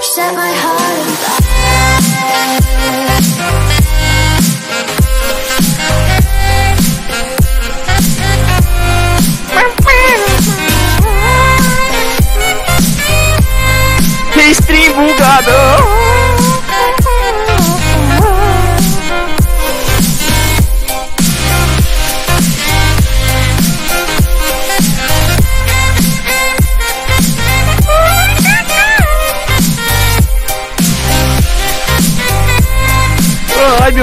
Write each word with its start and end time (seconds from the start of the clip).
Set 0.00 0.32
my 0.34 0.52
heart 0.52 0.98
on 1.00 1.16
fire. 1.16 1.48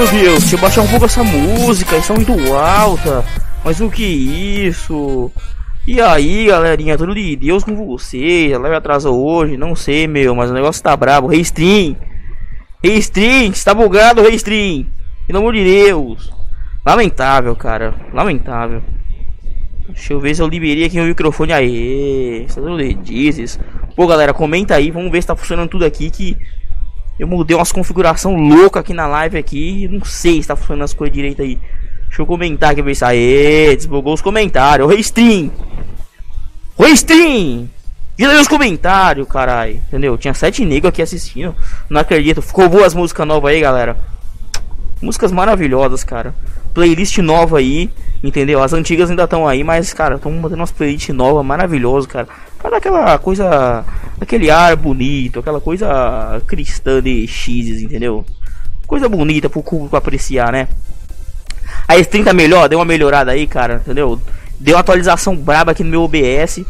Meu 0.06 0.20
Deus, 0.20 0.40
deixa 0.40 0.56
eu 0.56 0.60
baixar 0.60 0.82
um 0.82 0.88
pouco 0.88 1.06
essa 1.06 1.24
música, 1.24 1.96
está 1.96 2.14
muito 2.14 2.32
alta. 2.54 3.24
Mas 3.64 3.80
o 3.80 3.90
que 3.90 4.04
isso? 4.04 5.30
E 5.86 6.00
aí 6.00 6.46
galerinha, 6.46 6.96
tudo 6.96 7.14
de 7.14 7.34
Deus 7.34 7.64
com 7.64 7.74
vocês? 7.74 8.52
A 8.52 8.58
live 8.58 8.76
atrasou 8.76 9.24
hoje, 9.24 9.56
não 9.56 9.74
sei 9.74 10.06
meu, 10.06 10.34
mas 10.34 10.50
o 10.50 10.54
negócio 10.54 10.82
tá 10.82 10.96
brabo. 10.96 11.26
Restream, 11.26 11.96
Restream, 12.82 13.50
está 13.50 13.74
bugado 13.74 14.22
Restream. 14.22 14.86
Pelo 15.26 15.40
amor 15.40 15.54
de 15.54 15.64
Deus. 15.64 16.32
Lamentável, 16.84 17.56
cara, 17.56 17.94
lamentável. 18.12 18.82
Deixa 19.88 20.12
eu 20.12 20.20
ver 20.20 20.34
se 20.34 20.42
eu 20.42 20.48
liberei 20.48 20.84
aqui 20.84 21.00
o 21.00 21.04
microfone 21.04 21.52
aí. 21.52 22.44
Está 22.46 22.60
tudo 22.60 22.76
de. 22.76 23.58
Pô 23.96 24.06
galera, 24.06 24.32
comenta 24.32 24.74
aí, 24.74 24.90
vamos 24.90 25.10
ver 25.10 25.22
se 25.22 25.28
tá 25.28 25.34
funcionando 25.34 25.70
tudo 25.70 25.84
aqui 25.84 26.10
que 26.10 26.36
eu 27.18 27.26
mudei 27.26 27.56
umas 27.56 27.72
configuração 27.72 28.36
louca 28.36 28.80
aqui 28.80 28.92
na 28.92 29.06
live 29.06 29.38
aqui. 29.38 29.88
Não 29.88 30.04
sei 30.04 30.42
se 30.42 30.48
tá 30.48 30.56
funcionando 30.56 30.84
as 30.84 30.92
coisas 30.92 31.14
direito 31.14 31.40
aí. 31.40 31.58
Deixa 32.06 32.22
eu 32.22 32.26
comentar 32.26 32.70
aqui 32.70 32.82
ver 32.82 32.94
se 32.94 33.04
desbugou 33.76 34.14
os 34.14 34.20
comentários. 34.20 34.88
Oi 34.88 35.00
stream. 35.00 35.50
Oi 36.76 36.90
stream. 36.90 37.68
E 38.18 38.24
aí 38.24 38.38
os 38.38 38.48
comentários, 38.48 39.28
caralho. 39.28 39.74
Entendeu? 39.74 40.16
Tinha 40.16 40.34
sete 40.34 40.64
negros 40.64 40.90
aqui 40.90 41.02
assistindo. 41.02 41.54
Não 41.88 42.00
acredito. 42.00 42.42
Ficou 42.42 42.68
boas 42.68 42.94
músicas 42.94 43.26
novas 43.26 43.52
aí, 43.52 43.60
galera. 43.60 43.96
Músicas 45.02 45.32
maravilhosas, 45.32 46.04
cara. 46.04 46.34
Playlist 46.72 47.18
nova 47.18 47.58
aí, 47.58 47.90
entendeu? 48.26 48.62
As 48.62 48.72
antigas 48.72 49.08
ainda 49.08 49.24
estão 49.24 49.46
aí, 49.46 49.62
mas, 49.62 49.92
cara, 49.92 50.16
estão 50.16 50.32
mandando 50.32 50.56
umas 50.56 50.72
playlists 50.72 51.14
novas, 51.14 51.44
maravilhosas, 51.44 52.06
cara. 52.06 52.28
Pra 52.58 52.70
dar 52.70 52.78
aquela 52.78 53.18
coisa, 53.18 53.84
aquele 54.20 54.50
ar 54.50 54.74
bonito, 54.76 55.40
aquela 55.40 55.60
coisa 55.60 56.42
cristã 56.46 57.00
de 57.00 57.26
X, 57.26 57.82
entendeu? 57.82 58.24
Coisa 58.86 59.08
bonita 59.08 59.48
pro 59.48 59.62
público 59.62 59.96
apreciar, 59.96 60.52
né? 60.52 60.68
A 61.86 61.94
S30 61.96 62.24
tá 62.24 62.34
melhor, 62.34 62.68
deu 62.68 62.78
uma 62.78 62.84
melhorada 62.84 63.30
aí, 63.30 63.46
cara, 63.46 63.76
entendeu? 63.84 64.20
Deu 64.58 64.74
uma 64.74 64.80
atualização 64.80 65.36
braba 65.36 65.72
aqui 65.72 65.84
no 65.84 65.90
meu 65.90 66.02
OBS, 66.02 66.64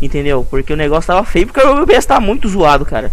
entendeu? 0.00 0.46
Porque 0.48 0.72
o 0.72 0.76
negócio 0.76 1.08
tava 1.08 1.24
feio, 1.24 1.46
porque 1.46 1.60
o 1.60 1.82
OBS 1.82 2.06
tá 2.06 2.20
muito 2.20 2.48
zoado, 2.48 2.84
cara. 2.84 3.12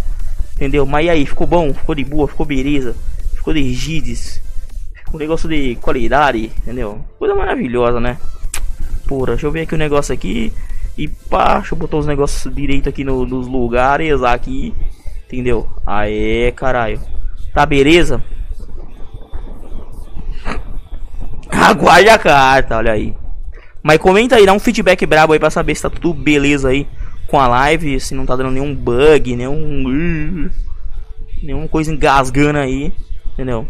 Entendeu? 0.55 0.85
Mas 0.85 1.09
aí, 1.09 1.25
ficou 1.25 1.47
bom? 1.47 1.73
Ficou 1.73 1.95
de 1.95 2.03
boa? 2.03 2.27
Ficou 2.27 2.45
beleza? 2.45 2.95
Ficou 3.33 3.53
de 3.53 3.73
gides? 3.73 4.41
Um 5.13 5.17
negócio 5.17 5.49
de 5.49 5.75
qualidade, 5.75 6.51
entendeu? 6.57 7.03
Coisa 7.17 7.35
maravilhosa, 7.35 7.99
né? 7.99 8.17
Porra, 9.07 9.31
deixa 9.31 9.47
eu 9.47 9.51
ver 9.51 9.61
aqui 9.61 9.75
o 9.75 9.77
negócio 9.77 10.13
aqui. 10.13 10.53
E 10.97 11.07
pá, 11.07 11.55
deixa 11.59 11.73
eu 11.73 11.79
botar 11.79 11.97
os 11.97 12.05
negócios 12.05 12.53
direito 12.53 12.89
aqui 12.89 13.03
no, 13.03 13.25
nos 13.25 13.47
lugares 13.47 14.21
aqui. 14.21 14.73
Entendeu? 15.25 15.67
Aê, 15.85 16.51
caralho. 16.51 16.99
Tá 17.53 17.65
beleza? 17.65 18.23
Aguarde 21.49 22.09
a 22.09 22.17
carta, 22.17 22.77
olha 22.77 22.91
aí. 22.91 23.15
Mas 23.81 23.97
comenta 23.97 24.35
aí, 24.35 24.45
dá 24.45 24.53
um 24.53 24.59
feedback 24.59 25.05
brabo 25.05 25.33
aí 25.33 25.39
pra 25.39 25.49
saber 25.49 25.73
se 25.73 25.81
tá 25.81 25.89
tudo 25.89 26.13
beleza 26.13 26.69
aí 26.69 26.87
com 27.27 27.39
a 27.39 27.47
live, 27.47 27.99
se 27.99 28.13
não 28.13 28.25
tá 28.25 28.35
dando 28.35 28.51
nenhum 28.51 28.75
bug, 28.75 29.35
nenhum. 29.35 30.49
Nenhuma 31.41 31.67
coisa 31.67 31.91
engasgando 31.91 32.59
aí, 32.59 32.91
entendeu? 33.33 33.67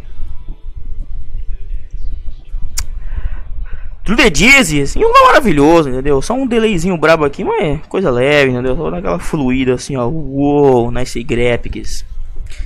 Tudo 4.09 4.23
é 4.23 4.29
Dizzy, 4.31 4.81
assim, 4.81 5.05
um 5.05 5.13
maravilhoso, 5.27 5.87
entendeu? 5.87 6.19
Só 6.19 6.33
um 6.33 6.47
delayzinho 6.47 6.97
brabo 6.97 7.25
aqui, 7.25 7.43
mas 7.43 7.63
é 7.63 7.79
coisa 7.87 8.09
leve, 8.09 8.49
entendeu? 8.49 8.75
Só 8.75 8.89
naquela 8.89 9.19
fluida 9.19 9.75
assim, 9.75 9.95
ó. 9.97 10.07
Uou, 10.07 10.89
nice 10.89 11.21
graphics. 11.21 12.03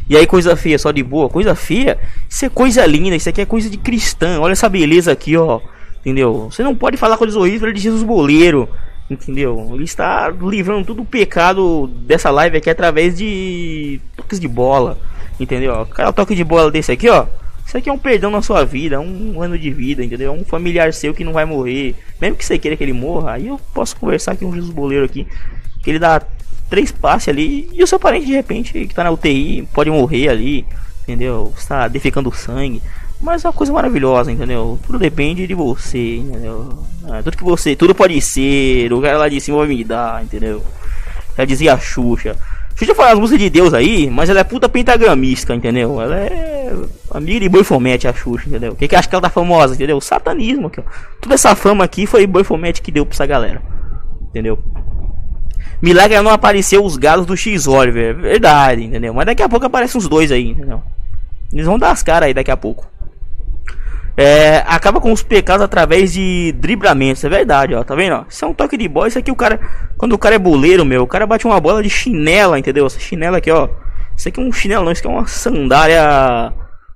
E 0.08 0.16
aí, 0.16 0.26
coisa 0.26 0.56
feia, 0.56 0.80
só 0.80 0.90
de 0.90 1.04
boa. 1.04 1.28
Coisa 1.28 1.54
feia, 1.54 2.00
isso 2.30 2.46
é 2.46 2.50
coisa 2.50 2.86
linda, 2.86 3.18
isso 3.18 3.28
aqui 3.28 3.42
é 3.42 3.46
coisa 3.46 3.70
de 3.70 3.78
cristã. 3.78 4.40
Olha 4.40 4.54
essa 4.54 4.70
beleza 4.70 5.12
aqui, 5.12 5.36
ó. 5.36 5.60
Entendeu? 6.00 6.48
Você 6.50 6.64
não 6.64 6.74
pode 6.74 6.96
falar 6.96 7.18
coisas 7.18 7.36
horríveis 7.36 7.74
de 7.74 7.82
Jesus 7.82 8.04
Boleiro. 8.04 8.70
Entendeu? 9.10 9.70
Ele 9.74 9.84
está 9.84 10.30
livrando 10.30 10.86
todo 10.86 11.02
o 11.02 11.06
pecado 11.06 11.88
dessa 12.08 12.32
live 12.32 12.56
aqui 12.56 12.70
através 12.70 13.18
de 13.18 14.00
toques 14.16 14.40
de 14.40 14.48
bola. 14.48 14.98
Entendeu? 15.38 15.86
Cada 15.88 16.14
toque 16.14 16.36
de 16.36 16.44
bola 16.46 16.72
desse 16.72 16.94
aqui, 16.94 17.10
ó. 17.10 17.26
Isso 17.66 17.78
aqui 17.78 17.90
é 17.90 17.94
um 17.94 17.98
perdão 17.98 18.30
na 18.30 18.42
sua 18.42 18.66
vida, 18.66 19.00
um 19.00 19.42
ano 19.42 19.58
de 19.58 19.72
vida, 19.72 20.04
entendeu? 20.04 20.34
Um 20.34 20.44
familiar 20.44 20.94
seu 20.94 21.14
que 21.14 21.24
não 21.24 21.34
vai 21.34 21.46
morrer. 21.46 21.96
Mesmo 22.20 22.38
que 22.38 22.46
você 22.46 22.60
queira 22.60 22.78
que 22.78 22.84
ele 22.84 22.94
morra, 22.94 23.34
aí 23.34 23.48
eu 23.48 23.60
posso 23.74 23.96
conversar 23.96 24.36
com 24.38 24.46
um 24.46 24.54
Jesus 24.54 24.72
Boleiro 24.72 25.06
aqui. 25.06 25.28
Que 25.82 25.92
ele 25.92 26.00
dá 26.00 26.22
três 26.70 26.92
passes 26.92 27.30
ali 27.30 27.70
e 27.72 27.84
o 27.84 27.88
seu 27.88 28.00
parente 28.00 28.26
de 28.26 28.34
repente 28.34 28.88
que 28.88 28.94
tá 28.94 29.04
na 29.04 29.12
UTI 29.12 29.68
pode 29.74 29.90
morrer 29.90 30.30
ali, 30.30 30.66
entendeu? 31.04 31.54
Está 31.58 31.88
defecando 31.88 32.32
sangue. 32.34 32.82
Mas 33.22 33.46
é 33.46 33.48
uma 33.48 33.54
coisa 33.54 33.72
maravilhosa, 33.72 34.32
entendeu? 34.32 34.78
Tudo 34.86 35.00
depende 35.00 35.48
de 35.48 35.54
você, 35.54 36.18
entendeu? 36.18 36.84
É, 37.10 37.22
tudo 37.22 37.38
que 37.38 37.44
você, 37.44 37.76
tudo 37.76 37.96
pode 37.96 38.20
ser, 38.20 38.92
o 38.92 39.02
cara 39.02 39.18
lá 39.18 39.30
de 39.30 39.40
cima 39.40 39.60
vai 39.60 39.68
me 39.68 39.84
dar, 39.84 40.22
entendeu? 40.22 40.62
Já 41.38 41.46
dizia 41.46 41.74
a 41.74 41.80
Xuxa. 41.80 42.36
Xuxa 42.76 42.96
fala 42.96 43.12
as 43.12 43.20
músicas 43.20 43.42
de 43.44 43.50
Deus 43.50 43.74
aí, 43.74 44.10
mas 44.10 44.30
ela 44.30 44.40
é 44.40 44.44
puta 44.44 44.68
pentagramista, 44.68 45.54
entendeu? 45.54 46.02
Ela 46.02 46.18
é 46.18 46.76
amiga 47.12 47.42
de 47.42 47.50
Boi 47.50 47.64
Fomete, 47.64 48.08
a 48.08 48.14
Xuxa, 48.14 48.50
entendeu? 48.50 48.74
O 48.74 48.76
que, 48.76 48.96
acha 48.96 49.08
que 49.08 49.14
ela 49.14 49.22
tá 49.22 49.30
famosa, 49.30 49.76
entendeu? 49.76 50.02
Satanismo 50.02 50.68
aqui, 50.68 50.80
ó. 50.80 50.84
Toda 51.22 51.36
essa 51.36 51.56
fama 51.56 51.84
aqui 51.84 52.08
foi 52.08 52.26
Boi 52.26 52.44
Fomete 52.44 52.82
que 52.82 52.92
deu 52.92 53.06
pra 53.06 53.14
essa 53.14 53.26
galera, 53.26 53.62
entendeu? 54.30 54.58
Milagre 55.82 56.20
não 56.22 56.32
apareceu 56.32 56.84
os 56.84 56.98
galos 56.98 57.26
do 57.26 57.36
X-Oliver, 57.36 58.16
verdade, 58.16 58.84
entendeu? 58.84 59.14
Mas 59.14 59.26
daqui 59.26 59.44
a 59.44 59.50
pouco 59.50 59.66
aparecem 59.66 60.00
os 60.00 60.08
dois 60.08 60.32
aí, 60.32 60.50
entendeu? 60.50 60.82
Eles 61.52 61.66
vão 61.66 61.78
dar 61.78 61.92
as 61.92 62.02
caras 62.02 62.28
aí 62.28 62.34
daqui 62.34 62.50
a 62.50 62.58
pouco. 62.58 62.88
É, 64.16 64.58
acaba 64.68 65.02
com 65.02 65.12
os 65.12 65.24
pecados 65.24 65.64
através 65.64 66.14
de 66.14 66.52
driblamentos, 66.54 67.24
é 67.24 67.30
verdade, 67.30 67.74
ó, 67.74 67.84
tá 67.84 67.96
vendo? 67.96 68.16
Ó? 68.18 68.26
Isso 68.30 68.46
é 68.46 68.48
um 68.48 68.54
toque 68.54 68.78
de 68.78 68.88
bola, 68.88 69.08
isso 69.08 69.18
aqui 69.18 69.32
o 69.32 69.36
cara, 69.36 69.60
quando 69.98 70.14
o 70.14 70.20
cara 70.20 70.36
é 70.36 70.40
boleiro, 70.40 70.86
meu, 70.86 71.02
o 71.02 71.08
cara 71.08 71.26
bate 71.26 71.48
uma 71.48 71.60
bola 71.60 71.82
de 71.82 71.90
chinela, 71.90 72.60
entendeu? 72.60 72.86
Essa 72.86 73.00
chinela 73.00 73.38
aqui, 73.38 73.50
ó. 73.50 73.68
Isso 74.16 74.28
aqui 74.28 74.40
é 74.40 74.44
um 74.44 74.52
chinelo, 74.52 74.86
não, 74.86 74.92
isso 74.92 75.02
aqui 75.02 75.08
é 75.08 75.18
uma 75.18 75.26
sandália 75.26 76.54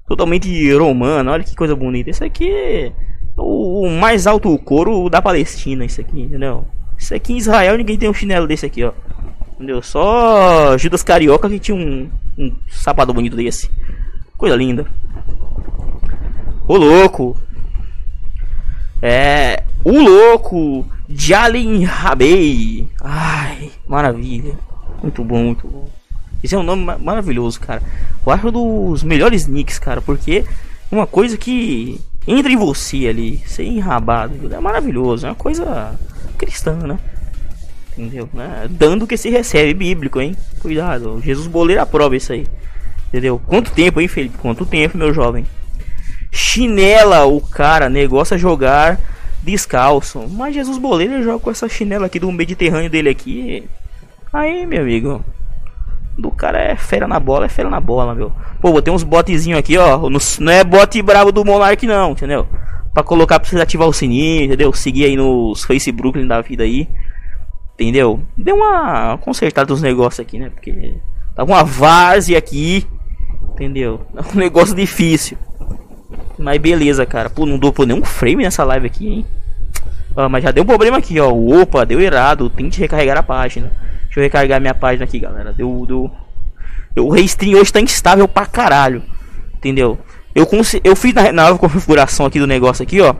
totalmente 0.07 0.71
romana, 0.73 1.31
olha 1.31 1.43
que 1.43 1.55
coisa 1.55 1.75
bonita. 1.75 2.11
Isso 2.11 2.23
aqui 2.23 2.51
é 2.51 2.91
o 3.35 3.89
mais 3.89 4.27
alto 4.27 4.55
couro 4.59 5.09
da 5.09 5.21
Palestina, 5.21 5.85
isso 5.85 5.99
aqui, 5.99 6.21
entendeu? 6.21 6.65
Isso 6.97 7.15
aqui 7.15 7.33
em 7.33 7.37
Israel 7.37 7.77
ninguém 7.77 7.97
tem 7.97 8.09
um 8.09 8.13
chinelo 8.13 8.47
desse 8.47 8.65
aqui, 8.65 8.83
ó. 8.83 8.91
Entendeu? 9.55 9.81
Só 9.81 10.77
Judas 10.77 11.01
Carioca 11.01 11.49
que 11.49 11.57
tinha 11.57 11.75
um, 11.75 12.09
um 12.37 12.55
sapato 12.69 13.11
bonito 13.11 13.35
desse. 13.35 13.71
Coisa 14.37 14.55
linda. 14.55 14.85
O 16.67 16.75
louco. 16.75 17.37
É. 19.01 19.63
O 19.83 19.91
louco. 19.91 20.85
Jalen 21.09 21.83
Rabei. 21.85 22.87
Ai, 23.01 23.71
maravilha. 23.87 24.55
Muito 25.01 25.23
bom, 25.23 25.43
muito 25.43 25.67
bom. 25.67 25.87
Esse 26.43 26.53
é 26.55 26.57
um 26.57 26.63
nome 26.63 26.83
ma- 26.83 26.97
maravilhoso, 26.97 27.59
cara. 27.59 27.81
Eu 28.25 28.31
acho 28.31 28.47
um 28.49 28.91
dos 28.91 29.03
melhores 29.03 29.47
nicks, 29.47 29.79
cara. 29.79 30.01
Porque 30.01 30.43
uma 30.91 31.07
coisa 31.07 31.37
que 31.37 32.01
entra 32.27 32.51
em 32.51 32.57
você 32.57 33.07
ali, 33.07 33.41
sem 33.45 33.77
enrabado, 33.77 34.53
é 34.53 34.59
maravilhoso. 34.59 35.25
É 35.25 35.29
uma 35.29 35.35
coisa 35.35 35.97
cristã, 36.37 36.75
né? 36.75 36.99
Entendeu? 37.97 38.29
Né? 38.33 38.67
Dando 38.69 39.07
que 39.07 39.17
se 39.17 39.29
recebe, 39.29 39.73
bíblico, 39.73 40.19
hein? 40.19 40.35
Cuidado, 40.59 41.19
Jesus 41.23 41.47
Boleiro 41.47 41.81
aprova 41.81 42.15
isso 42.15 42.33
aí. 42.33 42.45
Entendeu? 43.07 43.41
Quanto 43.47 43.71
tempo, 43.71 44.01
hein, 44.01 44.07
Felipe? 44.07 44.37
Quanto 44.37 44.65
tempo, 44.65 44.97
meu 44.97 45.13
jovem? 45.13 45.45
Chinela, 46.37 47.25
o 47.25 47.41
cara, 47.41 47.89
negócio 47.89 48.35
a 48.35 48.37
jogar 48.37 48.99
descalço. 49.41 50.27
Mas 50.29 50.53
Jesus 50.53 50.77
Boleiro 50.77 51.23
joga 51.23 51.39
com 51.39 51.49
essa 51.49 51.67
chinela 51.67 52.05
aqui 52.05 52.19
do 52.19 52.31
Mediterrâneo 52.31 52.89
dele 52.89 53.09
aqui. 53.09 53.67
Aí, 54.31 54.65
meu 54.65 54.81
amigo. 54.81 55.25
Do 56.17 56.29
cara 56.29 56.59
é 56.59 56.75
fera 56.75 57.07
na 57.07 57.19
bola, 57.19 57.45
é 57.45 57.49
fera 57.49 57.69
na 57.69 57.79
bola, 57.79 58.13
meu. 58.13 58.31
Pô, 58.61 58.71
botei 58.71 58.93
uns 58.93 59.03
botezinhos 59.03 59.59
aqui, 59.59 59.77
ó. 59.77 60.09
Não, 60.39 60.51
é 60.51 60.63
bote 60.63 61.01
bravo 61.01 61.31
do 61.31 61.43
Monark, 61.43 61.85
não, 61.87 62.11
entendeu? 62.11 62.47
Pra 62.93 63.03
colocar 63.03 63.43
vocês 63.43 63.59
ativar 63.61 63.87
o 63.87 63.93
sininho, 63.93 64.45
entendeu? 64.45 64.71
Seguir 64.73 65.05
aí 65.05 65.15
nos 65.15 65.63
Facebook 65.63 66.23
da 66.25 66.41
vida 66.41 66.63
aí. 66.63 66.87
Entendeu? 67.73 68.19
Deu 68.37 68.55
uma 68.55 69.17
consertada 69.19 69.67
dos 69.67 69.81
negócios 69.81 70.19
aqui, 70.19 70.39
né? 70.39 70.49
Porque 70.49 70.95
Tá 71.35 71.45
com 71.45 71.51
uma 71.51 71.63
várzea 71.63 72.37
aqui. 72.37 72.85
Entendeu? 73.53 74.01
É 74.17 74.21
um 74.35 74.39
negócio 74.39 74.75
difícil. 74.75 75.37
Mas 76.37 76.59
beleza, 76.59 77.05
cara. 77.05 77.29
Pô, 77.29 77.45
não 77.45 77.57
dou 77.57 77.73
por 77.73 77.85
nenhum 77.85 78.03
frame 78.03 78.43
nessa 78.43 78.63
live 78.63 78.87
aqui, 78.87 79.07
hein? 79.07 79.25
Ah, 80.15 80.27
mas 80.27 80.43
já 80.43 80.51
deu 80.51 80.63
um 80.63 80.67
problema 80.67 80.97
aqui, 80.97 81.19
ó. 81.19 81.31
Opa, 81.31 81.85
deu 81.85 82.01
errado. 82.01 82.49
Tente 82.49 82.79
recarregar 82.79 83.17
a 83.17 83.23
página. 83.23 83.71
Deixa 84.05 84.19
eu 84.19 84.23
recarregar 84.23 84.59
minha 84.59 84.73
página 84.73 85.05
aqui, 85.05 85.19
galera. 85.19 85.53
Deu. 85.53 85.85
deu... 85.85 86.11
O 86.97 87.09
restream 87.09 87.59
hoje 87.59 87.71
tá 87.71 87.79
instável 87.79 88.27
pra 88.27 88.45
caralho. 88.45 89.03
Entendeu? 89.55 89.97
Eu, 90.33 90.45
cons... 90.45 90.75
eu 90.83 90.95
fiz 90.95 91.13
na, 91.13 91.31
nova 91.31 91.57
configuração 91.59 92.25
aqui 92.25 92.39
do 92.39 92.47
negócio 92.47 92.81
aqui, 92.81 92.99
ó. 93.01 93.13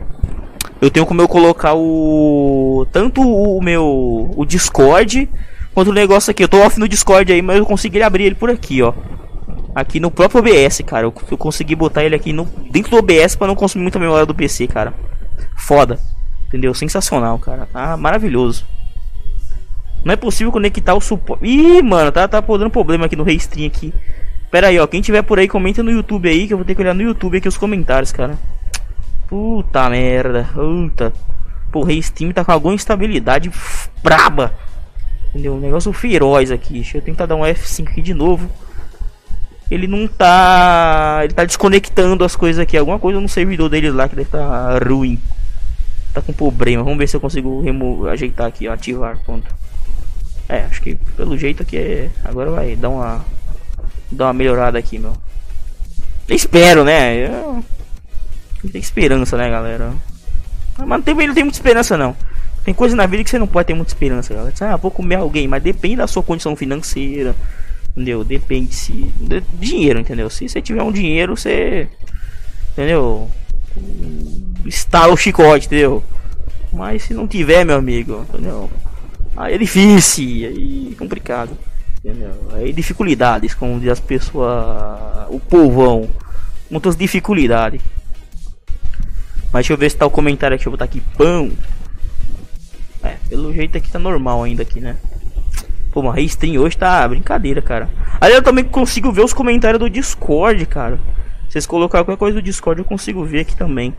Eu 0.80 0.90
tenho 0.90 1.06
como 1.06 1.20
eu 1.20 1.28
colocar 1.28 1.74
o. 1.74 2.86
Tanto 2.92 3.20
o 3.20 3.60
meu. 3.62 4.32
O 4.36 4.44
Discord. 4.44 5.28
Quanto 5.74 5.90
o 5.90 5.94
negócio 5.94 6.30
aqui. 6.30 6.42
Eu 6.42 6.48
tô 6.48 6.58
off 6.58 6.80
no 6.80 6.88
Discord 6.88 7.32
aí, 7.32 7.42
mas 7.42 7.58
eu 7.58 7.66
consegui 7.66 8.02
abrir 8.02 8.24
ele 8.24 8.34
por 8.34 8.50
aqui, 8.50 8.82
ó. 8.82 8.92
Aqui 9.74 10.00
no 10.00 10.10
próprio 10.10 10.40
OBS, 10.40 10.82
cara. 10.86 11.06
Eu, 11.06 11.14
eu 11.30 11.38
consegui 11.38 11.74
botar 11.74 12.04
ele 12.04 12.14
aqui 12.14 12.32
no, 12.32 12.44
dentro 12.70 12.90
do 12.90 12.96
OBS 12.98 13.36
para 13.36 13.46
não 13.46 13.54
consumir 13.54 13.82
muita 13.82 13.98
memória 13.98 14.26
do 14.26 14.34
PC, 14.34 14.66
cara. 14.66 14.92
Foda. 15.56 15.98
Entendeu? 16.46 16.74
Sensacional, 16.74 17.38
cara. 17.38 17.66
Tá 17.72 17.96
maravilhoso. 17.96 18.64
Não 20.04 20.12
é 20.12 20.16
possível 20.16 20.52
conectar 20.52 20.94
o 20.94 21.00
suporte. 21.00 21.44
Ih, 21.46 21.82
mano, 21.82 22.10
tá, 22.10 22.26
tá 22.26 22.40
dando 22.40 22.70
problema 22.70 23.06
aqui 23.06 23.16
no 23.16 23.24
Restream 23.24 23.66
aqui. 23.66 23.92
Pera 24.50 24.68
aí, 24.68 24.78
ó. 24.78 24.86
Quem 24.86 25.00
tiver 25.00 25.22
por 25.22 25.38
aí, 25.38 25.46
comenta 25.46 25.82
no 25.82 25.90
YouTube 25.90 26.28
aí. 26.28 26.46
Que 26.46 26.54
eu 26.54 26.58
vou 26.58 26.64
ter 26.64 26.74
que 26.74 26.80
olhar 26.80 26.94
no 26.94 27.02
YouTube 27.02 27.36
aqui 27.36 27.48
os 27.48 27.58
comentários, 27.58 28.12
cara. 28.12 28.38
Puta 29.28 29.90
merda. 29.90 30.48
Puta. 30.54 31.12
Pô, 31.70 31.80
o 31.80 31.84
Restream 31.84 32.32
tá 32.32 32.44
com 32.44 32.52
alguma 32.52 32.74
instabilidade 32.74 33.50
braba. 34.02 34.54
Entendeu? 35.28 35.54
Um 35.54 35.60
negócio 35.60 35.92
feroz 35.92 36.50
aqui. 36.50 36.74
Deixa 36.74 36.98
eu 36.98 37.02
tentar 37.02 37.26
dar 37.26 37.36
um 37.36 37.42
F5 37.42 37.88
aqui 37.88 38.00
de 38.00 38.14
novo. 38.14 38.48
Ele 39.70 39.86
não 39.86 40.06
tá. 40.08 41.20
Ele 41.24 41.34
tá 41.34 41.44
desconectando 41.44 42.24
as 42.24 42.34
coisas 42.34 42.60
aqui. 42.60 42.76
Alguma 42.76 42.98
coisa 42.98 43.20
no 43.20 43.28
servidor 43.28 43.68
dele 43.68 43.90
lá 43.90 44.08
que 44.08 44.16
deve 44.16 44.30
tá 44.30 44.78
ruim. 44.78 45.18
Tá 46.12 46.22
com 46.22 46.32
problema. 46.32 46.82
Vamos 46.82 46.98
ver 46.98 47.06
se 47.06 47.16
eu 47.16 47.20
consigo 47.20 47.60
remo... 47.60 48.06
ajeitar 48.06 48.46
aqui, 48.46 48.66
ó, 48.66 48.72
ativar. 48.72 49.18
Pronto. 49.24 49.54
É, 50.48 50.60
acho 50.60 50.80
que 50.80 50.94
pelo 51.16 51.36
jeito 51.36 51.62
aqui 51.62 51.76
é. 51.76 52.10
Agora 52.24 52.50
vai 52.50 52.74
dar 52.76 52.88
uma. 52.88 53.24
Dar 54.10 54.26
uma 54.26 54.32
melhorada 54.32 54.78
aqui, 54.78 54.98
meu. 54.98 55.12
Eu 56.26 56.36
espero, 56.36 56.84
né? 56.84 57.26
Eu... 57.26 57.64
Tem 58.72 58.80
esperança, 58.80 59.36
né, 59.36 59.50
galera? 59.50 59.92
Mas 60.78 61.04
tem, 61.04 61.14
não 61.14 61.34
tem 61.34 61.44
muita 61.44 61.58
esperança, 61.58 61.96
não. 61.96 62.16
Tem 62.64 62.74
coisa 62.74 62.96
na 62.96 63.06
vida 63.06 63.24
que 63.24 63.30
você 63.30 63.38
não 63.38 63.46
pode 63.46 63.66
ter 63.66 63.74
muita 63.74 63.90
esperança, 63.90 64.34
galera. 64.34 64.54
Ah, 64.60 64.76
vou 64.76 64.90
comer 64.90 65.16
alguém, 65.16 65.46
mas 65.48 65.62
depende 65.62 65.96
da 65.96 66.06
sua 66.06 66.22
condição 66.22 66.54
financeira. 66.56 67.34
Entendeu? 67.98 68.22
Depende 68.22 68.72
se. 68.72 68.92
De 68.92 69.42
dinheiro, 69.58 69.98
entendeu? 69.98 70.30
Se 70.30 70.48
você 70.48 70.62
tiver 70.62 70.84
um 70.84 70.92
dinheiro, 70.92 71.36
você. 71.36 71.88
Entendeu? 72.70 73.28
Está 74.64 75.08
o 75.08 75.16
chicote, 75.16 75.66
entendeu? 75.66 76.04
Mas 76.72 77.02
se 77.02 77.12
não 77.12 77.26
tiver, 77.26 77.64
meu 77.64 77.74
amigo, 77.74 78.24
entendeu? 78.28 78.70
Aí 79.36 79.54
é 79.54 79.58
difícil, 79.58 80.48
aí 80.48 80.90
é 80.92 80.94
complicado. 80.94 81.58
Entendeu? 81.98 82.30
Aí 82.52 82.72
dificuldades, 82.72 83.52
como 83.52 83.80
diz 83.80 83.88
as 83.88 84.00
pessoas. 84.00 84.56
O 85.28 85.40
povão. 85.40 86.08
Muitas 86.70 86.94
dificuldades. 86.94 87.80
Mas 89.52 89.66
deixa 89.66 89.72
eu 89.72 89.76
ver 89.76 89.90
se 89.90 89.96
tá 89.96 90.06
o 90.06 90.10
comentário 90.10 90.54
aqui. 90.54 90.68
Eu 90.68 90.70
botar 90.70 90.84
aqui 90.84 91.02
pão. 91.16 91.50
É, 93.02 93.16
pelo 93.28 93.52
jeito 93.52 93.76
aqui 93.76 93.90
tá 93.90 93.98
normal 93.98 94.44
ainda 94.44 94.62
aqui, 94.62 94.78
né? 94.78 94.96
Pô, 95.98 96.02
mas 96.02 96.24
stream 96.26 96.62
hoje 96.62 96.78
tá 96.78 97.08
brincadeira, 97.08 97.60
cara. 97.60 97.90
Aí 98.20 98.32
eu 98.32 98.40
também 98.40 98.62
consigo 98.62 99.10
ver 99.10 99.24
os 99.24 99.32
comentários 99.32 99.80
do 99.80 99.90
Discord, 99.90 100.64
cara. 100.64 101.00
Vocês 101.48 101.66
colocarem 101.66 102.04
qualquer 102.04 102.20
coisa 102.20 102.36
do 102.36 102.42
Discord, 102.42 102.80
eu 102.80 102.84
consigo 102.84 103.24
ver 103.24 103.40
aqui 103.40 103.56
também. 103.56 103.92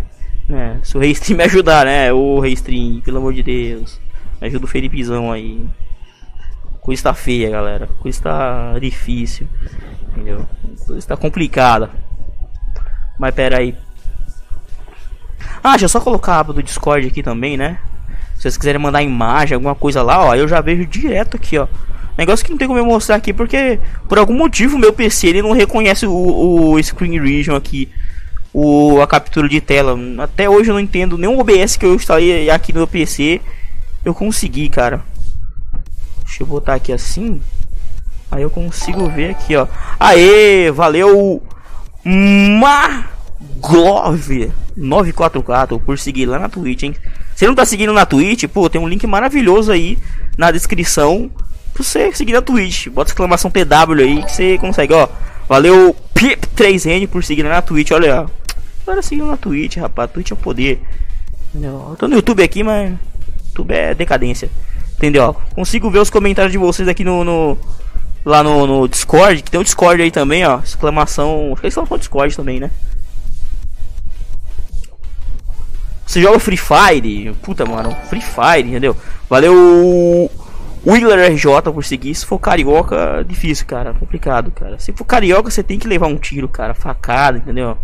Né? 0.47 0.79
Se 0.81 0.95
o 0.95 1.01
Restream 1.01 1.35
me 1.39 1.43
ajudar, 1.43 1.85
né? 1.85 2.13
O 2.13 2.39
Restream, 2.39 3.01
pelo 3.01 3.17
amor 3.17 3.33
de 3.33 3.43
Deus. 3.43 3.99
Me 4.39 4.47
ajuda 4.47 4.63
o 4.63 4.67
Felipezão 4.69 5.29
aí. 5.29 5.67
Coisa 6.79 7.03
tá 7.03 7.13
feia, 7.13 7.49
galera. 7.49 7.89
Coisa 7.99 8.21
tá 8.21 8.79
difícil. 8.79 9.45
Entendeu? 10.13 10.47
Coisa 10.87 11.05
tá 11.05 11.17
complicada. 11.17 11.89
Mas 13.19 13.35
pera 13.35 13.57
aí. 13.57 13.75
Ah, 15.61 15.75
eu 15.81 15.89
só 15.89 15.99
colocar 15.99 16.35
a 16.35 16.39
aba 16.39 16.53
do 16.53 16.63
Discord 16.63 17.05
aqui 17.05 17.21
também, 17.21 17.57
né? 17.57 17.77
Se 18.35 18.43
vocês 18.43 18.55
quiserem 18.55 18.79
mandar 18.79 19.03
imagem, 19.03 19.55
alguma 19.55 19.75
coisa 19.75 20.01
lá, 20.01 20.27
ó, 20.27 20.33
eu 20.33 20.47
já 20.47 20.61
vejo 20.61 20.85
direto 20.85 21.35
aqui, 21.35 21.57
ó. 21.57 21.67
Negócio 22.19 22.45
que 22.45 22.51
não 22.51 22.57
tem 22.57 22.67
como 22.67 22.77
eu 22.77 22.85
mostrar 22.85 23.15
aqui 23.15 23.31
porque 23.31 23.79
por 24.09 24.19
algum 24.19 24.33
motivo 24.33 24.77
meu 24.77 24.91
PC 24.91 25.27
ele 25.27 25.41
não 25.41 25.53
reconhece 25.53 26.05
o, 26.05 26.73
o 26.73 26.83
screen 26.83 27.17
region 27.17 27.55
aqui, 27.55 27.87
o 28.53 28.99
a 28.99 29.07
captura 29.07 29.47
de 29.47 29.61
tela. 29.61 29.97
Até 30.21 30.49
hoje 30.49 30.69
eu 30.69 30.73
não 30.73 30.81
entendo 30.81 31.17
nenhum 31.17 31.39
OBS 31.39 31.77
que 31.77 31.85
eu 31.85 31.95
instalei 31.95 32.49
aqui 32.49 32.73
no 32.73 32.79
meu 32.79 32.87
PC. 32.87 33.39
Eu 34.03 34.13
consegui, 34.13 34.67
cara. 34.67 35.01
Deixa 36.25 36.43
eu 36.43 36.47
botar 36.47 36.73
aqui 36.73 36.91
assim. 36.91 37.39
Aí 38.29 38.43
eu 38.43 38.49
consigo 38.49 39.09
ver 39.09 39.29
aqui, 39.29 39.55
ó. 39.55 39.65
Aê, 39.97 40.69
valeu 40.71 41.41
Marglove 42.59 44.51
944 44.75 45.79
por 45.79 45.97
seguir 45.97 46.25
lá 46.25 46.37
na 46.37 46.49
Twitch, 46.49 46.83
hein? 46.83 46.93
Se 47.33 47.47
não 47.47 47.55
tá 47.55 47.65
seguindo 47.65 47.93
na 47.93 48.05
Twitch, 48.05 48.43
pô, 48.49 48.69
tem 48.69 48.81
um 48.81 48.89
link 48.89 49.07
maravilhoso 49.07 49.71
aí 49.71 49.97
na 50.37 50.51
descrição 50.51 51.31
você 51.83 52.11
seguir 52.13 52.33
na 52.33 52.41
Twitch. 52.41 52.87
Bota 52.87 53.11
exclamação 53.11 53.51
TW 53.51 54.01
aí 54.01 54.23
que 54.23 54.31
você 54.31 54.57
consegue, 54.57 54.93
ó. 54.93 55.07
Valeu 55.47 55.95
Pip3N 56.13 57.07
por 57.07 57.23
seguir 57.23 57.43
na 57.43 57.61
Twitch, 57.61 57.91
olha. 57.91 58.25
Agora 58.83 59.01
seguindo 59.01 59.27
na 59.27 59.37
Twitch, 59.37 59.77
rapaz. 59.77 60.11
Twitch 60.11 60.31
é 60.31 60.33
o 60.33 60.37
poder. 60.37 60.81
Entendeu? 61.49 61.87
Eu 61.89 61.95
tô 61.95 62.07
no 62.07 62.15
YouTube 62.15 62.43
aqui, 62.43 62.63
mas 62.63 62.93
YouTube 63.47 63.73
é 63.73 63.93
decadência. 63.93 64.49
Entendeu? 64.97 65.35
Consigo 65.55 65.89
ver 65.89 65.99
os 65.99 66.09
comentários 66.09 66.51
de 66.51 66.57
vocês 66.57 66.87
aqui 66.87 67.03
no, 67.03 67.23
no 67.23 67.57
lá 68.25 68.43
no, 68.43 68.67
no, 68.67 68.87
Discord, 68.87 69.41
que 69.41 69.49
tem 69.49 69.59
o 69.59 69.63
Discord 69.63 70.01
aí 70.01 70.11
também, 70.11 70.45
ó. 70.45 70.59
Exclamação. 70.59 71.51
Acho 71.53 71.61
que 71.61 71.67
estão 71.67 71.87
no 71.89 71.97
Discord 71.97 72.35
também, 72.35 72.59
né? 72.59 72.69
Você 76.05 76.21
joga 76.21 76.39
Free 76.39 76.57
Fire? 76.57 77.33
Puta, 77.41 77.65
mano, 77.65 77.95
Free 78.09 78.21
Fire, 78.21 78.67
entendeu? 78.67 78.97
Valeu 79.29 80.29
Willer 80.85 81.31
RJ 81.31 81.71
por 81.73 81.83
seguir. 81.83 82.15
Se 82.15 82.25
for 82.25 82.39
carioca, 82.39 83.23
difícil, 83.27 83.65
cara. 83.65 83.93
Complicado, 83.93 84.51
cara. 84.51 84.79
Se 84.79 84.91
for 84.93 85.05
carioca, 85.05 85.49
você 85.49 85.63
tem 85.63 85.77
que 85.77 85.87
levar 85.87 86.07
um 86.07 86.17
tiro, 86.17 86.47
cara. 86.47 86.73
Facada, 86.73 87.37
entendeu? 87.37 87.77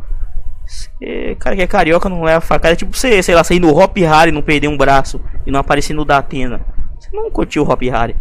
Cara 1.39 1.55
que 1.55 1.61
é 1.61 1.67
carioca 1.67 2.09
não 2.09 2.23
leva 2.23 2.41
facada. 2.41 2.73
É 2.73 2.75
tipo 2.75 2.95
você, 2.95 3.21
sei 3.21 3.35
lá, 3.35 3.43
sair 3.43 3.59
no 3.59 3.77
Hop 3.77 3.97
Harry 3.97 4.31
não 4.31 4.41
perder 4.41 4.67
um 4.67 4.77
braço 4.77 5.21
e 5.45 5.51
não 5.51 5.59
aparecer 5.59 5.93
no 5.93 6.05
da 6.05 6.17
Atena. 6.17 6.61
Você 6.99 7.09
não 7.13 7.29
curtiu 7.29 7.63
o 7.63 7.71
Hop 7.71 7.81
Harry. 7.83 8.15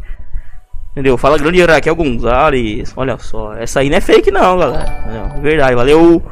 Entendeu? 0.93 1.17
Fala 1.19 1.39
grande 1.39 1.65
Raquel 1.65 1.97
Gonzalez. 1.97 2.93
Olha 2.97 3.19
só. 3.19 3.55
Essa 3.55 3.81
aí 3.81 3.91
não 3.91 3.97
é 3.97 4.01
fake, 4.01 4.31
não, 4.31 4.59
galera. 4.59 5.05
Não, 5.07 5.43
verdade. 5.43 5.75
Valeu. 5.75 6.23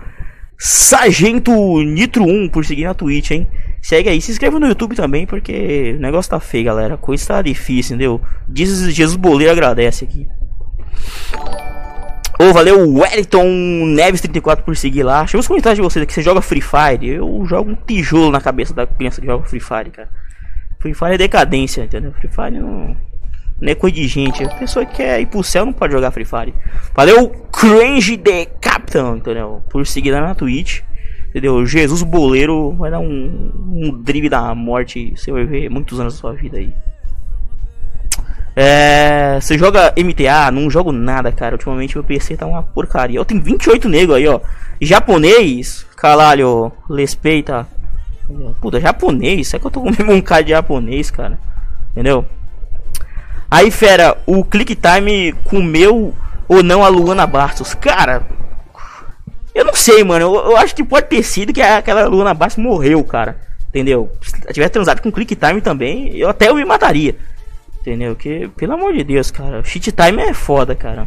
Sargento 0.64 1.52
Nitro 1.83 2.23
1 2.23 2.49
por 2.49 2.64
seguir 2.64 2.85
na 2.85 2.95
Twitch, 2.95 3.33
hein? 3.33 3.49
Segue 3.81 4.09
aí, 4.09 4.21
se 4.21 4.31
inscreva 4.31 4.61
no 4.61 4.69
YouTube 4.69 4.95
também, 4.95 5.26
porque 5.26 5.97
o 5.99 6.00
negócio 6.00 6.31
tá 6.31 6.38
feio, 6.38 6.66
galera. 6.66 6.95
A 6.95 6.97
coisa 6.97 7.26
tá 7.26 7.42
difícil, 7.42 7.97
entendeu? 7.97 8.21
Diz 8.49 8.71
Jesus 8.95 9.16
Boleiro 9.16 9.50
agradece 9.50 10.04
aqui. 10.04 10.25
Ô, 12.38 12.45
oh, 12.45 12.52
valeu, 12.52 12.78
Wellington 12.95 13.45
Neves34 13.97 14.62
por 14.62 14.76
seguir 14.76 15.02
lá. 15.02 15.26
Chega 15.26 15.40
os 15.40 15.49
comentários 15.49 15.78
de 15.78 15.83
vocês 15.83 16.00
aqui. 16.00 16.12
Você 16.12 16.23
joga 16.23 16.40
Free 16.40 16.61
Fire? 16.61 17.09
Eu 17.09 17.45
jogo 17.45 17.73
um 17.73 17.75
tijolo 17.75 18.31
na 18.31 18.40
cabeça 18.40 18.73
da 18.73 18.87
criança 18.87 19.21
que 19.21 19.26
joga 19.26 19.45
Free 19.45 19.59
Fire, 19.59 19.90
cara. 19.90 20.11
Free 20.81 20.95
Fire 20.95 21.14
é 21.14 21.19
decadência, 21.19 21.83
entendeu? 21.83 22.12
Free 22.12 22.31
Fire 22.31 22.52
não. 22.52 22.97
Não 23.62 23.71
é 23.71 23.76
coisa 23.76 23.95
de 23.95 24.09
gente. 24.09 24.42
A 24.42 24.49
pessoa 24.49 24.85
que 24.85 24.97
quer 24.97 25.21
ir 25.21 25.26
pro 25.26 25.40
céu 25.45 25.64
não 25.64 25.73
pode 25.73 25.92
jogar 25.92 26.11
Free 26.11 26.25
Fire. 26.25 26.52
Valeu, 26.97 27.28
Cringe 27.52 28.16
The 28.16 28.47
Captain, 28.61 29.19
entendeu? 29.19 29.62
Por 29.71 29.87
seguir 29.87 30.11
lá 30.11 30.21
na 30.21 30.35
Twitch. 30.35 30.81
Entendeu? 31.28 31.64
Jesus 31.64 32.02
Boleiro 32.02 32.73
vai 32.73 32.90
dar 32.90 32.99
um, 32.99 33.52
um 33.69 34.02
drible 34.02 34.28
da 34.28 34.52
morte. 34.52 35.14
Você 35.16 35.31
vai 35.31 35.45
ver 35.45 35.71
muitos 35.71 36.00
anos 36.00 36.14
da 36.14 36.21
sua 36.21 36.33
vida 36.33 36.59
aí. 36.59 36.75
É, 38.57 39.38
você 39.40 39.57
joga 39.57 39.95
MTA? 39.97 40.50
Não 40.50 40.69
jogo 40.69 40.90
nada, 40.90 41.31
cara. 41.31 41.54
Ultimamente 41.54 41.97
meu 41.97 42.02
PC 42.02 42.37
tá 42.37 42.47
uma 42.47 42.64
porcaria. 42.64 43.21
Eu 43.21 43.25
tenho 43.25 43.40
28 43.40 43.88
negros 43.88 44.16
aí, 44.16 44.26
ó. 44.26 44.40
Japonês, 44.81 45.87
caralho, 45.97 46.73
respeita. 46.90 47.64
Puta, 48.61 48.81
japonês? 48.81 49.47
Será 49.47 49.61
que 49.61 49.66
eu 49.69 49.71
tô 49.71 49.81
com 49.81 49.90
um 50.12 50.21
cara 50.21 50.42
de 50.42 50.50
japonês, 50.50 51.12
cara? 51.12 51.38
Entendeu? 51.92 52.26
Aí, 53.52 53.71
fera, 53.71 54.16
o 54.25 54.42
Click 54.42 54.75
Time 54.75 55.35
comeu 55.44 56.14
ou 56.49 56.62
não 56.62 56.82
a 56.82 56.88
Luana 56.88 57.26
Bastos? 57.26 57.75
Cara, 57.75 58.26
eu 59.54 59.62
não 59.62 59.75
sei, 59.75 60.02
mano. 60.02 60.25
Eu, 60.25 60.52
eu, 60.52 60.56
acho 60.56 60.75
que 60.75 60.82
pode 60.82 61.06
ter 61.09 61.23
sido 61.23 61.52
que 61.52 61.61
aquela 61.61 62.06
Luana 62.06 62.32
Bastos 62.32 62.64
morreu, 62.64 63.04
cara. 63.04 63.38
Entendeu? 63.68 64.11
Se 64.23 64.54
tivesse 64.54 64.73
transado 64.73 65.02
com 65.02 65.12
Click 65.12 65.37
Time 65.37 65.61
também, 65.61 66.16
eu 66.16 66.30
até 66.30 66.49
eu 66.49 66.54
me 66.54 66.64
mataria. 66.64 67.14
Entendeu? 67.82 68.16
Que, 68.16 68.49
pelo 68.56 68.73
amor 68.73 68.94
de 68.94 69.04
Deus, 69.04 69.30
cara. 69.30 69.62
Cheat 69.62 69.92
Time 69.92 70.23
é 70.23 70.32
foda, 70.32 70.75
cara. 70.75 71.06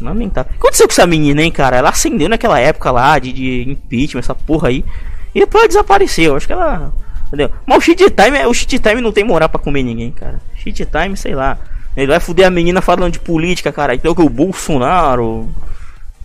Lamentável. 0.00 0.52
O 0.52 0.54
que 0.54 0.60
aconteceu 0.60 0.86
com 0.86 0.92
essa 0.92 1.04
menina, 1.04 1.42
hein, 1.42 1.50
cara? 1.50 1.78
Ela 1.78 1.88
acendeu 1.88 2.28
naquela 2.28 2.60
época 2.60 2.92
lá 2.92 3.18
de, 3.18 3.32
de 3.32 3.70
impeachment, 3.72 4.20
essa 4.20 4.36
porra 4.36 4.68
aí. 4.68 4.84
E 5.34 5.40
depois 5.40 5.64
ela 5.64 5.68
desapareceu. 5.68 6.36
Acho 6.36 6.46
que 6.46 6.52
ela. 6.52 6.92
Entendeu? 7.26 7.50
Mas 7.66 7.78
o 7.78 7.80
shit 7.80 8.10
time, 8.10 8.46
o 8.46 8.54
shit 8.54 8.78
time 8.78 9.00
não 9.00 9.12
tem 9.12 9.24
moral 9.24 9.48
pra 9.48 9.60
comer 9.60 9.82
ninguém, 9.82 10.10
cara. 10.12 10.40
Shit 10.56 10.86
time, 10.86 11.16
sei 11.16 11.34
lá. 11.34 11.58
Ele 11.96 12.06
vai 12.06 12.20
fuder 12.20 12.46
a 12.46 12.50
menina 12.50 12.80
falando 12.80 13.12
de 13.12 13.18
política, 13.18 13.72
cara. 13.72 13.94
Então 13.94 14.14
que 14.14 14.22
o 14.22 14.28
Bolsonaro. 14.28 15.48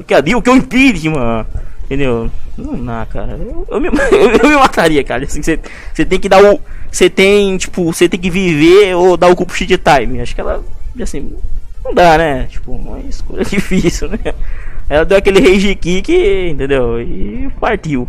Que 0.06 0.14
a 0.14 0.20
o 0.38 0.42
que 0.42 0.50
o 0.50 0.56
impeachment. 0.56 1.46
Entendeu? 1.86 2.30
Não 2.58 2.86
dá, 2.86 3.06
cara. 3.10 3.34
Eu, 3.34 3.66
eu, 3.70 3.82
me, 3.82 3.88
eu, 3.88 4.32
eu 4.44 4.50
me 4.50 4.56
mataria, 4.56 5.04
cara. 5.04 5.24
Assim, 5.24 5.42
você 5.42 6.06
tem 6.06 6.20
que 6.20 6.30
dar 6.30 6.44
o. 6.44 6.60
Você 6.92 7.10
tem, 7.10 7.58
tipo, 7.58 7.86
você 7.86 8.08
tem 8.10 8.20
que 8.20 8.30
viver 8.30 8.96
ou 8.96 9.16
dar 9.16 9.28
o 9.28 9.36
cu 9.36 9.46
pro 9.46 9.56
shit 9.56 9.78
time. 9.78 10.22
Acho 10.22 10.36
que 10.36 10.42
ela. 10.42 10.64
Assim, 11.02 11.34
não 11.84 11.94
dá, 11.94 12.18
né? 12.18 12.48
Tipo, 12.50 12.74
uma 12.74 13.00
escolha 13.00 13.44
difícil, 13.46 14.10
né? 14.10 14.34
Ela 14.90 15.06
deu 15.06 15.18
aquele 15.18 15.40
rage 15.40 15.74
kick, 15.76 16.12
entendeu? 16.50 17.02
E 17.02 17.50
partiu. 17.60 18.08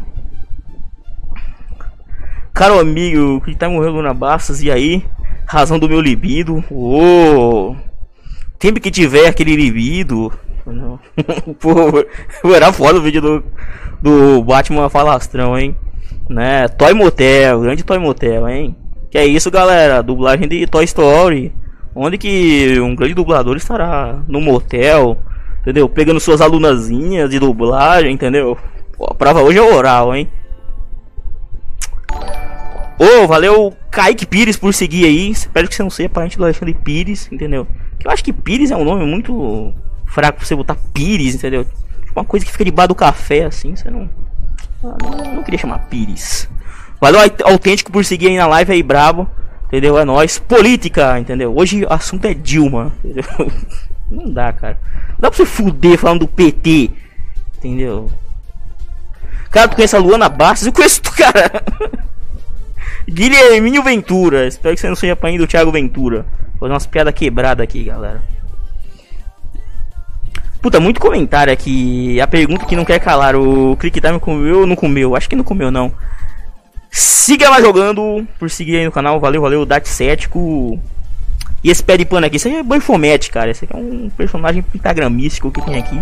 Caro 2.55 2.79
amigo, 2.79 3.41
que 3.41 3.55
tá 3.55 3.67
morrendo 3.67 4.03
na 4.03 4.13
Bastas, 4.13 4.63
e 4.63 4.71
aí? 4.71 5.03
Razão 5.47 5.79
do 5.79 5.89
meu 5.89 6.03
libido. 6.03 6.63
Oh! 6.71 7.75
Sempre 8.61 8.81
que 8.81 8.91
tiver 8.91 9.27
aquele 9.27 9.57
libido. 9.57 10.31
Pô, 11.59 12.53
era 12.55 12.71
foda 12.71 12.99
o 12.99 13.03
vídeo 13.03 13.23
do, 13.23 13.45
do 14.03 14.43
Batman 14.45 14.91
Falastrão, 14.91 15.59
hein? 15.59 15.75
Né? 16.29 16.69
Toy 16.69 16.93
Motel, 16.93 17.61
grande 17.61 17.83
Toy 17.83 17.99
Motel, 17.99 18.47
hein? 18.47 18.77
Que 19.11 19.17
é 19.17 19.27
isso, 19.27 19.51
galera? 19.51 20.03
Dublagem 20.03 20.47
de 20.47 20.67
Toy 20.67 20.85
Story. 20.85 21.53
Onde 21.95 22.19
que 22.19 22.79
um 22.81 22.95
grande 22.95 23.15
dublador 23.15 23.57
estará 23.57 24.23
no 24.29 24.41
motel, 24.41 25.19
entendeu? 25.61 25.89
Pegando 25.89 26.21
suas 26.21 26.41
alunazinhas 26.41 27.31
de 27.31 27.39
dublagem, 27.39 28.13
entendeu? 28.13 28.57
Pô, 28.97 29.07
a 29.11 29.15
prova 29.15 29.43
hoje 29.43 29.59
é 29.59 29.63
oral, 29.63 30.15
hein? 30.15 30.29
Ô, 32.99 33.25
oh, 33.25 33.27
valeu 33.27 33.75
Kaique 33.91 34.27
Pires 34.27 34.57
por 34.57 34.73
seguir 34.73 35.05
aí. 35.07 35.31
Espero 35.31 35.69
que 35.69 35.75
você 35.75 35.83
não 35.83 35.91
seja 35.91 36.09
parente 36.09 36.37
do 36.37 36.45
Alexandre 36.45 36.75
Pires, 36.75 37.29
entendeu? 37.33 37.67
Eu 38.05 38.11
acho 38.11 38.23
que 38.23 38.33
Pires 38.33 38.71
é 38.71 38.77
um 38.77 38.85
nome 38.85 39.05
muito 39.05 39.75
fraco 40.07 40.39
pra 40.39 40.47
você 40.47 40.55
botar 40.55 40.77
Pires, 40.93 41.35
entendeu? 41.35 41.65
Tipo 41.65 42.21
uma 42.21 42.25
coisa 42.25 42.45
que 42.45 42.53
fica 42.53 42.65
debaixo 42.65 42.89
do 42.89 42.95
café, 42.95 43.45
assim, 43.45 43.75
você 43.75 43.91
não. 43.91 44.09
Ah, 44.85 44.97
não, 45.01 45.35
não 45.37 45.43
queria 45.43 45.59
chamar 45.59 45.79
Pires. 45.89 46.49
Valeu 47.01 47.21
autêntico 47.45 47.91
por 47.91 48.05
seguir 48.05 48.29
aí 48.29 48.37
na 48.37 48.47
live 48.47 48.73
aí, 48.73 48.83
brabo. 48.83 49.29
Entendeu? 49.67 49.99
É 49.99 50.05
nós. 50.05 50.39
Política, 50.39 51.19
entendeu? 51.19 51.57
Hoje 51.57 51.85
o 51.85 51.93
assunto 51.93 52.27
é 52.27 52.35
Dilma. 52.35 52.93
Entendeu? 53.03 53.53
Não 54.11 54.31
dá, 54.31 54.53
cara. 54.53 54.79
Não 55.13 55.19
dá 55.19 55.31
pra 55.31 55.37
você 55.37 55.47
fuder 55.47 55.99
falando 55.99 56.21
do 56.21 56.29
PT. 56.29 56.91
Entendeu? 57.57 58.11
Cara, 59.51 59.69
tu 59.69 59.77
conhece 59.77 59.97
a 59.97 59.99
Luana 59.99 60.29
Bastos? 60.29 60.67
Eu 60.67 60.73
conheço 60.73 61.01
tu, 61.01 61.13
cara. 61.13 61.63
Guilherminho 63.09 63.83
Ventura. 63.83 64.47
Espero 64.47 64.75
que 64.75 64.81
você 64.81 64.89
não 64.89 64.97
seja 64.97 65.17
pai 65.17 65.37
do 65.39 65.47
Thiago 65.47 65.73
Ventura. 65.73 66.25
Vou 66.53 66.61
fazer 66.61 66.73
umas 66.73 66.87
piadas 66.87 67.15
quebradas 67.15 67.65
aqui, 67.65 67.85
galera. 67.85 68.23
Puta, 70.61 70.79
muito 70.79 71.01
comentário 71.01 71.53
aqui. 71.53 72.21
A 72.21 72.27
pergunta 72.27 72.65
que 72.65 72.77
não 72.77 72.85
quer 72.85 73.01
calar. 73.01 73.35
O 73.35 73.77
Click 73.77 74.01
Time 74.01 74.21
comeu 74.21 74.61
ou 74.61 74.67
não 74.67 74.77
comeu? 74.77 75.17
Acho 75.17 75.29
que 75.29 75.35
não 75.35 75.43
comeu, 75.43 75.71
não. 75.73 75.93
Siga 76.89 77.49
lá 77.49 77.61
jogando, 77.61 78.27
por 78.39 78.51
seguir 78.51 78.77
aí 78.77 78.85
no 78.85 78.93
canal, 78.93 79.19
valeu, 79.19 79.41
valeu, 79.41 79.65
Dart 79.65 79.87
Cético. 79.87 80.79
E 81.65 81.71
esse 81.71 81.83
pé 81.83 81.97
de 81.97 82.05
pano 82.05 82.27
aqui, 82.27 82.37
isso 82.37 82.49
aí 82.49 82.57
é 82.57 82.63
Boifomete, 82.63 83.31
cara. 83.31 83.51
Esse 83.51 83.65
aqui 83.65 83.75
é 83.75 83.77
um 83.77 84.11
personagem 84.17 84.63
pentagramístico 84.63 85.51
que 85.51 85.63
tem 85.63 85.79
aqui. 85.79 85.99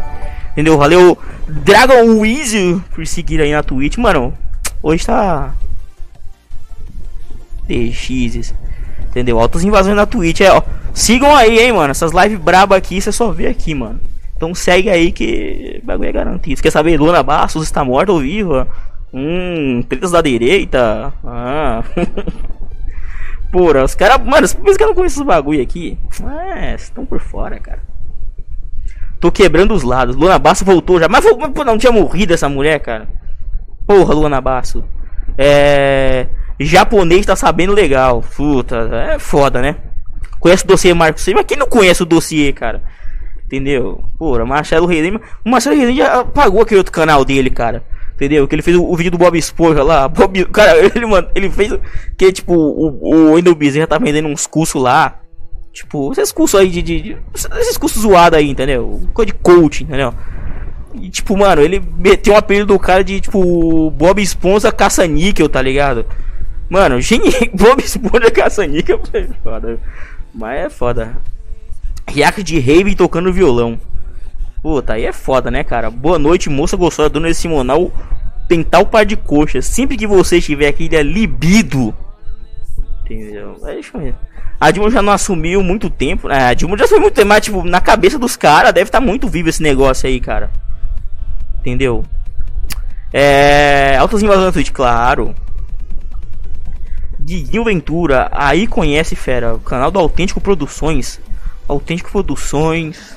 Entendeu? 0.53 0.77
Valeu, 0.77 1.17
Dragon 1.47 2.19
Weasel, 2.19 2.83
por 2.95 3.07
seguir 3.07 3.41
aí 3.41 3.53
na 3.53 3.63
Twitch. 3.63 3.99
Mano, 3.99 4.35
hoje 4.83 5.07
tá. 5.07 5.55
DX, 7.71 8.55
entendeu? 9.09 9.39
Altas 9.39 9.65
invasões 9.65 9.97
na 9.97 10.07
Twitch, 10.07 10.41
é, 10.41 10.53
ó. 10.53 10.63
Sigam 10.93 11.35
aí, 11.35 11.59
hein, 11.61 11.73
mano. 11.73 11.91
Essas 11.91 12.13
lives 12.13 12.39
braba 12.39 12.77
aqui, 12.77 13.01
você 13.01 13.13
só 13.13 13.31
vê 13.31 13.47
aqui, 13.47 13.75
mano. 13.75 14.01
Então 14.37 14.55
segue 14.55 14.89
aí 14.89 15.13
que 15.13 15.81
bagulho 15.85 16.09
é 16.09 16.13
garantido. 16.13 16.63
Quer 16.63 16.71
saber, 16.71 16.99
Luna 16.99 17.23
Bastos 17.23 17.65
está 17.65 17.85
morta 17.85 18.11
ou 18.11 18.21
viva? 18.21 18.67
Hum, 19.13 19.83
tretas 19.89 20.13
da 20.13 20.23
direita. 20.23 21.13
Ah. 21.25 21.83
Porra, 23.53 23.85
os 23.85 23.95
caras. 23.95 24.25
Mano, 24.25 24.49
por 24.49 24.69
isso 24.69 24.79
que 24.79 24.85
eu 24.85 24.89
não 24.89 24.95
conheço 24.95 25.21
os 25.21 25.27
bagulho 25.27 25.61
aqui. 25.61 25.99
É, 26.57 26.75
estão 26.75 27.05
por 27.05 27.21
fora, 27.21 27.59
cara. 27.59 27.81
Tô 29.21 29.31
quebrando 29.31 29.75
os 29.75 29.83
lados. 29.83 30.17
Luana 30.17 30.39
Basso 30.39 30.65
voltou 30.65 30.99
já. 30.99 31.09
Mas 31.09 31.25
pô, 31.55 31.65
não 31.65 31.77
tinha 31.77 31.93
morrido 31.93 32.33
essa 32.33 32.49
mulher, 32.49 32.81
cara. 32.81 33.09
Porra, 33.87 34.15
Luana 34.15 34.41
Basso. 34.41 34.85
É. 35.37 36.27
Japonês 36.67 37.25
tá 37.25 37.35
sabendo 37.35 37.73
legal. 37.73 38.23
Puta, 38.37 38.89
é 39.13 39.19
foda, 39.19 39.63
né? 39.63 39.77
Conhece 40.39 40.65
o 40.65 40.67
dossiê 40.69 40.95
Marcos 40.95 41.23
Silva? 41.23 41.45
Quem 41.45 41.57
não 41.57 41.67
conhece 41.67 42.03
o 42.03 42.07
dossiê, 42.07 42.53
cara? 42.53 42.83
Entendeu? 43.47 44.05
Porra, 44.19 44.45
Marcelo 44.45 44.87
Rezende. 44.87 45.21
O 45.45 45.51
Marcelo 45.51 45.77
Rezende 45.77 46.03
apagou 46.03 46.63
aquele 46.63 46.79
outro 46.79 46.93
canal 46.93 47.25
dele, 47.25 47.51
cara. 47.51 47.83
Entendeu? 48.15 48.47
Que 48.47 48.55
ele 48.55 48.63
fez 48.63 48.77
o, 48.77 48.85
o, 48.85 48.95
vídeo 48.95 49.11
do 49.11 49.19
Bob 49.19 49.37
Esponja 49.37 49.83
lá. 49.83 50.07
Bob, 50.09 50.45
cara, 50.47 50.77
ele, 50.79 51.07
mano, 51.07 51.29
ele 51.35 51.51
fez. 51.51 51.73
Que 52.17 52.31
tipo, 52.31 52.55
o, 52.55 52.99
o 53.03 53.33
Wendel 53.33 53.55
Bezerra 53.55 53.87
tá 53.87 53.99
vendendo 53.99 54.29
uns 54.29 54.47
cursos 54.47 54.81
lá. 54.81 55.21
Tipo, 55.73 56.13
esses 56.13 56.31
cursos 56.31 56.61
aí 56.61 56.69
de. 56.69 56.83
de, 56.83 57.01
de 57.01 57.17
esses 57.59 57.79
cursos 57.79 58.03
zoados 58.03 58.39
aí, 58.39 58.51
entendeu? 58.51 59.01
Coisa 59.15 59.33
de 59.33 59.39
coaching, 59.39 59.85
entendeu? 59.85 60.13
E 60.95 61.09
tipo, 61.09 61.37
mano, 61.37 61.63
ele 61.63 61.83
meteu 61.99 62.35
um 62.35 62.37
apelido 62.37 62.67
do 62.67 62.79
cara 62.79 63.03
de 63.03 63.21
tipo 63.21 63.91
Bob 63.91 64.21
Esponja 64.21 64.71
caça-níquel, 64.71 65.49
tá 65.49 65.63
ligado? 65.63 66.05
Mano, 66.71 67.01
genial. 67.03 67.51
Bob 67.53 67.83
Esponja 67.83 68.31
caça-níquel 68.31 69.01
é 69.13 69.27
foda. 69.43 69.81
Mas 70.33 70.61
é 70.61 70.71
foda. 70.71 71.17
React 72.09 72.43
de 72.45 72.61
Raven 72.61 72.95
tocando 72.95 73.33
violão. 73.33 73.79
Puta, 74.63 74.93
aí 74.93 75.05
é 75.05 75.13
foda, 75.13 75.51
né, 75.51 75.65
cara? 75.65 75.91
Boa 75.91 76.19
noite, 76.19 76.49
moça 76.49 76.77
gostosa, 76.77 77.11
dona 77.11 77.33
Simonal. 77.35 77.91
Tentar 78.49 78.81
o 78.81 78.87
par 78.87 79.05
de 79.05 79.17
coxas. 79.17 79.67
Sempre 79.67 79.97
que 79.97 80.07
você 80.07 80.39
estiver 80.39 80.69
aqui, 80.69 80.85
ele 80.85 80.97
é 80.97 81.03
libido. 81.03 81.95
Entendeu? 83.05 83.57
É 83.65 83.79
isso 83.81 83.97
mesmo. 83.99 84.19
A 84.61 84.71
Dilma 84.71 84.91
já 84.91 85.01
não 85.01 85.13
assumiu 85.13 85.63
muito 85.63 85.89
tempo, 85.89 86.29
né? 86.29 86.45
A 86.45 86.55
Dilma 86.55 86.77
já 86.77 86.85
assumiu 86.85 87.03
muito 87.03 87.15
tempo, 87.15 87.29
mas, 87.29 87.45
tipo, 87.45 87.65
na 87.65 87.81
cabeça 87.81 88.19
dos 88.19 88.37
caras 88.37 88.73
deve 88.73 88.89
estar 88.89 89.01
tá 89.01 89.07
muito 89.07 89.27
vivo 89.27 89.49
esse 89.49 89.63
negócio 89.63 90.07
aí, 90.07 90.21
cara. 90.21 90.51
Entendeu? 91.61 92.05
É. 93.13 93.97
Altas 93.97 94.23
invasões 94.23 94.47
na 94.47 94.53
Twitch, 94.53 94.71
claro. 94.71 95.35
Guiguinho 97.31 97.63
Ventura, 97.63 98.29
aí 98.33 98.67
conhece, 98.67 99.15
fera. 99.15 99.55
O 99.55 99.61
canal 99.61 99.89
do 99.89 100.01
Autêntico 100.01 100.41
Produções. 100.41 101.21
Autêntico 101.69 102.11
Produções. 102.11 103.17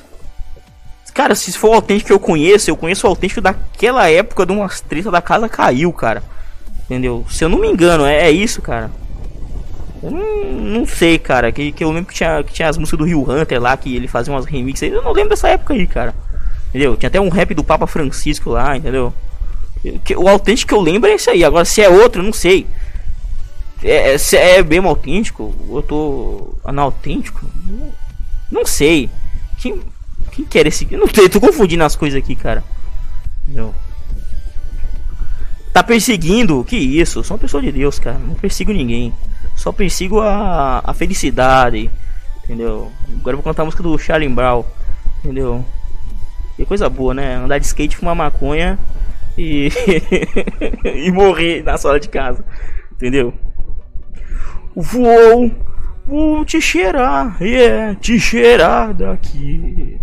Cara, 1.12 1.34
se 1.34 1.52
for 1.58 1.70
o 1.70 1.74
autêntico 1.74 2.08
que 2.08 2.12
eu 2.12 2.20
conheço, 2.20 2.70
eu 2.70 2.76
conheço 2.76 3.06
o 3.06 3.10
autêntico 3.10 3.40
daquela 3.40 4.08
época 4.08 4.46
de 4.46 4.52
umas 4.52 4.80
tretas 4.80 5.10
da 5.10 5.20
casa 5.20 5.48
caiu, 5.48 5.92
cara. 5.92 6.22
Entendeu? 6.84 7.24
Se 7.28 7.44
eu 7.44 7.48
não 7.48 7.58
me 7.58 7.68
engano, 7.68 8.04
é, 8.04 8.28
é 8.28 8.30
isso, 8.30 8.62
cara. 8.62 8.90
Eu 10.00 10.12
não, 10.12 10.52
não 10.52 10.86
sei, 10.86 11.18
cara. 11.18 11.50
Que, 11.50 11.72
que 11.72 11.82
eu 11.82 11.90
lembro 11.90 12.06
que 12.06 12.14
tinha, 12.14 12.42
que 12.44 12.52
tinha 12.52 12.68
as 12.68 12.78
músicas 12.78 12.98
do 12.98 13.04
Rio 13.04 13.28
Hunter 13.28 13.60
lá, 13.60 13.76
que 13.76 13.96
ele 13.96 14.06
fazia 14.06 14.32
umas 14.32 14.44
remixes. 14.44 14.92
Eu 14.92 15.02
não 15.02 15.12
lembro 15.12 15.30
dessa 15.30 15.48
época 15.48 15.74
aí, 15.74 15.88
cara. 15.88 16.14
Entendeu? 16.68 16.96
Tinha 16.96 17.08
até 17.08 17.20
um 17.20 17.28
rap 17.28 17.52
do 17.52 17.64
Papa 17.64 17.86
Francisco 17.88 18.50
lá, 18.50 18.76
entendeu? 18.76 19.12
O 20.16 20.28
autêntico 20.28 20.68
que 20.68 20.74
eu 20.74 20.80
lembro 20.80 21.10
é 21.10 21.14
esse 21.14 21.30
aí. 21.30 21.44
Agora, 21.44 21.64
se 21.64 21.82
é 21.82 21.88
outro, 21.88 22.22
não 22.22 22.32
sei. 22.32 22.66
É, 23.84 24.14
é 24.14 24.58
é 24.58 24.62
bem 24.62 24.78
autêntico, 24.78 25.54
eu 25.68 25.82
tô 25.82 26.54
anautêntico? 26.64 27.46
Não, 27.66 27.92
não 28.50 28.66
sei. 28.66 29.10
Quem, 29.58 29.78
quem 30.32 30.44
que 30.46 30.58
esse? 30.58 30.88
Eu 30.90 31.00
não 31.00 31.06
sei, 31.06 31.28
tô 31.28 31.38
confundindo 31.38 31.84
as 31.84 31.94
coisas 31.94 32.18
aqui, 32.18 32.34
cara. 32.34 32.64
Não. 33.46 33.74
Tá 35.70 35.82
perseguindo? 35.82 36.64
Que 36.64 36.76
isso? 36.76 37.18
Eu 37.18 37.24
sou 37.24 37.36
uma 37.36 37.40
pessoa 37.40 37.62
de 37.62 37.70
Deus, 37.70 37.98
cara. 37.98 38.18
Não 38.18 38.34
persigo 38.34 38.72
ninguém. 38.72 39.12
Só 39.54 39.70
persigo 39.70 40.20
a, 40.20 40.80
a 40.82 40.94
felicidade. 40.94 41.90
Entendeu? 42.42 42.90
Agora 43.20 43.34
eu 43.34 43.42
vou 43.42 43.42
cantar 43.42 43.62
a 43.62 43.64
música 43.66 43.82
do 43.82 43.98
Charlie 43.98 44.28
Brown. 44.28 44.64
Entendeu? 45.18 45.64
Que 46.56 46.64
coisa 46.64 46.88
boa, 46.88 47.12
né? 47.12 47.34
Andar 47.34 47.58
de 47.58 47.66
skate, 47.66 47.96
fumar 47.96 48.14
maconha 48.14 48.78
e. 49.36 49.68
e 50.84 51.10
morrer 51.10 51.62
na 51.62 51.76
sala 51.76 52.00
de 52.00 52.08
casa. 52.08 52.44
Entendeu? 52.92 53.34
Vou. 54.74 55.50
Vou 56.06 56.44
te 56.44 56.60
cheirar. 56.60 57.36
Yeah, 57.40 57.94
te 57.94 58.18
cheirar 58.18 58.92
daqui. 58.92 59.98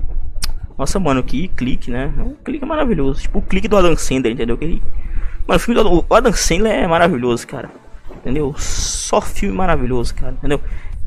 Nossa, 0.77 0.99
mano, 0.99 1.21
que 1.21 1.47
clique, 1.49 1.91
né? 1.91 2.11
É 2.17 2.21
um 2.23 2.35
clique 2.43 2.65
maravilhoso. 2.65 3.21
Tipo 3.21 3.39
o 3.39 3.41
clique 3.41 3.67
do 3.67 3.77
Adam 3.77 3.95
Sandler, 3.95 4.33
entendeu? 4.33 4.55
Aquele... 4.55 4.81
Mano, 5.47 5.57
o 5.57 5.59
filme 5.59 5.83
do 5.83 6.05
Adam 6.09 6.33
Sandler 6.33 6.73
é 6.73 6.87
maravilhoso, 6.87 7.45
cara. 7.45 7.69
Entendeu? 8.15 8.53
Só 8.57 9.21
filme 9.21 9.55
maravilhoso, 9.55 10.15
cara. 10.15 10.33
Entendeu? 10.33 10.59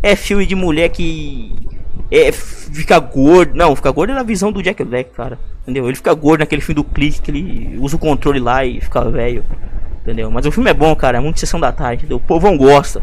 É 0.02 0.14
filme 0.14 0.46
de 0.46 0.54
mulher 0.54 0.90
que. 0.90 1.54
é, 2.10 2.30
fica 2.30 2.98
gordo. 2.98 3.56
Não, 3.56 3.74
fica 3.74 3.90
gordo 3.90 4.12
é 4.12 4.14
na 4.14 4.22
visão 4.22 4.52
do 4.52 4.62
Jack 4.62 4.84
Black, 4.84 5.10
cara. 5.10 5.38
Entendeu? 5.62 5.86
Ele 5.86 5.96
fica 5.96 6.12
gordo 6.12 6.40
naquele 6.40 6.60
fim 6.60 6.74
do 6.74 6.84
clique 6.84 7.22
que 7.22 7.30
ele 7.30 7.78
usa 7.78 7.96
o 7.96 7.98
controle 7.98 8.38
lá 8.38 8.64
e 8.64 8.80
fica 8.80 9.10
velho. 9.10 9.44
Entendeu? 10.02 10.30
Mas 10.30 10.44
o 10.44 10.52
filme 10.52 10.70
é 10.70 10.74
bom, 10.74 10.94
cara. 10.94 11.18
É 11.18 11.20
muito 11.20 11.40
sessão 11.40 11.58
da 11.58 11.72
tarde, 11.72 12.02
entendeu? 12.02 12.18
O 12.18 12.20
povão 12.20 12.56
gosta. 12.56 13.02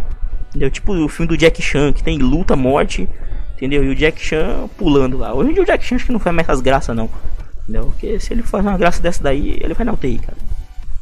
Entendeu? 0.52 0.70
Tipo 0.70 0.94
o 0.94 1.08
filme 1.08 1.30
do 1.30 1.38
Jack 1.38 1.62
Chan, 1.62 1.94
que 1.94 2.04
tem 2.04 2.18
luta, 2.18 2.56
morte. 2.56 3.08
Entendeu? 3.56 3.84
E 3.84 3.90
o 3.90 3.96
Jack 3.96 4.22
Chan 4.22 4.70
pulando 4.78 5.18
lá. 5.18 5.34
Hoje 5.34 5.52
em 5.52 5.54
dia 5.54 5.64
o 5.64 5.66
Jack 5.66 5.84
Chan 5.84 5.96
acho 5.96 6.06
que 6.06 6.12
não 6.12 6.20
faz 6.20 6.36
mais 6.36 6.48
essas 6.48 6.62
graças, 6.62 6.96
não. 6.96 7.10
Entendeu? 7.64 7.86
Porque 7.86 8.20
se 8.20 8.34
ele 8.34 8.44
faz 8.44 8.66
uma 8.66 8.78
graça 8.78 9.02
dessa 9.02 9.24
daí, 9.24 9.58
ele 9.62 9.74
vai 9.74 9.86
na 9.86 9.94
UTI, 9.94 10.20
cara. 10.20 10.38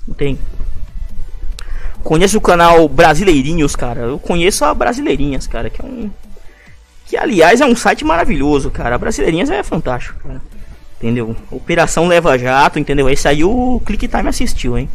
Não 0.07 0.13
tem. 0.13 0.37
Conheço 2.03 2.37
o 2.37 2.41
canal 2.41 2.87
Brasileirinhos, 2.87 3.75
cara. 3.75 4.01
Eu 4.01 4.19
conheço 4.19 4.63
a 4.65 4.73
Brasileirinhas, 4.73 5.47
cara, 5.47 5.69
que 5.69 5.81
é 5.81 5.85
um. 5.85 6.11
Que 7.07 7.17
aliás 7.17 7.59
é 7.59 7.65
um 7.65 7.75
site 7.75 8.05
maravilhoso, 8.05 8.69
cara. 8.69 8.95
A 8.95 8.99
Brasileirinhas 8.99 9.49
é 9.49 9.63
fantástico, 9.63 10.19
cara. 10.19 10.41
Entendeu? 10.97 11.35
Operação 11.49 12.07
Leva 12.07 12.37
Jato, 12.37 12.77
entendeu? 12.77 13.09
Esse 13.09 13.27
aí 13.27 13.43
o 13.43 13.81
Click 13.85 14.07
Time 14.07 14.29
assistiu, 14.29 14.77
hein? 14.77 14.89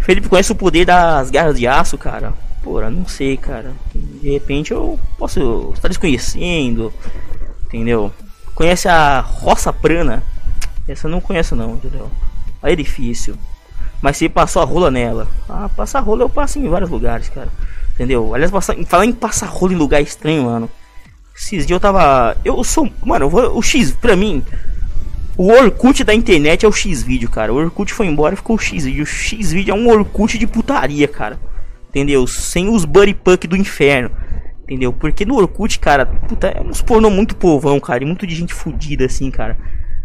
Felipe 0.00 0.28
conhece 0.28 0.52
o 0.52 0.54
poder 0.54 0.84
das 0.84 1.30
garras 1.30 1.58
de 1.58 1.66
aço, 1.66 1.96
cara. 1.96 2.34
Porra, 2.62 2.90
não 2.90 3.06
sei, 3.06 3.36
cara. 3.36 3.72
De 3.94 4.30
repente 4.30 4.72
eu 4.72 4.98
posso 5.18 5.72
estar 5.74 5.88
desconhecendo, 5.88 6.92
entendeu? 7.66 8.12
Conhece 8.54 8.88
a 8.88 9.20
Roça 9.20 9.72
Prana? 9.72 10.22
Essa 10.86 11.06
eu 11.06 11.10
não 11.10 11.20
conheço 11.20 11.56
não, 11.56 11.74
entendeu? 11.74 12.10
Aí 12.62 12.74
é 12.74 12.76
difícil. 12.76 13.36
Mas 14.00 14.16
se 14.16 14.28
passou 14.28 14.62
a 14.62 14.64
rola 14.64 14.90
nela. 14.90 15.28
Ah, 15.48 15.68
passar 15.76 16.00
rola 16.00 16.22
eu 16.22 16.28
passo 16.28 16.58
em 16.58 16.68
vários 16.68 16.90
lugares, 16.90 17.28
cara. 17.28 17.48
Entendeu? 17.94 18.34
Aliás, 18.34 18.50
passar, 18.50 18.76
falar 18.84 19.06
em 19.06 19.12
passar 19.12 19.46
rola 19.46 19.72
em 19.72 19.76
lugar 19.76 20.00
estranho, 20.00 20.44
mano. 20.44 20.68
Esses 21.34 21.66
dias 21.66 21.70
eu 21.70 21.80
tava. 21.80 22.36
Eu 22.44 22.62
sou. 22.64 22.88
Mano, 23.04 23.26
eu 23.26 23.30
vou, 23.30 23.56
o 23.56 23.62
X, 23.62 23.92
pra 23.92 24.16
mim. 24.16 24.42
O 25.36 25.50
Orkut 25.50 26.04
da 26.04 26.12
internet 26.12 26.64
é 26.64 26.68
o 26.68 26.72
X-Vídeo, 26.72 27.30
cara. 27.30 27.52
O 27.52 27.56
Orkut 27.56 27.92
foi 27.92 28.06
embora 28.06 28.34
e 28.34 28.36
ficou 28.36 28.56
o 28.56 28.58
X-Vídeo. 28.58 29.04
O 29.04 29.06
X-Vídeo 29.06 29.72
é 29.72 29.74
um 29.74 29.88
Orkut 29.88 30.36
de 30.36 30.46
putaria, 30.46 31.08
cara. 31.08 31.38
Entendeu? 31.92 32.26
Sem 32.26 32.70
os 32.70 32.86
buddy 32.86 33.12
puck 33.12 33.46
do 33.46 33.54
inferno. 33.54 34.10
Entendeu? 34.62 34.94
Porque 34.94 35.26
no 35.26 35.36
Orkut, 35.36 35.78
cara, 35.78 36.06
puta, 36.06 36.48
é 36.48 36.62
uns 36.62 36.80
pornô 36.80 37.10
muito 37.10 37.36
povão, 37.36 37.78
cara. 37.78 38.02
E 38.02 38.06
muito 38.06 38.26
de 38.26 38.34
gente 38.34 38.54
fodida, 38.54 39.04
assim, 39.04 39.30
cara. 39.30 39.58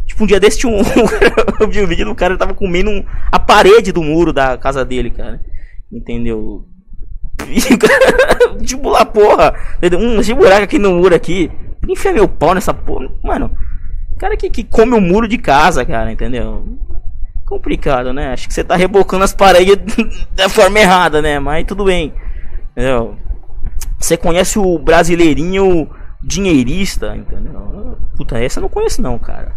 Tipo, 0.06 0.25
um 0.25 0.27
dia 0.27 0.38
desse 0.38 0.67
um. 0.67 0.79
eu 1.62 1.70
vi 1.70 1.82
um 1.82 1.88
vídeo 1.88 2.06
do 2.06 2.13
cara 2.13 2.38
tava 2.38 2.53
comendo 2.53 2.89
um... 2.89 3.06
a 3.32 3.39
parede 3.39 3.94
do 3.94 4.03
muro 4.03 4.34
da 4.34 4.58
casa 4.58 4.84
dele, 4.84 5.12
cara. 5.12 5.39
Entendeu? 5.89 6.65
tipo 8.65 8.89
lá, 8.89 9.06
porra. 9.08 9.53
Um, 9.98 10.20
esse 10.20 10.34
buraco 10.34 10.63
aqui 10.63 10.77
no 10.77 10.96
muro 10.96 11.15
aqui. 11.15 11.50
Enfia 11.88 12.12
meu 12.12 12.27
pau 12.27 12.53
nessa 12.53 12.74
porra. 12.74 13.10
Mano, 13.24 13.50
cara 14.20 14.36
que, 14.36 14.50
que 14.50 14.65
come 14.65 14.94
o 14.94 15.00
muro 15.00 15.25
de 15.25 15.38
casa, 15.38 15.86
cara, 15.86 16.12
entendeu? 16.12 16.65
Complicado, 17.48 18.12
né? 18.12 18.34
Acho 18.34 18.46
que 18.46 18.54
você 18.54 18.62
tá 18.62 18.75
rebocando 18.75 19.24
as 19.24 19.34
paredes 19.34 19.96
da 20.36 20.50
forma 20.50 20.80
errada, 20.80 21.22
né? 21.22 21.39
Mas 21.39 21.66
tudo 21.66 21.86
bem. 21.86 22.13
Entendeu? 22.72 23.16
Você 23.98 24.18
conhece 24.18 24.60
o 24.60 24.77
brasileirinho 24.77 25.89
dinheirista, 26.22 27.16
entendeu? 27.16 27.98
Puta, 28.18 28.38
essa 28.38 28.60
eu 28.60 28.63
não 28.63 28.70
conheço 28.70 29.01
não, 29.01 29.18
cara. 29.18 29.56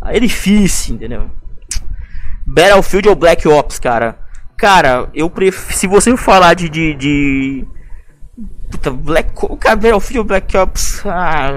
Aí 0.00 0.16
é 0.16 0.20
difícil, 0.20 0.94
entendeu? 0.94 1.30
Battlefield 2.46 3.10
ou 3.10 3.14
Black 3.14 3.46
Ops, 3.46 3.78
cara? 3.78 4.18
Cara, 4.56 5.10
eu 5.12 5.28
prefiro. 5.28 5.76
Se 5.76 5.86
você 5.86 6.16
falar 6.16 6.54
de. 6.54 6.70
de, 6.70 6.94
de... 6.94 7.66
Puta, 8.70 8.90
Black 8.90 9.30
cara, 9.60 9.76
Battlefield 9.76 10.18
ou 10.20 10.24
Black 10.24 10.56
Ops. 10.56 11.04
Ah, 11.04 11.50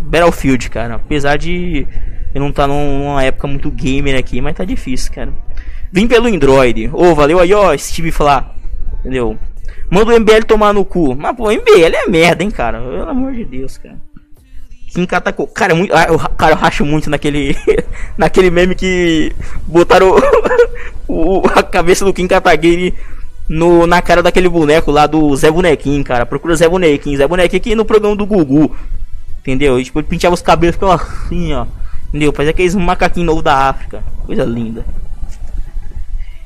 Battlefield, 0.00 0.68
cara. 0.68 0.96
Apesar 0.96 1.36
de 1.38 1.86
eu 2.34 2.40
não 2.40 2.52
tá 2.52 2.66
numa 2.66 3.22
época 3.22 3.46
muito 3.46 3.70
gamer 3.70 4.18
aqui, 4.18 4.40
mas 4.40 4.56
tá 4.56 4.64
difícil, 4.64 5.12
cara. 5.12 5.32
Vim 5.92 6.06
pelo 6.06 6.26
Android. 6.26 6.88
Ô, 6.92 7.10
oh, 7.10 7.14
valeu 7.14 7.38
aí, 7.38 7.52
ó, 7.52 7.76
Steve 7.76 8.10
falar. 8.10 8.54
Entendeu? 9.00 9.38
Manda 9.90 10.14
o 10.14 10.20
MBL 10.20 10.44
tomar 10.46 10.72
no 10.72 10.84
cu. 10.84 11.14
Mas, 11.14 11.36
pô, 11.36 11.50
MBL 11.50 11.94
é 11.94 12.06
merda, 12.08 12.42
hein, 12.42 12.50
cara. 12.50 12.80
Pelo 12.80 13.10
amor 13.10 13.32
de 13.32 13.44
Deus, 13.44 13.76
cara. 13.76 13.98
Kim 14.92 15.04
Katako. 15.04 15.46
Cara, 15.46 15.74
muito, 15.74 15.94
ah, 15.94 16.06
eu, 16.08 16.18
cara, 16.18 16.52
eu 16.52 16.56
racho 16.56 16.84
muito 16.84 17.10
naquele. 17.10 17.56
naquele 18.16 18.50
meme 18.50 18.74
que 18.74 19.32
botaram 19.66 20.14
o, 21.08 21.42
a 21.54 21.62
cabeça 21.62 22.04
do 22.04 22.12
Kim 22.12 22.26
Kataguiri 22.26 22.94
no, 23.48 23.86
na 23.86 24.00
cara 24.00 24.22
daquele 24.22 24.48
boneco 24.48 24.90
lá 24.90 25.06
do 25.06 25.34
Zé 25.36 25.50
Bonequinho, 25.50 26.02
cara. 26.04 26.24
Procura 26.24 26.56
Zé 26.56 26.68
Bonequinho. 26.68 27.18
Zé 27.18 27.26
Bonequinho 27.26 27.60
aqui 27.60 27.74
no 27.74 27.84
programa 27.84 28.16
do 28.16 28.26
Gugu. 28.26 28.74
Entendeu? 29.40 29.78
E, 29.78 29.84
tipo, 29.84 29.98
ele 29.98 30.08
pintava 30.08 30.34
os 30.34 30.42
cabelos 30.42 30.76
ficava 30.76 30.94
assim, 30.94 31.52
ó. 31.52 31.66
Entendeu? 32.12 32.30
Faz 32.30 32.46
aqueles 32.46 32.74
macaquinhos 32.74 33.26
novos 33.26 33.42
da 33.42 33.70
África. 33.70 34.04
Coisa 34.26 34.44
linda. 34.44 34.84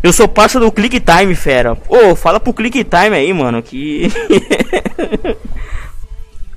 Eu 0.00 0.12
sou 0.12 0.28
parça 0.28 0.60
do 0.60 0.70
Click 0.70 1.00
Time, 1.00 1.34
fera. 1.34 1.72
Ô, 1.88 2.12
oh, 2.12 2.14
fala 2.14 2.38
pro 2.38 2.54
Click 2.54 2.84
Time 2.84 3.16
aí, 3.16 3.32
mano, 3.32 3.60
que. 3.60 4.06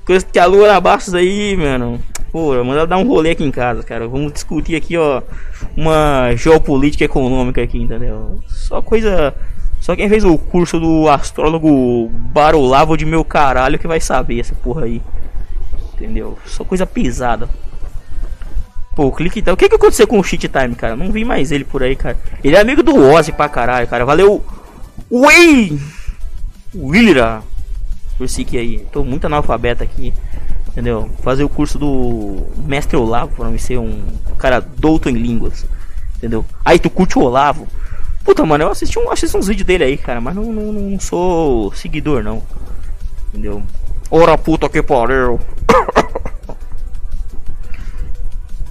Coisa 0.06 0.24
que 0.24 0.38
a 0.38 0.46
Lua 0.46 0.80
Bastos 0.80 1.14
aí, 1.14 1.56
mano. 1.56 2.00
Pô, 2.30 2.62
manda 2.62 2.86
dar 2.86 2.98
um 2.98 3.08
rolê 3.08 3.30
aqui 3.30 3.42
em 3.42 3.50
casa, 3.50 3.82
cara. 3.82 4.06
Vamos 4.06 4.32
discutir 4.32 4.76
aqui, 4.76 4.96
ó. 4.96 5.22
Uma 5.76 6.32
geopolítica 6.36 7.04
econômica 7.04 7.60
aqui, 7.60 7.78
entendeu? 7.78 8.38
Só 8.46 8.80
coisa. 8.80 9.34
Só 9.80 9.96
quem 9.96 10.08
fez 10.08 10.24
o 10.24 10.38
curso 10.38 10.78
do 10.78 11.08
astrólogo 11.08 12.08
Barolavo 12.08 12.96
de 12.96 13.04
meu 13.04 13.24
caralho 13.24 13.78
que 13.78 13.88
vai 13.88 14.00
saber 14.00 14.38
essa 14.38 14.54
porra 14.54 14.84
aí. 14.84 15.02
Entendeu? 15.94 16.38
Só 16.46 16.62
coisa 16.62 16.86
pisada. 16.86 17.48
Pô, 18.94 19.06
o 19.06 19.12
clique 19.12 19.40
então. 19.40 19.54
O 19.54 19.56
que 19.56 19.68
que 19.68 19.74
aconteceu 19.74 20.06
com 20.06 20.18
o 20.18 20.24
Cheat 20.24 20.48
Time, 20.48 20.74
cara? 20.74 20.96
Não 20.96 21.12
vi 21.12 21.24
mais 21.24 21.52
ele 21.52 21.64
por 21.64 21.82
aí, 21.82 21.94
cara. 21.94 22.18
Ele 22.42 22.56
é 22.56 22.60
amigo 22.60 22.82
do 22.82 22.96
Ozzy 22.96 23.32
pra 23.32 23.48
caralho, 23.48 23.86
cara. 23.86 24.04
Valeu. 24.04 24.44
Ui! 25.08 25.80
Willira. 26.74 27.42
Por 28.18 28.28
si 28.28 28.44
que 28.44 28.58
aí. 28.58 28.86
Tô 28.92 29.04
muito 29.04 29.26
analfabeto 29.26 29.82
aqui. 29.82 30.12
Entendeu? 30.68 31.10
Fazer 31.22 31.44
o 31.44 31.48
curso 31.48 31.78
do 31.78 32.46
Mestre 32.58 32.96
Olavo 32.96 33.34
pra 33.34 33.48
me 33.48 33.58
ser 33.58 33.78
um 33.78 34.02
cara 34.38 34.60
douto 34.60 35.08
em 35.08 35.14
línguas. 35.14 35.66
Entendeu? 36.16 36.44
Aí 36.64 36.78
tu 36.78 36.90
curte 36.90 37.18
o 37.18 37.22
Olavo. 37.22 37.66
Puta, 38.24 38.44
mano, 38.44 38.64
eu 38.64 38.70
assisti, 38.70 38.98
um, 38.98 39.10
assisti 39.10 39.36
uns 39.36 39.48
vídeos 39.48 39.66
dele 39.66 39.84
aí, 39.84 39.96
cara. 39.96 40.20
Mas 40.20 40.34
não, 40.34 40.44
não, 40.44 40.72
não 40.72 41.00
sou 41.00 41.72
seguidor, 41.74 42.22
não. 42.22 42.42
Entendeu? 43.28 43.62
Ora 44.10 44.36
puta 44.36 44.68
que 44.68 44.82
pariu. 44.82 45.40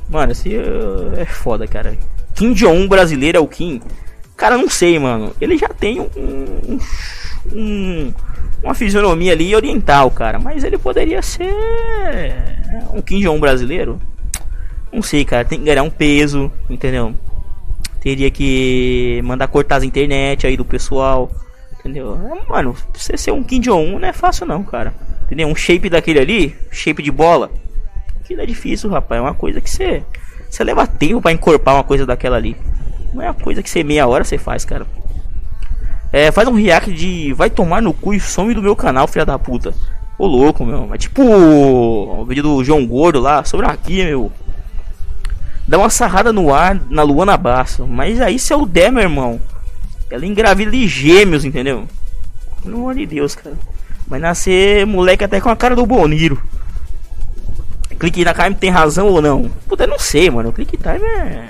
Mano, 0.09 0.31
esse 0.31 0.49
uh, 0.57 1.13
é 1.17 1.25
foda, 1.25 1.67
cara. 1.67 1.95
Kim 2.33 2.53
Jong-un 2.53 2.87
brasileiro 2.87 3.37
é 3.37 3.41
o 3.41 3.47
Kim? 3.47 3.79
Cara, 4.35 4.57
não 4.57 4.67
sei, 4.67 4.97
mano. 4.97 5.35
Ele 5.39 5.57
já 5.57 5.67
tem 5.69 5.99
um, 5.99 6.09
um, 6.17 6.79
um, 7.53 8.13
uma 8.63 8.73
fisionomia 8.73 9.33
ali 9.33 9.55
oriental, 9.55 10.09
cara. 10.09 10.39
Mas 10.39 10.63
ele 10.63 10.77
poderia 10.77 11.21
ser 11.21 11.53
um 12.91 13.01
Kim 13.01 13.19
Jong-un 13.19 13.39
brasileiro? 13.39 14.01
Não 14.91 15.03
sei, 15.03 15.23
cara. 15.23 15.45
Tem 15.45 15.59
que 15.59 15.65
ganhar 15.65 15.83
um 15.83 15.91
peso, 15.91 16.51
entendeu? 16.69 17.13
Teria 18.01 18.31
que 18.31 19.21
mandar 19.23 19.47
cortar 19.47 19.75
as 19.75 19.83
internet 19.83 20.47
aí 20.47 20.57
do 20.57 20.65
pessoal, 20.65 21.29
entendeu? 21.77 22.17
Mano, 22.47 22.75
você 22.93 23.15
ser 23.15 23.31
um 23.31 23.43
Kim 23.43 23.59
Jong-un 23.59 23.99
não 23.99 24.07
é 24.07 24.13
fácil 24.13 24.47
não, 24.47 24.63
cara. 24.63 24.91
Entendeu? 25.25 25.47
Um 25.47 25.55
shape 25.55 25.89
daquele 25.89 26.19
ali, 26.19 26.55
shape 26.71 27.03
de 27.03 27.11
bola 27.11 27.51
Aquilo 28.29 28.43
é 28.43 28.45
difícil, 28.45 28.91
rapaz. 28.91 29.17
É 29.17 29.21
uma 29.23 29.33
coisa 29.33 29.59
que 29.59 29.67
você. 29.67 30.03
Você 30.47 30.63
leva 30.63 30.85
tempo 30.85 31.19
para 31.19 31.31
encorpar 31.31 31.73
uma 31.73 31.83
coisa 31.83 32.05
daquela 32.05 32.37
ali. 32.37 32.55
Não 33.11 33.23
é 33.23 33.25
uma 33.25 33.33
coisa 33.33 33.63
que 33.63 33.69
você 33.69 33.83
meia 33.83 34.05
hora 34.05 34.23
você 34.23 34.37
faz, 34.37 34.63
cara. 34.63 34.85
É, 36.13 36.31
faz 36.31 36.47
um 36.47 36.53
react 36.53 36.93
de 36.93 37.33
vai 37.33 37.49
tomar 37.49 37.81
no 37.81 37.91
cu 37.91 38.13
e 38.13 38.19
some 38.19 38.53
do 38.53 38.61
meu 38.61 38.75
canal, 38.75 39.07
filha 39.07 39.25
da 39.25 39.39
puta. 39.39 39.73
Ô 40.15 40.27
louco, 40.27 40.63
meu. 40.63 40.93
É 40.93 40.97
tipo 40.99 41.23
o 41.23 42.23
vídeo 42.23 42.43
do 42.43 42.63
João 42.63 42.85
Gordo 42.85 43.19
lá, 43.19 43.43
sobre 43.43 43.65
aqui, 43.65 44.05
meu. 44.05 44.31
Dá 45.67 45.79
uma 45.79 45.89
sarrada 45.89 46.31
no 46.31 46.53
ar 46.53 46.79
na 46.87 47.01
Luana 47.01 47.35
Basso. 47.35 47.87
Mas 47.87 48.21
aí 48.21 48.37
se 48.37 48.53
o 48.53 48.63
der, 48.63 48.91
meu 48.91 49.01
irmão. 49.01 49.41
Ela 50.07 50.23
engravida 50.23 50.69
de 50.69 50.87
gêmeos, 50.87 51.45
entendeu? 51.45 51.87
Pelo 52.61 52.77
amor 52.77 52.93
de 52.93 53.07
Deus, 53.07 53.33
cara. 53.33 53.57
Vai 54.07 54.19
nascer 54.19 54.85
moleque 54.85 55.23
até 55.23 55.41
com 55.41 55.49
a 55.49 55.55
cara 55.55 55.75
do 55.75 55.83
Boniro. 55.83 56.39
Click 57.99 58.23
Time 58.23 58.55
tem 58.55 58.69
razão 58.69 59.07
ou 59.07 59.21
não? 59.21 59.49
Puta, 59.67 59.83
eu 59.83 59.87
não 59.87 59.99
sei, 59.99 60.29
mano. 60.29 60.53
Click 60.53 60.77
Time 60.77 61.05
é. 61.05 61.49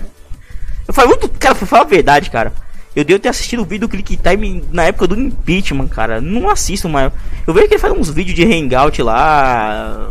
Eu 0.87 0.93
falo 0.93 1.09
muito. 1.09 1.29
Cara, 1.29 1.53
pra 1.53 1.67
falar 1.67 1.83
a 1.83 1.85
verdade, 1.85 2.29
cara. 2.29 2.51
Eu 2.95 3.03
devo 3.03 3.19
ter 3.19 3.29
assistido 3.29 3.61
o 3.61 3.65
vídeo 3.65 3.87
do 3.87 3.89
Click 3.89 4.17
Time 4.17 4.63
na 4.71 4.83
época 4.83 5.07
do 5.07 5.19
impeachment, 5.19 5.87
cara. 5.87 6.19
Não 6.19 6.49
assisto 6.49 6.89
mais. 6.89 7.13
Eu 7.45 7.53
vejo 7.53 7.67
que 7.67 7.75
ele 7.75 7.81
faz 7.81 7.93
uns 7.93 8.09
vídeos 8.09 8.35
de 8.35 8.43
hangout 8.43 9.01
lá. 9.03 10.09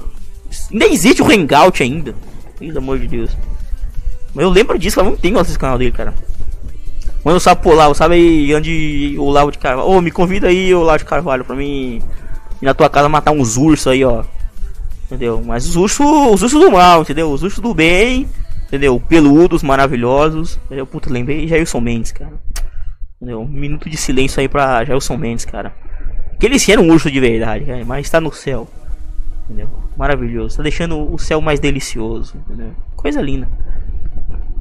Nem 0.70 0.92
existe 0.92 1.20
o 1.20 1.30
hangout 1.30 1.82
ainda. 1.82 2.14
Pelo 2.58 2.78
amor 2.78 2.98
de 2.98 3.08
Deus. 3.08 3.36
Mas 4.32 4.44
eu 4.44 4.50
lembro 4.50 4.78
disso, 4.78 4.96
faz 4.96 5.08
muito 5.08 5.20
tempo 5.20 5.40
esse 5.40 5.58
canal 5.58 5.76
dele, 5.76 5.90
cara. 5.90 6.14
Quando 7.22 7.42
eu 7.44 7.56
por 7.56 7.74
lá, 7.74 7.92
sabe 7.94 8.14
aí 8.14 8.54
onde 8.54 9.16
o 9.18 9.28
Lavo 9.28 9.50
de 9.50 9.58
Carvalho. 9.58 9.88
Ô, 9.88 9.96
oh, 9.96 10.00
me 10.00 10.10
convida 10.10 10.46
aí, 10.46 10.72
o 10.72 10.82
Lavo 10.82 10.98
de 10.98 11.04
Carvalho, 11.04 11.44
pra 11.44 11.56
mim 11.56 12.00
ir 12.62 12.64
na 12.64 12.72
tua 12.72 12.88
casa 12.88 13.08
matar 13.08 13.32
uns 13.32 13.56
ursos 13.56 13.88
aí, 13.88 14.04
ó. 14.04 14.22
Entendeu? 15.08 15.42
Mas 15.42 15.66
os 15.66 15.74
ursos, 15.74 16.06
os 16.06 16.42
ursos 16.42 16.60
do 16.60 16.70
mal, 16.70 17.00
entendeu? 17.00 17.32
Os 17.32 17.42
ursos 17.42 17.60
do 17.60 17.72
bem, 17.72 18.28
entendeu? 18.66 19.00
Peludos, 19.00 19.62
maravilhosos. 19.62 20.60
Entendeu? 20.66 20.86
Puta, 20.86 21.10
lembrei 21.10 21.48
Jailson 21.48 21.80
Mendes, 21.80 22.12
cara. 22.12 22.34
Entendeu? 23.16 23.40
Um 23.40 23.48
minuto 23.48 23.88
de 23.88 23.96
silêncio 23.96 24.38
aí 24.38 24.48
pra 24.48 24.84
Jailson 24.84 25.16
Mendes, 25.16 25.46
cara. 25.46 25.74
Que 26.38 26.44
ele 26.44 26.58
sim 26.58 26.72
era 26.72 26.80
um 26.80 26.90
urso 26.92 27.10
de 27.10 27.18
verdade, 27.18 27.64
cara, 27.64 27.82
mas 27.86 28.06
está 28.06 28.20
no 28.20 28.30
céu. 28.30 28.68
Entendeu? 29.46 29.70
Maravilhoso. 29.96 30.58
Tá 30.58 30.62
deixando 30.62 31.10
o 31.10 31.18
céu 31.18 31.40
mais 31.40 31.58
delicioso, 31.58 32.36
entendeu? 32.36 32.74
Coisa 32.94 33.22
linda. 33.22 33.48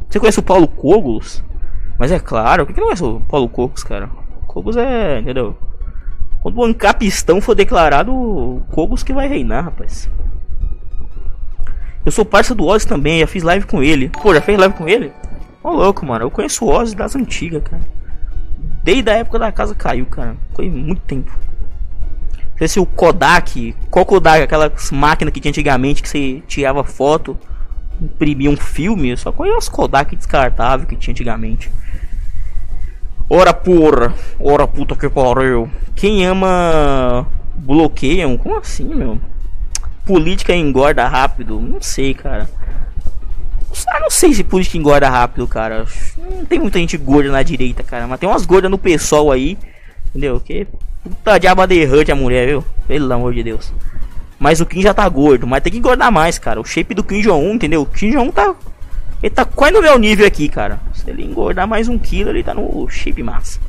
Você 0.07 0.17
conhece 0.17 0.39
o 0.39 0.43
Paulo 0.43 0.65
Cogos? 0.65 1.43
Mas 1.99 2.09
é 2.09 2.19
claro, 2.19 2.65
por 2.65 2.73
que 2.73 2.79
não 2.79 2.87
conhece 2.87 3.03
o 3.03 3.19
Paulo 3.19 3.49
Cogos, 3.49 3.83
cara? 3.83 4.09
Cogos 4.47 4.77
é, 4.77 5.19
entendeu? 5.19 5.57
Quando 6.41 6.57
o 6.57 6.63
Ancapistão 6.63 7.41
for 7.41 7.53
declarado, 7.53 8.13
o 8.13 8.63
Cogos 8.71 9.03
que 9.03 9.11
vai 9.11 9.27
reinar, 9.27 9.65
rapaz. 9.65 10.09
Eu 12.07 12.11
sou 12.13 12.23
parça 12.23 12.55
do 12.55 12.65
Ozzy 12.65 12.87
também, 12.87 13.19
já 13.19 13.27
fiz 13.27 13.43
live 13.43 13.65
com 13.65 13.83
ele. 13.83 14.07
Pô, 14.07 14.33
já 14.33 14.39
fez 14.39 14.57
live 14.57 14.73
com 14.75 14.87
ele? 14.87 15.11
Ô 15.61 15.71
louco, 15.71 16.05
mano. 16.05 16.23
Eu 16.23 16.31
conheço 16.31 16.63
o 16.63 16.69
Ozzy 16.69 16.95
das 16.95 17.17
antigas, 17.17 17.61
cara. 17.61 17.81
Desde 18.81 19.11
a 19.11 19.15
época 19.15 19.37
da 19.37 19.51
casa 19.51 19.75
caiu, 19.75 20.05
cara. 20.05 20.37
Foi 20.55 20.69
muito 20.69 21.01
tempo. 21.01 21.29
Não 22.31 22.57
sei 22.59 22.69
se 22.69 22.79
o 22.79 22.85
Kodak. 22.85 23.75
Qual 23.91 24.05
Kodak? 24.05 24.41
Aquelas 24.41 24.89
máquinas 24.89 25.33
que 25.33 25.41
tinha 25.41 25.49
antigamente 25.49 26.01
que 26.01 26.07
você 26.07 26.41
tirava 26.47 26.81
foto, 26.81 27.37
imprimia 28.01 28.49
um 28.49 28.55
filme. 28.55 29.17
Só 29.17 29.33
conheço 29.33 29.69
Kodak 29.69 30.15
descartável 30.15 30.87
que 30.87 30.95
tinha 30.95 31.11
antigamente. 31.11 31.69
Ora 33.29 33.53
porra, 33.53 34.15
ora 34.39 34.65
puta 34.65 34.95
que 34.95 35.09
pariu. 35.09 35.69
Quem 35.93 36.25
ama 36.25 37.27
bloqueiam? 37.57 38.37
Como 38.37 38.55
assim, 38.55 38.85
meu? 38.85 39.19
Política 40.07 40.55
engorda 40.55 41.05
rápido? 41.05 41.59
Não 41.59 41.81
sei, 41.81 42.13
cara. 42.13 42.49
Ah, 43.89 43.99
não 43.99 44.09
sei 44.09 44.33
se 44.33 44.43
política 44.43 44.77
engorda 44.77 45.09
rápido, 45.09 45.45
cara. 45.45 45.85
Não 46.17 46.45
tem 46.45 46.57
muita 46.57 46.79
gente 46.79 46.97
gorda 46.97 47.29
na 47.29 47.43
direita, 47.43 47.83
cara. 47.83 48.07
Mas 48.07 48.19
tem 48.19 48.27
umas 48.27 48.45
gordas 48.45 48.71
no 48.71 48.77
pessoal 48.77 49.31
aí. 49.31 49.57
Entendeu? 50.07 50.39
Que 50.39 50.65
puta 51.03 51.37
diaba 51.37 51.67
de 51.67 52.11
a 52.11 52.15
mulher, 52.15 52.47
viu? 52.47 52.65
Pelo 52.87 53.13
amor 53.13 53.33
de 53.33 53.43
Deus. 53.43 53.71
Mas 54.39 54.61
o 54.61 54.65
Kim 54.65 54.81
já 54.81 54.93
tá 54.93 55.07
gordo. 55.09 55.45
Mas 55.45 55.61
tem 55.61 55.73
que 55.73 55.77
engordar 55.77 56.11
mais, 56.11 56.39
cara. 56.39 56.61
O 56.61 56.65
shape 56.65 56.95
do 56.95 57.03
Kim 57.03 57.21
Jong-un, 57.21 57.55
entendeu? 57.55 57.81
O 57.81 57.85
Kim 57.85 58.11
Jong-un 58.11 58.31
tá. 58.31 58.55
Ele 59.21 59.33
tá 59.33 59.43
quase 59.43 59.73
no 59.73 59.81
meu 59.81 59.97
nível 59.99 60.25
aqui, 60.25 60.47
cara. 60.47 60.79
Se 60.93 61.09
ele 61.09 61.23
engordar 61.23 61.67
mais 61.67 61.89
um 61.89 61.97
quilo, 61.97 62.29
ele 62.29 62.43
tá 62.43 62.53
no 62.53 62.87
shape 62.89 63.21
massa. 63.21 63.59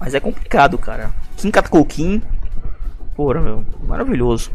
Mas 0.00 0.14
é 0.14 0.20
complicado, 0.20 0.78
cara. 0.78 1.10
Kim 1.36 1.50
Katkou 1.50 1.84
Kim 1.84 2.22
Porra, 3.18 3.40
meu, 3.40 3.64
maravilhoso. 3.82 4.52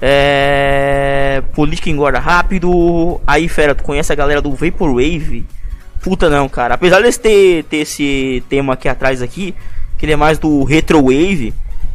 É. 0.00 1.42
Política 1.52 1.90
engorda 1.90 2.20
rápido. 2.20 3.20
Aí, 3.26 3.48
fera, 3.48 3.74
tu 3.74 3.82
conhece 3.82 4.12
a 4.12 4.14
galera 4.14 4.40
do 4.40 4.54
Vaporwave? 4.54 5.44
Puta 6.00 6.30
não, 6.30 6.48
cara. 6.48 6.74
Apesar 6.74 7.02
de 7.02 7.18
ter, 7.18 7.64
ter 7.64 7.78
esse 7.78 8.40
tema 8.48 8.74
aqui 8.74 8.88
atrás 8.88 9.20
aqui, 9.20 9.52
que 9.98 10.06
ele 10.06 10.12
é 10.12 10.16
mais 10.16 10.38
do 10.38 10.62
Retrowave, 10.62 11.52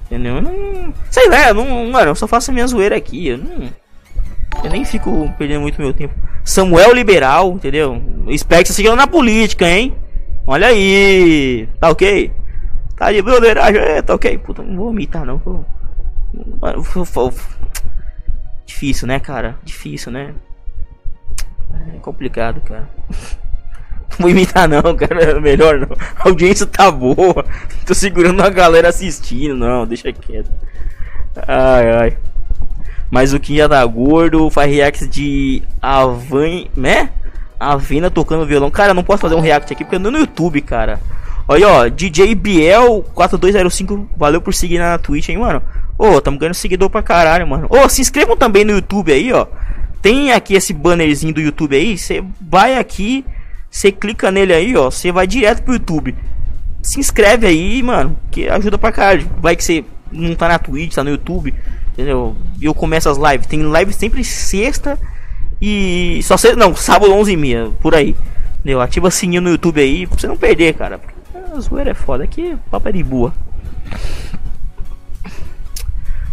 entendeu? 0.08 0.36
Eu 0.36 0.42
não. 0.42 0.94
Sei 1.10 1.30
lá, 1.30 1.48
eu 1.48 1.54
não, 1.54 1.90
mano, 1.90 2.12
eu 2.12 2.16
só 2.16 2.28
faço 2.28 2.52
a 2.52 2.54
minha 2.54 2.68
zoeira 2.68 2.98
aqui. 2.98 3.30
Eu 3.30 3.38
não. 3.38 3.70
Eu 4.62 4.70
nem 4.70 4.84
fico 4.84 5.34
perdendo 5.38 5.62
muito 5.62 5.80
meu 5.80 5.94
tempo. 5.94 6.14
Samuel 6.44 6.94
Liberal, 6.94 7.54
entendeu? 7.54 8.04
Espero 8.28 8.62
que 8.62 8.68
você 8.68 8.74
siga 8.74 8.94
na 8.94 9.08
política, 9.08 9.66
hein? 9.70 9.96
Olha 10.46 10.68
aí, 10.68 11.70
tá 11.80 11.90
ok? 11.90 12.30
Tá 13.02 13.12
de 13.12 13.20
broderagem, 13.20 13.82
é, 13.82 14.00
tá 14.00 14.14
ok. 14.14 14.38
Puta, 14.38 14.62
não 14.62 14.76
vou 14.76 14.92
imitar 14.92 15.26
não. 15.26 15.40
Pô. 15.40 15.66
Difícil, 18.64 19.08
né, 19.08 19.20
cara? 19.20 19.58
Difícil, 19.64 20.12
né? 20.12 20.36
É 21.96 21.98
complicado, 21.98 22.62
cara. 22.62 22.88
Não 24.12 24.18
vou 24.20 24.30
imitar 24.30 24.68
não, 24.68 24.96
cara. 24.96 25.40
Melhor 25.40 25.80
não. 25.80 25.98
A 26.20 26.28
audiência 26.28 26.68
tá 26.68 26.92
boa. 26.92 27.46
Tô 27.88 27.94
segurando 27.94 28.44
a 28.44 28.50
galera 28.50 28.90
assistindo. 28.90 29.56
Não, 29.56 29.88
deixa 29.88 30.12
quieto. 30.12 30.52
Ai, 31.48 31.92
ai. 31.94 32.18
Mas 33.10 33.34
o 33.34 33.40
Kim 33.40 33.56
já 33.56 33.70
tá 33.70 33.84
gordo. 33.86 34.50
Faz 34.50 34.70
react 34.70 35.08
de 35.08 35.64
Avan... 35.82 36.66
Né? 36.76 37.10
Avena 37.58 38.12
tocando 38.12 38.46
violão. 38.46 38.70
Cara, 38.70 38.94
não 38.94 39.04
posso 39.04 39.22
fazer 39.22 39.36
um 39.36 39.42
react 39.42 39.72
aqui 39.72 39.86
porque 39.86 39.96
eu 39.96 40.00
não 40.00 40.12
no 40.12 40.20
YouTube, 40.20 40.62
cara. 40.62 41.00
Olha, 41.48 41.68
ó, 41.68 41.90
DJ 41.90 42.36
Biel 42.36 43.04
4205, 43.14 44.10
valeu 44.16 44.42
por 44.42 44.54
seguir 44.54 44.80
na 44.80 44.98
Twitch, 44.98 45.30
hein, 45.30 45.38
mano. 45.38 45.62
Ô, 45.98 46.12
oh, 46.12 46.22
tamo 46.22 46.38
ganhando 46.38 46.56
seguidor 46.56 46.90
pra 46.90 47.04
caralho, 47.04 47.48
mano. 47.48 47.68
Ô, 47.70 47.78
oh, 47.84 47.90
se 47.90 48.02
inscrevam 48.02 48.38
também 48.38 48.64
no 48.64 48.72
YouTube 48.72 49.12
aí, 49.12 49.32
ó. 49.34 49.46
Tem 50.02 50.32
aqui 50.32 50.56
esse 50.56 50.74
bannerzinho 50.74 51.34
do 51.34 51.42
YouTube 51.42 51.76
aí, 51.76 51.98
você 51.98 52.24
vai 52.40 52.78
aqui, 52.78 53.24
você 53.70 53.92
clica 53.92 54.32
nele 54.32 54.54
aí, 54.54 54.76
ó, 54.76 54.90
você 54.90 55.12
vai 55.12 55.28
direto 55.28 55.62
pro 55.62 55.74
YouTube. 55.74 56.16
Se 56.82 57.00
inscreve 57.00 57.46
aí, 57.46 57.84
mano, 57.84 58.18
que 58.32 58.50
ajuda 58.50 58.78
pra 58.78 58.92
caralho. 58.92 59.30
Vai 59.40 59.56
que 59.56 59.64
você 59.64 59.86
não 60.12 60.36
tá 60.36 60.48
na 60.48 60.58
Twitch, 60.58 60.96
tá 60.96 61.04
no 61.04 61.12
YouTube, 61.12 61.54
entendeu? 61.94 62.36
E 62.60 62.66
eu 62.66 62.74
começo 62.74 63.08
as 63.08 63.18
lives. 63.18 63.46
Tem 63.46 63.62
live 63.62 63.94
sempre 63.94 64.24
sexta 64.24 64.98
e 65.62 66.20
só 66.24 66.36
sei, 66.38 66.56
não, 66.56 66.76
sábado 66.76 67.14
11h30, 67.14 67.74
por 67.80 67.94
aí. 67.94 68.16
Entendeu? 68.60 68.82
Ativa 68.82 69.12
sininho 69.12 69.42
no 69.42 69.52
YouTube 69.52 69.80
aí 69.80 70.08
pra 70.08 70.18
você 70.18 70.28
não 70.28 70.38
perder, 70.38 70.74
cara. 70.74 71.00
A 71.54 71.60
zoeira 71.60 71.92
é 71.92 71.94
foda. 71.94 72.24
Aqui, 72.24 72.58
papo 72.70 72.88
é 72.88 72.92
de 72.94 73.04
boa. 73.04 73.34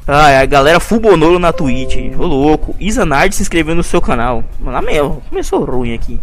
Ah, 0.06 0.40
a 0.40 0.46
galera 0.46 0.78
Fubonolo 0.78 1.38
na 1.38 1.52
Twitch. 1.52 1.96
Ô 2.16 2.24
louco. 2.24 2.74
Isa 2.78 3.04
Nard 3.04 3.34
se 3.34 3.42
inscreveu 3.42 3.74
no 3.74 3.82
seu 3.82 4.00
canal. 4.00 4.44
Mano, 4.60 4.86
meu, 4.86 5.22
começou 5.28 5.64
ruim 5.64 5.92
aqui. 5.92 6.20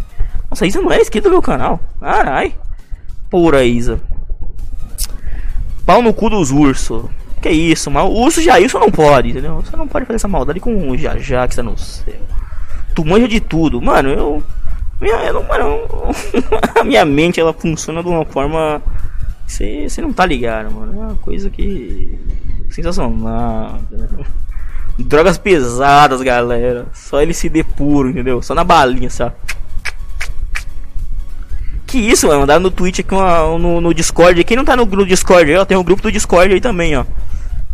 Nossa, 0.49 0.65
Isa 0.65 0.81
não 0.81 0.91
é 0.91 1.01
inscrita 1.01 1.27
no 1.27 1.35
meu 1.35 1.41
canal. 1.41 1.79
Carai. 1.99 2.55
Pura 3.29 3.63
Isa. 3.63 3.99
Pau 5.85 6.01
no 6.01 6.13
cu 6.13 6.29
dos 6.29 6.51
ursos. 6.51 7.05
Que 7.41 7.49
isso, 7.49 7.91
mas 7.91 8.05
o 8.05 8.13
urso 8.13 8.41
isso 8.41 8.79
não 8.79 8.89
pode, 8.89 9.29
entendeu? 9.29 9.57
Você 9.57 9.75
não 9.75 9.87
pode 9.87 10.05
fazer 10.05 10.15
essa 10.15 10.27
maldade 10.27 10.59
com 10.59 10.89
o 10.89 10.97
Jajá 10.97 11.47
que 11.47 11.55
tá 11.55 11.61
no 11.61 11.77
céu. 11.77 12.15
Tu 12.95 13.05
manja 13.05 13.27
de 13.27 13.39
tudo. 13.39 13.79
Mano, 13.81 14.09
eu 14.09 14.43
minha, 14.99 15.33
não, 15.33 15.43
mano, 15.43 15.87
a 16.79 16.83
minha 16.83 17.05
mente 17.05 17.39
ela 17.39 17.53
funciona 17.53 18.01
de 18.01 18.09
uma 18.09 18.25
forma. 18.25 18.81
Você 19.47 20.01
não 20.01 20.13
tá 20.13 20.25
ligado, 20.25 20.71
mano. 20.71 20.93
É 20.93 21.05
uma 21.05 21.15
coisa 21.15 21.49
que. 21.49 22.17
Sensacional. 22.69 23.79
Entendeu? 23.91 24.25
Drogas 24.97 25.37
pesadas, 25.37 26.21
galera. 26.21 26.87
Só 26.93 27.21
ele 27.21 27.33
se 27.33 27.49
puro, 27.63 28.09
entendeu? 28.09 28.41
Só 28.41 28.55
na 28.55 28.63
balinha, 28.63 29.09
sabe? 29.09 29.35
Que 31.85 31.97
isso, 31.97 32.27
mano. 32.27 32.41
Mandaram 32.41 32.61
no 32.61 32.71
Twitch 32.71 32.99
aqui 32.99 33.13
uma, 33.13 33.57
no, 33.57 33.81
no 33.81 33.93
Discord. 33.93 34.43
Quem 34.43 34.57
não 34.57 34.65
tá 34.65 34.75
no, 34.75 34.85
no 34.85 35.05
Discord 35.05 35.53
ó. 35.55 35.65
Tem 35.65 35.77
um 35.77 35.83
grupo 35.83 36.01
do 36.01 36.11
Discord 36.11 36.53
aí 36.53 36.61
também, 36.61 36.95
ó. 36.95 37.05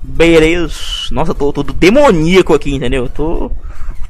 Beleza. 0.03 0.75
Nossa, 1.11 1.33
tô, 1.33 1.53
tô 1.53 1.63
demoníaco 1.63 2.53
aqui, 2.53 2.73
entendeu? 2.73 3.07
Tô 3.07 3.51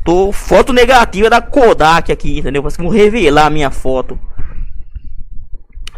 tô 0.04 0.32
foto 0.32 0.74
negativa 0.74 1.30
da 1.30 1.42
Kodak 1.42 2.12
aqui, 2.12 2.40
entendeu? 2.40 2.62
Vou 2.62 2.90
revelar 2.90 3.48
a 3.48 3.50
minha 3.50 3.70
foto. 3.70 4.18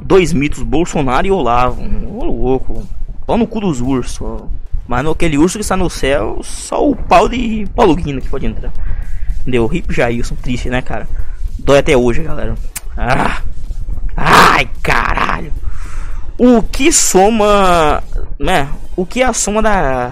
Dois 0.01 0.33
mitos, 0.33 0.63
Bolsonaro 0.63 1.27
e 1.27 1.31
Olavo. 1.31 1.81
Ô 1.81 2.25
louco. 2.25 2.87
Pau 3.25 3.37
no 3.37 3.47
cu 3.47 3.59
dos 3.61 3.79
ursos. 3.79 4.43
Mas 4.87 5.05
aquele 5.05 5.37
urso 5.37 5.57
que 5.57 5.61
está 5.61 5.77
no 5.77 5.89
céu, 5.89 6.41
só 6.43 6.87
o 6.87 6.95
pau 6.95 7.29
de 7.29 7.65
Paulo 7.73 7.95
Guina 7.95 8.19
que 8.19 8.29
pode 8.29 8.45
entrar. 8.45 8.73
Entendeu? 9.41 9.65
Rip 9.65 9.93
Jailson, 9.93 10.35
triste, 10.35 10.69
né, 10.69 10.81
cara? 10.81 11.07
Dói 11.57 11.79
até 11.79 11.95
hoje, 11.95 12.21
galera. 12.23 12.55
Ah! 12.97 13.41
Ai, 14.15 14.69
caralho! 14.81 15.51
O 16.37 16.61
que 16.61 16.91
soma. 16.91 18.03
Né? 18.39 18.67
O 18.95 19.05
que 19.05 19.21
é 19.21 19.25
a 19.25 19.33
soma 19.33 19.61
da 19.61 20.11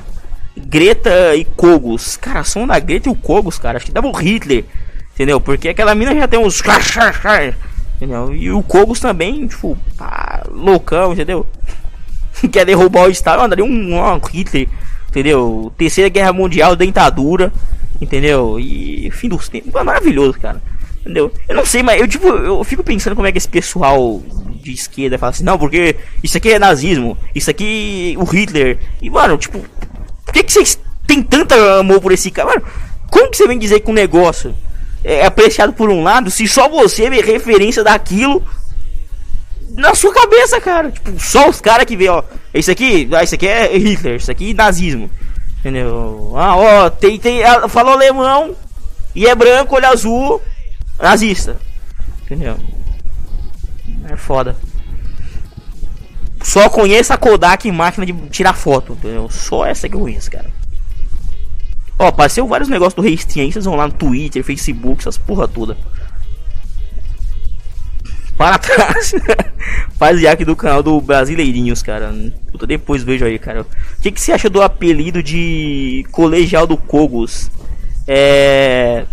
Greta 0.58 1.36
e 1.36 1.46
Kogos. 1.46 2.18
Cara, 2.18 2.44
som 2.44 2.68
da 2.68 2.80
Greta 2.80 3.10
e 3.10 3.12
o 3.12 3.16
Kogos, 3.16 3.58
cara. 3.58 3.78
Acho 3.78 3.86
que 3.86 3.92
dava 3.92 4.08
o 4.08 4.12
Hitler. 4.12 4.66
Entendeu? 5.14 5.40
Porque 5.40 5.70
aquela 5.70 5.96
mina 5.96 6.16
já 6.16 6.28
tem 6.28 6.40
uns. 6.40 6.62
Entendeu? 7.96 8.34
E 8.34 8.52
o 8.52 8.64
Kogos 8.64 9.00
também, 9.00 9.48
tipo, 9.48 9.78
pá, 9.96 10.44
loucão, 10.50 11.14
entendeu? 11.14 11.46
Quer 12.52 12.66
derrubar 12.66 13.04
o 13.04 13.12
Estado, 13.12 13.42
mandaria 13.42 13.64
um, 13.64 13.96
um 13.96 14.20
Hitler. 14.20 14.68
Entendeu? 15.10 15.72
Terceira 15.78 16.10
Guerra 16.10 16.34
Mundial, 16.34 16.76
dentadura. 16.76 17.54
Entendeu? 18.02 18.60
E 18.60 19.12
fim 19.12 19.30
dos 19.30 19.48
tempos. 19.48 19.72
Maravilhoso, 19.72 20.40
cara. 20.40 20.62
Entendeu? 21.02 21.32
Eu 21.48 21.56
não 21.56 21.66
sei, 21.66 21.84
mas 21.84 22.00
eu 22.00 22.08
tipo, 22.08 22.28
eu 22.28 22.64
fico 22.64 22.84
pensando 22.84 23.16
como 23.16 23.28
é 23.28 23.32
que 23.32 23.38
esse 23.38 23.48
pessoal 23.48 24.22
de 24.62 24.72
esquerda 24.72 25.18
fala 25.18 25.32
assim, 25.32 25.44
não, 25.44 25.58
porque 25.58 25.96
isso 26.24 26.38
aqui 26.38 26.54
é 26.54 26.60
nazismo, 26.60 27.18
isso 27.34 27.50
aqui 27.50 28.16
o 28.20 28.24
Hitler. 28.24 28.78
E 29.02 29.10
mano, 29.10 29.38
tipo, 29.38 29.64
que, 30.34 30.44
que 30.44 30.54
vocês 30.54 30.80
têm 31.08 31.22
tanto 31.22 31.54
amor 31.54 32.00
por 32.02 32.12
esse 32.12 32.32
cara? 32.32 32.50
Mano, 32.50 32.64
como 33.10 33.30
que 33.30 33.38
você 33.38 33.48
vem 33.48 33.60
dizer 33.60 33.80
que 33.82 33.92
um 33.92 33.94
negócio 33.94 34.56
é 35.04 35.26
apreciado 35.26 35.74
por 35.74 35.90
um 35.90 36.04
lado 36.04 36.30
se 36.30 36.48
só 36.48 36.70
você 36.70 37.10
vê 37.10 37.22
referência 37.22 37.84
daquilo 37.84 38.44
na 39.76 39.96
sua 39.96 40.14
cabeça, 40.14 40.60
cara? 40.60 40.92
Tipo, 40.92 41.20
só 41.20 41.50
os 41.50 41.62
caras 41.62 41.86
que 41.86 41.96
vê, 41.96 42.10
ó. 42.10 42.24
Isso 42.54 42.72
aqui, 42.72 43.10
ah, 43.14 43.24
isso 43.24 43.36
aqui 43.36 43.48
é 43.48 43.78
Hitler, 43.78 44.16
isso 44.16 44.32
aqui 44.32 44.52
é 44.52 44.54
nazismo. 44.54 45.10
Entendeu? 45.60 46.34
Ah, 46.36 46.56
ó, 46.56 46.90
tem, 46.90 47.20
tem, 47.20 47.42
ela 47.42 47.70
falou 47.70 47.94
alemão 47.94 48.56
e 49.14 49.28
é 49.28 49.36
branco, 49.36 49.76
olho 49.76 49.88
azul, 49.88 50.42
nazista. 51.00 51.58
Entendeu? 52.24 52.58
É 54.10 54.16
foda. 54.16 54.56
Só 56.44 56.70
conheço 56.70 57.14
a 57.14 57.18
Kodak 57.18 57.68
em 57.68 57.72
máquina 57.72 58.06
de 58.06 58.14
tirar 58.30 58.54
foto, 58.54 58.94
entendeu? 58.94 59.30
Só 59.30 59.66
essa 59.66 59.88
que 59.88 59.96
eu 59.96 60.02
conheço, 60.02 60.32
cara. 60.32 60.50
Ó, 62.00 62.08
apareceu 62.08 62.48
vários 62.48 62.68
negócios 62.68 62.96
do 62.96 63.02
Resistência, 63.02 63.54
vocês 63.54 63.66
vão 63.66 63.76
lá 63.76 63.88
no 63.88 63.94
Twitter, 63.94 64.44
Facebook, 64.44 65.02
essas 65.02 65.18
porra 65.18 65.48
toda. 65.48 65.78
Para 68.36 68.58
trás. 68.58 69.14
Faz 70.00 70.26
aqui 70.26 70.44
do 70.44 70.56
canal 70.56 70.82
do 70.82 71.00
Brasileirinhos, 71.00 71.84
cara. 71.84 72.12
Puta, 72.52 72.66
depois 72.66 73.04
vejo 73.04 73.24
aí, 73.24 73.38
cara. 73.38 73.62
O 73.62 74.02
que, 74.02 74.12
que 74.12 74.20
você 74.20 74.32
acha 74.32 74.50
do 74.50 74.64
apelido 74.64 75.22
de 75.22 76.04
colegial 76.12 76.66
do 76.66 76.76
Cogos? 76.76 77.52
É. 78.08 79.06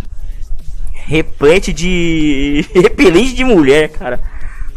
Repelente 0.95 1.75
de. 1.75 2.65
Repelente 2.75 3.35
de 3.35 3.45
mulher, 3.45 3.91
cara. 3.91 4.19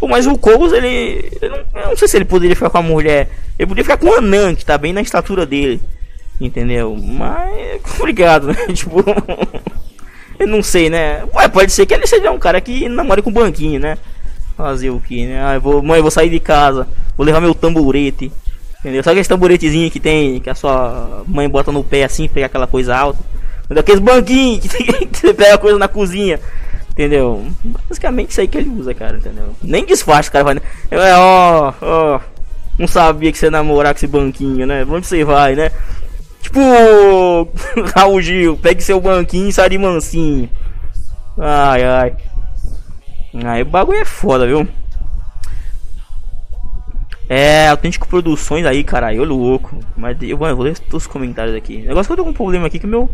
Pô, 0.01 0.07
mas 0.07 0.25
o 0.25 0.35
Cogos, 0.35 0.73
ele. 0.73 1.31
Eu 1.39 1.49
não, 1.51 1.57
eu 1.75 1.87
não 1.89 1.95
sei 1.95 2.07
se 2.07 2.17
ele 2.17 2.25
poderia 2.25 2.55
ficar 2.55 2.71
com 2.71 2.79
a 2.79 2.81
mulher. 2.81 3.29
Ele 3.59 3.67
poderia 3.67 3.83
ficar 3.83 3.97
com 3.97 4.07
o 4.07 4.17
Anan, 4.17 4.55
que 4.55 4.65
tá 4.65 4.75
bem 4.75 4.91
na 4.91 5.01
estatura 5.01 5.45
dele. 5.45 5.79
Entendeu? 6.39 6.97
Mas 6.99 7.55
é 7.55 7.77
complicado, 7.77 8.47
né? 8.47 8.55
tipo. 8.73 9.05
eu 10.39 10.47
não 10.47 10.63
sei, 10.63 10.89
né? 10.89 11.23
Ué, 11.35 11.47
pode 11.47 11.71
ser 11.71 11.85
que 11.85 11.93
ele 11.93 12.07
seja 12.07 12.31
um 12.31 12.39
cara 12.39 12.59
que 12.59 12.89
namore 12.89 13.21
com 13.21 13.31
banquinho, 13.31 13.79
né? 13.79 13.95
Fazer 14.57 14.89
o 14.89 14.99
que, 14.99 15.27
né? 15.27 15.39
Ah, 15.39 15.59
vou, 15.59 15.83
mãe, 15.83 16.01
vou 16.01 16.09
sair 16.09 16.31
de 16.31 16.39
casa, 16.39 16.87
vou 17.15 17.23
levar 17.23 17.39
meu 17.39 17.53
tamborete. 17.53 18.31
Entendeu? 18.79 19.03
Sabe 19.03 19.19
aquele 19.19 19.29
tamboretezinho 19.29 19.91
que 19.91 19.99
tem, 19.99 20.39
que 20.39 20.49
a 20.49 20.55
sua 20.55 21.23
mãe 21.27 21.47
bota 21.47 21.71
no 21.71 21.83
pé 21.83 22.05
assim, 22.05 22.27
pega 22.27 22.47
aquela 22.47 22.65
coisa 22.65 22.97
alta? 22.97 23.19
Aqueles 23.69 24.01
banquinhos 24.01 24.65
que, 24.65 24.83
que 25.05 25.17
você 25.19 25.31
pega 25.31 25.59
coisa 25.59 25.77
na 25.77 25.87
cozinha. 25.87 26.39
Entendeu? 27.01 27.43
Basicamente 27.89 28.29
isso 28.29 28.41
aí 28.41 28.47
que 28.47 28.59
ele 28.59 28.69
usa, 28.69 28.93
cara, 28.93 29.17
entendeu? 29.17 29.55
Nem 29.63 29.83
disfarce, 29.83 30.29
cara. 30.29 30.43
Vai, 30.43 30.57
é, 30.91 31.15
ó, 31.15 31.73
ó. 31.81 32.19
Não 32.77 32.87
sabia 32.87 33.31
que 33.31 33.39
você 33.39 33.47
ia 33.47 33.51
namorar 33.51 33.91
com 33.91 33.97
esse 33.97 34.05
banquinho, 34.05 34.67
né? 34.67 34.85
Onde 34.87 35.07
você 35.07 35.23
vai, 35.23 35.55
né? 35.55 35.71
Tipo, 36.43 36.59
Raul 37.95 38.21
Gil, 38.21 38.55
pegue 38.55 38.83
seu 38.83 39.01
banquinho 39.01 39.49
e 39.49 39.51
sai 39.53 39.71
de 39.71 39.79
mansinho. 39.79 40.47
Ai, 41.39 41.83
ai. 41.83 42.13
Aí 43.45 43.63
o 43.63 43.65
bagulho 43.65 43.97
é 43.97 44.05
foda, 44.05 44.45
viu? 44.45 44.67
É, 47.27 47.67
Autêntico 47.69 48.07
Produções 48.07 48.63
aí, 48.63 48.83
caralho, 48.83 49.23
louco. 49.23 49.75
Mas 49.97 50.21
eu, 50.21 50.29
eu 50.29 50.55
vou 50.55 50.65
ler 50.65 50.77
todos 50.77 51.05
os 51.05 51.07
comentários 51.07 51.55
aqui. 51.55 51.77
O 51.77 51.87
negócio 51.87 52.09
que 52.09 52.13
eu 52.13 52.17
tô 52.17 52.23
com 52.25 52.29
um 52.29 52.33
problema 52.33 52.67
aqui 52.67 52.77
que 52.77 52.85
meu. 52.85 53.09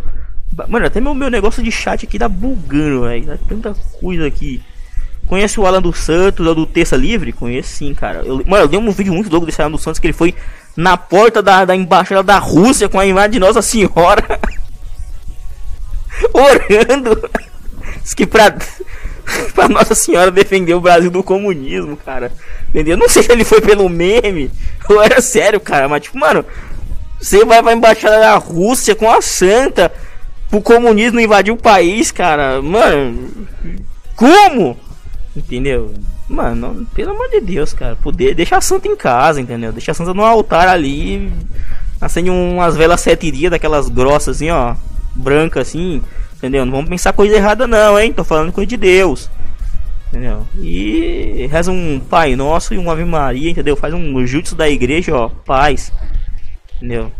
Mano, 0.67 0.85
até 0.85 0.99
meu, 0.99 1.13
meu 1.13 1.29
negócio 1.29 1.61
de 1.61 1.71
chat 1.71 2.05
aqui 2.05 2.17
tá 2.17 2.27
bugando, 2.27 3.01
velho. 3.01 3.27
Tá 3.27 3.37
tanta 3.47 3.75
coisa 3.99 4.25
aqui. 4.25 4.63
Conhece 5.27 5.59
o 5.59 5.65
Alan 5.67 5.81
dos 5.81 5.99
Santos, 5.99 6.45
o 6.45 6.55
do 6.55 6.65
Terça 6.65 6.95
Livre? 6.95 7.33
Conheço 7.33 7.69
sim, 7.69 7.93
cara. 7.93 8.23
Eu, 8.25 8.43
mano, 8.45 8.63
eu 8.63 8.67
dei 8.67 8.79
um 8.79 8.91
vídeo 8.91 9.13
muito 9.13 9.29
louco 9.29 9.45
desse 9.45 9.61
Alan 9.61 9.71
dos 9.71 9.81
Santos 9.81 9.99
que 9.99 10.07
ele 10.07 10.13
foi 10.13 10.33
na 10.75 10.95
porta 10.95 11.41
da, 11.41 11.65
da 11.65 11.75
embaixada 11.75 12.23
da 12.23 12.39
Rússia 12.39 12.87
com 12.87 12.99
a 12.99 13.05
imagem 13.05 13.31
de 13.31 13.39
Nossa 13.39 13.61
Senhora 13.61 14.39
orando. 16.33 17.29
Diz 18.01 18.13
que 18.13 18.25
pra, 18.25 18.55
pra 19.53 19.67
Nossa 19.67 19.93
Senhora 19.93 20.31
defender 20.31 20.73
o 20.73 20.81
Brasil 20.81 21.11
do 21.11 21.21
comunismo, 21.21 21.97
cara. 21.97 22.31
Entendeu? 22.69 22.95
Não 22.95 23.09
sei 23.09 23.23
se 23.23 23.31
ele 23.31 23.43
foi 23.43 23.61
pelo 23.61 23.89
meme 23.89 24.49
ou 24.89 25.03
era 25.03 25.21
sério, 25.21 25.59
cara. 25.59 25.89
Mas, 25.89 26.03
tipo, 26.03 26.17
mano, 26.17 26.45
você 27.19 27.43
vai 27.43 27.61
pra 27.61 27.73
embaixada 27.73 28.19
da 28.19 28.35
Rússia 28.35 28.95
com 28.95 29.11
a 29.11 29.21
santa 29.21 29.91
pro 30.49 30.61
comunismo 30.61 31.19
invadir 31.19 31.51
o 31.53 31.57
país, 31.57 32.11
cara. 32.11 32.61
Mano, 32.61 33.47
como? 34.15 34.77
Entendeu? 35.35 35.93
Mano, 36.27 36.85
pelo 36.93 37.11
amor 37.11 37.29
de 37.29 37.39
Deus, 37.39 37.73
cara. 37.73 37.95
Poder, 37.95 38.35
deixa 38.35 38.57
a 38.57 38.61
santa 38.61 38.87
em 38.87 38.95
casa, 38.95 39.39
entendeu? 39.39 39.71
Deixa 39.71 39.91
a 39.91 39.95
santa 39.95 40.13
no 40.13 40.23
altar 40.23 40.67
ali. 40.67 41.31
Acende 41.99 42.29
umas 42.29 42.75
velas 42.75 43.01
sete 43.01 43.31
dias 43.31 43.51
daquelas 43.51 43.89
grossas 43.89 44.37
assim, 44.37 44.49
ó. 44.49 44.75
Branca 45.15 45.61
assim. 45.61 46.01
Entendeu? 46.35 46.65
Não 46.65 46.71
vamos 46.71 46.89
pensar 46.89 47.13
coisa 47.13 47.35
errada 47.35 47.65
não, 47.65 47.99
hein? 47.99 48.13
Tô 48.13 48.23
falando 48.23 48.51
coisa 48.51 48.67
de 48.67 48.77
Deus. 48.77 49.29
Entendeu? 50.09 50.45
E 50.59 51.47
reza 51.51 51.71
um 51.71 51.99
Pai 51.99 52.35
Nosso 52.35 52.73
e 52.73 52.77
um 52.77 52.89
Ave 52.89 53.03
Maria, 53.03 53.49
entendeu? 53.49 53.75
Faz 53.75 53.93
um 53.93 54.25
jutsu 54.25 54.55
da 54.55 54.69
igreja, 54.69 55.15
ó. 55.15 55.29
Paz. 55.29 55.91
Entendeu? 56.77 57.11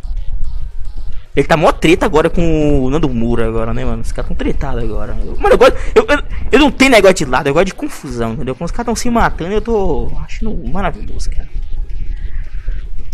Ele 1.37 1.45
tá 1.45 1.55
mó 1.55 1.71
treta 1.71 2.03
agora 2.03 2.31
com 2.31 2.81
o 2.81 2.89
Nando 2.89 3.07
Mura 3.07 3.47
agora, 3.47 3.71
né, 3.71 3.85
mano? 3.85 4.01
Os 4.01 4.11
caras 4.11 4.27
tão 4.27 4.35
tretados 4.35 4.83
agora. 4.83 5.13
Mano, 5.13 5.49
eu, 5.51 5.57
gosto, 5.59 5.77
eu, 5.93 6.03
eu, 6.09 6.23
eu, 6.51 6.59
não 6.59 6.71
tenho 6.71 6.89
negócio 6.89 7.13
de 7.13 7.25
lado, 7.25 7.45
eu 7.45 7.53
gosto 7.53 7.67
de 7.67 7.75
confusão, 7.75 8.33
entendeu? 8.33 8.55
Quando 8.55 8.65
os 8.65 8.71
caras 8.71 8.87
tão 8.87 8.95
se 8.95 9.07
matando, 9.07 9.51
eu 9.51 9.61
tô 9.61 10.11
achando 10.25 10.51
maravilhoso, 10.67 11.29
cara. 11.29 11.47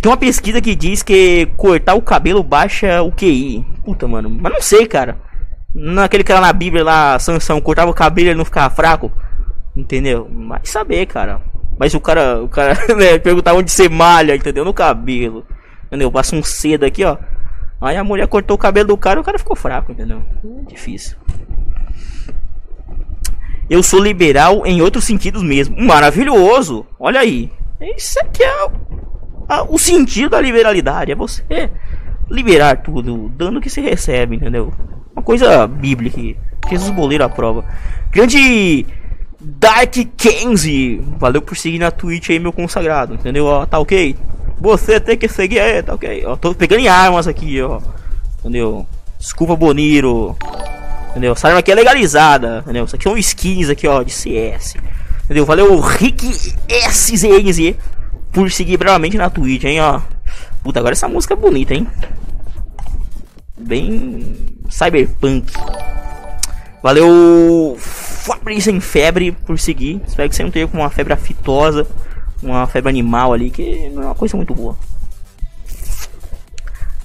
Tem 0.01 0.09
uma 0.09 0.15
pesquisa 0.15 0.61
que 0.61 0.73
diz 0.73 1.03
que 1.03 1.49
cortar 1.57 1.95
o 1.95 2.01
cabelo 2.01 2.41
baixa 2.41 3.01
o 3.01 3.11
QI. 3.11 3.65
Puta, 3.83 4.07
mano. 4.07 4.29
Mas 4.29 4.53
não 4.53 4.61
sei, 4.61 4.87
cara. 4.87 5.17
Naquele 5.75 6.23
cara 6.23 6.39
na 6.39 6.53
Bíblia 6.53 6.81
lá, 6.81 7.19
Sansão, 7.19 7.59
cortava 7.59 7.91
o 7.91 7.93
cabelo 7.93 8.29
e 8.29 8.35
não 8.35 8.45
ficava 8.45 8.73
fraco. 8.73 9.11
Entendeu? 9.75 10.29
Mas 10.31 10.69
saber, 10.69 11.07
cara. 11.07 11.41
Mas 11.77 11.93
o 11.93 11.99
cara, 11.99 12.41
o 12.41 12.47
cara, 12.47 12.73
né, 12.95 13.19
perguntar 13.19 13.53
onde 13.53 13.69
você 13.69 13.89
malha, 13.89 14.33
entendeu? 14.33 14.63
No 14.63 14.73
cabelo. 14.73 15.45
Entendeu? 15.87 16.09
Passa 16.09 16.37
um 16.37 16.41
cedo 16.41 16.85
aqui, 16.85 17.03
ó. 17.03 17.17
Aí 17.83 17.97
a 17.97 18.03
mulher 18.03 18.27
cortou 18.29 18.55
o 18.55 18.57
cabelo 18.57 18.87
do 18.87 18.97
cara 18.97 19.19
e 19.19 19.21
o 19.21 19.23
cara 19.25 19.37
ficou 19.37 19.57
fraco, 19.57 19.91
entendeu? 19.91 20.23
É 20.61 20.69
difícil. 20.69 21.17
Eu 23.69 23.83
sou 23.83 24.01
liberal 24.01 24.65
em 24.65 24.81
outros 24.81 25.03
sentidos 25.03 25.43
mesmo. 25.43 25.75
Maravilhoso! 25.77 26.85
Olha 26.97 27.19
aí. 27.19 27.51
Isso 27.97 28.17
aqui 28.21 28.41
é 28.41 28.65
o, 28.65 28.71
o 29.75 29.77
sentido 29.77 30.29
da 30.29 30.39
liberalidade. 30.39 31.11
É 31.11 31.15
você 31.15 31.69
liberar 32.29 32.77
tudo, 32.77 33.29
dando 33.35 33.57
o 33.57 33.61
que 33.61 33.69
se 33.69 33.81
recebe, 33.81 34.37
entendeu? 34.37 34.73
Uma 35.13 35.21
coisa 35.21 35.67
bíblica. 35.67 36.39
Jesus 36.69 36.89
Boleiro 36.89 37.25
aprova. 37.25 37.65
Grande 38.09 38.85
Dark 39.41 39.93
Kenzie. 40.15 41.01
Valeu 41.17 41.41
por 41.41 41.57
seguir 41.57 41.79
na 41.79 41.91
Twitch 41.91 42.29
aí, 42.29 42.39
meu 42.39 42.53
consagrado. 42.53 43.15
Entendeu? 43.15 43.45
Ó, 43.45 43.65
tá 43.65 43.77
ok? 43.77 44.15
Você 44.59 44.99
tem 44.99 45.17
que 45.17 45.27
seguir 45.27 45.59
aí, 45.59 45.83
tá 45.83 45.93
ok? 45.93 46.25
Ó, 46.25 46.35
tô 46.35 46.53
pegando 46.55 46.79
em 46.79 46.87
armas 46.87 47.27
aqui, 47.27 47.61
ó. 47.61 47.81
Entendeu? 48.39 48.85
Desculpa, 49.19 49.55
Boniro. 49.55 50.35
Entendeu? 51.11 51.33
Essa 51.33 51.47
arma 51.47 51.59
aqui 51.59 51.71
é 51.71 51.75
legalizada. 51.75 52.59
Entendeu? 52.59 52.85
Isso 52.85 52.95
aqui 52.95 53.03
são 53.03 53.17
skins 53.17 53.69
aqui, 53.69 53.87
ó, 53.87 54.03
de 54.03 54.11
CS. 54.11 54.75
Entendeu? 55.25 55.45
Valeu, 55.45 55.79
Rick 55.79 56.25
SZNZ 56.67 57.75
por 58.31 58.49
seguir 58.51 58.77
bravamente 58.77 59.17
na 59.17 59.29
Twitch, 59.29 59.63
hein, 59.63 59.79
ó. 59.79 60.01
Puta, 60.63 60.79
agora 60.79 60.93
essa 60.93 61.07
música 61.07 61.33
é 61.33 61.37
bonita, 61.37 61.73
hein? 61.73 61.87
Bem 63.57 64.35
cyberpunk. 64.69 65.53
Valeu, 66.81 67.77
Fabrício 67.79 68.71
em 68.71 68.79
febre 68.79 69.31
por 69.31 69.59
seguir. 69.59 70.01
Espero 70.07 70.29
que 70.29 70.35
você 70.35 70.43
não 70.43 70.51
tenha 70.51 70.67
com 70.67 70.79
uma 70.79 70.89
febre 70.89 71.13
aftosa 71.13 71.85
uma 72.43 72.67
febre 72.67 72.89
animal 72.89 73.33
ali, 73.33 73.49
que 73.49 73.89
não 73.89 74.03
é 74.03 74.05
uma 74.07 74.15
coisa 74.15 74.35
muito 74.35 74.53
boa. 74.53 74.75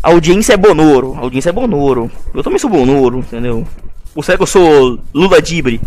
A 0.02 0.10
audiência 0.10 0.54
é 0.54 0.56
Bonoro, 0.56 1.14
a 1.14 1.20
audiência 1.20 1.50
é 1.50 1.52
Bonoro. 1.52 2.10
Eu 2.32 2.42
também 2.42 2.58
sou 2.58 2.70
Bonoro, 2.70 3.18
entendeu? 3.18 3.66
Ou 4.14 4.22
será 4.22 4.36
que 4.36 4.42
eu 4.42 4.46
sou 4.46 5.00
Lula 5.12 5.42
Dibre? 5.42 5.80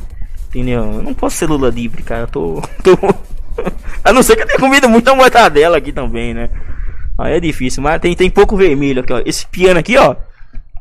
Entendeu? 0.50 0.84
Eu 0.84 1.04
não 1.04 1.14
posso 1.14 1.38
ser 1.38 1.48
Lula 1.48 1.72
Dibre, 1.72 2.04
cara. 2.04 2.24
Eu 2.24 2.28
tô. 2.28 2.62
tô... 2.84 2.92
a 4.04 4.14
não 4.14 4.22
ser 4.22 4.36
que 4.36 4.44
eu 4.44 4.48
tenha 4.48 4.60
comido 4.60 4.90
muita 4.90 5.16
mortadela 5.16 5.78
aqui 5.78 5.92
também, 5.92 6.34
né? 6.34 6.50
Aí 7.18 7.34
é 7.34 7.40
difícil, 7.40 7.84
mas 7.84 8.02
tem, 8.02 8.16
tem 8.16 8.30
pouco 8.30 8.58
vermelho 8.58 9.02
aqui, 9.02 9.14
ó. 9.14 9.22
Esse 9.26 9.46
piano 9.48 9.80
aqui, 9.80 9.98
ó. 9.98 10.16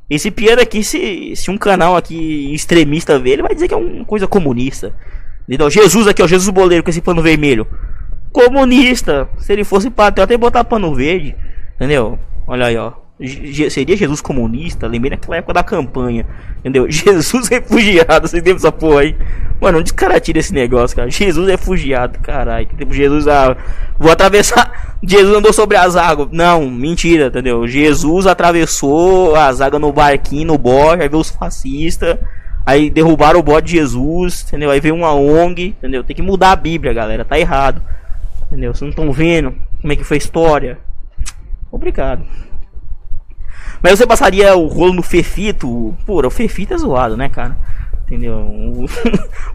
Esse 0.08 0.30
piano 0.30 0.60
aqui, 0.60 0.82
se, 0.82 1.34
se 1.36 1.50
um 1.50 1.58
canal 1.58 1.96
aqui 1.96 2.52
extremista 2.52 3.18
ver, 3.18 3.30
ele 3.30 3.42
vai 3.42 3.54
dizer 3.54 3.68
que 3.68 3.74
é 3.74 3.76
uma 3.76 4.04
coisa 4.04 4.26
comunista. 4.26 4.92
Entendeu? 5.46 5.70
Jesus 5.70 6.08
aqui, 6.08 6.22
ó. 6.22 6.26
Jesus 6.26 6.48
Boleiro 6.48 6.82
com 6.82 6.90
esse 6.90 7.00
pano 7.00 7.22
vermelho 7.22 7.66
comunista. 8.32 9.28
Se 9.38 9.52
ele 9.52 9.64
fosse 9.64 9.90
patriota, 9.90 10.32
ia 10.32 10.38
botar 10.38 10.64
pano 10.64 10.94
verde. 10.94 11.34
Entendeu? 11.76 12.18
Olha 12.46 12.66
aí, 12.66 12.76
ó. 12.76 12.92
seria 13.70 13.96
Jesus 13.96 14.20
comunista? 14.20 14.86
Lembrei 14.86 15.10
naquela 15.10 15.36
época 15.36 15.54
da 15.54 15.62
campanha. 15.62 16.26
Entendeu? 16.58 16.86
Jesus 16.90 17.48
refugiado. 17.48 18.28
Vocês 18.28 18.42
lembram 18.42 18.56
essa 18.56 18.72
porra 18.72 19.00
aí? 19.00 19.16
Mano, 19.60 19.78
onde 19.78 19.92
tiram 20.22 20.40
esse 20.40 20.54
negócio, 20.54 20.96
cara? 20.96 21.10
Jesus 21.10 21.46
refugiado, 21.46 22.18
caralho. 22.20 22.66
Tipo, 22.66 22.94
Jesus, 22.94 23.28
ah, 23.28 23.56
vou 23.98 24.10
atravessar. 24.10 24.96
Jesus 25.02 25.36
andou 25.36 25.52
sobre 25.52 25.76
as 25.76 25.96
águas. 25.96 26.28
Não, 26.32 26.70
mentira, 26.70 27.26
entendeu? 27.26 27.66
Jesus 27.66 28.26
atravessou 28.26 29.36
as 29.36 29.60
águas 29.60 29.80
no 29.80 29.92
barquinho, 29.92 30.46
no 30.46 30.58
bote. 30.58 31.02
Aí 31.02 31.08
veio 31.08 31.20
os 31.20 31.30
fascistas. 31.30 32.18
Aí 32.64 32.90
derrubaram 32.90 33.40
o 33.40 33.42
bote 33.42 33.68
de 33.68 33.72
Jesus, 33.78 34.44
entendeu? 34.46 34.70
Aí 34.70 34.80
veio 34.80 34.94
uma 34.94 35.14
ONG, 35.14 35.74
entendeu? 35.78 36.04
Tem 36.04 36.14
que 36.14 36.22
mudar 36.22 36.52
a 36.52 36.56
Bíblia, 36.56 36.92
galera. 36.92 37.24
Tá 37.24 37.38
errado. 37.38 37.82
Entendeu? 38.50 38.74
Vocês 38.74 38.82
não 38.82 38.90
estão 38.90 39.12
vendo 39.12 39.54
como 39.80 39.92
é 39.92 39.96
que 39.96 40.02
foi 40.02 40.16
a 40.16 40.18
história. 40.18 40.78
Obrigado. 41.70 42.24
Mas 43.80 43.98
você 43.98 44.06
passaria 44.06 44.54
o 44.56 44.66
rolo 44.66 44.94
no 44.94 45.02
Fefito. 45.02 45.96
Pô, 46.04 46.26
o 46.26 46.30
Fefito 46.30 46.74
é 46.74 46.78
zoado, 46.78 47.16
né, 47.16 47.28
cara? 47.28 47.56
Entendeu? 48.04 48.34
O, 48.34 48.86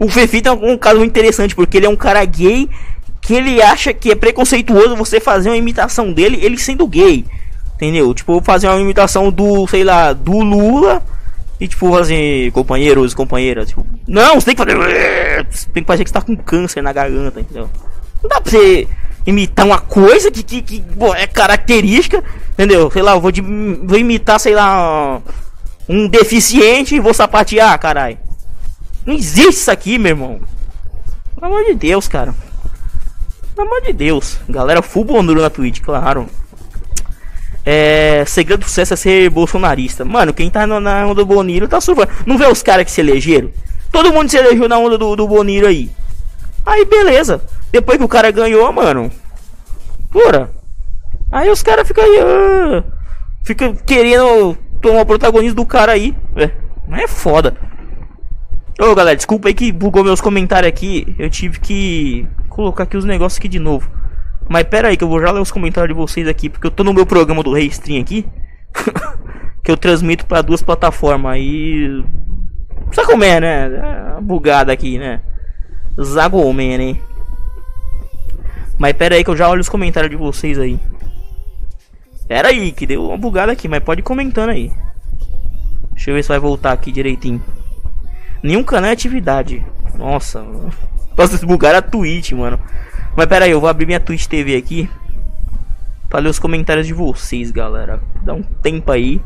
o 0.00 0.08
Fefito 0.08 0.48
é 0.48 0.52
um 0.52 0.78
caso 0.78 0.98
muito 0.98 1.10
interessante, 1.10 1.54
porque 1.54 1.76
ele 1.76 1.86
é 1.86 1.90
um 1.90 1.96
cara 1.96 2.24
gay 2.24 2.68
que 3.20 3.34
ele 3.34 3.60
acha 3.60 3.92
que 3.92 4.10
é 4.10 4.14
preconceituoso 4.14 4.96
você 4.96 5.20
fazer 5.20 5.50
uma 5.50 5.56
imitação 5.56 6.12
dele, 6.12 6.38
ele 6.42 6.56
sendo 6.56 6.86
gay. 6.86 7.24
Entendeu? 7.74 8.14
Tipo, 8.14 8.40
fazer 8.40 8.68
uma 8.68 8.80
imitação 8.80 9.30
do, 9.30 9.66
sei 9.66 9.84
lá, 9.84 10.14
do 10.14 10.40
Lula. 10.40 11.02
E 11.60 11.68
tipo, 11.68 11.90
fazer 11.90 12.50
companheiros, 12.52 13.14
companheiras. 13.14 13.68
Tipo, 13.68 13.86
não, 14.06 14.40
você 14.40 14.46
tem 14.46 14.54
que 14.54 14.64
fazer. 14.64 15.46
Tem 15.72 15.82
que 15.82 15.86
fazer 15.86 16.04
que 16.04 16.10
você 16.10 16.14
tá 16.14 16.22
com 16.22 16.36
câncer 16.36 16.82
na 16.82 16.92
garganta, 16.92 17.40
entendeu? 17.40 17.68
Não 18.26 18.28
dá 18.28 18.40
pra 18.40 18.50
você 18.50 18.88
imitar 19.24 19.64
uma 19.64 19.78
coisa 19.78 20.32
que, 20.32 20.42
que, 20.42 20.60
que 20.60 20.80
pô, 20.80 21.14
é 21.14 21.28
característica, 21.28 22.22
entendeu? 22.50 22.90
Sei 22.90 23.00
lá, 23.00 23.12
eu 23.12 23.20
vou, 23.20 23.30
de, 23.30 23.40
vou 23.40 23.96
imitar, 23.96 24.40
sei 24.40 24.52
lá, 24.52 25.22
um 25.88 26.08
deficiente 26.08 26.96
e 26.96 27.00
vou 27.00 27.14
sapatear, 27.14 27.78
caralho. 27.78 28.18
Não 29.06 29.14
existe 29.14 29.60
isso 29.60 29.70
aqui, 29.70 29.96
meu 29.96 30.10
irmão. 30.10 30.40
Pelo 31.36 31.46
amor 31.46 31.64
de 31.66 31.74
Deus, 31.74 32.08
cara. 32.08 32.34
Pelo 33.54 33.68
amor 33.68 33.80
de 33.82 33.92
Deus. 33.92 34.38
Galera, 34.48 34.82
full 34.82 35.04
bonuro 35.04 35.40
na 35.40 35.48
Twitch, 35.48 35.80
claro. 35.80 36.28
É. 37.64 38.24
Segredo 38.26 38.60
do 38.60 38.66
sucesso 38.66 38.94
é 38.94 38.96
ser 38.96 39.30
bolsonarista. 39.30 40.04
Mano, 40.04 40.34
quem 40.34 40.50
tá 40.50 40.66
na 40.66 41.06
onda 41.06 41.14
do 41.14 41.26
Boniro 41.26 41.68
tá 41.68 41.80
surfando. 41.80 42.10
Não 42.26 42.36
vê 42.36 42.46
os 42.46 42.62
caras 42.62 42.84
que 42.86 42.90
se 42.90 43.00
elegeram? 43.00 43.50
Todo 43.92 44.12
mundo 44.12 44.28
se 44.28 44.36
elegeu 44.36 44.68
na 44.68 44.78
onda 44.78 44.98
do, 44.98 45.14
do 45.14 45.28
Boniro 45.28 45.68
aí. 45.68 45.90
Aí 46.64 46.84
beleza. 46.84 47.40
Depois 47.72 47.98
que 47.98 48.04
o 48.04 48.08
cara 48.08 48.30
ganhou, 48.30 48.72
mano. 48.72 49.10
Pura. 50.10 50.50
Aí 51.30 51.50
os 51.50 51.62
caras 51.62 51.86
ficam 51.86 52.04
aí. 52.04 52.18
Uh, 52.18 52.84
fica 53.44 53.72
querendo 53.86 54.56
tomar 54.80 55.02
o 55.02 55.06
protagonismo 55.06 55.56
do 55.56 55.66
cara 55.66 55.92
aí. 55.92 56.14
É, 56.36 56.50
é 57.02 57.08
foda. 57.08 57.56
Ô 58.78 58.94
galera, 58.94 59.16
desculpa 59.16 59.48
aí 59.48 59.54
que 59.54 59.72
bugou 59.72 60.04
meus 60.04 60.20
comentários 60.20 60.68
aqui. 60.68 61.14
Eu 61.18 61.30
tive 61.30 61.58
que 61.60 62.26
colocar 62.48 62.84
aqui 62.84 62.96
os 62.96 63.04
negócios 63.04 63.38
aqui 63.38 63.48
de 63.48 63.58
novo. 63.58 63.90
Mas 64.48 64.64
pera 64.64 64.88
aí 64.88 64.96
que 64.96 65.02
eu 65.02 65.08
vou 65.08 65.20
já 65.20 65.30
ler 65.30 65.40
os 65.40 65.50
comentários 65.50 65.94
de 65.94 66.00
vocês 66.00 66.28
aqui, 66.28 66.48
porque 66.48 66.66
eu 66.66 66.70
tô 66.70 66.84
no 66.84 66.94
meu 66.94 67.04
programa 67.04 67.42
do 67.42 67.52
Restream 67.52 68.00
aqui. 68.00 68.26
que 69.64 69.72
eu 69.72 69.76
transmito 69.76 70.26
para 70.26 70.42
duas 70.42 70.62
plataformas 70.62 71.32
aí. 71.32 72.04
Sabe 72.92 73.08
como 73.08 73.24
é, 73.24 73.40
né? 73.40 74.16
É 74.18 74.20
bugada 74.20 74.72
aqui, 74.72 74.98
né? 74.98 75.20
Zagomen, 76.00 76.78
né? 76.78 77.00
Mas 78.78 78.92
pera 78.94 79.14
aí 79.14 79.24
que 79.24 79.30
eu 79.30 79.36
já 79.36 79.48
olho 79.48 79.60
os 79.60 79.68
comentários 79.68 80.10
de 80.10 80.16
vocês 80.16 80.58
aí. 80.58 80.78
Pera 82.28 82.48
aí, 82.48 82.72
que 82.72 82.86
deu 82.86 83.06
uma 83.06 83.16
bugada 83.16 83.52
aqui, 83.52 83.68
mas 83.68 83.82
pode 83.82 84.00
ir 84.00 84.04
comentando 84.04 84.50
aí. 84.50 84.72
Deixa 85.92 86.10
eu 86.10 86.14
ver 86.14 86.22
se 86.22 86.28
vai 86.28 86.38
voltar 86.38 86.72
aqui 86.72 86.92
direitinho. 86.92 87.42
Nenhum 88.42 88.62
canal 88.62 88.90
é 88.90 88.92
atividade. 88.92 89.64
Nossa, 89.94 90.42
Nossa, 91.16 91.46
bugaram 91.46 91.78
a 91.78 91.82
Twitch, 91.82 92.32
mano. 92.32 92.60
Mas 93.16 93.26
pera 93.26 93.46
aí, 93.46 93.50
eu 93.50 93.60
vou 93.60 93.68
abrir 93.68 93.86
minha 93.86 94.00
Twitch 94.00 94.26
TV 94.26 94.56
aqui. 94.56 94.90
Pra 96.08 96.20
ler 96.20 96.28
os 96.28 96.38
comentários 96.38 96.86
de 96.86 96.92
vocês, 96.92 97.50
galera. 97.50 98.00
Dá 98.22 98.34
um 98.34 98.42
tempo 98.42 98.92
aí. 98.92 99.20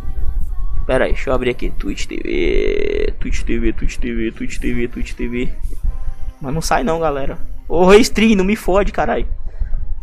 Pera 0.87 1.07
aí, 1.07 1.13
deixa 1.13 1.31
eu 1.31 1.35
abrir 1.35 1.51
aqui. 1.51 1.71
Twitch 1.71 2.07
TV, 2.07 3.15
Twitch 3.19 3.43
TV, 3.43 3.73
Twitch 3.73 3.97
TV, 3.97 4.31
Twitch 4.31 4.59
TV, 4.59 4.89
Twitch 4.89 5.13
TV. 5.15 5.53
Mas 6.41 6.55
não 6.55 6.63
sai 6.63 6.85
não, 6.85 7.01
galera. 7.01 7.39
Ô, 7.69 7.87
Restring, 7.87 8.35
não 8.35 8.45
me 8.45 8.57
fode, 8.57 8.91
caralho. 8.91 9.27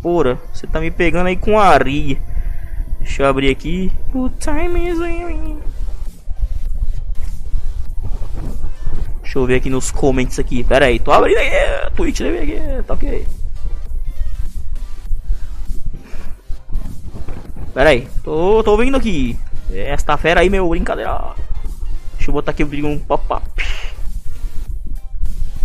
Porra, 0.02 0.38
você 0.54 0.68
tá 0.68 0.80
me 0.80 0.92
pegando 0.92 1.28
aí 1.28 1.36
com 1.36 1.60
a 1.60 1.66
areia. 1.66 2.22
Deixa 3.00 3.24
eu 3.24 3.28
abrir 3.28 3.50
aqui. 3.50 3.92
O 4.14 4.30
time 4.30 4.90
is 4.90 5.00
Deixa 9.22 9.40
eu 9.40 9.46
ver 9.46 9.56
aqui 9.56 9.70
nos 9.70 9.92
comments 9.92 10.40
aqui. 10.40 10.64
Pera 10.64 10.86
aí, 10.86 11.00
tô 11.00 11.12
abrindo 11.12 11.38
aqui. 11.38 11.96
Twitch 11.96 12.22
aqui. 12.22 12.60
Tá 12.86 12.94
ok. 12.94 13.28
Pera 17.74 17.90
aí, 17.90 18.08
tô, 18.24 18.64
tô 18.64 18.72
ouvindo 18.72 18.98
aqui. 18.98 19.38
Esta 19.72 20.18
fera 20.18 20.42
aí, 20.42 20.50
meu, 20.50 20.70
brincadeira. 20.70 21.36
Deixa 22.16 22.30
eu 22.30 22.34
botar 22.34 22.52
aqui 22.52 22.64
um 22.64 23.00
pop-up. 23.00 23.64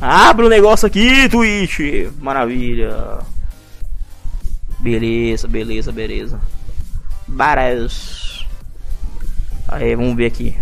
Abre 0.01 0.45
o 0.45 0.47
um 0.47 0.51
negócio 0.51 0.87
aqui, 0.87 1.29
Twitch. 1.29 1.81
Maravilha. 2.21 3.21
Beleza, 4.83 5.47
beleza, 5.47 5.93
beleza. 5.93 6.41
Baras. 7.27 8.45
Aí, 9.69 9.95
vamos 9.95 10.17
ver 10.17 10.27
aqui. 10.27 10.57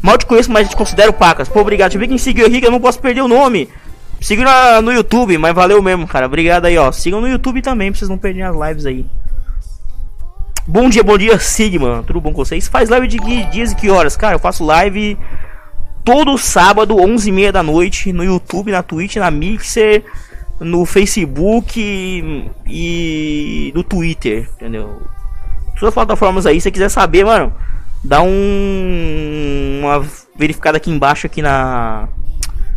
Mal 0.00 0.16
te 0.16 0.24
conheço, 0.24 0.50
mas 0.50 0.70
te 0.70 0.74
considero 0.74 1.12
pacas. 1.12 1.46
Pô, 1.46 1.60
obrigado. 1.60 1.90
Deixa 1.90 1.98
eu 1.98 2.00
ver 2.00 2.08
quem 2.08 2.16
seguiu 2.16 2.46
aqui, 2.46 2.60
que 2.60 2.66
eu 2.66 2.70
não 2.70 2.80
posso 2.80 2.98
perder 2.98 3.20
o 3.20 3.28
nome. 3.28 3.68
Siga 4.18 4.80
no 4.80 4.90
YouTube, 4.90 5.36
mas 5.36 5.54
valeu 5.54 5.82
mesmo, 5.82 6.08
cara. 6.08 6.24
Obrigado 6.24 6.64
aí, 6.64 6.78
ó. 6.78 6.90
Sigam 6.90 7.20
no 7.20 7.28
YouTube 7.28 7.60
também, 7.60 7.92
pra 7.92 7.98
vocês 7.98 8.08
não 8.08 8.16
perderem 8.16 8.48
as 8.48 8.56
lives 8.56 8.86
aí. 8.86 9.04
Bom 10.66 10.88
dia, 10.88 11.02
bom 11.02 11.18
dia, 11.18 11.38
Sigma. 11.38 12.02
Tudo 12.06 12.20
bom 12.20 12.32
com 12.32 12.42
vocês? 12.42 12.68
Faz 12.68 12.88
live 12.88 13.06
de 13.06 13.18
que 13.18 13.44
dias 13.44 13.72
e 13.72 13.76
que 13.76 13.90
horas? 13.90 14.16
Cara, 14.16 14.34
eu 14.34 14.38
faço 14.38 14.64
live 14.64 15.18
todo 16.04 16.36
sábado, 16.38 16.96
11h30 16.96 17.52
da 17.52 17.62
noite, 17.62 18.12
no 18.12 18.24
YouTube, 18.24 18.72
na 18.72 18.82
Twitch, 18.82 19.16
na 19.16 19.30
Mixer, 19.30 20.04
no 20.60 20.84
Facebook 20.84 21.80
e 22.66 23.72
no 23.74 23.82
Twitter, 23.82 24.48
entendeu? 24.56 25.00
Todas 25.74 25.88
as 25.88 25.94
plataformas 25.94 26.46
aí, 26.46 26.60
se 26.60 26.64
você 26.64 26.70
quiser 26.70 26.90
saber, 26.90 27.24
mano, 27.24 27.52
dá 28.04 28.22
um 28.22 29.80
uma 29.80 30.04
verificada 30.36 30.76
aqui 30.76 30.90
embaixo 30.90 31.26
aqui 31.26 31.40
na 31.40 32.08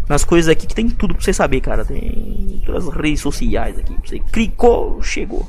nas 0.07 0.23
coisas 0.23 0.49
aqui 0.49 0.67
que 0.67 0.75
tem 0.75 0.89
tudo 0.89 1.13
pra 1.13 1.23
você 1.23 1.33
saber, 1.33 1.61
cara. 1.61 1.83
Tem 1.83 2.61
todas 2.65 2.87
as 2.87 2.95
redes 2.95 3.21
sociais 3.21 3.77
aqui. 3.77 3.95
Você 4.03 4.19
clicou, 4.19 5.01
chegou. 5.01 5.47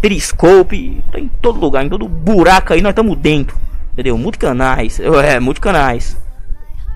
Periscope, 0.00 1.02
tá 1.10 1.18
em 1.18 1.28
todo 1.28 1.58
lugar, 1.58 1.84
em 1.84 1.88
todo 1.88 2.08
buraco 2.08 2.72
aí, 2.72 2.80
nós 2.80 2.90
estamos 2.90 3.16
dentro. 3.18 3.56
Entendeu? 3.92 4.16
Multicanais. 4.16 5.00
É, 5.00 5.40
multicanais. 5.40 6.16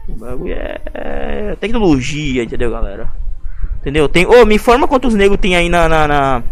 O 0.09 0.15
bagulho 0.15 0.55
é, 0.55 1.57
tecnologia, 1.59 2.45
entendeu, 2.45 2.71
galera? 2.71 3.22
Entendeu? 3.83 4.09
Tem. 4.09 4.25
Ô, 4.25 4.43
oh, 4.43 4.47
me 4.47 4.55
informa 4.55 4.87
quantos 4.87 5.13
negros 5.13 5.41
tem 5.41 5.57
aí 5.57 5.69
na, 5.69 5.89
na, 5.89 6.07
na, 6.07 6.43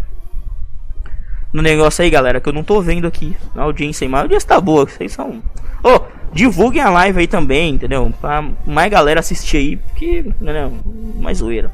No 1.53 1.61
negócio 1.61 2.03
aí, 2.03 2.09
galera, 2.09 2.41
que 2.41 2.49
eu 2.49 2.53
não 2.53 2.63
tô 2.63 2.81
vendo 2.81 3.07
aqui. 3.07 3.35
Na 3.55 3.63
audiência 3.63 4.07
mas 4.07 4.19
a 4.19 4.23
audiência 4.23 4.49
tá 4.49 4.59
boa. 4.59 4.85
Vocês 4.85 5.13
são. 5.13 5.41
Ô, 5.81 5.95
oh, 5.95 6.01
divulguem 6.33 6.81
a 6.81 6.89
live 6.89 7.19
aí 7.19 7.27
também, 7.27 7.75
entendeu? 7.75 8.13
Pra 8.19 8.43
mais 8.67 8.91
galera 8.91 9.21
assistir 9.21 9.57
aí, 9.57 9.77
porque. 9.77 10.19
Entendeu? 10.19 10.73
Mais 11.21 11.37
zoeira. 11.37 11.71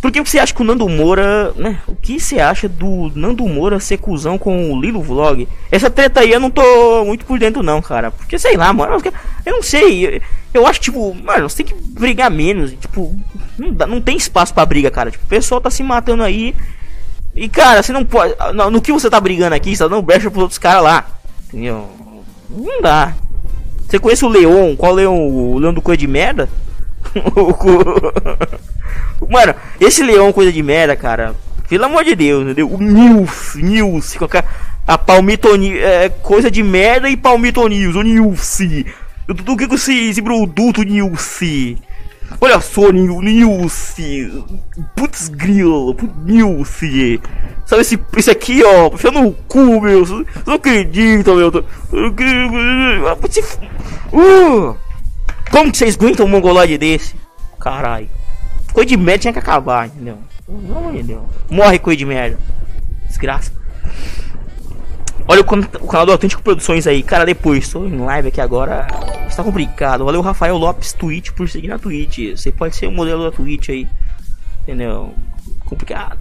Por 0.00 0.10
que 0.10 0.20
você 0.20 0.38
acha 0.38 0.54
que 0.54 0.62
o 0.62 0.64
Nando 0.64 0.88
Moura, 0.88 1.52
né? 1.56 1.78
O 1.86 1.94
que 1.94 2.18
você 2.18 2.40
acha 2.40 2.66
do 2.66 3.12
Nando 3.14 3.46
Moura 3.46 3.78
ser 3.78 3.98
cuzão 3.98 4.38
com 4.38 4.72
o 4.72 4.80
Lilo 4.80 5.02
Vlog? 5.02 5.46
Essa 5.70 5.90
treta 5.90 6.20
aí 6.20 6.32
eu 6.32 6.40
não 6.40 6.50
tô 6.50 7.04
muito 7.04 7.26
por 7.26 7.38
dentro 7.38 7.62
não, 7.62 7.82
cara. 7.82 8.10
Porque 8.10 8.38
sei 8.38 8.56
lá, 8.56 8.72
mano, 8.72 8.96
eu 9.44 9.52
não 9.52 9.62
sei. 9.62 10.22
Eu, 10.54 10.66
acho 10.66 10.80
tipo, 10.80 11.14
mano, 11.14 11.48
você 11.48 11.62
tem 11.62 11.66
que 11.66 11.74
brigar 11.74 12.30
menos, 12.30 12.72
tipo, 12.72 13.14
não, 13.58 13.72
dá, 13.72 13.86
não 13.86 14.00
tem 14.00 14.16
espaço 14.16 14.54
para 14.54 14.64
briga, 14.64 14.90
cara. 14.90 15.10
Tipo, 15.10 15.24
o 15.24 15.28
pessoal 15.28 15.60
tá 15.60 15.70
se 15.70 15.82
matando 15.82 16.22
aí. 16.22 16.56
E 17.34 17.46
cara, 17.48 17.82
você 17.82 17.92
não 17.92 18.04
pode, 18.04 18.34
no, 18.54 18.70
no 18.70 18.80
que 18.80 18.92
você 18.92 19.10
tá 19.10 19.20
brigando 19.20 19.54
aqui, 19.54 19.76
você 19.76 19.86
não 19.86 20.02
brecha 20.02 20.30
pros 20.30 20.42
outros 20.42 20.58
caras 20.58 20.82
lá. 20.82 21.06
Entendeu? 21.48 21.86
Não 22.48 22.80
dá. 22.80 23.14
Você 23.86 23.98
conhece 23.98 24.24
o 24.24 24.28
Leon? 24.28 24.76
Qual 24.76 24.94
Leon? 24.94 25.28
O 25.28 25.58
Leon 25.58 25.74
do 25.74 25.82
Coisa 25.82 25.98
de 25.98 26.06
Merda? 26.06 26.48
Mano, 29.28 29.54
esse 29.80 30.02
leão 30.02 30.32
coisa 30.32 30.52
de 30.52 30.62
merda, 30.62 30.96
cara. 30.96 31.34
Pelo 31.68 31.84
amor 31.84 32.04
de 32.04 32.16
Deus, 32.16 32.42
entendeu? 32.42 32.68
O 32.68 32.78
Nils, 32.78 33.54
Nils, 33.54 34.16
colocar 34.16 34.44
a 34.86 34.98
Palmito 34.98 35.48
é, 35.54 36.08
coisa 36.08 36.50
de 36.50 36.62
merda 36.62 37.08
e 37.08 37.16
Palmito 37.16 37.66
News, 37.68 37.94
o 37.94 38.02
Nils. 38.02 38.58
Do 39.28 39.56
que 39.56 39.72
esse, 39.72 40.10
esse 40.10 40.20
produto 40.20 40.82
Nils? 40.82 41.40
Olha 42.40 42.60
só, 42.60 42.90
Nils. 42.90 43.94
Putz 44.96 45.28
grilo, 45.28 45.94
putz 45.94 46.12
Nils. 46.24 46.80
Sabe 47.66 47.82
esse, 47.82 48.00
esse 48.16 48.30
aqui, 48.30 48.64
ó, 48.64 48.90
puxando 48.90 49.24
o 49.24 49.32
cu, 49.46 49.80
meu. 49.80 50.04
Não 50.44 50.54
acredito, 50.54 51.36
meu. 51.36 51.64
Uh, 54.12 54.76
como 55.50 55.70
que 55.70 55.78
vocês 55.78 55.96
aguentam 55.96 56.26
um 56.26 56.28
mongoloide 56.28 56.78
desse? 56.78 57.14
Caralho. 57.58 58.08
Coisa 58.72 58.88
de 58.88 58.96
merda 58.96 59.18
tinha 59.18 59.32
que 59.32 59.38
acabar, 59.38 59.86
entendeu? 59.86 60.18
De 60.92 61.02
Deus. 61.02 61.22
Morre 61.50 61.78
coisa 61.78 61.98
de 61.98 62.06
merda. 62.06 62.38
Desgraça. 63.06 63.52
Olha 65.26 65.42
o, 65.42 65.44
o, 65.44 65.86
canal 65.86 66.06
do 66.06 66.12
Autêntico 66.12 66.42
Produções 66.42 66.86
aí. 66.86 67.02
Cara, 67.02 67.24
depois, 67.24 67.64
estou 67.64 67.86
em 67.86 67.96
live 67.96 68.28
aqui 68.28 68.40
agora. 68.40 68.86
Está 69.28 69.44
complicado. 69.44 70.04
Valeu, 70.04 70.20
Rafael 70.20 70.56
Lopes 70.56 70.92
Twitch 70.92 71.30
por 71.32 71.48
seguir 71.48 71.68
na 71.68 71.78
Twitch. 71.78 72.36
Você 72.36 72.50
pode 72.50 72.74
ser 72.74 72.86
o 72.86 72.92
modelo 72.92 73.30
da 73.30 73.36
Twitch 73.36 73.68
aí. 73.68 73.88
Entendeu? 74.62 75.14
Complicado. 75.64 76.18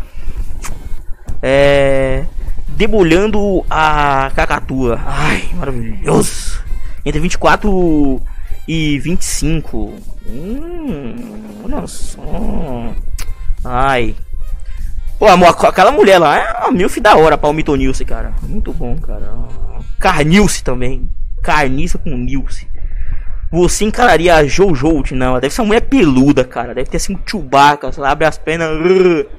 É. 1.41 2.25
debulhando 2.69 3.65
a 3.69 4.31
cacatua. 4.35 4.99
Ai, 5.05 5.49
maravilhoso. 5.55 6.61
Entre 7.05 7.19
24 7.19 8.21
e 8.69 8.99
25. 8.99 9.95
Hum, 10.27 11.15
olha 11.63 11.87
só. 11.87 12.21
Ai. 13.65 14.15
Pô, 15.17 15.25
amor, 15.25 15.55
aquela 15.65 15.91
mulher 15.91 16.19
lá 16.19 16.37
é 16.37 16.51
uma 16.59 16.71
milf 16.71 16.99
da 16.99 17.15
hora, 17.15 17.35
Palmito 17.35 17.75
Nilce, 17.75 18.05
cara. 18.05 18.31
Muito 18.43 18.71
bom, 18.71 18.95
cara. 18.99 19.27
Carnilce 19.99 20.63
também. 20.63 21.09
Carniça 21.41 21.97
com 21.97 22.15
Nilce. 22.15 22.67
Você 23.51 23.85
encararia 23.85 24.35
a 24.35 24.45
Jojo, 24.45 25.03
não? 25.15 25.39
Deve 25.39 25.51
ser 25.51 25.61
uma 25.61 25.69
mulher 25.69 25.81
peluda, 25.81 26.45
cara. 26.45 26.75
Deve 26.75 26.91
ter 26.91 26.97
assim 26.97 27.15
um 27.15 27.19
Chewbacca. 27.25 27.91
Você 27.91 27.99
abre 28.03 28.27
as 28.27 28.37
pernas. 28.37 28.69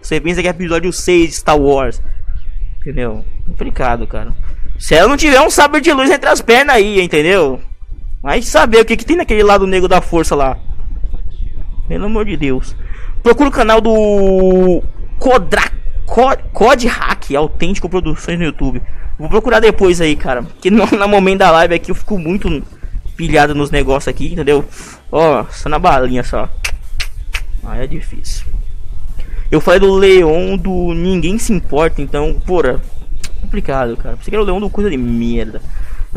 Você 0.03 0.20
pensa 0.20 0.43
que 0.43 0.49
é 0.49 0.51
episódio 0.51 0.93
6 0.93 1.31
de 1.31 1.37
Star 1.37 1.57
Wars. 1.57 2.03
Entendeu? 2.81 3.24
Complicado, 3.47 4.09
cara. 4.09 4.35
Se 4.76 4.97
ela 4.97 5.07
não 5.07 5.16
tiver 5.16 5.41
um 5.41 5.51
sabre 5.51 5.81
de 5.81 5.93
luz 5.93 6.11
entre 6.11 6.28
as 6.28 6.41
pernas 6.41 6.74
aí, 6.74 7.01
entendeu? 7.01 7.61
Vai 8.22 8.42
saber 8.42 8.80
o 8.80 8.84
que, 8.84 8.96
que 8.96 9.04
tem 9.04 9.16
naquele 9.16 9.42
lado 9.42 9.66
negro 9.66 9.88
da 9.88 10.00
força 10.00 10.34
lá. 10.34 10.58
Pelo 11.88 12.06
amor 12.06 12.26
de 12.26 12.36
Deus. 12.36 12.76
Procura 13.22 13.48
o 13.48 13.52
canal 13.52 13.80
do 13.80 14.82
Codra 15.18 15.62
Cod, 16.06 16.42
Cod 16.52 16.86
Hack 16.86 17.34
Autêntico 17.34 17.88
Produções 17.88 18.38
no 18.38 18.44
YouTube. 18.44 18.82
Vou 19.18 19.28
procurar 19.28 19.60
depois 19.60 20.00
aí, 20.00 20.16
cara. 20.16 20.44
Que 20.60 20.70
no, 20.70 20.84
no 20.90 21.08
momento 21.08 21.38
da 21.38 21.50
live 21.50 21.74
aqui 21.74 21.90
eu 21.90 21.94
fico 21.94 22.18
muito 22.18 22.62
pilhado 23.16 23.54
nos 23.54 23.70
negócios 23.70 24.08
aqui, 24.08 24.32
entendeu? 24.32 24.64
Ó, 25.12 25.44
só 25.50 25.68
na 25.68 25.78
balinha 25.78 26.24
só. 26.24 26.48
Aí 27.64 27.84
é 27.84 27.86
difícil. 27.86 28.46
Eu 29.50 29.60
falei 29.60 29.80
do 29.80 29.94
Leon 29.94 30.56
do 30.56 30.94
Ninguém 30.94 31.38
Se 31.38 31.52
Importa, 31.52 32.00
então, 32.00 32.40
porra, 32.46 32.80
complicado, 33.40 33.96
cara. 33.96 34.16
Você 34.16 34.30
quer 34.30 34.38
o 34.38 34.44
Leon 34.44 34.60
do 34.60 34.70
coisa 34.70 34.90
de 34.90 34.96
merda. 34.96 35.60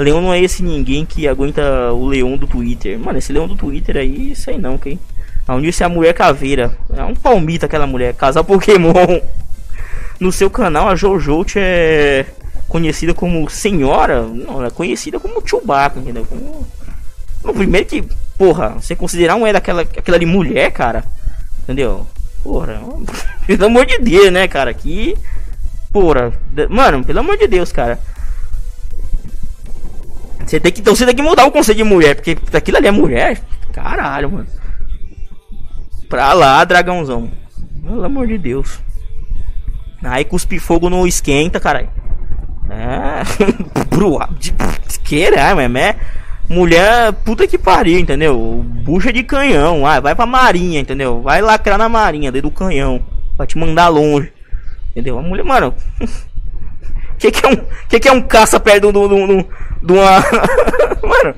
Leon 0.02 0.22
não 0.22 0.34
é 0.34 0.42
esse 0.42 0.64
ninguém 0.64 1.06
que 1.06 1.28
aguenta 1.28 1.94
o 1.94 2.08
Leon 2.08 2.36
do 2.38 2.48
Twitter. 2.48 2.98
Mano, 2.98 3.20
esse 3.20 3.32
Leon 3.32 3.48
do 3.48 3.56
Twitter 3.56 3.98
aí, 3.98 4.36
sei 4.36 4.58
não, 4.58 4.78
quem. 4.78 5.00
Aonde 5.48 5.70
é 5.70 5.86
a 5.86 5.90
mulher 5.90 6.14
caveira. 6.14 6.76
É 6.96 7.04
um 7.04 7.16
palmito 7.16 7.66
aquela 7.66 7.86
mulher. 7.86 8.14
Casar 8.14 8.44
Pokémon. 8.44 8.94
No 10.20 10.32
seu 10.32 10.50
canal, 10.50 10.88
a 10.88 10.96
Jojo 10.96 11.44
é 11.58 12.26
conhecida 12.70 13.14
como 13.14 13.50
senhora. 13.50 14.22
Não, 14.22 14.64
é 14.64 14.70
conhecida 14.70 15.20
como 15.20 15.46
Chewbacca, 15.46 16.00
entendeu? 16.00 16.26
Como... 16.26 16.66
Primeiro 17.54 17.86
que, 17.86 18.04
porra, 18.38 18.70
você 18.70 18.96
considerar 18.96 19.36
um 19.36 19.46
é 19.46 19.52
daquela 19.52 19.82
aquela 19.82 20.18
de 20.18 20.26
mulher, 20.26 20.72
cara. 20.72 21.04
Entendeu? 21.64 22.08
Porra, 22.42 22.80
pelo 23.46 23.66
amor 23.66 23.86
de 23.86 23.98
Deus, 23.98 24.32
né, 24.32 24.48
cara? 24.48 24.74
Que. 24.74 25.18
Porra, 25.92 26.32
mano, 26.70 27.04
pelo 27.04 27.20
amor 27.20 27.36
de 27.36 27.48
Deus, 27.48 27.72
cara. 27.72 28.00
Você 30.46 30.60
tem 30.60 30.72
que, 30.72 30.82
então 30.82 30.96
você 30.96 31.06
tem 31.06 31.16
que 31.16 31.22
mudar 31.22 31.46
o 31.46 31.52
conceito 31.52 31.78
de 31.78 31.84
mulher, 31.84 32.16
porque 32.16 32.38
aquilo 32.54 32.78
ali 32.78 32.88
é 32.88 32.92
mulher. 32.92 33.42
Caralho, 33.72 34.32
mano. 34.32 34.48
Pra 36.10 36.34
lá, 36.34 36.64
dragãozão. 36.64 37.32
Pelo 37.84 38.04
amor 38.04 38.28
de 38.28 38.38
Deus. 38.38 38.80
Aí 40.04 40.26
cuspe 40.26 40.60
fogo 40.60 40.90
no 40.90 41.08
esquenta, 41.08 41.60
caralho. 41.60 41.90
É. 42.70 43.24
que 45.04 45.30
mas 45.56 45.76
é 45.76 45.96
mulher 46.50 47.14
puta 47.24 47.48
que 47.48 47.58
pariu, 47.58 48.00
entendeu? 48.00 48.66
Bucha 48.84 49.14
de 49.14 49.24
canhão. 49.24 49.86
Ah, 49.86 50.00
vai 50.00 50.16
pra 50.16 50.26
marinha, 50.26 50.80
entendeu? 50.80 51.22
Vai 51.22 51.42
lacrar 51.42 51.78
na 51.78 51.88
marinha, 51.88 52.32
dentro 52.32 52.50
do 52.50 52.56
canhão. 52.56 53.02
Pra 53.38 53.46
te 53.46 53.58
mandar 53.58 53.88
longe. 53.88 54.32
Entendeu? 54.92 55.18
A 55.18 55.22
mulher, 55.22 55.44
mano. 55.44 55.74
que 57.24 57.32
que 57.32 57.46
é 57.46 57.50
um, 57.50 57.56
que 57.88 58.00
que 58.00 58.08
é 58.10 58.12
um 58.12 58.22
caça 58.22 58.60
perto 58.60 58.92
de 58.92 58.98
um, 58.98 59.08
de 59.08 59.94
uma. 59.94 60.20
mano. 61.02 61.36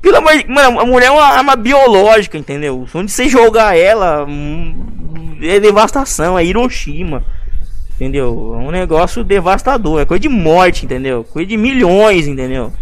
Pelo 0.00 0.16
amor 0.16 0.36
de 0.36 0.48
Mano, 0.48 0.80
a 0.80 0.84
mulher 0.84 1.06
é 1.06 1.10
uma 1.10 1.24
arma 1.24 1.56
biológica, 1.56 2.38
entendeu? 2.38 2.86
Onde 2.92 3.12
você 3.12 3.28
jogar 3.28 3.76
ela. 3.76 4.24
Hum, 4.24 5.36
é 5.40 5.60
devastação, 5.60 6.38
é 6.38 6.44
Hiroshima. 6.44 7.24
Entendeu? 7.94 8.54
É 8.54 8.58
um 8.58 8.70
negócio 8.70 9.22
devastador. 9.22 10.00
É 10.00 10.04
coisa 10.04 10.20
de 10.20 10.28
morte, 10.28 10.84
entendeu? 10.84 11.24
Coisa 11.24 11.48
de 11.48 11.56
milhões, 11.56 12.26
entendeu? 12.26 12.72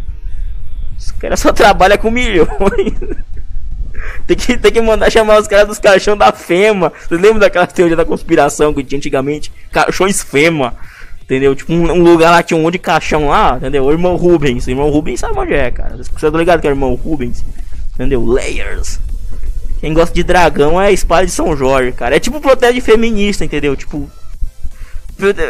Os 0.98 1.10
caras 1.12 1.40
só 1.40 1.52
trabalham 1.52 1.98
com 1.98 2.10
milhões. 2.10 2.48
tem, 4.26 4.36
que, 4.36 4.58
tem 4.58 4.72
que 4.72 4.80
mandar 4.80 5.10
chamar 5.10 5.38
os 5.38 5.48
caras 5.48 5.68
dos 5.68 5.78
caixão 5.78 6.16
da 6.16 6.32
FEMA. 6.32 6.92
Vocês 6.98 7.20
lembram 7.20 7.40
daquela 7.40 7.66
teoria 7.66 7.96
da 7.96 8.04
conspiração 8.04 8.74
que 8.74 8.84
tinha 8.84 8.98
antigamente? 8.98 9.50
Caixões 9.70 10.22
FEMA. 10.22 10.74
Entendeu? 11.26 11.56
Tipo, 11.56 11.72
um, 11.72 11.90
um, 11.90 12.02
lugar 12.04 12.30
lá 12.30 12.40
tinha 12.40 12.56
um 12.56 12.62
monte 12.62 12.74
de 12.74 12.78
caixão 12.78 13.26
lá, 13.26 13.56
entendeu? 13.56 13.84
O 13.84 13.90
irmão 13.90 14.14
Rubens. 14.14 14.64
O 14.64 14.70
irmão 14.70 14.88
Rubens 14.88 15.18
sabe 15.18 15.36
onde 15.36 15.54
é, 15.54 15.72
cara. 15.72 15.96
Você 15.96 16.30
tá 16.30 16.38
ligado 16.38 16.60
que 16.60 16.68
é 16.68 16.70
o 16.70 16.72
irmão 16.72 16.94
Rubens? 16.94 17.44
Entendeu? 17.94 18.24
Layers. 18.24 19.00
Quem 19.80 19.92
gosta 19.92 20.14
de 20.14 20.22
dragão 20.22 20.80
é 20.80 20.86
a 20.86 20.92
espada 20.92 21.26
de 21.26 21.32
São 21.32 21.56
Jorge, 21.56 21.90
cara. 21.90 22.14
É 22.14 22.20
tipo 22.20 22.40
protege 22.40 22.80
feminista, 22.80 23.44
entendeu? 23.44 23.74
Tipo. 23.74 24.08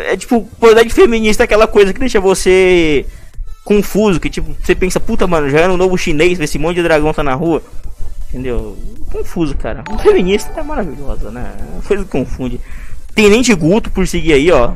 É 0.08 0.16
tipo, 0.16 0.48
protege 0.58 0.88
feminista 0.90 1.42
é 1.42 1.44
aquela 1.44 1.66
coisa 1.66 1.92
que 1.92 2.00
deixa 2.00 2.20
você 2.20 3.04
confuso. 3.62 4.18
Que 4.18 4.30
tipo, 4.30 4.56
você 4.58 4.74
pensa, 4.74 4.98
puta, 4.98 5.26
mano, 5.26 5.50
já 5.50 5.60
é 5.60 5.68
um 5.68 5.76
novo 5.76 5.98
chinês, 5.98 6.40
esse 6.40 6.58
monte 6.58 6.76
de 6.76 6.84
dragão 6.84 7.12
tá 7.12 7.22
na 7.22 7.34
rua. 7.34 7.62
Entendeu? 8.30 8.78
Confuso, 9.12 9.54
cara. 9.54 9.84
Feminista 10.02 10.58
é 10.58 10.62
maravilhosa, 10.62 11.30
né? 11.30 11.52
Coisa 11.86 12.02
que 12.02 12.10
confunde. 12.10 12.58
Tenente 13.14 13.54
Guto 13.54 13.90
por 13.90 14.06
seguir 14.06 14.32
aí, 14.32 14.50
ó. 14.50 14.72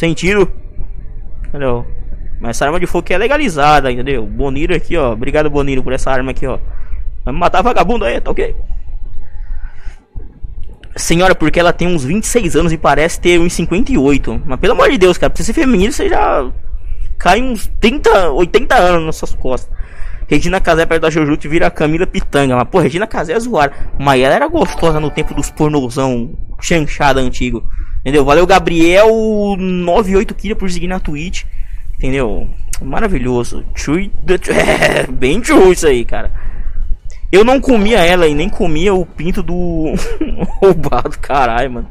Sem 0.00 0.14
tiro. 0.14 0.50
Entendeu? 1.46 1.84
Mas 2.40 2.56
essa 2.56 2.64
arma 2.64 2.80
de 2.80 2.86
fogo 2.86 3.04
é 3.10 3.18
legalizada, 3.18 3.92
entendeu? 3.92 4.24
Boniro 4.24 4.74
aqui, 4.74 4.96
ó. 4.96 5.12
Obrigado, 5.12 5.50
Boniro, 5.50 5.82
por 5.82 5.92
essa 5.92 6.10
arma 6.10 6.30
aqui, 6.30 6.46
ó. 6.46 6.58
Vai 7.22 7.34
matar 7.34 7.60
vagabundo 7.60 8.06
aí, 8.06 8.18
tá 8.18 8.30
ok? 8.30 8.56
Senhora, 10.96 11.34
porque 11.34 11.60
ela 11.60 11.70
tem 11.70 11.86
uns 11.86 12.02
26 12.02 12.56
anos 12.56 12.72
e 12.72 12.78
parece 12.78 13.20
ter 13.20 13.38
uns 13.38 13.52
58. 13.52 14.40
Mas 14.46 14.58
pelo 14.58 14.72
amor 14.72 14.90
de 14.90 14.96
Deus, 14.96 15.18
cara, 15.18 15.28
pra 15.28 15.36
você 15.36 15.44
ser 15.44 15.52
feminino, 15.52 15.92
você 15.92 16.08
já 16.08 16.50
cai 17.18 17.42
uns 17.42 17.70
30, 17.78 18.30
80 18.30 18.74
anos 18.74 19.04
nas 19.04 19.16
suas 19.16 19.34
costas. 19.34 19.70
Regina 20.26 20.62
Casé 20.62 20.86
perto 20.86 21.02
da 21.02 21.36
te 21.36 21.46
vira 21.46 21.70
Camila 21.70 22.06
Pitanga. 22.06 22.56
Mas, 22.56 22.68
pô, 22.68 22.78
Regina 22.78 23.06
Casé 23.06 23.34
é 23.34 23.40
zoada. 23.40 23.74
Mas 23.98 24.22
ela 24.22 24.34
era 24.34 24.48
gostosa 24.48 24.98
no 24.98 25.10
tempo 25.10 25.34
dos 25.34 25.50
pornozão 25.50 26.30
chanchada 26.58 27.20
antigo. 27.20 27.62
Entendeu? 28.00 28.24
Valeu, 28.24 28.46
Gabriel 28.46 29.08
98 29.58 30.56
por 30.56 30.70
seguir 30.70 30.88
na 30.88 31.00
Twitch. 31.00 31.44
Entendeu? 31.94 32.48
Maravilhoso. 32.80 33.62
True, 33.74 34.10
é, 34.48 35.06
bem 35.06 35.40
true 35.40 35.72
isso 35.72 35.86
aí, 35.86 36.04
cara. 36.04 36.32
Eu 37.30 37.44
não 37.44 37.60
comia 37.60 37.98
ela 38.04 38.26
e 38.26 38.34
nem 38.34 38.48
comia 38.48 38.92
o 38.92 39.06
pinto 39.06 39.42
do 39.42 39.94
roubado, 40.60 41.18
caralho, 41.18 41.70
mano. 41.70 41.88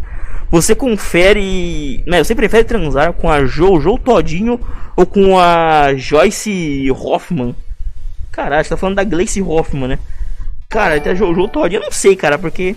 Você 0.51 0.73
confere. 0.73 2.03
Né, 2.07 2.23
você 2.23 2.33
prefere 2.33 2.63
transar 2.63 3.13
com 3.13 3.29
a 3.29 3.45
Jojo 3.45 3.97
Todinho 3.99 4.59
ou 4.95 5.05
com 5.05 5.39
a 5.39 5.93
Joyce 5.95 6.89
Hoffman? 6.91 7.55
Caralho, 8.31 8.63
você 8.63 8.69
tá 8.69 8.77
falando 8.77 8.95
da 8.95 9.03
Gleice 9.03 9.41
Hoffman, 9.41 9.89
né? 9.89 9.99
Cara, 10.67 10.95
até 10.95 11.11
a 11.11 11.15
Jojo 11.15 11.47
Todinho, 11.47 11.79
eu 11.79 11.85
não 11.85 11.91
sei, 11.91 12.15
cara, 12.15 12.37
porque. 12.37 12.75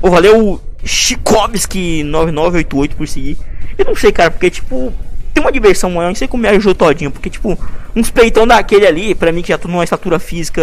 Oh, 0.00 0.10
valeu 0.10 0.60
Chikovski 0.84 2.02
9988 2.04 2.96
por 2.96 3.08
seguir. 3.08 3.36
Eu 3.76 3.84
não 3.84 3.96
sei, 3.96 4.12
cara, 4.12 4.30
porque 4.30 4.50
tipo, 4.50 4.92
tem 5.32 5.42
uma 5.42 5.52
diversão 5.52 5.90
maior 5.90 6.10
em 6.10 6.14
você 6.14 6.28
comer 6.28 6.48
ajuda 6.48 6.74
todinho, 6.74 7.10
porque 7.10 7.30
tipo, 7.30 7.58
uns 7.94 8.10
peitão 8.10 8.46
daquele 8.46 8.86
ali, 8.86 9.14
pra 9.14 9.32
mim 9.32 9.42
que 9.42 9.48
já 9.48 9.58
tô 9.58 9.68
numa 9.68 9.84
estatura 9.84 10.18
física 10.18 10.62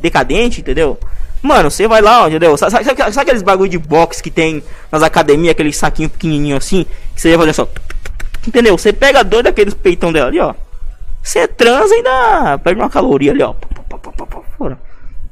decadente, 0.00 0.60
entendeu? 0.60 0.98
Mano, 1.42 1.70
você 1.70 1.86
vai 1.86 2.00
lá, 2.00 2.26
entendeu? 2.26 2.56
Sabe, 2.56 2.72
sabe, 2.72 2.96
sabe, 2.96 3.20
aqueles 3.20 3.42
bagulho 3.42 3.70
de 3.70 3.78
boxe 3.78 4.22
que 4.22 4.30
tem 4.30 4.62
nas 4.90 5.02
academias, 5.02 5.50
aquele 5.50 5.72
saquinho 5.72 6.08
pequenininho 6.08 6.56
assim, 6.56 6.86
que 7.14 7.20
você 7.20 7.36
vai 7.36 7.46
fazer 7.46 7.52
só. 7.52 7.68
Entendeu? 8.46 8.76
Você 8.76 8.92
pega 8.92 9.22
dois 9.22 9.44
daqueles 9.44 9.74
peitão 9.74 10.12
dela 10.12 10.28
ali, 10.28 10.40
ó. 10.40 10.54
Você 11.22 11.48
transa 11.48 11.94
e 11.96 12.02
dá. 12.02 12.58
Perde 12.62 12.80
uma 12.80 12.90
caloria 12.90 13.32
ali, 13.32 13.42
ó. 13.42 13.54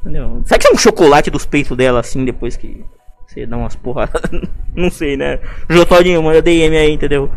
Entendeu? 0.01 0.43
Sabe 0.47 0.61
que 0.61 0.69
é 0.69 0.73
um 0.73 0.79
chocolate 0.79 1.31
dos 1.31 1.47
peitos 1.47 1.77
dela 1.77 2.01
assim 2.01 2.25
depois 2.25 2.57
que. 2.57 2.85
Você 3.33 3.47
dá 3.47 3.57
umas 3.57 3.75
porradas. 3.75 4.21
não 4.77 4.91
sei, 4.91 5.17
né? 5.17 5.39
Jotodinho, 5.71 6.23
manda 6.23 6.43
DM 6.43 6.77
aí, 6.77 6.93
entendeu? 6.93 7.31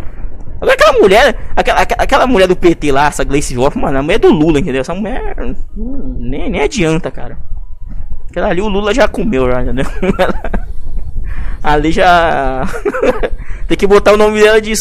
Agora 0.58 0.74
aquela 0.74 1.00
mulher, 1.00 1.36
aquela, 1.56 1.82
aquela 1.82 2.28
mulher 2.28 2.48
do 2.48 2.56
PT 2.56 2.92
lá, 2.92 3.08
essa 3.08 3.24
Gleice 3.24 3.58
Hoffmann, 3.58 3.86
mano, 3.86 4.00
a 4.00 4.04
mulher 4.04 4.20
do 4.20 4.30
Lula, 4.30 4.60
entendeu? 4.60 4.82
Essa 4.82 4.94
mulher 4.94 5.36
hum, 5.76 6.18
nem, 6.20 6.50
nem 6.50 6.62
adianta, 6.62 7.10
cara. 7.10 7.38
Aquela 8.30 8.50
ali 8.50 8.62
o 8.62 8.68
Lula 8.68 8.94
já 8.94 9.08
comeu, 9.08 9.50
já, 9.50 9.62
entendeu? 9.62 9.86
ali 11.64 11.92
já. 11.92 12.68
tem 13.68 13.78
que 13.78 13.88
botar 13.88 14.14
o 14.14 14.18
nome 14.18 14.42
dela 14.42 14.60
de. 14.60 14.74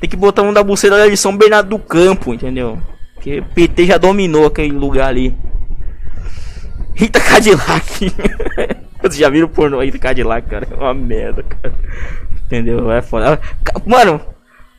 Tem 0.00 0.10
que 0.10 0.16
botar 0.16 0.42
um 0.42 0.52
da 0.52 0.62
buceta 0.62 0.96
dela 0.96 1.10
de 1.10 1.16
São 1.16 1.36
Bernardo 1.36 1.70
do 1.70 1.78
Campo, 1.78 2.32
entendeu? 2.32 2.78
Porque 3.14 3.42
PT 3.54 3.86
já 3.86 3.98
dominou 3.98 4.46
aquele 4.46 4.72
lugar 4.72 5.08
ali. 5.08 5.36
Rita 6.94 7.20
Cadillac. 7.20 8.12
Vocês 9.10 9.18
já 9.18 9.28
viram 9.28 9.48
pornô 9.48 9.80
aí 9.80 9.90
do 9.90 9.98
Cadillac, 9.98 10.48
cara? 10.48 10.66
É 10.70 10.74
uma 10.74 10.94
merda, 10.94 11.42
cara. 11.42 11.74
Entendeu? 12.46 12.90
É 12.90 13.02
foda. 13.02 13.38
Mano, 13.84 14.20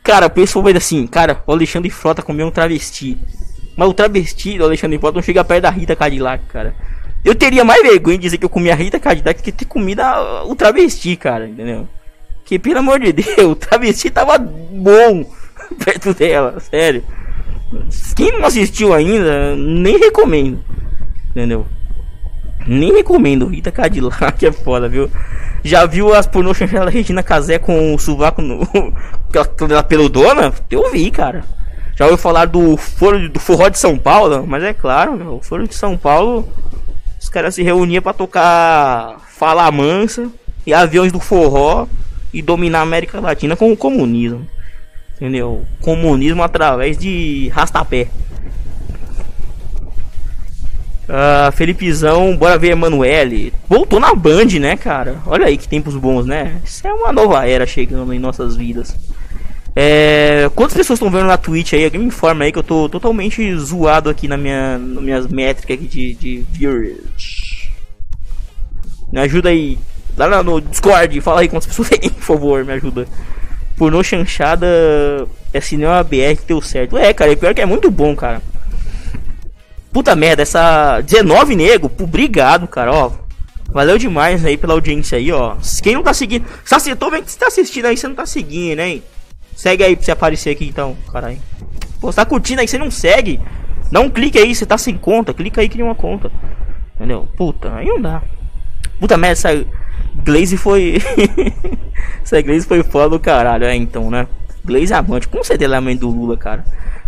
cara, 0.03 0.25
a 0.25 0.29
pessoa 0.29 0.63
vai 0.63 0.73
assim, 0.73 1.05
cara, 1.05 1.43
o 1.45 1.51
Alexandre 1.51 1.89
Frota 1.91 2.23
comeu 2.23 2.47
um 2.47 2.51
travesti. 2.51 3.17
Mas 3.77 3.87
o 3.87 3.93
travesti 3.93 4.57
do 4.57 4.63
Alexandre 4.63 4.97
Frota 4.97 5.15
não 5.17 5.21
chega 5.21 5.43
perto 5.43 5.63
da 5.63 5.69
Rita 5.69 5.95
Cadillac, 5.95 6.43
cara. 6.45 6.73
Eu 7.23 7.35
teria 7.35 7.63
mais 7.63 7.81
vergonha 7.81 8.17
de 8.17 8.23
dizer 8.23 8.37
que 8.37 8.45
eu 8.45 8.49
comi 8.49 8.71
a 8.71 8.75
Rita 8.75 8.99
Cadillac 8.99 9.41
que 9.41 9.51
ter 9.51 9.65
comido 9.65 10.01
o 10.47 10.55
travesti, 10.55 11.15
cara, 11.15 11.47
entendeu? 11.47 11.87
Que 12.43 12.57
pelo 12.57 12.79
amor 12.79 12.99
de 12.99 13.11
Deus, 13.13 13.51
o 13.51 13.55
travesti 13.55 14.09
tava 14.09 14.37
bom 14.37 15.25
perto 15.83 16.13
dela, 16.13 16.59
sério. 16.59 17.03
Quem 18.15 18.31
não 18.31 18.45
assistiu 18.45 18.93
ainda, 18.93 19.55
nem 19.55 19.97
recomendo. 19.97 20.63
Entendeu? 21.31 21.65
Nem 22.67 22.93
recomendo. 22.93 23.47
Rita 23.47 23.71
Cadillac 23.71 24.45
é 24.45 24.51
foda, 24.51 24.89
viu? 24.89 25.09
Já 25.63 25.85
viu 25.85 26.13
as 26.13 26.27
pornô 26.27 26.53
chanchadas 26.53 26.85
da 26.85 26.91
Regina 26.91 27.23
Casé 27.23 27.57
com 27.57 27.93
o 27.93 27.99
sovaco 27.99 28.41
no. 28.41 28.67
aquela 29.33 29.83
peludona? 29.83 30.53
Eu 30.69 30.91
vi, 30.91 31.09
cara. 31.11 31.43
Já 31.95 32.05
ouviu 32.05 32.17
falar 32.17 32.45
do 32.45 32.75
foro 32.75 33.29
do 33.29 33.39
forró 33.39 33.69
de 33.69 33.79
São 33.79 33.97
Paulo? 33.97 34.45
Mas 34.45 34.63
é 34.63 34.73
claro, 34.73 35.13
meu, 35.13 35.35
o 35.35 35.41
foro 35.41 35.67
de 35.67 35.75
São 35.75 35.97
Paulo. 35.97 36.47
Os 37.19 37.29
caras 37.29 37.55
se 37.55 37.63
reuniam 37.63 38.01
pra 38.01 38.13
tocar 38.13 39.19
Fala 39.29 39.71
Mansa 39.71 40.29
e 40.65 40.73
aviões 40.73 41.11
do 41.11 41.19
forró 41.19 41.87
e 42.33 42.41
dominar 42.41 42.79
a 42.79 42.83
América 42.83 43.19
Latina 43.19 43.55
com 43.55 43.71
o 43.71 43.77
comunismo. 43.77 44.45
Entendeu? 45.15 45.65
Comunismo 45.81 46.43
através 46.43 46.97
de 46.97 47.49
rastapé. 47.53 48.09
Ah, 51.07 51.51
Felipezão, 51.55 52.35
bora 52.35 52.57
ver 52.57 52.71
Emanuele. 52.71 53.53
Voltou 53.69 53.99
na 53.99 54.13
Band, 54.13 54.59
né, 54.59 54.75
cara? 54.75 55.17
Olha 55.25 55.45
aí 55.45 55.57
que 55.57 55.67
tempos 55.67 55.95
bons, 55.95 56.25
né? 56.25 56.59
Isso 56.63 56.87
é 56.87 56.93
uma 56.93 57.13
nova 57.13 57.47
era 57.47 57.65
chegando 57.65 58.13
em 58.13 58.19
nossas 58.19 58.55
vidas. 58.55 58.95
É, 59.75 60.49
quantas 60.55 60.75
pessoas 60.75 60.97
estão 60.97 61.11
vendo 61.11 61.27
na 61.27 61.37
Twitch 61.37 61.73
aí? 61.73 61.83
Alguém 61.83 61.99
me 61.99 62.07
informa 62.07 62.45
aí 62.45 62.51
que 62.51 62.57
eu 62.57 62.63
tô 62.63 62.87
totalmente 62.87 63.55
zoado 63.57 64.09
aqui 64.09 64.27
na 64.27 64.37
minha, 64.37 64.77
nas 64.77 65.03
minhas 65.03 65.27
métricas 65.27 65.77
aqui 65.77 65.85
de, 65.85 66.13
de 66.15 66.45
viewers. 66.49 67.69
Me 69.11 69.19
ajuda 69.19 69.49
aí. 69.49 69.77
Lá 70.17 70.41
no, 70.41 70.61
Discord, 70.61 71.19
fala 71.19 71.41
aí 71.41 71.49
quantas 71.49 71.67
pessoas 71.67 71.89
tem, 71.89 72.09
por 72.09 72.23
favor, 72.23 72.63
me 72.63 72.73
ajuda. 72.73 73.05
Pornô 73.75 74.01
chanchada 74.01 74.65
é 75.53 75.59
cinema 75.59 76.01
BR 76.01 76.37
que 76.39 76.47
deu 76.47 76.61
certo. 76.61 76.97
É, 76.97 77.13
cara, 77.13 77.33
e 77.33 77.35
pior 77.35 77.53
que 77.53 77.61
é 77.61 77.65
muito 77.65 77.91
bom, 77.91 78.15
cara. 78.15 78.41
Puta 79.95 80.13
merda, 80.13 80.41
essa 80.41 80.99
19 80.99 81.55
nego, 81.55 81.89
obrigado, 82.01 82.67
cara, 82.67 82.91
ó. 82.91 83.11
Valeu 83.69 83.97
demais 83.97 84.43
aí 84.43 84.57
pela 84.57 84.73
audiência 84.73 85.17
aí, 85.17 85.31
ó. 85.31 85.55
Quem 85.81 85.93
não 85.93 86.03
tá 86.03 86.13
seguindo, 86.13 86.45
se 86.65 86.89
eu 86.89 86.97
tô 86.97 87.09
vendo 87.09 87.23
que 87.23 87.31
você 87.31 87.39
tá 87.39 87.47
assistindo 87.47 87.85
aí, 87.85 87.95
você 87.95 88.05
não 88.05 88.13
tá 88.13 88.25
seguindo, 88.25 88.81
hein? 88.81 89.01
Segue 89.55 89.85
aí 89.85 89.95
pra 89.95 90.03
você 90.03 90.11
aparecer 90.11 90.49
aqui 90.49 90.67
então, 90.67 90.97
caralho. 91.13 91.37
Pô, 92.01 92.11
você 92.11 92.17
tá 92.17 92.25
curtindo 92.25 92.59
aí, 92.59 92.67
você 92.67 92.77
não 92.77 92.91
segue? 92.91 93.39
Dá 93.89 94.01
um 94.01 94.09
clique 94.09 94.37
aí, 94.37 94.53
você 94.53 94.65
tá 94.65 94.77
sem 94.77 94.97
conta, 94.97 95.33
clica 95.33 95.61
aí, 95.61 95.69
cria 95.69 95.85
uma 95.85 95.95
conta. 95.95 96.29
Entendeu? 96.95 97.29
Puta, 97.37 97.73
aí 97.73 97.87
não 97.87 98.01
dá. 98.01 98.21
Puta 98.99 99.15
merda, 99.15 99.31
essa 99.31 99.65
Glaze 100.25 100.57
foi. 100.57 100.97
essa 102.21 102.41
Glaze 102.41 102.67
foi 102.67 102.83
foda 102.83 103.11
do 103.11 103.19
caralho, 103.21 103.63
é 103.63 103.73
então, 103.73 104.11
né? 104.11 104.27
Glaze 104.65 104.93
amante, 104.93 105.29
com 105.29 105.41
certeza 105.41 105.69
ela 105.69 105.77
é 105.77 105.79
mãe 105.79 105.95
do 105.95 106.09
Lula, 106.09 106.35
cara. 106.35 106.65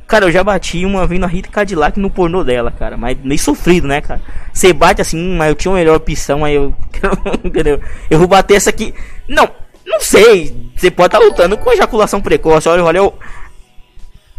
Cara, 0.07 0.25
eu 0.25 0.31
já 0.31 0.41
bati 0.41 0.85
uma 0.85 1.05
vez 1.05 1.19
na 1.19 1.27
Rita 1.27 1.49
Cadillac 1.49 1.99
no 1.99 2.09
pornô 2.09 2.41
dela, 2.41 2.71
cara. 2.71 2.95
Mas 2.95 3.17
meio 3.21 3.39
sofrido, 3.39 3.87
né, 3.87 3.99
cara? 3.99 4.21
Você 4.53 4.71
bate 4.71 5.01
assim, 5.01 5.35
mas 5.35 5.49
eu 5.49 5.55
tinha 5.55 5.69
uma 5.69 5.77
melhor 5.77 5.97
opção, 5.97 6.45
aí 6.45 6.55
eu. 6.55 6.73
Entendeu? 7.43 7.81
Eu 8.09 8.17
vou 8.17 8.27
bater 8.27 8.55
essa 8.55 8.69
aqui. 8.69 8.93
Não, 9.27 9.49
não 9.85 9.99
sei. 9.99 10.71
Você 10.75 10.89
pode 10.89 11.13
estar 11.13 11.19
lutando 11.19 11.57
com 11.57 11.73
ejaculação 11.73 12.21
precoce. 12.21 12.69
Olha, 12.69 12.83
olha, 12.85 12.97
eu. 12.99 13.13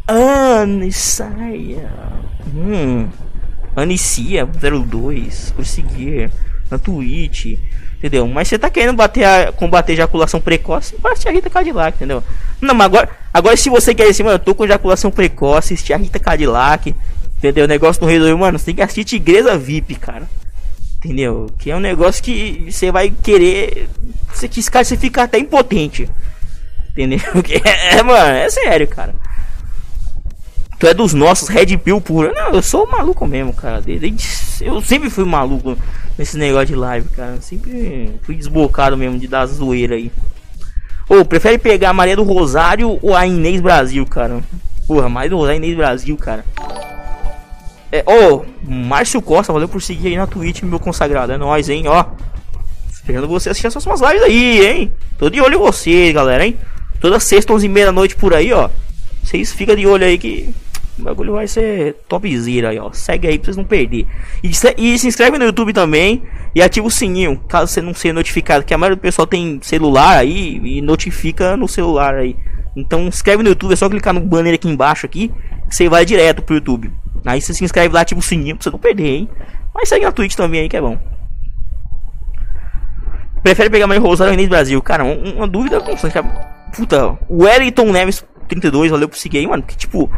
Anissaia. 0.06 1.90
Hum. 2.54 3.08
Anicia 3.76 4.46
02. 4.46 5.52
Por 5.54 5.66
seguir. 5.66 6.30
Na 6.70 6.78
Twitch. 6.78 7.58
Entendeu? 7.98 8.28
Mas 8.28 8.46
você 8.46 8.56
tá 8.56 8.70
querendo 8.70 8.96
bater 8.96 9.24
a, 9.24 9.52
combater 9.52 9.92
ejaculação 9.92 10.40
precoce, 10.40 10.94
bate 10.98 11.28
a 11.28 11.32
Rita 11.32 11.50
Cadillac, 11.50 11.96
entendeu? 11.96 12.22
Não, 12.60 12.72
mas 12.72 12.86
agora, 12.86 13.08
agora 13.34 13.56
se 13.56 13.68
você 13.68 13.92
quer 13.92 14.06
dizer, 14.06 14.22
mano, 14.22 14.36
eu 14.36 14.38
tô 14.38 14.54
com 14.54 14.64
ejaculação 14.64 15.10
precoce, 15.10 15.74
assistir 15.74 15.92
a 15.92 15.96
Rita 15.96 16.20
Cadillac, 16.20 16.94
entendeu? 17.38 17.64
O 17.64 17.68
negócio 17.68 18.00
não 18.00 18.08
resolveu, 18.08 18.38
mano, 18.38 18.56
você 18.56 18.66
tem 18.66 18.76
que 18.76 18.82
assistir 18.82 19.04
Tigresa 19.04 19.58
VIP, 19.58 19.96
cara. 19.96 20.28
Entendeu? 20.98 21.50
Que 21.58 21.72
é 21.72 21.76
um 21.76 21.80
negócio 21.80 22.22
que 22.22 22.68
você 22.70 22.90
vai 22.90 23.12
querer. 23.22 23.88
Você, 24.32 24.48
que 24.48 24.60
esse 24.60 24.70
cara 24.70 24.84
você 24.84 24.96
fica 24.96 25.22
até 25.24 25.38
impotente. 25.38 26.08
Entendeu? 26.90 27.20
É, 27.64 27.98
é, 27.98 28.02
mano, 28.02 28.34
é 28.36 28.50
sério, 28.50 28.86
cara. 28.86 29.14
Tu 30.78 30.86
é 30.86 30.94
dos 30.94 31.14
nossos, 31.14 31.48
Red 31.48 31.76
Pill 31.78 32.00
pura. 32.00 32.32
Não, 32.32 32.52
eu 32.52 32.62
sou 32.62 32.86
maluco 32.86 33.26
mesmo, 33.26 33.52
cara. 33.52 33.82
Eu 34.60 34.80
sempre 34.82 35.10
fui 35.10 35.24
maluco 35.24 35.76
nesse 36.18 36.36
negócio 36.36 36.66
de 36.66 36.74
live, 36.74 37.08
cara. 37.10 37.40
Sempre 37.40 38.12
fui 38.22 38.34
desbocado 38.34 38.96
mesmo 38.96 39.18
de 39.18 39.28
dar 39.28 39.46
zoeira 39.46 39.94
aí. 39.94 40.10
Ou, 41.08 41.24
prefere 41.24 41.56
pegar 41.56 41.90
a 41.90 41.94
Maria 41.94 42.16
do 42.16 42.24
Rosário 42.24 42.98
ou 43.00 43.16
a 43.16 43.26
Inês 43.26 43.60
Brasil, 43.60 44.04
cara? 44.04 44.42
Porra, 44.86 45.08
Maria 45.08 45.30
do 45.30 45.36
Rosário 45.36 45.56
Inês 45.56 45.76
Brasil, 45.76 46.16
cara. 46.16 46.44
É, 47.90 48.04
ô, 48.06 48.44
Márcio 48.62 49.22
Costa, 49.22 49.52
valeu 49.52 49.68
por 49.68 49.80
seguir 49.80 50.08
aí 50.08 50.16
na 50.16 50.26
Twitch, 50.26 50.62
meu 50.62 50.78
consagrado. 50.78 51.32
É 51.32 51.38
nóis, 51.38 51.70
hein, 51.70 51.84
ó. 51.86 52.04
Esperando 52.92 53.26
você 53.26 53.48
assistir 53.48 53.68
essas 53.68 53.82
suas 53.82 54.00
lives 54.00 54.22
aí, 54.22 54.66
hein. 54.66 54.92
Tô 55.16 55.30
de 55.30 55.40
olho 55.40 55.54
em 55.54 55.58
você, 55.58 56.12
galera, 56.12 56.44
hein. 56.44 56.58
Toda 57.00 57.18
sexta, 57.18 57.52
11 57.52 57.64
e 57.64 57.68
meia 57.68 57.86
da 57.86 57.92
noite 57.92 58.14
por 58.14 58.34
aí, 58.34 58.52
ó. 58.52 58.68
Vocês 59.22 59.52
ficam 59.52 59.74
de 59.74 59.86
olho 59.86 60.04
aí 60.04 60.18
que 60.18 60.54
o 60.98 61.02
bagulho 61.02 61.32
vai 61.34 61.46
ser 61.46 61.94
topzera 62.08 62.70
aí, 62.70 62.78
ó. 62.78 62.90
Segue 62.92 63.28
aí 63.28 63.38
pra 63.38 63.46
vocês 63.46 63.56
não 63.56 63.64
perder. 63.64 64.06
E 64.42 64.52
se, 64.52 64.74
e 64.76 64.98
se 64.98 65.06
inscreve 65.06 65.38
no 65.38 65.44
YouTube 65.44 65.72
também 65.72 66.22
e 66.54 66.60
ativa 66.62 66.86
o 66.86 66.90
sininho, 66.90 67.38
caso 67.48 67.72
você 67.72 67.80
não 67.80 67.94
seja 67.94 68.12
notificado. 68.14 68.64
Que 68.64 68.74
a 68.74 68.78
maioria 68.78 68.96
do 68.96 69.00
pessoal 69.00 69.26
tem 69.26 69.58
celular 69.62 70.16
aí 70.18 70.60
e 70.64 70.80
notifica 70.82 71.56
no 71.56 71.68
celular 71.68 72.14
aí. 72.16 72.36
Então 72.76 73.02
inscreve 73.06 73.42
no 73.42 73.48
YouTube, 73.50 73.72
é 73.72 73.76
só 73.76 73.88
clicar 73.88 74.12
no 74.14 74.20
banner 74.20 74.54
aqui 74.54 74.68
embaixo 74.68 75.06
aqui, 75.06 75.28
que 75.68 75.74
você 75.74 75.88
vai 75.88 76.04
direto 76.04 76.42
pro 76.42 76.54
YouTube. 76.56 76.90
Aí 77.24 77.40
você 77.40 77.52
se 77.54 77.64
inscreve 77.64 77.92
lá, 77.94 78.00
ativa 78.02 78.18
o 78.20 78.22
sininho 78.22 78.56
pra 78.56 78.64
você 78.64 78.70
não 78.70 78.78
perder, 78.78 79.06
hein. 79.06 79.28
Mas 79.74 79.88
segue 79.88 80.04
na 80.04 80.12
Twitch 80.12 80.34
também 80.34 80.60
aí 80.62 80.68
que 80.68 80.76
é 80.76 80.80
bom. 80.80 80.98
Prefere 83.42 83.70
pegar 83.70 83.86
mais 83.86 84.00
Rosário 84.00 84.30
ou 84.30 84.34
Inês 84.34 84.48
Brasil? 84.48 84.82
Cara, 84.82 85.04
um- 85.04 85.36
uma 85.36 85.46
dúvida 85.46 85.80
constante. 85.80 86.14
Puta, 86.76 87.16
o 87.28 87.44
Wellington 87.44 87.92
Neves 87.92 88.24
32, 88.48 88.90
valeu 88.90 89.08
por 89.08 89.16
seguir 89.16 89.38
aí, 89.38 89.46
mano. 89.46 89.62
Que 89.62 89.76
tipo, 89.76 90.10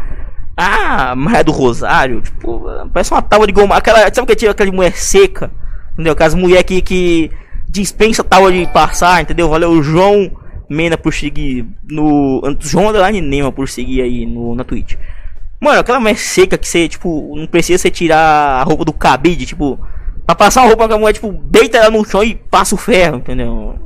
a 0.60 1.14
Maria 1.16 1.42
do 1.42 1.52
Rosário, 1.52 2.20
tipo, 2.20 2.62
parece 2.92 3.12
uma 3.12 3.22
tábua 3.22 3.46
de 3.46 3.52
goma. 3.52 3.76
Aquela, 3.76 4.12
sabe 4.12 4.26
que 4.26 4.36
tinha 4.36 4.50
aquela 4.50 4.70
mulher 4.70 4.94
seca? 4.94 5.50
Entendeu? 5.94 6.12
Aquelas 6.12 6.34
mulher 6.34 6.62
que, 6.62 6.82
que 6.82 7.30
dispensa 7.68 8.22
tábua 8.22 8.52
de 8.52 8.66
passar, 8.66 9.22
entendeu? 9.22 9.48
Valeu 9.48 9.82
João 9.82 10.30
Mena 10.68 10.98
por 10.98 11.14
seguir 11.14 11.66
no. 11.90 12.42
João 12.60 12.88
Underline 12.88 13.20
Nema 13.20 13.50
por 13.50 13.68
seguir 13.68 14.02
aí 14.02 14.26
no, 14.26 14.54
na 14.54 14.62
Twitch. 14.62 14.96
Mano, 15.58 15.80
aquela 15.80 15.98
mulher 15.98 16.16
seca 16.16 16.56
que 16.58 16.68
você, 16.68 16.88
tipo, 16.88 17.34
não 17.36 17.46
precisa 17.46 17.78
você 17.78 17.90
tirar 17.90 18.60
a 18.60 18.62
roupa 18.62 18.84
do 18.84 18.92
cabide, 18.92 19.46
tipo, 19.46 19.78
pra 20.26 20.34
passar 20.34 20.60
uma 20.62 20.68
roupa 20.68 20.88
com 20.88 20.94
a 20.94 20.98
mulher, 20.98 21.12
tipo, 21.12 21.32
deita 21.32 21.78
ela 21.78 21.90
no 21.90 22.04
chão 22.04 22.22
e 22.22 22.34
passa 22.34 22.74
o 22.74 22.78
ferro, 22.78 23.16
entendeu? 23.16 23.78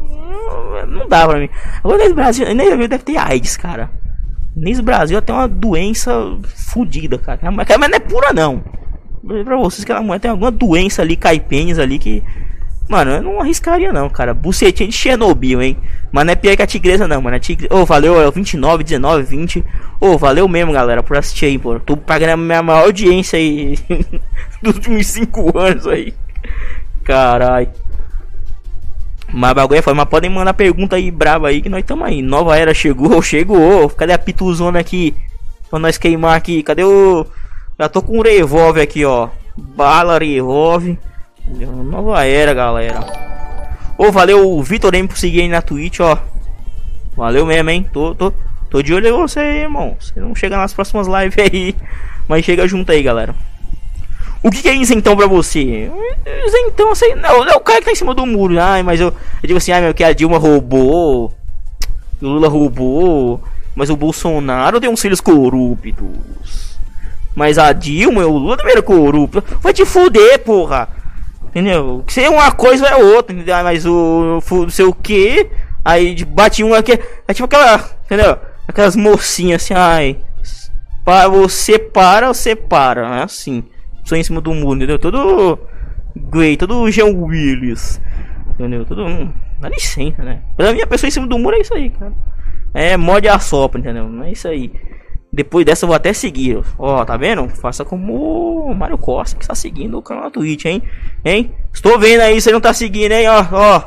Não, 0.88 1.08
dá 1.08 1.26
pra 1.26 1.38
mim. 1.38 1.48
Agora 1.82 1.98
nesse 1.98 2.14
Brasil, 2.14 2.46
Brasil 2.46 2.88
deve 2.88 2.98
ter 2.98 3.16
AIDS, 3.16 3.56
cara. 3.56 3.90
Nesse 4.56 4.82
Brasil 4.82 5.20
tem 5.20 5.34
uma 5.34 5.48
doença 5.48 6.12
fodida, 6.44 7.18
cara. 7.18 7.40
Aquela 7.58 7.78
mulher 7.78 7.90
não 7.90 7.96
é 7.96 8.00
pura, 8.00 8.32
não. 8.32 8.62
Dizer 9.22 9.44
pra 9.44 9.56
vocês 9.56 9.84
que 9.84 9.90
aquela 9.90 10.06
mulher 10.06 10.20
tem 10.20 10.30
alguma 10.30 10.50
doença 10.50 11.02
ali, 11.02 11.16
caipenes 11.16 11.78
ali 11.78 11.98
que. 11.98 12.22
Mano, 12.88 13.12
eu 13.12 13.22
não 13.22 13.40
arriscaria 13.40 13.92
não, 13.92 14.10
cara. 14.10 14.34
Bucetinha 14.34 14.88
de 14.88 14.94
Chernobyl, 14.94 15.62
hein? 15.62 15.76
Mas 16.12 16.26
não 16.26 16.32
é 16.32 16.36
pior 16.36 16.54
que 16.54 16.62
a 16.62 16.66
tigresa 16.66 17.08
não, 17.08 17.22
mano. 17.22 17.34
A 17.34 17.40
tigre... 17.40 17.66
Ô, 17.70 17.86
valeu, 17.86 18.20
é 18.20 18.28
o 18.28 18.30
29, 18.30 18.84
19, 18.84 19.22
20. 19.22 19.64
Ô, 19.98 20.18
valeu 20.18 20.46
mesmo, 20.46 20.70
galera, 20.70 21.02
por 21.02 21.16
assistir 21.16 21.46
aí, 21.46 21.58
pô. 21.58 21.80
Tô 21.80 21.96
pagando 21.96 22.30
a 22.30 22.36
minha 22.36 22.62
maior 22.62 22.84
audiência 22.84 23.38
aí 23.38 23.78
dos 24.62 24.74
últimos 24.74 25.06
5 25.06 25.58
anos 25.58 25.86
aí. 25.86 26.12
Carai. 27.02 27.70
Mas 29.36 29.52
bagulho 29.52 29.80
é 29.80 29.82
foda, 29.82 29.96
mas 29.96 30.08
podem 30.08 30.30
mandar 30.30 30.54
pergunta 30.54 30.94
aí 30.94 31.10
braba 31.10 31.48
aí 31.48 31.60
que 31.60 31.68
nós 31.68 31.80
estamos 31.80 32.06
aí. 32.06 32.22
Nova 32.22 32.56
era 32.56 32.72
chegou, 32.72 33.18
chegou. 33.20 33.90
Cadê 33.90 34.12
a 34.12 34.18
pituzona 34.18 34.78
aqui? 34.78 35.12
Pra 35.68 35.80
nós 35.80 35.98
queimar 35.98 36.36
aqui. 36.36 36.62
Cadê 36.62 36.84
o. 36.84 37.26
Já 37.76 37.88
tô 37.88 38.00
com 38.00 38.18
um 38.18 38.22
revólver 38.22 38.82
aqui, 38.82 39.04
ó. 39.04 39.28
Bala, 39.56 40.18
revólver. 40.18 40.96
Nova 41.48 42.24
era, 42.24 42.54
galera. 42.54 43.00
Ô, 43.98 44.12
valeu 44.12 44.62
Vitor 44.62 44.94
M 44.94 45.08
por 45.08 45.18
seguir 45.18 45.40
aí 45.40 45.48
na 45.48 45.60
Twitch, 45.60 45.98
ó. 45.98 46.16
Valeu 47.16 47.44
mesmo, 47.44 47.70
hein? 47.70 47.84
Tô, 47.92 48.14
tô, 48.14 48.32
tô 48.70 48.82
de 48.82 48.94
olho 48.94 49.08
em 49.08 49.12
você 49.12 49.40
aí, 49.40 49.62
irmão. 49.62 49.96
Você 49.98 50.20
não 50.20 50.32
chega 50.32 50.56
nas 50.56 50.72
próximas 50.72 51.08
lives 51.08 51.38
aí. 51.42 51.74
Mas 52.28 52.44
chega 52.44 52.68
junto 52.68 52.92
aí, 52.92 53.02
galera. 53.02 53.34
O 54.44 54.50
que, 54.50 54.62
que 54.62 54.68
é 54.68 54.76
isentão 54.76 55.16
pra 55.16 55.26
você? 55.26 55.90
Isentão, 56.46 56.92
assim, 56.92 57.14
não, 57.14 57.44
é 57.44 57.56
o 57.56 57.60
cara 57.60 57.80
que 57.80 57.86
tá 57.86 57.90
em 57.92 57.96
cima 57.96 58.14
do 58.14 58.24
muro. 58.26 58.60
Ai, 58.60 58.82
mas 58.82 59.00
eu, 59.00 59.08
eu 59.08 59.46
digo 59.46 59.56
assim, 59.56 59.72
ai 59.72 59.80
meu, 59.80 59.94
que 59.94 60.04
a 60.04 60.12
Dilma 60.12 60.38
roubou 60.38 61.34
o 62.26 62.32
Lula 62.32 62.48
roubou, 62.48 63.42
mas 63.74 63.90
o 63.90 63.96
Bolsonaro 63.96 64.80
tem 64.80 64.88
uns 64.88 65.00
filhos 65.00 65.20
corruptos. 65.20 66.78
Mas 67.34 67.58
a 67.58 67.72
Dilma 67.72 68.22
e 68.22 68.24
o 68.24 68.36
Lula 68.36 68.56
também 68.56 68.72
eram 68.72 68.82
corruptos. 68.82 69.42
Vai 69.60 69.72
te 69.72 69.84
fuder, 69.84 70.38
porra! 70.40 70.88
Entendeu? 71.44 72.04
Se 72.08 72.22
é 72.22 72.30
uma 72.30 72.50
coisa 72.52 72.86
é 72.86 72.96
outra, 72.96 73.34
entendeu? 73.34 73.62
Mas 73.62 73.84
o 73.84 74.40
não 74.50 74.70
sei 74.70 74.84
o 74.84 74.92
que, 74.92 75.50
aí 75.84 76.24
bate 76.24 76.64
um 76.64 76.74
aqui. 76.74 76.98
É 77.28 77.34
tipo 77.34 77.44
aquela, 77.44 77.90
entendeu? 78.04 78.38
Aquelas 78.66 78.96
mocinhas 78.96 79.62
assim, 79.62 79.74
ai. 79.74 80.16
Para 81.04 81.28
você 81.28 81.78
para, 81.78 82.28
você 82.28 82.56
para. 82.56 83.20
É 83.20 83.22
assim. 83.22 83.64
Só 84.04 84.16
em 84.16 84.22
cima 84.22 84.40
do 84.40 84.52
muro, 84.52 84.76
entendeu? 84.76 84.98
Todo 84.98 85.58
Gray, 86.16 86.56
todo 86.56 86.90
Jean 86.90 87.06
Willis. 87.06 88.00
Entendeu? 88.50 88.84
Todo. 88.84 89.04
Hum, 89.04 89.32
dá 89.60 89.68
licença, 89.68 90.22
né? 90.22 90.42
Pra 90.56 90.72
mim, 90.72 90.80
a 90.80 90.86
pessoa 90.86 91.08
em 91.08 91.10
cima 91.10 91.26
do 91.26 91.38
muro 91.38 91.56
é 91.56 91.60
isso 91.60 91.74
aí, 91.74 91.90
cara. 91.90 92.12
É 92.72 92.96
mod 92.96 93.26
a 93.28 93.38
sopra, 93.38 93.80
entendeu? 93.80 94.08
Não 94.08 94.24
é 94.24 94.32
isso 94.32 94.46
aí. 94.46 94.70
Depois 95.32 95.66
dessa 95.66 95.84
eu 95.84 95.88
vou 95.88 95.96
até 95.96 96.12
seguir. 96.12 96.62
Ó, 96.78 97.04
tá 97.04 97.16
vendo? 97.16 97.48
Faça 97.48 97.84
como 97.84 98.66
o 98.66 98.74
Mario 98.74 98.96
Costa 98.96 99.36
que 99.36 99.42
está 99.42 99.54
seguindo 99.54 99.98
o 99.98 100.02
canal 100.02 100.24
da 100.24 100.30
Twitch, 100.30 100.64
hein? 100.64 100.82
Hein? 101.24 101.52
Estou 101.72 101.98
vendo 101.98 102.20
aí, 102.20 102.40
você 102.40 102.52
não 102.52 102.60
tá 102.60 102.72
seguindo, 102.72 103.10
hein? 103.10 103.26
Ó, 103.28 103.44
ó. 103.52 103.82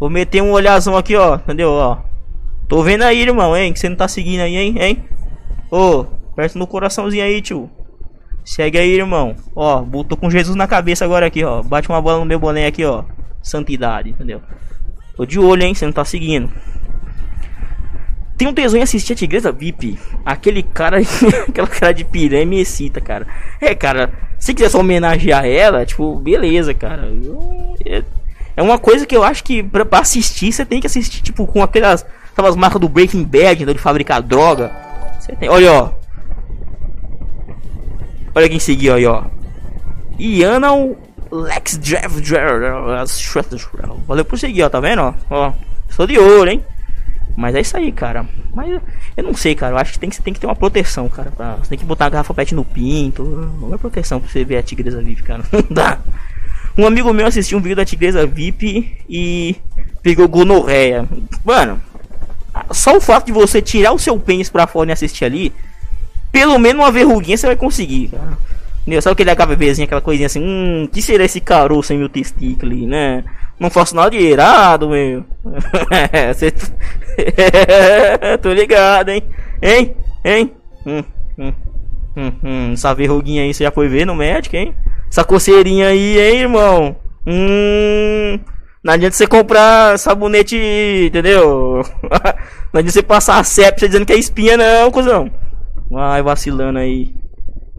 Vou 0.00 0.10
meter 0.10 0.42
um 0.42 0.50
olhazão 0.50 0.96
aqui, 0.96 1.14
ó. 1.14 1.36
Entendeu? 1.36 1.70
Ó. 1.70 1.98
Tô 2.68 2.82
vendo 2.82 3.02
aí, 3.02 3.20
irmão, 3.20 3.56
hein? 3.56 3.72
Que 3.72 3.78
você 3.78 3.88
não 3.88 3.96
tá 3.96 4.08
seguindo 4.08 4.40
aí, 4.40 4.56
hein? 4.56 4.74
Hein? 4.78 5.04
Ô, 5.70 6.04
perto 6.34 6.58
no 6.58 6.66
coraçãozinho 6.66 7.22
aí, 7.22 7.40
tio. 7.40 7.70
Segue 8.44 8.78
aí, 8.78 8.94
irmão. 8.94 9.34
Ó, 9.56 9.80
botou 9.80 10.18
com 10.18 10.30
Jesus 10.30 10.54
na 10.54 10.66
cabeça 10.66 11.04
agora 11.04 11.26
aqui, 11.26 11.42
ó. 11.42 11.62
Bate 11.62 11.88
uma 11.88 12.00
bola 12.00 12.18
no 12.18 12.26
meu 12.26 12.38
boné 12.38 12.66
aqui, 12.66 12.84
ó. 12.84 13.04
Santidade, 13.42 14.10
entendeu? 14.10 14.42
Tô 15.16 15.24
de 15.24 15.38
olho, 15.38 15.62
hein? 15.62 15.74
Você 15.74 15.86
não 15.86 15.92
tá 15.92 16.04
seguindo. 16.04 16.50
Tem 18.36 18.48
um 18.48 18.52
tesão 18.52 18.78
em 18.78 18.82
assistir 18.82 19.12
a 19.12 19.16
Tigresa 19.16 19.52
VIP. 19.52 19.98
Aquele 20.24 20.62
cara, 20.62 20.98
aquela 21.48 21.68
cara 21.68 21.94
de 21.94 22.04
piranha 22.04 22.44
me 22.44 22.60
excita, 22.60 23.00
cara. 23.00 23.26
É, 23.60 23.74
cara, 23.74 24.12
se 24.38 24.52
quiser 24.52 24.68
só 24.68 24.80
homenagear 24.80 25.46
ela, 25.46 25.86
tipo, 25.86 26.16
beleza, 26.16 26.74
cara. 26.74 27.06
Eu, 27.06 27.76
é, 27.86 28.02
é 28.56 28.62
uma 28.62 28.78
coisa 28.78 29.06
que 29.06 29.16
eu 29.16 29.22
acho 29.22 29.42
que 29.42 29.62
pra, 29.62 29.84
pra, 29.84 30.00
assistir, 30.00 30.52
você 30.52 30.66
tem 30.66 30.80
que 30.80 30.86
assistir, 30.86 31.22
tipo, 31.22 31.46
com 31.46 31.62
aquelas, 31.62 32.04
aquelas 32.32 32.56
marcas 32.56 32.80
do 32.80 32.88
Breaking 32.88 33.24
Bad, 33.24 33.64
de 33.64 33.78
fabricar 33.78 34.20
droga. 34.20 34.70
Tem, 35.38 35.48
olha, 35.48 35.72
ó. 35.72 36.03
Olha 38.34 38.48
quem 38.48 38.58
seguiu 38.58 38.94
aí, 38.94 39.06
ó. 39.06 39.24
Iana 40.18 40.68
Lex 41.30 41.78
Jeff 41.78 42.20
Valeu 44.06 44.24
por 44.24 44.38
seguir, 44.38 44.62
ó, 44.62 44.68
tá 44.68 44.80
vendo, 44.80 45.02
ó? 45.02 45.14
Ó, 45.30 45.52
sou 45.90 46.06
de 46.06 46.18
ouro, 46.18 46.50
hein? 46.50 46.64
Mas 47.36 47.54
é 47.54 47.60
isso 47.60 47.76
aí, 47.76 47.90
cara. 47.90 48.26
Mas 48.54 48.80
eu 49.16 49.24
não 49.24 49.34
sei, 49.34 49.54
cara. 49.54 49.74
Eu 49.74 49.78
acho 49.78 49.92
que 49.92 49.98
tem 49.98 50.08
que, 50.08 50.22
tem 50.22 50.32
que 50.32 50.40
ter 50.40 50.46
uma 50.46 50.54
proteção, 50.54 51.08
cara. 51.08 51.30
Pra, 51.32 51.56
você 51.56 51.70
tem 51.70 51.78
que 51.78 51.84
botar 51.84 52.06
a 52.06 52.10
garrafa 52.10 52.32
pet 52.32 52.54
no 52.54 52.64
pinto. 52.64 53.22
Uma 53.60 53.78
proteção 53.78 54.20
pra 54.20 54.30
você 54.30 54.44
ver 54.44 54.56
a 54.56 54.62
tigresa 54.62 55.02
VIP, 55.02 55.22
cara. 55.24 55.42
Não 55.50 55.64
dá. 55.68 55.98
Um 56.78 56.86
amigo 56.86 57.12
meu 57.12 57.26
assistiu 57.26 57.58
um 57.58 57.60
vídeo 57.60 57.76
da 57.76 57.84
tigresa 57.84 58.26
VIP 58.26 58.98
e 59.08 59.56
pegou 60.02 60.28
gonorreia. 60.28 61.08
Mano, 61.44 61.80
só 62.70 62.96
o 62.96 63.00
fato 63.00 63.26
de 63.26 63.32
você 63.32 63.60
tirar 63.60 63.92
o 63.92 63.98
seu 63.98 64.18
pênis 64.18 64.48
pra 64.48 64.66
fora 64.66 64.90
e 64.90 64.92
assistir 64.92 65.24
ali, 65.24 65.52
pelo 66.34 66.58
menos 66.58 66.82
uma 66.82 66.90
verruguinha 66.90 67.36
você 67.36 67.46
vai 67.46 67.54
conseguir, 67.54 68.08
cara. 68.08 68.36
Sabe 69.00 69.12
aquele 69.12 69.30
HVVzinho, 69.30 69.86
aquela 69.86 70.00
coisinha 70.00 70.26
assim, 70.26 70.42
hum, 70.42 70.88
que 70.92 71.00
será 71.00 71.24
esse 71.24 71.40
caroço 71.40 71.92
em 71.92 71.98
meu 71.98 72.08
testículo 72.08 72.74
né? 72.88 73.22
Não 73.58 73.70
faço 73.70 73.94
nada 73.94 74.10
de 74.10 74.18
irado, 74.18 74.90
meu. 74.90 75.24
Cê... 76.34 76.52
Tô 78.42 78.52
ligado, 78.52 79.10
hein? 79.10 79.22
Hein? 79.62 79.94
Hein? 80.24 80.50
Hum, 80.84 81.04
hum, 81.38 81.52
hum, 82.16 82.32
hum. 82.42 82.72
Essa 82.72 82.92
verruguinha 82.92 83.44
aí 83.44 83.54
você 83.54 83.62
já 83.62 83.70
foi 83.70 83.86
ver 83.86 84.04
no 84.04 84.16
médico, 84.16 84.56
hein? 84.56 84.74
Essa 85.08 85.22
coceirinha 85.22 85.86
aí, 85.86 86.18
hein, 86.18 86.40
irmão? 86.40 86.96
Hum. 87.24 88.40
Não 88.82 88.92
adianta 88.92 89.16
você 89.16 89.26
comprar 89.26 89.96
sabonete, 90.00 90.56
entendeu? 91.06 91.80
Não 92.72 92.80
adianta 92.80 92.90
você 92.92 93.02
passar 93.04 93.38
a 93.38 93.44
sepsia 93.44 93.88
dizendo 93.88 94.04
que 94.04 94.12
é 94.12 94.18
espinha, 94.18 94.56
não, 94.56 94.90
cuzão. 94.90 95.30
Vai 95.94 96.20
vacilando 96.24 96.80
aí. 96.80 97.14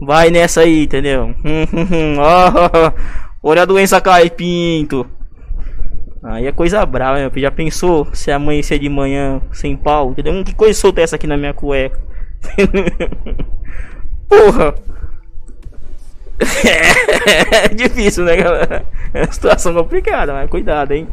Vai 0.00 0.30
nessa 0.30 0.62
aí, 0.62 0.84
entendeu? 0.84 1.34
Hum, 1.44 1.66
hum, 1.70 1.86
hum. 1.92 2.16
Olha 3.42 3.60
a 3.60 3.66
doença 3.66 4.00
cai, 4.00 4.30
pinto. 4.30 5.06
Aí 6.22 6.46
é 6.46 6.52
coisa 6.52 6.84
brava, 6.86 7.18
meu. 7.18 7.30
Já 7.36 7.50
pensou 7.50 8.08
se 8.14 8.32
amanhecer 8.32 8.78
de 8.78 8.88
manhã 8.88 9.42
sem 9.52 9.76
pau? 9.76 10.12
Entendeu? 10.12 10.42
Que 10.42 10.54
coisa 10.54 10.80
solta 10.80 11.02
é 11.02 11.04
essa 11.04 11.16
aqui 11.16 11.26
na 11.26 11.36
minha 11.36 11.52
cueca? 11.52 12.00
Porra! 14.26 14.74
É, 16.38 17.68
difícil, 17.68 18.24
né, 18.24 18.36
galera? 18.36 18.86
É 19.14 19.22
uma 19.22 19.32
situação 19.32 19.72
complicada, 19.72 20.34
mas 20.34 20.50
cuidado, 20.50 20.92
hein? 20.92 21.08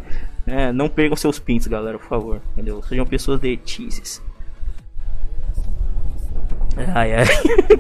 É, 0.46 0.72
não 0.74 0.90
percam 0.90 1.16
seus 1.16 1.40
pintos, 1.40 1.68
galera, 1.68 1.98
por 1.98 2.08
favor. 2.08 2.42
Entendeu? 2.54 2.82
Sejam 2.84 3.06
pessoas 3.06 3.40
detices. 3.40 4.22
Ai, 6.96 7.14
ai. 7.14 7.26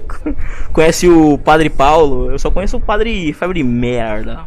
Conhece 0.71 1.07
o 1.07 1.37
Padre 1.37 1.69
Paulo? 1.69 2.31
Eu 2.31 2.39
só 2.39 2.51
conheço 2.51 2.77
o 2.77 2.81
Padre 2.81 3.33
Febre 3.33 3.63
Merda. 3.63 4.45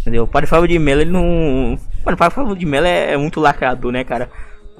Entendeu? 0.00 0.24
O 0.24 0.26
Padre 0.26 0.48
Fábio 0.48 0.68
de 0.68 0.78
Mello, 0.78 1.00
ele 1.00 1.12
não. 1.12 1.78
Mano, 2.04 2.14
o 2.14 2.16
Padre 2.16 2.34
Fábio 2.34 2.56
de 2.56 2.66
Mello 2.66 2.86
é, 2.86 3.16
muito 3.16 3.40
lacrador, 3.40 3.92
né, 3.92 4.02
cara? 4.02 4.28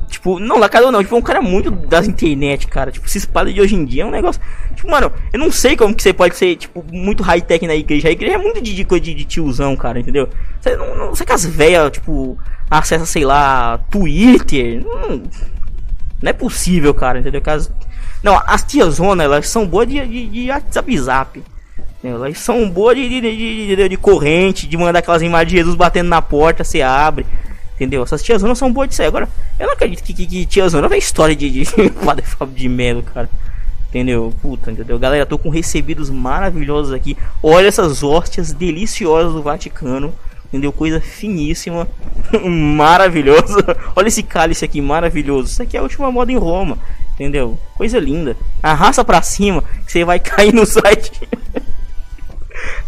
Tipo, 0.08 0.38
não, 0.40 0.58
lacrador 0.58 0.90
não, 0.90 1.02
tipo, 1.02 1.14
é 1.14 1.18
um 1.18 1.22
cara 1.22 1.40
muito 1.40 1.70
das 1.70 2.08
internet, 2.08 2.66
cara. 2.66 2.90
Tipo, 2.90 3.06
esses 3.06 3.24
padres 3.24 3.54
de 3.54 3.60
hoje 3.60 3.76
em 3.76 3.84
dia 3.84 4.02
é 4.02 4.06
um 4.06 4.10
negócio. 4.10 4.42
Tipo, 4.74 4.90
mano, 4.90 5.12
eu 5.32 5.38
não 5.38 5.50
sei 5.50 5.76
como 5.76 5.94
que 5.94 6.02
você 6.02 6.12
pode 6.12 6.36
ser, 6.36 6.56
tipo, 6.56 6.84
muito 6.92 7.22
high-tech 7.22 7.66
na 7.66 7.74
igreja. 7.74 8.08
A 8.08 8.10
igreja 8.10 8.34
é 8.34 8.38
muito 8.38 8.60
de, 8.60 8.74
de, 8.74 8.84
de, 8.84 9.14
de 9.14 9.24
tiozão, 9.24 9.76
cara, 9.76 10.00
entendeu? 10.00 10.28
Você 10.60 10.76
não, 10.76 10.96
não 10.96 11.14
sei 11.14 11.24
que 11.24 11.32
as 11.32 11.46
velhas, 11.46 11.92
tipo, 11.92 12.36
acessa, 12.68 13.06
sei 13.06 13.24
lá, 13.24 13.78
Twitter. 13.90 14.84
Não, 14.84 15.22
não 16.20 16.30
é 16.30 16.32
possível, 16.32 16.92
cara, 16.92 17.20
entendeu? 17.20 17.40
As, 17.46 17.72
não, 18.22 18.40
as 18.46 18.62
tiazonas, 18.62 19.24
elas 19.24 19.48
são 19.48 19.66
boas 19.66 19.88
de, 19.88 20.06
de, 20.06 20.26
de 20.28 20.50
WhatsApp 20.50 20.98
zap. 20.98 21.42
Elas 22.04 22.38
são 22.38 22.68
boas 22.68 22.96
de, 22.96 23.08
de, 23.08 23.20
de, 23.76 23.88
de, 23.88 23.96
corrente, 23.96 24.66
de 24.66 24.76
mandar 24.76 25.00
aquelas 25.00 25.22
imagens 25.22 25.50
de 25.50 25.56
Jesus 25.58 25.74
batendo 25.74 26.08
na 26.08 26.20
porta, 26.20 26.64
você 26.64 26.82
abre. 26.82 27.26
Entendeu? 27.74 28.02
Essas 28.02 28.22
tiazonas 28.22 28.58
são 28.58 28.72
boas 28.72 28.88
de 28.88 28.94
sair. 28.94 29.06
Agora, 29.06 29.28
eu 29.58 29.66
não 29.66 29.74
acredito 29.74 30.02
que, 30.02 30.12
que, 30.12 30.26
que 30.26 30.46
tiazona 30.46 30.88
vai 30.88 30.98
história 30.98 31.34
de, 31.34 31.50
de 31.50 31.90
Padre 32.04 32.24
Fábio 32.24 32.54
de 32.54 32.68
Melo, 32.68 33.02
cara. 33.02 33.28
Entendeu? 33.88 34.32
Puta, 34.40 34.72
entendeu? 34.72 34.98
Galera, 34.98 35.26
tô 35.26 35.36
com 35.36 35.48
recebidos 35.48 36.08
maravilhosos 36.08 36.92
aqui. 36.92 37.16
Olha 37.42 37.66
essas 37.66 38.02
hóstias 38.02 38.52
deliciosas 38.52 39.32
do 39.32 39.42
Vaticano. 39.42 40.14
Entendeu? 40.46 40.72
Coisa 40.72 41.00
finíssima. 41.00 41.88
Maravilhosa. 42.44 43.76
Olha 43.96 44.08
esse 44.08 44.22
cálice 44.22 44.64
aqui, 44.64 44.82
maravilhoso. 44.82 45.48
Isso 45.48 45.62
aqui 45.62 45.76
é 45.76 45.80
a 45.80 45.82
última 45.82 46.10
moda 46.12 46.30
em 46.30 46.36
Roma. 46.36 46.78
Entendeu? 47.14 47.58
Coisa 47.74 47.98
linda. 47.98 48.36
Arrasta 48.62 49.04
pra 49.04 49.22
cima, 49.22 49.62
você 49.86 50.04
vai 50.04 50.18
cair 50.20 50.52
no 50.52 50.66
site. 50.66 51.28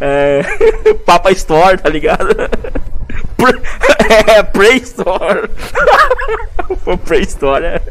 É, 0.01 0.43
Papa 1.07 1.31
Store, 1.33 1.79
tá 1.79 1.89
ligado? 1.89 2.29
é, 4.29 4.43
Play 4.43 4.79
Store. 4.79 5.49
Play 7.05 7.23
Store 7.23 7.65
é, 7.65 7.83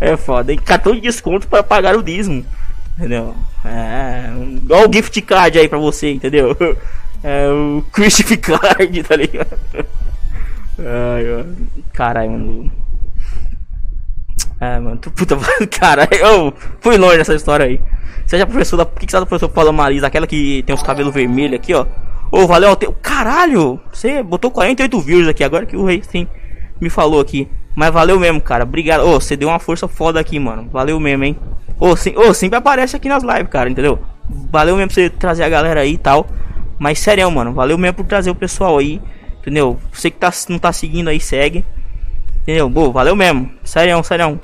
é 0.00 0.16
foda. 0.16 0.44
Tem 0.44 0.56
cartão 0.56 0.94
de 0.94 1.00
desconto 1.00 1.46
para 1.48 1.62
pagar 1.62 1.96
o 1.96 2.02
dízimo. 2.02 2.44
Entendeu? 2.96 3.34
É, 3.64 4.30
olha 4.70 4.88
o 4.88 4.92
gift 4.92 5.20
card 5.22 5.58
aí 5.58 5.68
pra 5.68 5.78
você, 5.78 6.12
entendeu? 6.12 6.56
É 7.22 7.48
o 7.48 7.82
Christian 7.92 8.36
Card, 8.36 9.02
tá 9.02 9.16
ligado? 9.16 9.58
Ai, 10.78 11.46
caralho, 11.92 12.30
mano. 12.30 12.72
É, 14.60 14.78
mano, 14.78 14.98
puta, 14.98 15.36
cara, 15.70 16.08
eu 16.12 16.52
fui 16.80 16.96
longe 16.96 17.18
nessa 17.18 17.34
história 17.34 17.66
aí. 17.66 17.80
Seja 18.26 18.44
a 18.44 18.46
professora, 18.46 18.84
por 18.84 18.98
que, 18.98 19.06
que 19.06 19.12
você 19.12 19.18
é 19.18 19.20
a 19.20 19.26
professora 19.26 19.72
Marisa, 19.72 20.06
aquela 20.06 20.26
que 20.26 20.62
tem 20.64 20.74
os 20.74 20.82
cabelos 20.82 21.12
vermelhos 21.12 21.56
aqui, 21.56 21.74
ó? 21.74 21.86
Ô, 22.32 22.46
valeu, 22.46 22.74
te... 22.74 22.88
caralho, 23.00 23.80
você 23.92 24.22
botou 24.22 24.50
48 24.50 25.00
views 25.00 25.28
aqui, 25.28 25.44
agora 25.44 25.64
que 25.64 25.76
o 25.76 25.84
rei 25.84 26.02
sim 26.02 26.26
me 26.80 26.90
falou 26.90 27.20
aqui. 27.20 27.48
Mas 27.74 27.92
valeu 27.92 28.18
mesmo, 28.18 28.40
cara, 28.40 28.64
obrigado. 28.64 29.02
Ô, 29.06 29.20
você 29.20 29.36
deu 29.36 29.48
uma 29.48 29.58
força 29.58 29.86
foda 29.86 30.18
aqui, 30.18 30.38
mano, 30.38 30.68
valeu 30.72 30.98
mesmo, 30.98 31.24
hein? 31.24 31.36
Ô, 31.78 31.94
sim, 31.94 32.14
sempre 32.34 32.56
aparece 32.58 32.96
aqui 32.96 33.08
nas 33.08 33.22
lives, 33.22 33.48
cara, 33.50 33.68
entendeu? 33.68 33.98
Valeu 34.50 34.76
mesmo 34.76 34.90
você 34.90 35.10
trazer 35.10 35.44
a 35.44 35.48
galera 35.48 35.80
aí 35.80 35.92
e 35.92 35.98
tal. 35.98 36.26
Mas 36.78 36.98
sério, 36.98 37.30
mano, 37.30 37.52
valeu 37.52 37.78
mesmo 37.78 37.98
por 37.98 38.06
trazer 38.06 38.30
o 38.30 38.34
pessoal 38.34 38.78
aí, 38.78 39.00
entendeu? 39.40 39.78
Você 39.92 40.10
que 40.10 40.18
tá, 40.18 40.32
não 40.48 40.58
tá 40.58 40.72
seguindo 40.72 41.08
aí, 41.08 41.20
segue. 41.20 41.64
Entendeu? 42.46 42.70
Boa, 42.70 42.92
valeu 42.92 43.16
mesmo. 43.16 43.50
Sério, 43.64 44.02
sério 44.04 44.40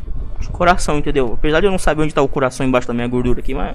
coração, 0.62 0.98
entendeu? 0.98 1.32
Apesar 1.34 1.58
de 1.60 1.66
eu 1.66 1.70
não 1.72 1.78
saber 1.78 2.02
onde 2.02 2.14
tá 2.14 2.22
o 2.22 2.28
coração 2.28 2.64
embaixo 2.64 2.86
da 2.86 2.94
minha 2.94 3.08
gordura 3.08 3.40
aqui, 3.40 3.54
mas. 3.54 3.74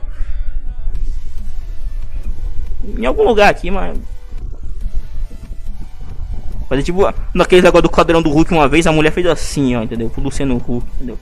Em 2.97 3.05
algum 3.05 3.23
lugar 3.23 3.49
aqui, 3.49 3.69
mas. 3.69 3.97
Mas 6.69 6.79
é 6.79 6.83
tipo, 6.83 7.01
naquele 7.33 7.61
negócio 7.61 7.83
do 7.83 7.89
quadrão 7.89 8.21
do 8.21 8.29
Hulk 8.29 8.53
uma 8.53 8.67
vez, 8.67 8.85
a 8.87 8.91
mulher 8.91 9.11
fez 9.11 9.25
assim, 9.25 9.75
ó, 9.75 9.83
entendeu? 9.83 10.09
Pro 10.09 10.21
Luciano 10.21 10.57
Hulk, 10.57 10.85
entendeu? 10.95 11.17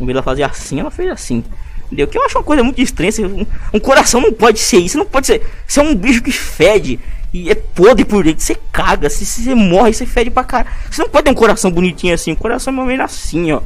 De 0.00 0.10
ela 0.10 0.22
fazer 0.22 0.42
assim, 0.42 0.80
ela 0.80 0.90
fez 0.90 1.10
assim. 1.10 1.44
Entendeu? 1.86 2.08
Que 2.08 2.18
eu 2.18 2.24
acho 2.24 2.38
uma 2.38 2.44
coisa 2.44 2.62
muito 2.62 2.80
estranha. 2.80 3.12
Um, 3.20 3.46
um 3.74 3.80
coração 3.80 4.20
não 4.20 4.32
pode 4.32 4.58
ser 4.58 4.78
isso. 4.78 4.98
Não 4.98 5.06
pode 5.06 5.26
ser. 5.26 5.46
Você 5.66 5.78
é 5.78 5.82
um 5.82 5.94
bicho 5.94 6.22
que 6.22 6.32
fede. 6.32 6.98
E 7.34 7.50
é 7.50 7.54
podre 7.56 8.04
por 8.04 8.22
dentro. 8.22 8.40
Você 8.40 8.54
caga. 8.70 9.10
Se 9.10 9.26
você 9.26 9.56
morre, 9.56 9.92
você 9.92 10.06
fede 10.06 10.30
pra 10.30 10.44
cara. 10.44 10.68
Você 10.88 11.02
não 11.02 11.10
pode 11.10 11.24
ter 11.24 11.32
um 11.32 11.34
coração 11.34 11.68
bonitinho 11.68 12.14
assim. 12.14 12.30
O 12.30 12.36
coração 12.36 12.72
é 12.72 12.80
ou 12.80 12.86
menos 12.86 13.04
assim, 13.04 13.50
ó. 13.50 13.60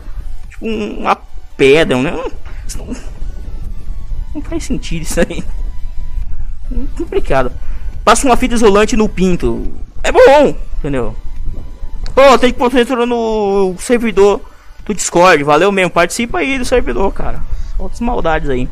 Tipo 0.48 0.66
uma 0.66 1.14
pedra, 1.54 1.98
né? 1.98 2.10
Não, 2.10 2.96
não 4.34 4.42
faz 4.42 4.64
sentido 4.64 5.02
isso 5.02 5.20
aí. 5.20 5.44
É 6.72 6.96
complicado. 6.96 7.52
Passa 8.02 8.26
uma 8.26 8.38
fita 8.38 8.54
isolante 8.54 8.96
no 8.96 9.06
pinto. 9.06 9.70
É 10.02 10.10
bom, 10.10 10.56
entendeu? 10.78 11.14
Pô, 12.14 12.38
tem 12.38 12.50
que 12.50 12.58
pôr 12.58 12.72
no 13.06 13.76
servidor 13.78 14.40
do 14.86 14.94
Discord. 14.94 15.44
Valeu 15.44 15.70
mesmo. 15.70 15.90
Participa 15.90 16.38
aí 16.38 16.58
do 16.58 16.64
servidor, 16.64 17.12
cara. 17.12 17.42
Outras 17.78 18.00
maldades 18.00 18.48
aí. 18.48 18.66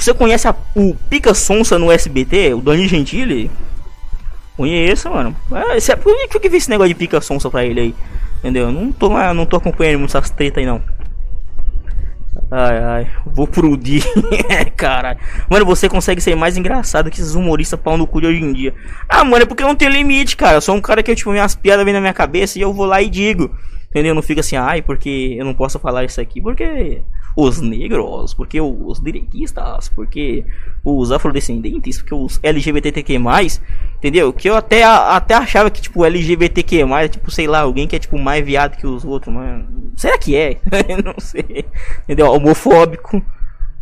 Você 0.00 0.14
conhece 0.14 0.48
a, 0.48 0.54
o 0.74 0.94
Pica 1.10 1.34
Sonsa 1.34 1.78
no 1.78 1.92
SBT? 1.92 2.54
O 2.54 2.62
Dani 2.62 2.88
Gentili? 2.88 3.50
Conheço, 4.56 5.10
mano. 5.10 5.36
É, 5.52 5.76
é, 5.76 5.96
por 5.96 6.14
que 6.28 6.46
eu 6.46 6.50
vi 6.50 6.56
esse 6.56 6.70
negócio 6.70 6.88
de 6.88 6.94
Pica 6.94 7.20
Sonsa 7.20 7.50
pra 7.50 7.66
ele 7.66 7.80
aí? 7.80 7.94
Entendeu? 8.38 8.72
Não 8.72 8.90
tô, 8.90 9.10
não 9.34 9.44
tô 9.44 9.56
acompanhando 9.56 9.98
muito 9.98 10.16
essas 10.16 10.30
treta 10.30 10.58
aí 10.58 10.64
não. 10.64 10.82
Ai, 12.50 12.78
ai, 12.78 13.10
vou 13.26 13.46
pro 13.46 13.76
dia, 13.76 14.02
caralho. 14.74 15.18
Mano, 15.50 15.66
você 15.66 15.88
consegue 15.88 16.20
ser 16.20 16.34
mais 16.34 16.56
engraçado 16.56 17.10
que 17.10 17.20
esses 17.20 17.34
humoristas 17.34 17.78
pau 17.78 17.98
no 17.98 18.06
cu 18.06 18.22
de 18.22 18.26
hoje 18.26 18.42
em 18.42 18.52
dia. 18.54 18.74
Ah, 19.06 19.22
mano, 19.22 19.42
é 19.42 19.46
porque 19.46 19.62
não 19.62 19.76
tem 19.76 19.88
limite, 19.88 20.34
cara. 20.34 20.56
Eu 20.56 20.60
sou 20.62 20.74
um 20.74 20.80
cara 20.80 21.02
que, 21.02 21.14
tipo, 21.14 21.30
minhas 21.30 21.54
piadas 21.54 21.84
vêm 21.84 21.92
na 21.92 22.00
minha 22.00 22.14
cabeça 22.14 22.58
e 22.58 22.62
eu 22.62 22.72
vou 22.72 22.86
lá 22.86 23.02
e 23.02 23.10
digo. 23.10 23.54
Entendeu? 23.90 24.14
Não 24.14 24.22
fica 24.22 24.40
assim, 24.40 24.56
ai, 24.56 24.80
porque 24.80 25.36
eu 25.38 25.44
não 25.44 25.52
posso 25.52 25.78
falar 25.78 26.04
isso 26.04 26.20
aqui, 26.20 26.40
porque 26.40 27.02
os 27.36 27.60
negros, 27.60 28.34
porque 28.34 28.60
os 28.60 29.00
direitistas, 29.00 29.88
porque 29.88 30.44
os 30.84 31.12
afrodescendentes, 31.12 31.98
porque 31.98 32.14
os 32.14 32.40
LGBTQ+, 32.42 33.18
entendeu? 33.98 34.32
Que 34.32 34.50
eu 34.50 34.56
até, 34.56 34.82
até 34.82 35.34
achava 35.34 35.70
que, 35.70 35.80
tipo, 35.80 36.04
LGBTQ+, 36.04 36.82
é, 36.82 37.08
tipo, 37.08 37.30
sei 37.30 37.46
lá, 37.46 37.60
alguém 37.60 37.86
que 37.86 37.96
é, 37.96 37.98
tipo, 37.98 38.18
mais 38.18 38.44
viado 38.44 38.76
que 38.76 38.86
os 38.86 39.04
outros, 39.04 39.34
mas... 39.34 39.64
Será 39.96 40.18
que 40.18 40.36
é? 40.36 40.58
não 41.04 41.14
sei. 41.18 41.64
Entendeu? 42.04 42.32
Homofóbico, 42.32 43.22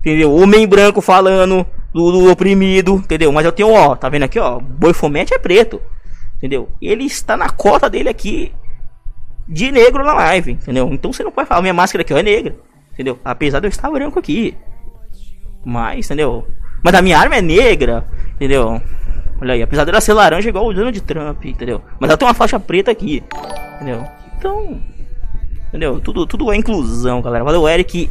entendeu? 0.01 0.35
Homem 0.35 0.67
branco 0.67 1.01
falando 1.01 1.67
do, 1.93 2.13
do, 2.13 2.31
oprimido, 2.31 2.97
entendeu? 2.97 3.33
Mas 3.33 3.45
eu 3.45 3.53
tenho, 3.53 3.73
ó, 3.73 3.97
tá 3.97 4.09
vendo 4.09 4.25
aqui, 4.25 4.39
ó, 4.39 4.59
Boi 4.61 4.93
Fomete 4.93 5.35
é 5.35 5.39
preto, 5.39 5.81
entendeu? 6.37 6.69
Ele 6.81 7.05
está 7.05 7.37
na 7.37 7.51
cota 7.51 7.89
dele 7.89 8.09
aqui 8.09 8.53
de 9.47 9.73
negro 9.73 10.05
na 10.05 10.13
live, 10.15 10.53
entendeu? 10.53 10.89
Então 10.93 11.13
você 11.13 11.25
não 11.25 11.33
pode 11.33 11.49
falar, 11.49 11.63
minha 11.63 11.75
máscara 11.75 12.03
aqui 12.03 12.13
ó, 12.13 12.19
é 12.19 12.23
negra, 12.23 12.57
entendeu? 12.99 13.17
Apesar 13.25 13.61
de 13.61 13.67
eu 13.67 13.71
estar 13.71 13.89
branco 13.89 14.19
aqui. 14.19 14.57
Mas, 15.65 16.07
entendeu? 16.07 16.47
Mas 16.83 16.95
a 16.95 17.01
minha 17.03 17.17
arma 17.17 17.37
é 17.37 17.43
negra, 17.43 18.05
entendeu? 18.35 18.83
Olha 19.41 19.55
aí, 19.55 19.63
apesar 19.63 19.85
dela 19.85 20.01
ser 20.01 20.15
laranja 20.15 20.49
igual 20.49 20.67
o 20.67 20.75
Donald 20.75 21.01
Trump, 21.03 21.45
entendeu? 21.45 21.81
Mas 22.01 22.11
ela 22.11 22.19
tem 22.19 22.27
uma 22.27 22.35
faixa 22.35 22.59
preta 22.59 22.91
aqui, 22.91 23.23
entendeu? 23.77 24.05
Então, 24.37 24.81
entendeu? 25.69 26.01
Tudo, 26.01 26.27
tudo 26.27 26.53
é 26.53 26.57
inclusão, 26.57 27.23
galera. 27.23 27.45
Valeu, 27.45 27.69
Eric 27.69 28.11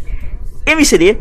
MCD 0.66 1.18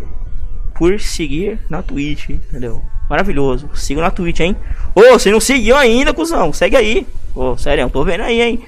por 0.75 1.01
seguir 1.01 1.59
na 1.69 1.83
Twitch, 1.83 2.31
entendeu? 2.31 2.83
Maravilhoso. 3.11 3.69
Siga 3.75 4.01
na 4.01 4.11
Twitch, 4.11 4.41
hein? 4.41 4.57
Ô, 4.95 5.01
oh, 5.01 5.19
você 5.19 5.31
não 5.31 5.41
seguiu 5.41 5.77
ainda, 5.77 6.15
cuzão? 6.15 6.53
Segue 6.53 6.77
aí. 6.77 7.07
Ô, 7.35 7.53
oh, 7.53 7.57
sério, 7.57 7.83
eu 7.83 7.91
tô 7.91 8.05
vendo 8.05 8.23
aí, 8.23 8.41
hein? 8.41 8.63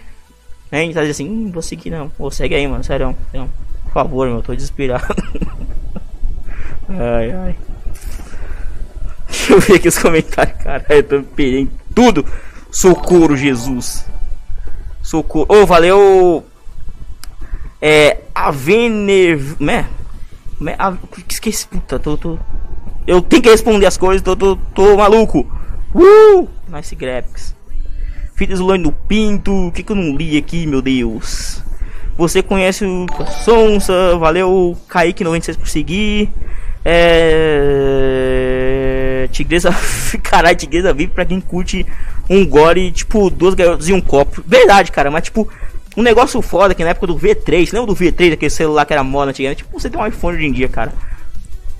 Gente 0.72 0.94
tá 0.94 1.00
dizendo 1.00 1.10
assim, 1.10 1.28
hum, 1.28 1.50
vou 1.52 1.62
seguir 1.62 1.90
não. 1.90 2.08
Pô, 2.10 2.30
segue 2.30 2.54
aí, 2.54 2.66
mano, 2.66 2.84
sério. 2.84 3.16
Não. 3.32 3.48
Favor, 3.98 4.28
meu, 4.28 4.40
tô 4.40 4.54
desesperado. 4.54 5.12
ai, 6.88 7.32
ai. 7.32 7.56
Deixa 9.26 9.52
eu 9.52 9.60
ver 9.60 9.74
aqui 9.74 9.88
os 9.88 9.98
comentários, 9.98 10.56
cara. 10.62 10.86
Eu 10.88 11.02
tô 11.02 11.22
perdendo 11.24 11.72
tudo. 11.92 12.24
Socorro, 12.70 13.36
Jesus. 13.36 14.06
Socorro. 15.02 15.46
Ô, 15.48 15.62
oh, 15.62 15.66
valeu. 15.66 16.46
É. 17.82 18.18
A 18.32 18.52
Vener. 18.52 19.40
Né? 19.58 19.84
A... 20.78 20.96
Esqueci, 21.28 21.66
puta, 21.66 21.98
tô, 21.98 22.16
tô. 22.16 22.38
Eu 23.04 23.20
tenho 23.20 23.42
que 23.42 23.50
responder 23.50 23.86
as 23.86 23.96
coisas, 23.96 24.22
tô, 24.22 24.36
tô, 24.36 24.54
tô 24.76 24.96
maluco. 24.96 25.40
Uh! 25.92 26.48
Nice 26.68 26.94
graphics. 26.94 27.52
Fita 28.36 28.52
isolante 28.52 28.84
do 28.84 28.92
pinto. 28.92 29.66
O 29.66 29.72
que, 29.72 29.82
que 29.82 29.90
eu 29.90 29.96
não 29.96 30.16
li 30.16 30.38
aqui, 30.38 30.68
meu 30.68 30.80
Deus? 30.80 31.66
Você 32.18 32.42
conhece 32.42 32.84
o 32.84 33.06
Sonsa. 33.44 34.18
Valeu, 34.18 34.76
Kaique96 34.90 35.56
por 35.56 35.68
seguir. 35.68 36.28
É. 36.84 38.08
Tigresa. 39.30 39.70
Caralho, 40.22 40.56
Tigresa 40.56 40.92
vive 40.92 41.12
pra 41.12 41.24
quem 41.24 41.40
curte 41.40 41.86
um 42.28 42.44
gore, 42.44 42.90
tipo, 42.90 43.30
duas 43.30 43.54
garotas 43.54 43.88
e 43.88 43.92
um 43.92 44.00
copo. 44.00 44.42
Verdade, 44.44 44.90
cara, 44.90 45.12
mas 45.12 45.22
tipo. 45.24 45.48
Um 45.96 46.02
negócio 46.02 46.42
foda 46.42 46.74
que 46.76 46.84
na 46.84 46.90
época 46.90 47.08
do 47.08 47.16
V3, 47.16 47.72
lembra 47.72 47.86
do 47.92 47.96
V3, 47.96 48.34
aquele 48.34 48.50
celular 48.50 48.84
que 48.84 48.92
era 48.92 49.02
moda 49.02 49.30
antigamente? 49.30 49.64
Tipo, 49.64 49.80
você 49.80 49.90
tem 49.90 50.00
um 50.00 50.06
iPhone 50.06 50.36
hoje 50.36 50.46
em 50.46 50.52
dia, 50.52 50.68
cara. 50.68 50.92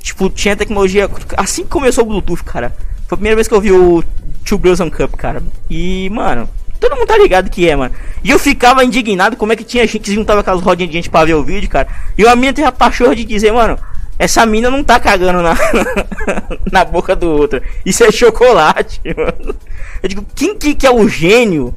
Tipo, 0.00 0.28
tinha 0.28 0.56
tecnologia. 0.56 1.08
Assim 1.36 1.62
que 1.62 1.68
começou 1.68 2.02
o 2.02 2.06
Bluetooth, 2.08 2.42
cara. 2.42 2.74
Foi 3.06 3.14
a 3.14 3.16
primeira 3.16 3.36
vez 3.36 3.46
que 3.46 3.54
eu 3.54 3.60
vi 3.60 3.70
o 3.70 4.02
Two 4.44 4.58
Girls 4.58 4.82
on 4.82 4.90
Cup, 4.90 5.14
cara. 5.14 5.40
E, 5.70 6.10
mano, 6.10 6.48
todo 6.78 6.96
mundo 6.96 7.06
tá 7.06 7.16
ligado 7.18 7.50
que 7.50 7.68
é, 7.68 7.76
mano. 7.76 7.94
E 8.22 8.30
eu 8.30 8.38
ficava 8.38 8.84
indignado 8.84 9.36
como 9.36 9.52
é 9.52 9.56
que 9.56 9.64
tinha 9.64 9.86
gente 9.86 10.00
que 10.00 10.14
juntava 10.14 10.40
aquelas 10.40 10.62
rodinhas 10.62 10.90
de 10.90 10.96
gente 10.96 11.10
pra 11.10 11.24
ver 11.24 11.34
o 11.34 11.44
vídeo, 11.44 11.68
cara. 11.68 11.88
E 12.16 12.26
a 12.26 12.36
minha 12.36 12.52
teve 12.52 12.66
a 12.66 12.72
pachorra 12.72 13.14
de 13.14 13.24
dizer, 13.24 13.52
mano, 13.52 13.78
essa 14.18 14.44
mina 14.44 14.68
não 14.68 14.82
tá 14.82 14.98
cagando 14.98 15.40
na, 15.40 15.56
na 16.72 16.84
boca 16.84 17.14
do 17.14 17.30
outro. 17.30 17.62
Isso 17.86 18.02
é 18.02 18.10
chocolate, 18.10 19.00
mano. 19.16 19.54
Eu 20.02 20.08
digo, 20.08 20.26
quem 20.34 20.56
que, 20.56 20.74
que 20.74 20.86
é 20.86 20.90
o 20.90 21.08
gênio? 21.08 21.74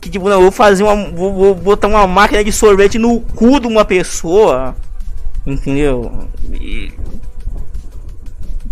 Que 0.00 0.08
tipo, 0.08 0.28
não, 0.28 0.36
eu 0.36 0.42
vou 0.42 0.50
fazer 0.50 0.82
uma. 0.82 1.10
Vou, 1.10 1.32
vou 1.32 1.54
botar 1.54 1.88
uma 1.88 2.06
máquina 2.06 2.42
de 2.42 2.50
sorvete 2.50 2.98
no 2.98 3.20
cu 3.20 3.60
de 3.60 3.66
uma 3.66 3.84
pessoa. 3.84 4.74
Entendeu? 5.46 6.28
E... 6.52 6.92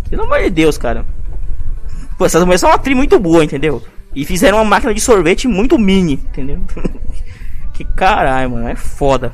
Pelo 0.09 0.25
amor 0.25 0.41
de 0.41 0.51
Deus, 0.51 0.77
cara. 0.77 1.07
Pô, 2.19 2.27
essas 2.27 2.43
mulheres 2.43 2.61
são 2.61 2.71
uma 2.71 2.79
tri 2.79 2.95
muito 2.95 3.19
boa, 3.19 3.45
entendeu? 3.45 3.83
E 4.15 4.25
fizeram 4.25 4.59
uma 4.59 4.65
máquina 4.65 4.93
de 4.93 5.01
sorvete 5.01 5.47
muito 5.47 5.79
mini, 5.79 6.15
entendeu? 6.15 6.61
que 7.73 7.85
caralho, 7.85 8.51
mano, 8.51 8.69
é 8.69 8.77
foda. 8.77 9.33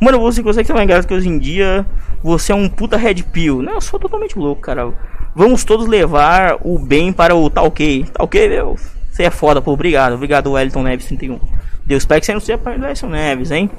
Mano, 0.00 0.18
você 0.18 0.42
consegue 0.42 0.66
ser 0.66 0.72
mais 0.72 0.84
engraçado 0.84 1.08
que 1.08 1.14
hoje 1.14 1.28
em 1.28 1.38
dia 1.38 1.86
você 2.22 2.52
é 2.52 2.54
um 2.54 2.68
puta 2.68 2.96
red 2.96 3.22
pill. 3.22 3.62
Não, 3.62 3.74
eu 3.74 3.80
sou 3.80 3.98
totalmente 4.00 4.38
louco, 4.38 4.60
cara. 4.60 4.92
Vamos 5.34 5.64
todos 5.64 5.86
levar 5.86 6.58
o 6.60 6.78
bem 6.78 7.12
para 7.12 7.34
o 7.34 7.48
tal 7.48 7.66
ok. 7.66 8.04
Tal 8.12 8.26
ok, 8.26 8.48
meu? 8.48 8.76
Você 9.10 9.22
é 9.22 9.30
foda, 9.30 9.62
pô. 9.62 9.72
Obrigado. 9.72 10.14
Obrigado, 10.14 10.52
Wellington 10.52 10.82
Neves 10.82 11.06
31. 11.06 11.38
Deus 11.84 12.02
espero 12.02 12.20
que 12.20 12.26
você 12.26 12.34
não 12.34 12.40
seja 12.40 12.58
para 12.58 12.72
Wellington 12.72 13.08
Neves, 13.08 13.50
hein? 13.50 13.70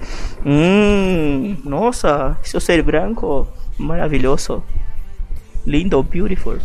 Hum, 0.45 1.57
nossa, 1.63 2.37
seu 2.43 2.59
ser 2.59 2.81
branco 2.81 3.47
maravilhoso. 3.77 4.63
Lindo, 5.65 6.01
beautiful. 6.03 6.57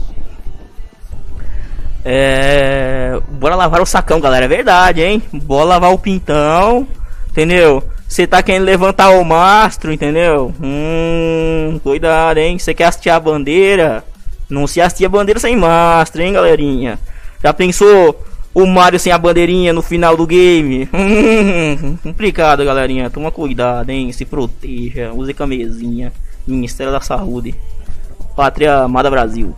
É. 2.10 3.20
Bora 3.32 3.54
lavar 3.54 3.82
o 3.82 3.86
sacão, 3.86 4.18
galera. 4.18 4.46
É 4.46 4.48
verdade, 4.48 5.02
hein? 5.02 5.22
Bora 5.30 5.64
lavar 5.64 5.92
o 5.92 5.98
pintão. 5.98 6.88
Entendeu? 7.28 7.82
Você 8.08 8.26
tá 8.26 8.42
querendo 8.42 8.64
levantar 8.64 9.10
o 9.10 9.22
mastro, 9.22 9.92
entendeu? 9.92 10.54
Hum, 10.58 11.78
cuidado, 11.82 12.38
hein? 12.38 12.58
Você 12.58 12.72
quer 12.72 12.84
assistir 12.84 13.10
a 13.10 13.20
bandeira? 13.20 14.02
Não 14.48 14.66
se 14.66 14.80
assistir 14.80 15.04
a 15.04 15.08
bandeira 15.10 15.38
sem 15.38 15.54
mastro, 15.54 16.22
hein, 16.22 16.32
galerinha? 16.32 16.98
Já 17.44 17.52
pensou 17.52 18.24
o 18.54 18.64
Mario 18.66 18.98
sem 18.98 19.12
a 19.12 19.18
bandeirinha 19.18 19.74
no 19.74 19.82
final 19.82 20.16
do 20.16 20.26
game? 20.26 20.88
Hum, 20.94 21.98
complicado, 22.02 22.64
galerinha. 22.64 23.10
Toma 23.10 23.30
cuidado, 23.30 23.90
hein? 23.90 24.10
Se 24.12 24.24
proteja. 24.24 25.12
Use 25.12 25.34
camisinha. 25.34 26.10
Ministério 26.46 26.90
da 26.90 27.02
Saúde. 27.02 27.54
Pátria 28.34 28.78
Amada 28.78 29.10
Brasil. 29.10 29.54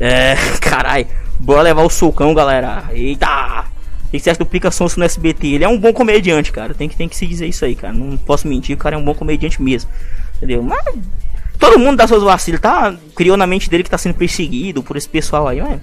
É, 0.00 0.34
carai. 0.62 1.06
Bora 1.38 1.62
levar 1.62 1.82
o 1.82 1.90
socão, 1.90 2.34
galera. 2.34 2.84
Eita! 2.92 3.64
O 4.06 4.10
que 4.10 4.32
do 4.34 4.46
Pica 4.46 4.70
Sonso 4.70 4.98
no 4.98 5.04
SBT? 5.04 5.46
Ele 5.48 5.64
é 5.64 5.68
um 5.68 5.78
bom 5.78 5.92
comediante, 5.92 6.52
cara. 6.52 6.72
Tem 6.72 6.88
que, 6.88 6.96
tem 6.96 7.08
que 7.08 7.16
se 7.16 7.26
dizer 7.26 7.46
isso 7.46 7.64
aí, 7.64 7.74
cara. 7.74 7.92
Não 7.92 8.16
posso 8.16 8.48
mentir, 8.48 8.74
o 8.74 8.78
cara 8.78 8.94
é 8.94 8.98
um 8.98 9.04
bom 9.04 9.14
comediante 9.14 9.60
mesmo. 9.60 9.90
Entendeu? 10.36 10.62
Mas 10.62 10.84
todo 11.58 11.78
mundo 11.78 11.96
dá 11.96 12.06
seus 12.06 12.22
vacilos, 12.22 12.60
tá? 12.60 12.94
Criou 13.14 13.36
na 13.36 13.46
mente 13.46 13.68
dele 13.68 13.82
que 13.82 13.90
tá 13.90 13.98
sendo 13.98 14.14
perseguido 14.14 14.82
por 14.82 14.96
esse 14.96 15.08
pessoal 15.08 15.48
aí, 15.48 15.60
mas 15.60 15.80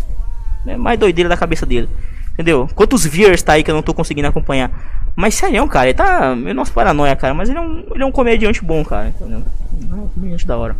é 0.66 0.78
mais 0.78 0.97
doideira 0.97 1.30
da 1.30 1.38
cabeça 1.38 1.66
dele. 1.66 1.89
Entendeu? 2.34 2.68
Quantos 2.74 3.06
viewers 3.06 3.43
tá 3.43 3.54
aí 3.54 3.64
que 3.64 3.70
eu 3.70 3.76
não 3.76 3.84
tô 3.84 3.93
conseguindo 3.93 4.28
acompanhar? 4.28 4.72
Mas 5.16 5.36
sério, 5.36 5.68
cara, 5.68 5.88
ele 5.88 5.93
tá. 5.93 6.36
Meio 6.36 6.56
nosso 6.56 6.74
paranoia, 6.74 7.16
cara. 7.16 7.34
Mas 7.34 7.49
ele 7.49 7.60
é 7.60 7.62
um, 7.62 7.86
ele 7.93 8.04
é 8.04 8.06
um 8.06 8.12
comediante 8.12 8.64
bom, 8.64 8.84
cara. 8.84 9.10
Entendeu? 9.10 9.43
É 9.91 9.95
um 9.95 10.08
comediante 10.08 10.47
da 10.47 10.58
hora. 10.58 10.76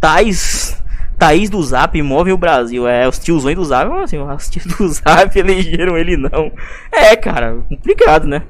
Tais 0.00 0.81
Thaís 1.22 1.48
do 1.48 1.62
Zap 1.62 2.02
move 2.02 2.32
o 2.32 2.36
Brasil. 2.36 2.88
É, 2.88 3.06
os 3.06 3.16
tiozões 3.16 3.54
do 3.54 3.64
Zap, 3.64 3.88
assim, 4.02 4.18
os 4.18 4.48
tios 4.48 4.66
do 4.66 4.88
Zap 4.88 5.30
elegeram 5.38 5.96
ele 5.96 6.16
não. 6.16 6.50
É, 6.90 7.14
cara, 7.14 7.58
complicado, 7.68 8.26
né? 8.26 8.42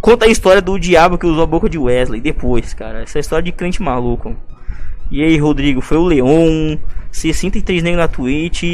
Conta 0.00 0.26
a 0.26 0.28
história 0.28 0.60
do 0.60 0.76
diabo 0.76 1.16
que 1.16 1.24
usou 1.24 1.44
a 1.44 1.46
boca 1.46 1.68
de 1.68 1.78
Wesley 1.78 2.20
depois, 2.20 2.74
cara. 2.74 3.02
Essa 3.02 3.18
é 3.18 3.20
história 3.20 3.44
de 3.44 3.52
crente 3.52 3.80
maluco. 3.80 4.34
E 5.08 5.22
aí, 5.22 5.38
Rodrigo, 5.38 5.80
foi 5.80 5.98
o 5.98 6.04
Leon. 6.04 6.78
63 7.12 7.80
negros 7.80 8.02
na 8.02 8.08
Twitch. 8.08 8.64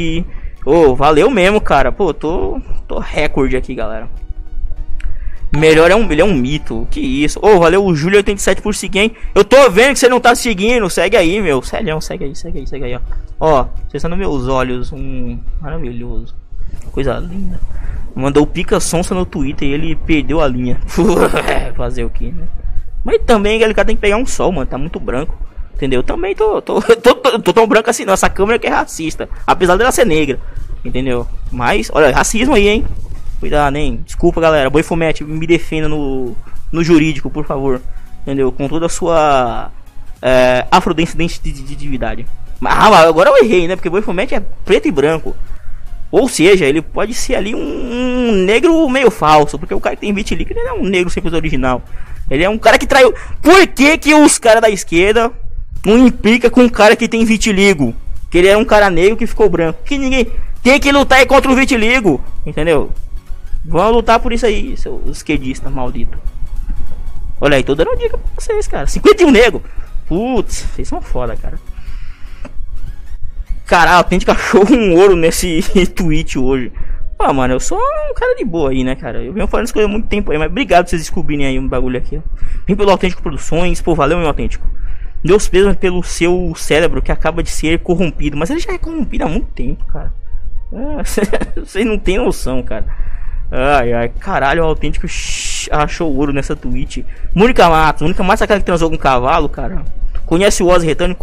Ô, 0.65 0.71
oh, 0.71 0.95
valeu 0.95 1.29
mesmo, 1.29 1.61
cara. 1.61 1.91
Pô, 1.91 2.15
tô, 2.15 2.59
tô 2.87 2.97
recorde 2.97 3.55
aqui, 3.55 3.75
galera. 3.75 4.09
Melhor 5.55 5.91
é 5.91 5.95
um, 5.95 6.11
ele 6.11 6.21
é 6.21 6.25
um 6.25 6.33
mito. 6.33 6.87
Que 6.89 6.99
isso? 6.99 7.39
Ô, 7.39 7.49
oh, 7.49 7.59
valeu 7.59 7.85
o 7.85 7.93
Júlio 7.93 8.17
87 8.17 8.63
por 8.63 8.73
seguir, 8.73 8.99
hein? 8.99 9.11
Eu 9.35 9.45
tô 9.45 9.69
vendo 9.69 9.93
que 9.93 9.99
você 9.99 10.09
não 10.09 10.19
tá 10.19 10.33
seguindo. 10.33 10.89
Segue 10.89 11.15
aí, 11.15 11.39
meu. 11.39 11.61
Sério, 11.61 12.01
segue 12.01 12.25
aí, 12.25 12.35
segue 12.35 12.57
aí, 12.57 12.67
segue 12.67 12.85
aí, 12.85 12.95
ó. 12.95 13.26
Ó, 13.39 13.65
nos 14.09 14.17
meus 14.17 14.47
olhos. 14.47 14.91
Um 14.91 15.39
maravilhoso. 15.61 16.35
Coisa 16.91 17.19
linda. 17.19 17.59
Mandou 18.15 18.47
Pica 18.47 18.79
Sonsa 18.79 19.13
no 19.13 19.25
Twitter 19.25 19.67
e 19.67 19.73
ele 19.73 19.95
perdeu 19.95 20.41
a 20.41 20.47
linha. 20.47 20.79
Fazer 21.77 22.03
o 22.03 22.09
que, 22.09 22.31
né? 22.31 22.47
Mas 23.03 23.21
também 23.25 23.59
cara 23.73 23.85
tem 23.85 23.95
que 23.95 24.01
pegar 24.01 24.17
um 24.17 24.25
sol, 24.25 24.51
mano. 24.51 24.65
Tá 24.65 24.77
muito 24.77 24.99
branco. 24.99 25.37
Entendeu? 25.75 26.01
Também 26.01 26.35
tô, 26.35 26.61
tô, 26.61 26.81
tô, 26.97 27.15
tô, 27.15 27.39
tô 27.39 27.53
tão 27.53 27.67
branco 27.67 27.89
assim, 27.89 28.03
não. 28.03 28.13
Essa 28.13 28.29
câmera 28.29 28.57
que 28.57 28.65
é 28.65 28.71
racista. 28.71 29.29
Apesar 29.45 29.77
dela 29.77 29.91
ser 29.91 30.05
negra. 30.05 30.39
Entendeu? 30.83 31.27
Mas, 31.51 31.91
olha, 31.93 32.15
racismo 32.15 32.55
aí, 32.55 32.67
hein? 32.67 32.85
Cuidado, 33.39 33.75
hein? 33.75 34.01
Desculpa, 34.03 34.41
galera. 34.41 34.69
Boi 34.69 34.81
Fumete, 34.81 35.23
me 35.23 35.45
defenda 35.45 35.87
no, 35.87 36.35
no 36.71 36.83
jurídico, 36.83 37.29
por 37.29 37.45
favor. 37.45 37.79
Entendeu? 38.23 38.51
Com 38.51 38.67
toda 38.67 38.87
a 38.87 38.89
sua 38.89 39.71
é, 40.21 40.65
afrodescendentividade. 40.71 42.25
Ah, 42.63 42.89
mas 42.89 43.05
agora 43.05 43.29
eu 43.29 43.37
errei, 43.37 43.67
né? 43.67 43.75
Porque 43.75 44.01
Fumete 44.01 44.35
é 44.35 44.39
preto 44.39 44.87
e 44.87 44.91
branco. 44.91 45.35
Ou 46.09 46.27
seja, 46.27 46.65
ele 46.65 46.81
pode 46.81 47.13
ser 47.13 47.35
ali 47.35 47.53
um, 47.53 48.31
negro 48.45 48.87
meio 48.89 49.11
falso. 49.11 49.59
Porque 49.59 49.73
o 49.73 49.79
cara 49.79 49.95
que 49.95 50.01
tem 50.01 50.13
vitiligo 50.13 50.51
ele 50.51 50.63
não 50.63 50.69
é 50.69 50.79
um 50.79 50.83
negro 50.83 51.09
sempre 51.09 51.35
original. 51.35 51.81
Ele 52.29 52.43
é 52.43 52.49
um 52.49 52.57
cara 52.57 52.77
que 52.77 52.87
traiu. 52.87 53.13
Por 53.41 53.67
que, 53.67 53.97
que 53.97 54.13
os 54.13 54.37
caras 54.37 54.61
da 54.61 54.69
esquerda 54.69 55.31
não 55.85 56.07
implica 56.07 56.49
com 56.49 56.61
um 56.61 56.69
cara 56.69 56.95
que 56.95 57.07
tem 57.07 57.23
vitiligo? 57.25 57.93
Que 58.29 58.39
ele 58.39 58.47
é 58.47 58.57
um 58.57 58.65
cara 58.65 58.89
negro 58.89 59.17
que 59.17 59.27
ficou 59.27 59.49
branco. 59.49 59.79
Que 59.83 59.97
ninguém 59.97 60.27
tem 60.63 60.79
que 60.79 60.91
lutar 60.91 61.25
contra 61.25 61.51
o 61.51 61.55
vitiligo. 61.55 62.23
Entendeu? 62.45 62.91
Vão 63.63 63.91
lutar 63.91 64.19
por 64.19 64.31
isso 64.31 64.45
aí, 64.45 64.77
seus 64.77 65.17
esquerdistas 65.17 65.71
maldito. 65.71 66.17
Olha 67.39 67.57
aí, 67.57 67.63
tô 67.63 67.75
dando 67.75 67.89
uma 67.89 67.97
dica 67.97 68.17
pra 68.17 68.27
vocês, 68.37 68.67
cara. 68.67 68.87
51 68.87 69.29
nego. 69.29 69.61
Putz, 70.07 70.65
vocês 70.73 70.87
são 70.87 71.01
foda, 71.01 71.35
cara. 71.35 71.59
Caralho, 73.67 74.03
tem 74.05 74.17
que 74.17 74.31
achou 74.31 74.65
um 74.71 74.95
ouro 74.95 75.15
nesse 75.15 75.61
tweet 75.93 76.39
hoje. 76.39 76.71
Ah, 77.19 77.33
mano, 77.33 77.55
eu 77.55 77.59
sou 77.59 77.77
um 77.77 78.13
cara 78.13 78.35
de 78.35 78.45
boa 78.45 78.69
aí, 78.69 78.83
né, 78.83 78.95
cara? 78.95 79.21
Eu 79.21 79.33
venho 79.33 79.47
falando 79.47 79.65
isso 79.65 79.79
há 79.79 79.87
muito 79.87 80.07
tempo 80.07 80.31
aí, 80.31 80.37
mas 80.37 80.49
obrigado 80.49 80.85
por 80.85 80.91
vocês 80.91 81.01
descobrirem 81.01 81.45
aí 81.45 81.59
um 81.59 81.67
bagulho 81.67 81.97
aqui. 81.97 82.21
Vem 82.65 82.75
pelo 82.75 82.91
Autêntico 82.91 83.21
Produções, 83.21 83.81
pô, 83.81 83.93
valeu, 83.93 84.17
meu 84.17 84.27
Autêntico. 84.27 84.65
Deus 85.23 85.49
mesmo 85.49 85.75
pelo 85.75 86.01
seu 86.03 86.53
cérebro 86.55 87.01
que 87.01 87.11
acaba 87.11 87.43
de 87.43 87.49
ser 87.49 87.79
corrompido. 87.79 88.37
Mas 88.37 88.49
ele 88.49 88.59
já 88.59 88.71
é 88.71 88.77
corrompido 88.77 89.25
há 89.25 89.27
muito 89.27 89.47
tempo, 89.47 89.83
cara. 89.85 90.13
É, 90.71 91.59
vocês 91.59 91.85
não 91.85 91.97
tem 91.97 92.17
noção, 92.17 92.63
cara. 92.63 92.85
Ai, 93.51 93.93
ai, 93.93 94.09
caralho, 94.09 94.63
o 94.63 94.67
autêntico 94.67 95.07
achou 95.71 96.15
ouro 96.15 96.31
nessa 96.31 96.55
tweet. 96.55 97.05
Mônica 97.33 97.67
Matos, 97.67 98.03
Mônica 98.03 98.23
Matos 98.23 98.41
é 98.41 98.43
aquela 98.45 98.59
que 98.59 98.65
transou 98.65 98.89
com 98.89 98.95
um 98.95 98.99
cavalo, 98.99 99.49
cara. 99.49 99.83
Conhece 100.25 100.61
o 100.61 100.67
Oz 100.67 100.83
Retânio 100.83 101.15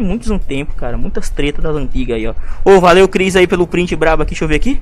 muitos 0.00 0.30
um 0.30 0.38
tempo, 0.38 0.74
cara. 0.74 0.96
Muitas 0.96 1.30
tretas 1.30 1.62
das 1.62 1.76
antigas 1.76 2.16
aí, 2.16 2.26
ó. 2.26 2.34
Ô, 2.64 2.80
valeu, 2.80 3.08
Cris, 3.08 3.36
aí 3.36 3.46
pelo 3.46 3.66
print 3.66 3.94
brabo 3.96 4.22
aqui. 4.22 4.30
Deixa 4.30 4.44
eu 4.44 4.48
ver 4.48 4.56
aqui. 4.56 4.80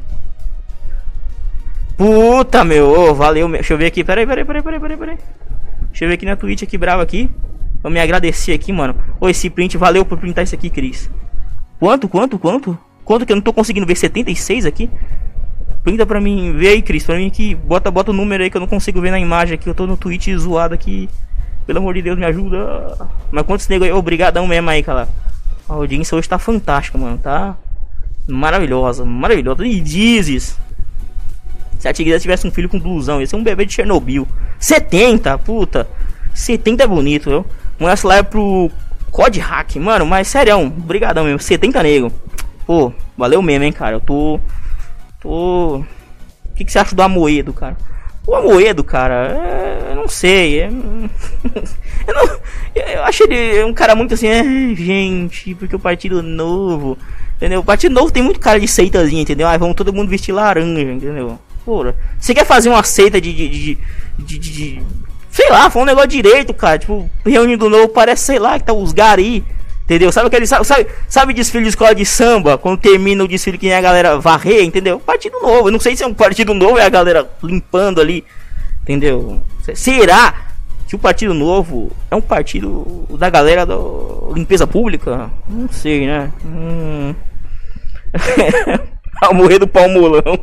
Puta, 1.97 2.65
meu. 2.65 2.89
Oh, 2.89 3.15
valeu. 3.15 3.49
Deixa 3.49 3.75
eu 3.75 3.79
ver 3.79 3.87
aqui. 3.87 4.03
Peraí, 4.03 4.27
peraí, 4.27 4.45
peraí, 4.45 4.63
peraí, 4.63 4.81
peraí, 4.81 4.97
peraí. 4.97 5.19
Deixa 5.91 6.05
eu 6.05 6.09
ver 6.09 6.15
aqui 6.15 6.25
na 6.25 6.37
Twitch 6.37 6.63
aqui, 6.63 6.79
bravo 6.79 7.03
aqui. 7.03 7.29
Vou 7.83 7.91
me 7.91 8.01
agradecer 8.01 8.53
aqui, 8.53 8.73
mano. 8.73 8.95
Ô, 9.21 9.29
esse 9.29 9.51
print, 9.51 9.77
valeu 9.77 10.05
por 10.05 10.19
printar 10.19 10.45
isso 10.45 10.55
aqui, 10.55 10.71
Cris. 10.71 11.11
Quanto, 11.79 12.09
quanto, 12.09 12.39
quanto? 12.39 12.79
Quanto 13.05 13.27
que 13.27 13.33
eu 13.33 13.37
não 13.37 13.43
tô 13.43 13.53
conseguindo 13.53 13.87
ver? 13.87 13.97
76 13.97 14.67
aqui? 14.67 14.91
Printa 15.83 16.05
pra 16.05 16.21
mim, 16.21 16.55
vê 16.57 16.69
aí, 16.69 16.83
Cris, 16.83 17.05
pra 17.05 17.17
mim 17.17 17.31
que 17.31 17.55
bota, 17.55 17.91
bota 17.91 18.11
o 18.11 18.15
número 18.15 18.43
aí 18.43 18.51
que 18.51 18.57
eu 18.57 18.61
não 18.61 18.69
consigo 18.69 19.01
ver 19.01 19.11
na 19.11 19.19
imagem 19.19 19.55
aqui. 19.55 19.69
Eu 19.69 19.75
tô 19.75 19.87
no 19.87 19.97
Twitch 19.97 20.29
zoado 20.37 20.75
aqui. 20.75 21.09
Pelo 21.71 21.79
amor 21.79 21.95
de 21.95 22.03
Deus, 22.03 22.19
me 22.19 22.25
ajuda. 22.25 22.99
Mas 23.31 23.47
quantos 23.47 23.69
nego 23.69 23.85
aí? 23.85 23.93
Obrigadão 23.93 24.45
mesmo 24.45 24.69
aí, 24.69 24.83
cara. 24.83 25.09
A 25.69 25.75
audiência 25.75 26.19
hoje 26.19 26.29
tá 26.29 26.37
fantástica, 26.37 26.99
mano. 26.99 27.17
Tá 27.17 27.57
maravilhosa, 28.27 29.05
maravilhosa. 29.05 29.65
E 29.65 29.81
dizes. 29.81 30.59
Se 31.79 31.87
a 31.87 31.93
Tigresa 31.93 32.19
tivesse 32.19 32.45
um 32.45 32.51
filho 32.51 32.69
com 32.69 32.81
blusão, 32.81 33.23
esse 33.23 33.37
é 33.37 33.39
um 33.39 33.45
bebê 33.45 33.65
de 33.65 33.73
Chernobyl. 33.73 34.27
70, 34.59 35.39
puta. 35.39 35.87
70 36.35 36.83
é 36.83 36.87
bonito, 36.89 37.31
viu? 37.31 37.47
Manda 37.79 37.93
essa 37.93 38.09
live 38.09 38.27
pro 38.27 38.69
Code 39.13 39.39
Hack, 39.39 39.77
mano. 39.77 40.05
Mas 40.05 40.27
sério, 40.27 40.69
brigadão 40.69 41.23
mesmo. 41.23 41.39
70 41.39 41.85
nego. 41.85 42.13
Pô, 42.67 42.93
valeu 43.17 43.41
mesmo, 43.41 43.65
hein, 43.65 43.73
cara. 43.73 43.95
Eu 43.95 44.01
tô 44.01 44.41
Tô. 45.21 45.77
O 45.77 46.55
que, 46.57 46.65
que 46.65 46.73
você 46.73 46.81
acha 46.81 46.97
do 46.97 47.03
Amoedo, 47.03 47.53
cara? 47.53 47.77
O 48.31 48.37
Amoedo, 48.37 48.85
cara, 48.85 49.27
é... 49.37 49.91
eu 49.91 49.97
não 49.97 50.07
sei. 50.07 50.61
É... 50.61 50.67
eu, 52.07 52.15
não... 52.15 52.39
eu 52.77 53.03
acho 53.03 53.25
ele 53.25 53.65
um 53.65 53.75
cara 53.75 53.97
muito 53.97 54.15
assim, 54.15 54.29
é, 54.29 54.45
gente, 54.77 55.53
porque 55.57 55.75
o 55.75 55.81
Partido 55.81 56.23
Novo. 56.23 56.97
Entendeu? 57.37 57.59
O 57.59 57.65
Partido 57.65 57.93
Novo 57.93 58.13
tem 58.13 58.23
muito 58.23 58.39
cara 58.39 58.61
de 58.61 58.69
seitazinha, 58.69 59.23
entendeu? 59.23 59.49
Aí 59.49 59.59
vamos 59.59 59.75
todo 59.75 59.93
mundo 59.93 60.09
vestir 60.09 60.31
laranja, 60.31 60.81
entendeu? 60.81 61.41
Porra, 61.65 61.97
você 62.21 62.33
quer 62.33 62.47
fazer 62.47 62.69
uma 62.69 62.85
seita 62.85 63.21
de, 63.21 63.33
de, 63.33 63.49
de, 63.49 64.39
de, 64.39 64.39
de 64.39 64.83
sei 65.29 65.51
lá, 65.51 65.69
foi 65.69 65.83
um 65.83 65.87
negócio 65.87 66.11
direito, 66.11 66.55
cara. 66.55 66.79
Tipo, 66.79 67.11
reunindo 67.27 67.69
novo, 67.69 67.89
parece, 67.89 68.27
sei 68.27 68.39
lá, 68.39 68.61
que 68.61 68.65
tá 68.65 68.73
os 68.73 68.93
gari. 68.93 69.45
Entendeu? 69.91 70.13
Sabe 70.13 70.29
aquele. 70.29 70.47
Sabe, 70.47 70.87
sabe, 71.09 71.35
desfile 71.35 71.65
de 71.65 71.71
escola 71.71 71.93
de 71.93 72.07
samba? 72.07 72.57
Quando 72.57 72.79
termina 72.79 73.25
o 73.25 73.27
desfile 73.27 73.59
que 73.59 73.73
a 73.73 73.81
galera 73.81 74.21
varrer, 74.21 74.63
entendeu? 74.63 75.01
Partido 75.01 75.41
novo. 75.41 75.67
Eu 75.67 75.73
não 75.73 75.81
sei 75.81 75.97
se 75.97 76.05
é 76.05 76.07
um 76.07 76.15
partido 76.15 76.55
novo 76.55 76.79
é 76.79 76.85
a 76.85 76.89
galera 76.89 77.29
limpando 77.43 78.01
ali. 78.01 78.25
Entendeu? 78.83 79.43
Será 79.75 80.33
que 80.87 80.95
o 80.95 80.99
Partido 80.99 81.35
Novo 81.35 81.91
é 82.09 82.15
um 82.15 82.21
partido 82.21 83.05
da 83.19 83.29
galera 83.29 83.67
da 83.67 83.75
limpeza 84.33 84.65
pública? 84.65 85.29
Não 85.49 85.69
sei, 85.69 86.07
né? 86.07 86.33
Hum... 86.45 87.15
Morrer 89.35 89.59
do 89.59 89.67
palmolão. 89.67 90.39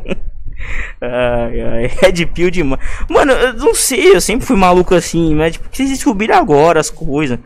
Ai, 1.00 1.60
ai, 1.60 1.90
Red 2.00 2.26
Pill 2.26 2.50
demais. 2.50 2.80
Mano, 3.08 3.32
eu 3.32 3.54
não 3.54 3.74
sei, 3.74 4.14
eu 4.14 4.20
sempre 4.20 4.46
fui 4.46 4.56
maluco 4.56 4.94
assim, 4.94 5.34
mas 5.34 5.54
tipo, 5.54 5.68
vocês 5.70 5.88
descobriram 5.88 6.36
agora 6.36 6.80
as 6.80 6.90
coisas. 6.90 7.38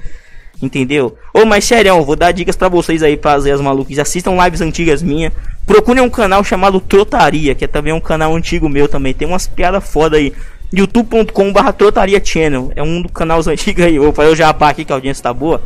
Entendeu? 0.63 1.17
Ô, 1.35 1.45
mas 1.45 1.65
sério, 1.65 2.01
vou 2.05 2.15
dar 2.15 2.31
dicas 2.31 2.55
para 2.55 2.69
vocês 2.69 3.03
aí 3.03 3.19
fazer 3.21 3.51
as 3.51 3.61
maluquices. 3.61 3.99
Assistam 3.99 4.37
lives 4.45 4.61
antigas 4.61 5.03
minhas. 5.03 5.33
Procurem 5.67 6.03
um 6.03 6.09
canal 6.09 6.45
chamado 6.45 6.81
Trotaria, 6.81 7.53
que 7.53 7.65
é 7.65 7.69
também 7.69 7.93
um 7.93 8.01
canal 8.01 8.35
antigo 8.37 8.69
meu 8.69 8.87
também. 8.87 9.13
Tem 9.13 9.27
umas 9.27 9.49
piadas 9.49 9.85
foda 9.85 10.17
aí. 10.17 10.33
youtube.com/barra 10.73 11.73
Trotaria 11.73 12.25
Channel. 12.25 12.71
É 12.77 12.83
um 12.83 13.03
dos 13.03 13.11
canais 13.11 13.47
antigos 13.49 13.85
aí. 13.85 13.99
Vou 13.99 14.13
fazer 14.13 14.31
o 14.31 14.37
jabá 14.37 14.69
aqui 14.69 14.85
que 14.85 14.93
a 14.93 14.95
audiência 14.97 15.25
tá 15.25 15.35
boa. 15.35 15.61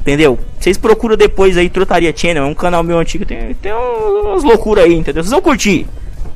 Entendeu? 0.00 0.38
Vocês 0.58 0.78
procuram 0.78 1.18
depois 1.18 1.58
aí 1.58 1.68
Trotaria 1.68 2.12
Channel. 2.16 2.44
É 2.44 2.46
um 2.46 2.54
canal 2.54 2.82
meu 2.82 2.98
antigo. 2.98 3.26
Tem, 3.26 3.52
tem 3.54 3.72
umas 3.74 4.42
loucuras 4.42 4.86
aí, 4.86 4.94
entendeu? 4.94 5.22
Vocês 5.22 5.32
vão 5.32 5.42
curtir. 5.42 5.86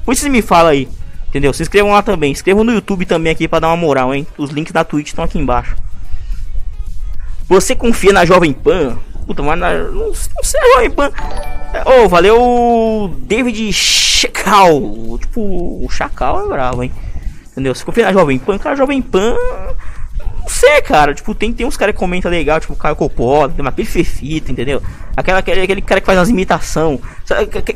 Por 0.04 0.12
isso 0.12 0.28
me 0.28 0.42
fala 0.42 0.70
aí. 0.70 0.86
Entendeu? 1.28 1.54
Se 1.54 1.62
inscrevam 1.62 1.92
lá 1.92 2.02
também. 2.02 2.32
Inscrevam 2.32 2.64
no 2.64 2.72
YouTube 2.72 3.06
também 3.06 3.32
aqui 3.32 3.48
para 3.48 3.60
dar 3.60 3.68
uma 3.68 3.76
moral, 3.78 4.14
hein? 4.14 4.26
Os 4.36 4.50
links 4.50 4.72
da 4.72 4.84
Twitch 4.84 5.08
estão 5.08 5.24
aqui 5.24 5.38
embaixo. 5.38 5.74
Você 7.48 7.74
confia 7.74 8.12
na 8.12 8.24
Jovem 8.24 8.52
Pan? 8.52 8.96
Puta, 9.26 9.42
mas 9.42 9.58
na, 9.58 9.74
não, 9.74 10.06
não 10.08 10.14
sei 10.42 10.60
a 10.60 10.74
Jovem 10.74 10.90
Pan. 10.90 11.10
Oh, 11.86 12.08
valeu 12.08 13.14
David 13.20 13.72
Chacal. 13.72 15.18
Tipo, 15.18 15.40
o 15.40 15.88
Chacal 15.90 16.44
é 16.44 16.48
bravo, 16.48 16.82
hein? 16.82 16.92
Entendeu? 17.50 17.74
Você 17.74 17.84
confia 17.84 18.06
na 18.06 18.12
Jovem 18.12 18.38
Pan? 18.38 18.58
Cara, 18.58 18.76
Jovem 18.76 19.00
Pan. 19.00 19.34
Não 20.40 20.48
sei, 20.48 20.82
cara. 20.82 21.14
Tipo, 21.14 21.34
tem, 21.34 21.52
tem 21.52 21.66
uns 21.66 21.76
caras 21.76 21.94
que 21.94 21.98
comentam 21.98 22.30
legal, 22.30 22.60
tipo 22.60 22.72
o 22.72 22.76
Caio 22.76 22.96
Coppola, 22.96 23.48
tem 23.48 23.60
uma 23.60 23.72
perfeita, 23.72 24.52
entendeu? 24.52 24.82
Aquela, 25.16 25.38
aquele, 25.38 25.62
aquele 25.62 25.82
cara 25.82 26.00
que 26.00 26.06
faz 26.06 26.18
umas 26.18 26.28
imitação. 26.28 27.00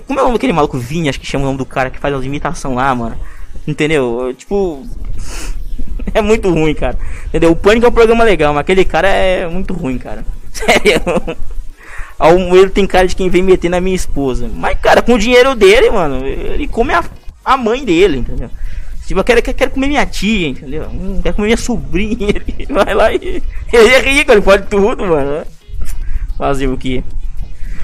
Como 0.06 0.18
é 0.18 0.22
o 0.22 0.26
nome 0.26 0.38
daquele 0.38 0.52
maluco 0.52 0.78
Vinha, 0.78 1.10
acho 1.10 1.20
que 1.20 1.26
chama 1.26 1.44
o 1.44 1.46
nome 1.46 1.58
do 1.58 1.66
cara 1.66 1.90
que 1.90 1.98
faz 1.98 2.14
umas 2.14 2.24
imitação 2.24 2.74
lá, 2.74 2.94
mano. 2.94 3.16
Entendeu? 3.66 4.34
Tipo. 4.36 4.84
é 6.14 6.20
muito 6.20 6.50
ruim, 6.50 6.74
cara. 6.74 6.98
Entendeu? 7.26 7.50
O 7.50 7.56
Pânico 7.56 7.86
é 7.86 7.88
um 7.88 7.92
programa 7.92 8.24
legal, 8.24 8.52
mas 8.52 8.60
aquele 8.60 8.84
cara 8.84 9.08
é 9.08 9.46
muito 9.46 9.74
ruim, 9.74 9.98
cara. 9.98 10.24
Sério. 10.52 11.02
Ele 12.52 12.70
tem 12.70 12.86
cara 12.86 13.06
de 13.06 13.14
quem 13.14 13.28
vem 13.28 13.42
meter 13.42 13.68
na 13.68 13.80
minha 13.80 13.94
esposa. 13.94 14.50
Mas, 14.52 14.78
cara, 14.80 15.00
com 15.02 15.14
o 15.14 15.18
dinheiro 15.18 15.54
dele, 15.54 15.90
mano, 15.90 16.26
ele 16.26 16.66
come 16.66 16.92
a, 16.92 17.04
a 17.44 17.56
mãe 17.56 17.84
dele, 17.84 18.18
entendeu? 18.18 18.50
Tipo, 19.06 19.20
eu 19.20 19.24
quero, 19.24 19.40
eu 19.40 19.54
quero 19.54 19.70
comer 19.70 19.86
minha 19.86 20.04
tia, 20.04 20.48
entendeu? 20.48 20.84
Hum, 20.92 21.20
quero 21.22 21.34
comer 21.34 21.46
minha 21.46 21.56
sobrinha. 21.56 22.28
Ele 22.58 22.66
vai 22.70 22.92
lá 22.92 23.10
e. 23.10 23.42
Ele 23.72 23.88
é 23.88 24.00
rico, 24.00 24.32
ele 24.32 24.42
pode 24.42 24.66
tudo, 24.66 25.06
mano. 25.06 25.46
Fazer 26.36 26.66
o 26.66 26.76
que? 26.76 27.02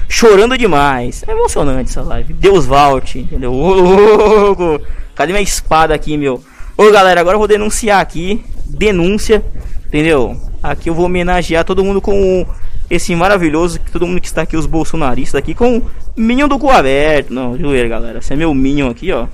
Chorando 0.06 0.58
demais. 0.58 1.24
É 1.26 1.32
emocionante 1.32 1.88
essa 1.88 2.02
live. 2.02 2.34
Deus 2.34 2.66
volte, 2.66 3.20
entendeu? 3.20 3.54
Ô, 3.54 3.72
louco! 3.72 4.82
Cadê 5.14 5.32
minha 5.32 5.42
espada 5.42 5.94
aqui, 5.94 6.18
meu? 6.18 6.44
Ô 6.77 6.91
galera, 6.91 7.20
agora 7.20 7.37
eu 7.37 7.39
vou 7.39 7.47
denunciar 7.47 8.01
aqui. 8.01 8.45
Denúncia, 8.66 9.45
entendeu? 9.87 10.37
Aqui 10.61 10.91
eu 10.91 10.95
vou 10.95 11.07
homenagear 11.07 11.64
todo 11.64 11.85
mundo 11.85 12.01
com 12.01 12.45
esse 12.91 13.14
maravilhoso, 13.14 13.79
todo 13.93 14.07
mundo 14.07 14.20
que 14.20 14.27
está 14.27 14.43
aqui, 14.43 14.57
os 14.57 14.66
bolsonaristas 14.66 15.39
aqui, 15.39 15.55
com 15.55 15.79
o 15.79 15.91
Minion 16.16 16.49
do 16.49 16.59
cu 16.59 16.70
aberto. 16.70 17.33
Não, 17.33 17.57
joelho, 17.57 17.89
galera. 17.89 18.18
Esse 18.18 18.33
é 18.33 18.37
meu 18.37 18.53
Minion 18.53 18.91
aqui, 18.91 19.12
ó. 19.12 19.29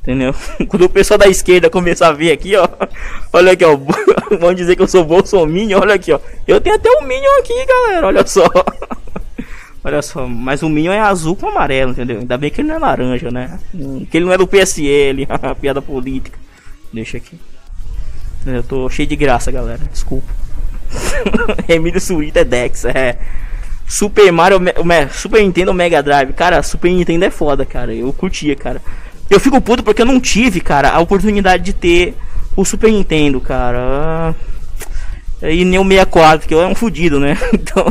Entendeu? 0.00 0.34
Quando 0.68 0.86
o 0.86 0.88
pessoal 0.88 1.18
da 1.18 1.26
esquerda 1.26 1.68
começar 1.68 2.08
a 2.08 2.12
ver 2.12 2.32
aqui, 2.32 2.56
ó. 2.56 2.66
Olha 3.30 3.52
aqui, 3.52 3.64
ó. 3.64 3.76
Vão 4.40 4.54
dizer 4.54 4.74
que 4.74 4.82
eu 4.82 4.88
sou 4.88 5.04
bolsominion. 5.04 5.80
Olha 5.80 5.94
aqui, 5.96 6.12
ó. 6.12 6.20
Eu 6.48 6.60
tenho 6.62 6.76
até 6.76 6.88
um 6.90 7.02
Minion 7.02 7.38
aqui, 7.40 7.66
galera. 7.66 8.06
Olha 8.06 8.26
só. 8.26 8.46
Olha 9.84 10.02
só, 10.02 10.26
mas 10.26 10.62
o 10.62 10.68
Minion 10.68 10.92
é 10.92 11.00
azul 11.00 11.36
com 11.36 11.46
amarelo, 11.46 11.92
entendeu? 11.92 12.18
Ainda 12.18 12.36
bem 12.36 12.50
que 12.50 12.60
ele 12.60 12.68
não 12.68 12.74
é 12.74 12.78
laranja, 12.78 13.30
né? 13.30 13.60
Que 14.10 14.16
ele 14.16 14.24
não 14.24 14.32
é 14.32 14.38
do 14.38 14.46
PSL, 14.46 15.28
piada 15.60 15.80
política. 15.80 16.36
Deixa 16.96 17.18
aqui. 17.18 17.38
Eu 18.46 18.62
tô 18.62 18.88
cheio 18.88 19.06
de 19.06 19.14
graça, 19.16 19.52
galera. 19.52 19.82
Desculpa. 19.92 20.32
Emílio 21.68 22.00
Surita 22.00 22.40
é 22.40 22.44
Dex, 22.44 22.86
é. 22.86 23.18
Super 23.86 24.32
Mario, 24.32 24.58
Super 25.12 25.42
Nintendo 25.42 25.74
Mega 25.74 26.02
Drive. 26.02 26.32
Cara, 26.32 26.62
Super 26.62 26.90
Nintendo 26.90 27.26
é 27.26 27.30
foda, 27.30 27.66
cara. 27.66 27.92
Eu 27.92 28.10
curtia, 28.14 28.56
cara. 28.56 28.80
Eu 29.28 29.38
fico 29.38 29.60
puto 29.60 29.82
porque 29.82 30.00
eu 30.00 30.06
não 30.06 30.18
tive, 30.18 30.58
cara, 30.62 30.88
a 30.88 30.98
oportunidade 30.98 31.64
de 31.64 31.74
ter 31.74 32.16
o 32.56 32.64
Super 32.64 32.90
Nintendo, 32.90 33.42
cara. 33.42 34.34
E 35.42 35.66
nem 35.66 35.78
o 35.78 35.84
64, 35.84 36.48
que 36.48 36.54
eu 36.54 36.62
é 36.62 36.66
um 36.66 36.74
fudido, 36.74 37.20
né? 37.20 37.36
Então. 37.52 37.84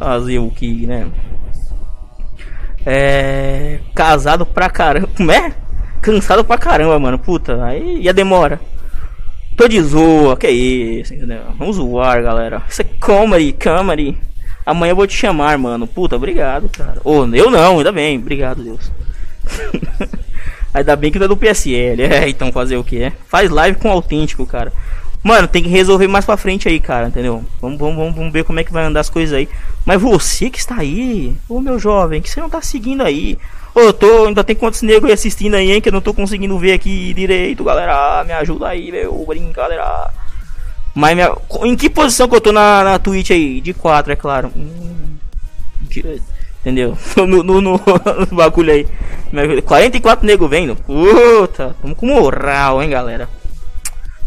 Fazer 0.00 0.40
o 0.40 0.50
que, 0.50 0.84
né? 0.84 1.06
É. 2.84 3.78
Casado 3.94 4.44
pra 4.44 4.68
caramba. 4.68 5.08
Como 5.16 5.30
é? 5.30 5.54
Cansado 6.08 6.42
pra 6.42 6.56
caramba, 6.56 6.98
mano. 6.98 7.18
Puta, 7.18 7.62
aí 7.62 8.00
ia 8.00 8.14
demora. 8.14 8.58
Tô 9.54 9.68
de 9.68 9.78
zoa, 9.82 10.38
que 10.38 10.48
isso, 10.48 11.12
entendeu? 11.12 11.42
Vamos 11.58 11.76
zoar, 11.76 12.22
galera. 12.22 12.62
Isso 12.66 12.80
é 12.80 12.86
comedy, 12.98 13.52
comedy. 13.52 14.16
Amanhã 14.64 14.92
eu 14.92 14.96
vou 14.96 15.06
te 15.06 15.14
chamar, 15.14 15.58
mano. 15.58 15.86
Puta, 15.86 16.16
obrigado, 16.16 16.70
cara. 16.70 16.98
Ô, 17.04 17.18
oh, 17.18 17.34
eu 17.34 17.50
não, 17.50 17.76
ainda 17.76 17.92
bem. 17.92 18.16
Obrigado, 18.16 18.64
Deus. 18.64 18.90
ainda 20.72 20.96
bem 20.96 21.12
que 21.12 21.18
não 21.18 21.26
é 21.26 21.28
do 21.28 21.36
PSL. 21.36 22.02
É, 22.02 22.26
então 22.26 22.50
fazer 22.50 22.78
o 22.78 22.84
que? 22.84 23.02
É? 23.02 23.12
Faz 23.26 23.50
live 23.50 23.78
com 23.78 23.90
autêntico, 23.90 24.46
cara. 24.46 24.72
Mano, 25.22 25.46
tem 25.46 25.62
que 25.62 25.68
resolver 25.68 26.08
mais 26.08 26.24
pra 26.24 26.38
frente 26.38 26.68
aí, 26.68 26.80
cara, 26.80 27.08
entendeu? 27.08 27.44
Vamos, 27.60 27.78
vamos, 27.78 27.96
vamos, 27.96 28.14
vamos 28.14 28.32
ver 28.32 28.44
como 28.44 28.60
é 28.60 28.64
que 28.64 28.72
vai 28.72 28.86
andar 28.86 29.00
as 29.00 29.10
coisas 29.10 29.36
aí. 29.36 29.46
Mas 29.84 30.00
você 30.00 30.48
que 30.48 30.58
está 30.58 30.76
aí, 30.76 31.36
ô 31.46 31.60
meu 31.60 31.78
jovem, 31.78 32.22
que 32.22 32.30
você 32.30 32.40
não 32.40 32.48
tá 32.48 32.62
seguindo 32.62 33.02
aí. 33.02 33.36
Tô, 33.92 34.26
ainda 34.26 34.42
tem 34.44 34.56
quantos 34.56 34.82
negros 34.82 35.12
assistindo 35.12 35.54
aí, 35.54 35.72
hein, 35.72 35.80
que 35.80 35.88
eu 35.88 35.92
não 35.92 36.00
tô 36.00 36.12
conseguindo 36.12 36.58
ver 36.58 36.72
aqui 36.72 37.14
direito, 37.14 37.64
galera. 37.64 38.24
Me 38.24 38.32
ajuda 38.32 38.68
aí, 38.68 38.90
meu, 38.90 39.24
brincadeira. 39.26 40.10
Mas 40.94 41.14
minha, 41.14 41.32
em 41.62 41.76
que 41.76 41.88
posição 41.88 42.28
que 42.28 42.34
eu 42.34 42.40
tô 42.40 42.52
na, 42.52 42.82
na 42.82 42.98
Twitch 42.98 43.30
aí? 43.30 43.60
De 43.60 43.72
4, 43.72 44.12
é 44.12 44.16
claro. 44.16 44.50
Hum, 44.56 45.16
entendeu? 46.60 46.96
No, 47.16 47.42
no, 47.42 47.60
no, 47.60 47.80
no 48.30 48.36
bagulho 48.36 48.72
aí. 48.72 48.86
44 49.64 50.26
negros 50.26 50.50
vendo. 50.50 50.74
Puta, 50.74 51.76
tamo 51.80 51.94
com 51.94 52.06
moral, 52.06 52.82
hein, 52.82 52.90
galera. 52.90 53.28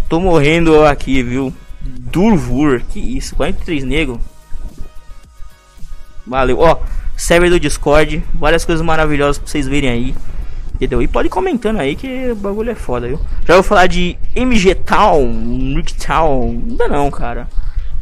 Tô 0.08 0.20
morrendo 0.20 0.86
aqui, 0.86 1.24
viu? 1.24 1.54
Durvur, 1.82 2.82
que 2.90 3.00
isso, 3.00 3.36
43 3.36 3.84
nego. 3.84 4.20
Valeu, 6.26 6.60
ó. 6.60 6.78
Server 7.16 7.50
do 7.50 7.60
Discord, 7.60 8.24
várias 8.34 8.66
coisas 8.66 8.86
maravilhosas 8.86 9.38
pra 9.38 9.48
vocês 9.48 9.68
verem 9.68 9.90
aí. 9.90 10.16
Entendeu? 10.76 11.02
E 11.02 11.08
pode 11.08 11.30
comentando 11.30 11.80
aí 11.80 11.96
que 11.96 12.32
o 12.32 12.36
bagulho 12.36 12.72
é 12.72 12.76
foda, 12.76 13.08
viu? 13.08 13.20
Já 13.46 13.54
vou 13.54 13.62
falar 13.62 13.86
de 13.86 14.18
MG 14.36 14.74
Town, 14.74 15.76
Rick 15.76 15.94
Town. 15.94 16.64
Ainda 16.68 16.88
não, 16.88 17.12
cara. 17.12 17.48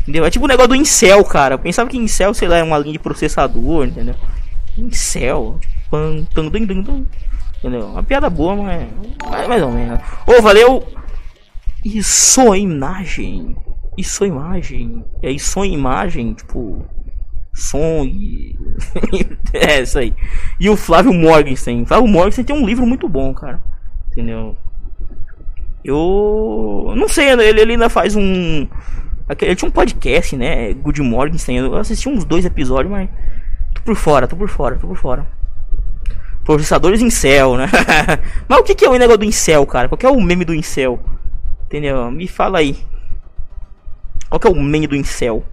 Entendeu? 0.01 0.24
É 0.24 0.30
tipo 0.30 0.45
o 0.45 0.47
um 0.47 0.49
negócio 0.49 0.70
do 0.70 0.76
Incel, 0.76 1.24
cara. 1.26 1.55
Eu 1.55 1.60
pensava 1.60 1.89
que 1.89 1.97
Incel, 1.97 2.34
sei 2.34 2.47
lá, 2.47 2.57
é 2.57 2.64
uma 2.64 2.78
linha 2.78 2.93
de 2.93 2.99
processador, 2.99 3.86
entendeu? 3.86 4.16
Incel. 4.78 5.60
Tipo, 5.60 5.97
entendeu? 7.60 7.88
Uma 7.88 8.03
piada 8.03 8.30
boa, 8.30 8.55
mas. 8.55 8.88
Mais 9.47 9.62
ou 9.62 9.72
menos. 9.72 9.99
Ô, 10.26 10.36
oh, 10.38 10.41
valeu! 10.41 10.88
Isso 11.84 12.53
é 12.53 12.60
imagem. 12.60 13.55
Isso 13.97 14.24
é 14.24 14.28
imagem. 14.28 15.03
É 15.22 15.30
isso 15.30 15.62
é 15.62 15.68
imagem, 15.68 16.34
tipo. 16.34 16.86
Som 17.60 18.05
e. 18.05 18.55
é 19.53 19.82
isso 19.82 19.99
aí. 19.99 20.14
E 20.60 20.70
o 20.70 20.78
Flávio 20.78 21.14
Morgenstern. 21.14 21.86
Flávio 21.86 22.07
Morgenstern 22.07 22.47
tem 22.47 22.55
um 22.55 22.66
livro 22.66 22.86
muito 22.86 23.07
bom, 23.07 23.34
cara. 23.34 23.62
Entendeu? 24.12 24.55
Eu. 25.84 26.93
Não 26.95 27.07
sei, 27.07 27.30
ele, 27.30 27.43
ele 27.43 27.72
ainda 27.74 27.89
faz 27.89 28.16
um. 28.16 28.68
Ele 29.41 29.55
tinha 29.55 29.70
um 29.70 29.72
podcast, 29.72 30.36
né? 30.36 30.74
Good 30.74 31.01
Morgenstern. 31.01 31.68
Eu 31.68 31.76
assisti 31.76 32.10
uns 32.10 32.24
dois 32.24 32.45
episódios, 32.45 32.91
mas. 32.91 33.10
Tô 33.74 33.82
por 33.82 33.95
fora, 33.95 34.28
tô 34.28 34.36
por 34.36 34.49
fora, 34.49 34.76
tô 34.76 34.88
por 34.88 34.97
fora. 34.97 35.28
Processadores 36.43 37.14
céu, 37.14 37.55
né? 37.55 37.70
mas 38.49 38.60
o 38.60 38.64
que, 38.64 38.74
que 38.74 38.86
é 38.86 38.89
o 38.89 38.97
negócio 38.97 39.20
do 39.20 39.26
incel, 39.26 39.66
cara? 39.68 39.88
Qual 39.88 39.97
que 39.97 40.05
é 40.05 40.10
o 40.10 40.20
meme 40.20 40.43
do 40.43 40.55
incel? 40.55 40.99
Entendeu? 41.66 42.10
Me 42.10 42.28
fala 42.28 42.57
aí. 42.57 42.76
Qual 44.30 44.39
que 44.39 44.47
é 44.47 44.49
o 44.49 44.55
meme 44.55 44.88
do 44.88 44.95
incel? 44.95 45.43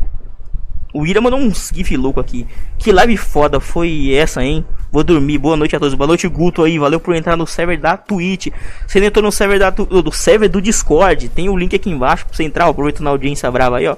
O 0.97 1.07
Ira 1.07 1.21
mandou 1.21 1.39
um 1.39 1.53
gif 1.53 1.95
louco 1.97 2.19
aqui. 2.19 2.47
Que 2.79 2.91
live 2.91 3.17
foda 3.19 3.61
foi 3.61 4.15
essa, 4.15 4.43
hein? 4.43 4.65
Vou 4.91 5.05
dormir. 5.05 5.37
Boa 5.37 5.57
noite 5.57 5.77
a 5.77 5.79
todos. 5.79 5.95
Boa 5.95 6.07
noite, 6.07 6.27
Guto 6.27 6.63
aí. 6.63 6.79
Valeu 6.79 6.99
por 6.99 7.15
entrar 7.15 7.37
no 7.37 7.47
server 7.47 7.79
da 7.79 7.97
Twitch. 7.97 8.49
Você 8.87 9.05
entrou 9.05 9.23
no 9.23 9.31
server 9.31 9.59
da 9.59 9.69
do 9.69 10.11
server 10.11 10.49
do 10.49 10.63
Discord. 10.63 11.29
Tem 11.29 11.51
o 11.51 11.57
link 11.57 11.77
aqui 11.77 11.91
embaixo 11.91 12.25
pra 12.25 12.35
você 12.35 12.45
entrar. 12.45 12.67
Aproveitando 12.67 13.09
a 13.09 13.11
audiência 13.11 13.51
brava 13.51 13.77
aí, 13.77 13.87
ó. 13.87 13.97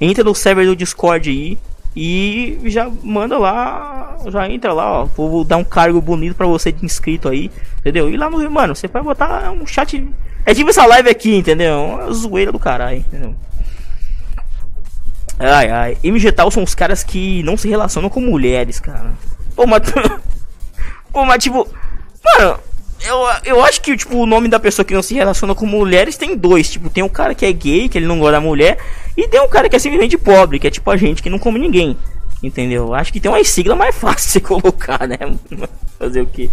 Entra 0.00 0.24
no 0.24 0.34
server 0.34 0.66
do 0.66 0.74
Discord 0.74 1.30
aí. 1.30 1.58
E 1.94 2.58
já 2.64 2.90
manda 3.02 3.38
lá. 3.38 4.16
Já 4.26 4.50
entra 4.50 4.72
lá, 4.72 5.02
ó. 5.02 5.04
Vou 5.04 5.44
dar 5.44 5.56
um 5.56 5.64
cargo 5.64 6.00
bonito 6.00 6.34
pra 6.34 6.48
você 6.48 6.72
de 6.72 6.84
inscrito 6.84 7.28
aí. 7.28 7.48
Entendeu? 7.78 8.10
E 8.10 8.16
lá 8.16 8.28
no. 8.28 8.50
Mano, 8.50 8.74
você 8.74 8.88
vai 8.88 9.02
botar 9.02 9.52
um 9.52 9.64
chat 9.64 10.04
é 10.44 10.54
tipo 10.54 10.70
essa 10.70 10.86
live 10.86 11.08
aqui, 11.08 11.36
entendeu? 11.36 11.80
Uma 11.80 12.12
zoeira 12.12 12.50
do 12.50 12.58
caralho, 12.58 12.98
entendeu? 12.98 13.34
Ai, 15.40 15.70
ai. 15.70 15.98
MG 16.04 16.30
Tal 16.32 16.50
são 16.50 16.62
os 16.62 16.74
caras 16.74 17.02
que 17.02 17.42
não 17.42 17.56
se 17.56 17.66
relacionam 17.66 18.10
com 18.10 18.20
mulheres, 18.20 18.78
cara. 18.78 19.12
Pô, 19.56 19.66
mas. 19.66 19.82
Pô, 21.10 21.24
mas 21.24 21.42
tipo. 21.42 21.66
Mano, 22.22 22.58
eu, 23.02 23.16
eu 23.44 23.64
acho 23.64 23.80
que 23.80 23.96
tipo, 23.96 24.18
o 24.18 24.26
nome 24.26 24.48
da 24.48 24.60
pessoa 24.60 24.84
que 24.84 24.92
não 24.92 25.02
se 25.02 25.14
relaciona 25.14 25.54
com 25.54 25.64
mulheres 25.64 26.18
tem 26.18 26.36
dois. 26.36 26.70
Tipo, 26.70 26.90
tem 26.90 27.02
um 27.02 27.08
cara 27.08 27.34
que 27.34 27.46
é 27.46 27.52
gay, 27.52 27.88
que 27.88 27.96
ele 27.96 28.06
não 28.06 28.18
gosta 28.18 28.32
da 28.32 28.40
mulher. 28.40 28.78
E 29.16 29.26
tem 29.26 29.40
um 29.40 29.48
cara 29.48 29.68
que 29.68 29.76
é 29.76 29.78
simplesmente 29.78 30.18
pobre, 30.18 30.58
que 30.58 30.66
é 30.66 30.70
tipo 30.70 30.90
a 30.90 30.96
gente 30.96 31.22
que 31.22 31.30
não 31.30 31.38
come 31.38 31.58
ninguém. 31.58 31.96
Entendeu? 32.42 32.94
Acho 32.94 33.12
que 33.12 33.20
tem 33.20 33.30
uma 33.30 33.42
sigla 33.42 33.74
mais 33.74 33.96
fácil 33.96 34.40
de 34.40 34.46
colocar, 34.46 35.08
né? 35.08 35.16
Fazer 35.98 36.20
o 36.20 36.26
que? 36.26 36.50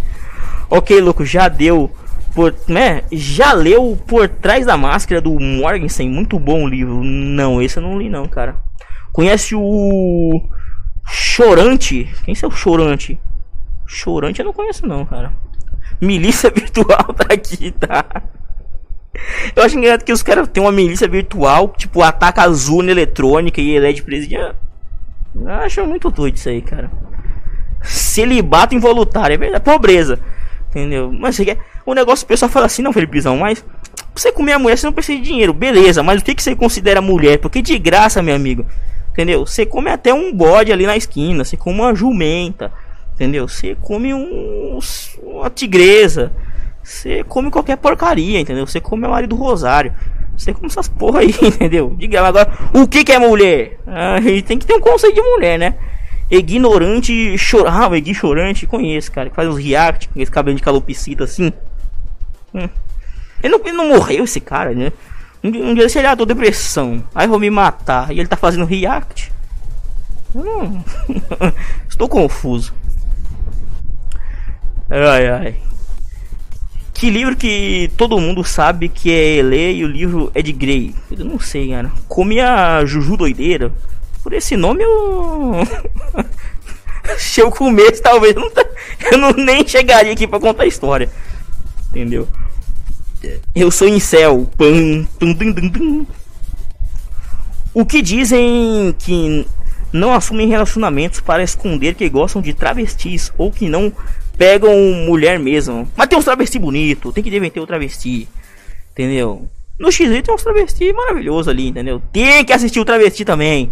Ok, 0.69 0.99
louco, 1.01 1.25
já 1.25 1.49
deu 1.49 1.91
por, 2.37 2.53
né, 2.67 3.01
já 3.11 3.51
leu 3.53 3.97
Por 4.05 4.29
Trás 4.29 4.63
da 4.63 4.77
Máscara 4.77 5.19
do 5.19 5.39
Morgensen? 5.39 6.07
Muito 6.07 6.37
bom 6.37 6.65
o 6.65 6.67
livro. 6.67 7.03
Não, 7.03 7.61
esse 7.61 7.77
eu 7.77 7.83
não 7.83 7.97
li 7.97 8.09
não, 8.09 8.27
cara. 8.27 8.55
Conhece 9.17 9.55
o 9.55 10.43
Chorante? 11.03 12.07
Quem 12.23 12.35
é 12.39 12.45
o 12.45 12.51
Chorante? 12.51 13.19
Chorante 13.83 14.41
eu 14.41 14.45
não 14.45 14.53
conheço 14.53 14.85
não, 14.85 15.07
cara. 15.07 15.33
Milícia 15.99 16.51
virtual 16.55 17.15
tá 17.15 17.33
aqui, 17.33 17.71
tá? 17.71 18.05
Eu 19.55 19.63
acho 19.63 19.75
engraçado 19.75 20.03
que 20.03 20.13
os 20.13 20.21
caras 20.21 20.47
têm 20.47 20.61
uma 20.61 20.71
milícia 20.71 21.07
virtual, 21.07 21.73
tipo, 21.75 22.03
ataca 22.03 22.43
a 22.43 22.51
zona 22.51 22.91
eletrônica 22.91 23.59
e 23.59 23.71
ele 23.71 23.91
de 23.91 24.03
presidente. 24.03 24.55
Eu 25.33 25.49
acho 25.49 25.83
muito 25.87 26.11
doido 26.11 26.35
isso 26.35 26.49
aí, 26.49 26.61
cara. 26.61 26.91
Celibato 27.81 28.75
involuntário, 28.75 29.33
é 29.33 29.37
verdade. 29.37 29.63
Pobreza. 29.63 30.19
Entendeu? 30.69 31.11
Mas 31.11 31.35
você 31.35 31.43
quer. 31.43 31.57
O 31.87 31.95
negócio, 31.95 32.23
o 32.23 32.27
pessoal 32.27 32.51
fala 32.51 32.67
assim, 32.67 32.83
não, 32.83 32.93
Felipezão, 32.93 33.35
mas 33.35 33.63
pra 33.63 34.05
você 34.13 34.31
comer 34.31 34.51
a 34.51 34.59
mulher, 34.59 34.77
você 34.77 34.85
não 34.85 34.93
precisa 34.93 35.17
de 35.17 35.25
dinheiro, 35.25 35.53
beleza, 35.53 36.03
mas 36.03 36.21
o 36.21 36.23
que, 36.23 36.35
que 36.35 36.43
você 36.43 36.55
considera 36.55 37.01
mulher? 37.01 37.39
Porque 37.39 37.63
de 37.63 37.79
graça, 37.79 38.21
meu 38.21 38.35
amigo, 38.35 38.63
entendeu? 39.17 39.47
Você 39.47 39.65
come 39.65 39.89
até 39.89 40.13
um 40.13 40.31
bode 40.31 40.71
ali 40.71 40.85
na 40.85 40.95
esquina, 40.95 41.43
você 41.43 41.57
come 41.57 41.79
uma 41.79 41.95
jumenta, 41.95 42.71
entendeu? 43.15 43.47
Você 43.47 43.75
come 43.81 44.13
um, 44.13 44.77
uma 45.23 45.49
tigresa, 45.49 46.31
você 46.83 47.23
come 47.23 47.49
qualquer 47.49 47.77
porcaria, 47.77 48.39
entendeu? 48.39 48.67
Você 48.67 48.79
come 48.79 49.07
a 49.07 49.09
Maria 49.09 49.27
do 49.27 49.35
Rosário. 49.35 49.91
Você 50.37 50.53
come 50.53 50.67
essas 50.67 50.87
porra 50.87 51.21
aí, 51.21 51.33
entendeu? 51.41 51.95
Diga 51.97 52.21
agora, 52.21 52.47
o 52.71 52.87
que, 52.87 53.03
que 53.03 53.11
é 53.11 53.17
mulher? 53.17 53.79
Ah, 53.87 54.17
tem 54.45 54.59
que 54.59 54.67
ter 54.67 54.75
um 54.75 54.79
conceito 54.79 55.15
de 55.15 55.21
mulher, 55.21 55.57
né? 55.57 55.73
Ignorante 56.29 57.35
chorar, 57.39 57.85
ah, 57.85 57.89
o 57.89 57.95
Egui 57.95 58.13
chorante, 58.13 58.67
conheço, 58.67 59.11
cara, 59.11 59.31
que 59.31 59.35
faz 59.35 59.49
uns 59.49 59.57
react 59.57 60.09
com 60.09 60.21
esse 60.21 60.29
cabelo 60.29 60.55
de 60.55 60.61
calopsita 60.61 61.23
assim. 61.23 61.51
Hum. 62.53 62.69
Ele, 63.41 63.57
não, 63.57 63.59
ele 63.65 63.77
não 63.77 63.87
morreu, 63.87 64.25
esse 64.25 64.39
cara, 64.39 64.73
né? 64.75 64.91
Um, 65.43 65.49
um 65.49 65.73
dia 65.73 65.85
ele 65.85 66.07
ah, 66.07 66.15
tô 66.15 66.25
depressão. 66.25 67.03
Aí 67.13 67.27
vou 67.27 67.39
me 67.39 67.49
matar. 67.49 68.11
E 68.11 68.19
ele 68.19 68.27
tá 68.27 68.35
fazendo 68.35 68.65
react. 68.65 69.31
Hum. 70.35 70.81
Estou 71.87 72.07
confuso. 72.07 72.73
Ai 74.89 75.27
ai. 75.27 75.55
Que 76.93 77.09
livro 77.11 77.35
que 77.35 77.91
todo 77.95 78.19
mundo 78.19 78.43
sabe 78.43 78.89
que 78.89 79.11
é 79.11 79.41
ler 79.41 79.75
e 79.75 79.83
o 79.83 79.87
livro 79.87 80.31
é 80.33 80.41
de 80.41 80.51
Grey? 80.51 80.95
Eu 81.11 81.25
não 81.25 81.39
sei, 81.39 81.69
cara. 81.69 81.91
Come 82.07 82.39
a 82.39 82.83
Juju 82.85 83.17
doideira. 83.17 83.71
Por 84.23 84.33
esse 84.33 84.57
nome 84.57 84.83
eu. 84.83 85.61
Se 87.17 87.39
eu 87.39 87.51
comesse, 87.51 88.01
talvez 88.01 88.35
eu 88.35 88.41
não, 88.41 88.51
eu 89.11 89.17
não 89.17 89.31
nem 89.31 89.65
chegaria 89.65 90.11
aqui 90.11 90.27
pra 90.27 90.39
contar 90.39 90.63
a 90.63 90.67
história. 90.67 91.09
Entendeu? 91.89 92.27
Eu 93.55 93.71
sou 93.71 93.87
incel. 93.87 94.49
Tum. 94.57 96.05
O 97.73 97.85
que 97.85 98.01
dizem 98.01 98.95
que 98.97 99.45
não 99.91 100.13
assumem 100.13 100.47
relacionamentos 100.47 101.19
para 101.19 101.43
esconder 101.43 101.95
que 101.95 102.09
gostam 102.09 102.41
de 102.41 102.53
travestis 102.53 103.31
ou 103.37 103.51
que 103.51 103.69
não 103.69 103.91
pegam 104.37 104.75
mulher 105.05 105.39
mesmo. 105.39 105.87
Mas 105.95 106.07
tem 106.07 106.17
uns 106.17 106.25
travesti 106.25 106.59
bonito, 106.59 107.11
tem 107.11 107.23
que 107.23 107.31
devem 107.31 107.49
ter 107.49 107.59
o 107.59 107.67
travesti. 107.67 108.27
Entendeu? 108.91 109.47
No 109.79 109.91
X 109.91 110.09
tem 110.09 110.33
uns 110.33 110.43
travesti 110.43 110.91
maravilhoso 110.93 111.49
ali, 111.49 111.67
entendeu? 111.67 112.01
Tem 112.11 112.43
que 112.43 112.53
assistir 112.53 112.79
o 112.79 112.85
travesti 112.85 113.25
também. 113.25 113.71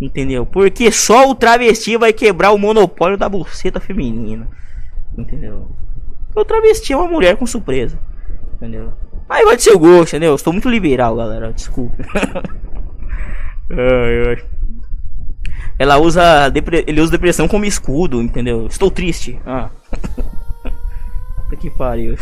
Entendeu? 0.00 0.44
Porque 0.44 0.90
só 0.90 1.28
o 1.28 1.34
travesti 1.34 1.96
vai 1.96 2.12
quebrar 2.12 2.52
o 2.52 2.58
monopólio 2.58 3.16
da 3.16 3.28
buceta 3.28 3.80
feminina. 3.80 4.48
Entendeu? 5.16 5.70
O 6.34 6.44
travesti 6.44 6.92
é 6.92 6.96
uma 6.96 7.08
mulher 7.08 7.36
com 7.36 7.46
surpresa. 7.46 7.98
Entendeu? 8.54 8.92
Aí 9.28 9.44
vai 9.44 9.56
de 9.56 9.62
seu 9.62 9.78
gosto, 9.78 10.12
entendeu? 10.12 10.34
Estou 10.34 10.52
muito 10.52 10.68
liberal, 10.68 11.16
galera. 11.16 11.52
Desculpa. 11.52 11.96
Ai, 13.70 14.28
ai. 14.28 14.44
Ela 15.78 15.96
usa 15.96 16.52
ele 16.86 17.00
usa 17.00 17.10
depressão 17.10 17.48
como 17.48 17.64
escudo, 17.64 18.20
entendeu? 18.20 18.66
Estou 18.66 18.90
triste. 18.90 19.40
Ah. 19.46 19.70
Que 21.60 21.70
pariu. 21.70 22.16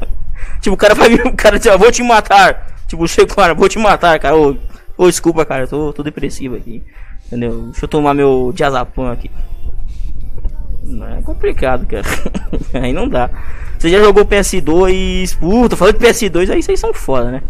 tipo, 0.62 0.74
o 0.74 0.76
cara 0.76 0.94
vai 0.94 1.08
vir, 1.08 1.26
o 1.26 1.34
cara 1.34 1.58
diz, 1.58 1.66
ó, 1.66 1.76
vou 1.76 1.90
te 1.90 2.00
matar. 2.00 2.76
Tipo, 2.86 3.08
chega, 3.08 3.34
cara, 3.34 3.52
vou 3.52 3.68
te 3.68 3.76
matar, 3.76 4.16
cara. 4.20 4.36
Ô, 4.36 4.56
ô, 4.96 5.06
desculpa, 5.08 5.44
cara, 5.44 5.64
eu 5.64 5.68
tô, 5.68 5.92
tô 5.92 6.02
depressivo 6.04 6.54
aqui. 6.54 6.84
Entendeu? 7.26 7.62
Deixa 7.72 7.84
eu 7.84 7.88
tomar 7.88 8.14
meu 8.14 8.52
diazepam 8.54 9.10
aqui. 9.10 9.30
É 11.18 11.22
complicado, 11.22 11.86
cara. 11.86 12.04
aí 12.74 12.92
não 12.92 13.08
dá. 13.08 13.30
Você 13.78 13.88
já 13.90 14.00
jogou 14.00 14.24
PS2? 14.24 15.38
Puta, 15.38 15.76
falando 15.76 15.98
de 15.98 16.06
PS2, 16.06 16.50
aí 16.50 16.62
vocês 16.62 16.80
são 16.80 16.92
foda, 16.92 17.30
né? 17.30 17.42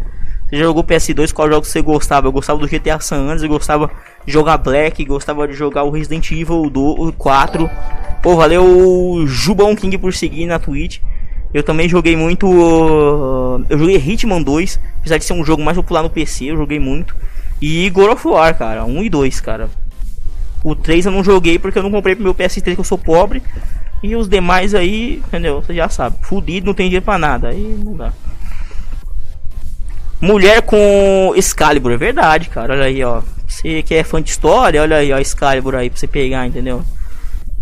Você 0.49 0.57
já 0.57 0.65
jogou 0.65 0.83
PS2? 0.83 1.33
Qual 1.33 1.51
jogo 1.51 1.67
você 1.67 1.83
gostava? 1.83 2.27
Eu 2.27 2.33
gostava 2.33 2.59
do 2.59 2.67
GTA 2.67 2.99
San 3.01 3.19
Andreas, 3.19 3.43
eu 3.43 3.49
gostava 3.49 3.91
de 4.25 4.33
jogar 4.33 4.57
Black, 4.59 5.05
gostava 5.05 5.47
de 5.47 5.55
jogar 5.55 5.85
o 5.85 5.91
Resident 5.91 6.31
Evil 6.31 6.71
do 6.71 7.13
4. 7.19 7.69
Pô, 8.23 8.35
valeu 8.35 9.25
Jubão 9.27 9.77
King 9.77 9.97
por 9.99 10.13
seguir 10.15 10.47
na 10.47 10.59
Twitch. 10.59 11.01
Eu 11.53 11.63
também 11.63 11.89
joguei 11.89 12.17
muito. 12.17 12.47
uh, 12.47 13.65
Eu 13.69 13.79
joguei 13.79 13.97
Hitman 13.97 14.43
2, 14.43 14.81
apesar 15.01 15.19
de 15.19 15.25
ser 15.25 15.33
um 15.33 15.45
jogo 15.45 15.63
mais 15.63 15.77
popular 15.77 16.03
no 16.03 16.11
PC, 16.11 16.47
eu 16.47 16.57
joguei 16.57 16.79
muito. 16.79 17.15
E 17.61 17.89
God 17.91 18.13
of 18.13 18.29
War, 18.29 18.57
cara, 18.57 18.85
1 18.85 19.03
e 19.03 19.09
2, 19.11 19.41
cara. 19.41 19.69
O 20.63 20.75
3 20.75 21.07
eu 21.07 21.13
não 21.13 21.23
joguei 21.23 21.59
porque 21.59 21.79
eu 21.79 21.83
não 21.83 21.91
comprei 21.91 22.15
pro 22.15 22.25
meu 22.25 22.35
PS3 22.35 22.75
que 22.75 22.81
eu 22.81 22.85
sou 22.85 22.99
pobre. 22.99 23.43
E 24.03 24.15
os 24.15 24.29
demais 24.29 24.75
aí, 24.75 25.23
entendeu? 25.27 25.61
Você 25.61 25.75
já 25.75 25.89
sabe. 25.89 26.17
Fudido, 26.23 26.67
não 26.67 26.75
tem 26.75 26.87
dinheiro 26.87 27.05
pra 27.05 27.19
nada. 27.19 27.49
Aí 27.49 27.81
não 27.85 27.97
dá. 27.97 28.13
Mulher 30.21 30.63
com 30.63 31.33
Excalibur, 31.37 31.93
é 31.93 31.97
verdade, 31.97 32.49
cara. 32.49 32.75
Olha 32.75 32.85
aí, 32.85 33.03
ó. 33.05 33.23
Você 33.47 33.83
que 33.83 33.95
é 33.95 34.05
fã 34.05 34.21
de 34.21 34.31
história, 34.31 34.83
olha 34.83 34.97
aí, 34.97 35.13
ó, 35.13 35.19
Excalibur 35.19 35.75
aí 35.75 35.89
pra 35.89 35.99
você 35.99 36.07
pegar, 36.07 36.47
entendeu? 36.47 36.83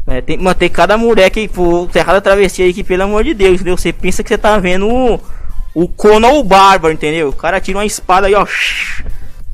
É, 0.06 0.20
tem, 0.20 0.38
mano, 0.38 0.54
tem 0.54 0.68
cada 0.68 0.96
mulher 0.96 1.30
que, 1.30 1.48
pô, 1.48 1.88
cada 1.92 2.20
travesti 2.20 2.62
aí 2.62 2.72
que, 2.72 2.84
pelo 2.84 3.02
amor 3.02 3.24
de 3.24 3.34
Deus, 3.34 3.54
entendeu? 3.54 3.76
Você 3.76 3.92
pensa 3.92 4.22
que 4.22 4.28
você 4.28 4.38
tá 4.38 4.58
vendo 4.58 4.88
o, 4.88 5.20
o 5.74 5.88
Conan 5.88 6.28
o 6.28 6.44
Bárbaro, 6.44 6.94
entendeu? 6.94 7.28
O 7.28 7.32
cara 7.32 7.60
tira 7.60 7.78
uma 7.78 7.84
espada 7.84 8.26
aí, 8.26 8.34
ó. 8.34 8.46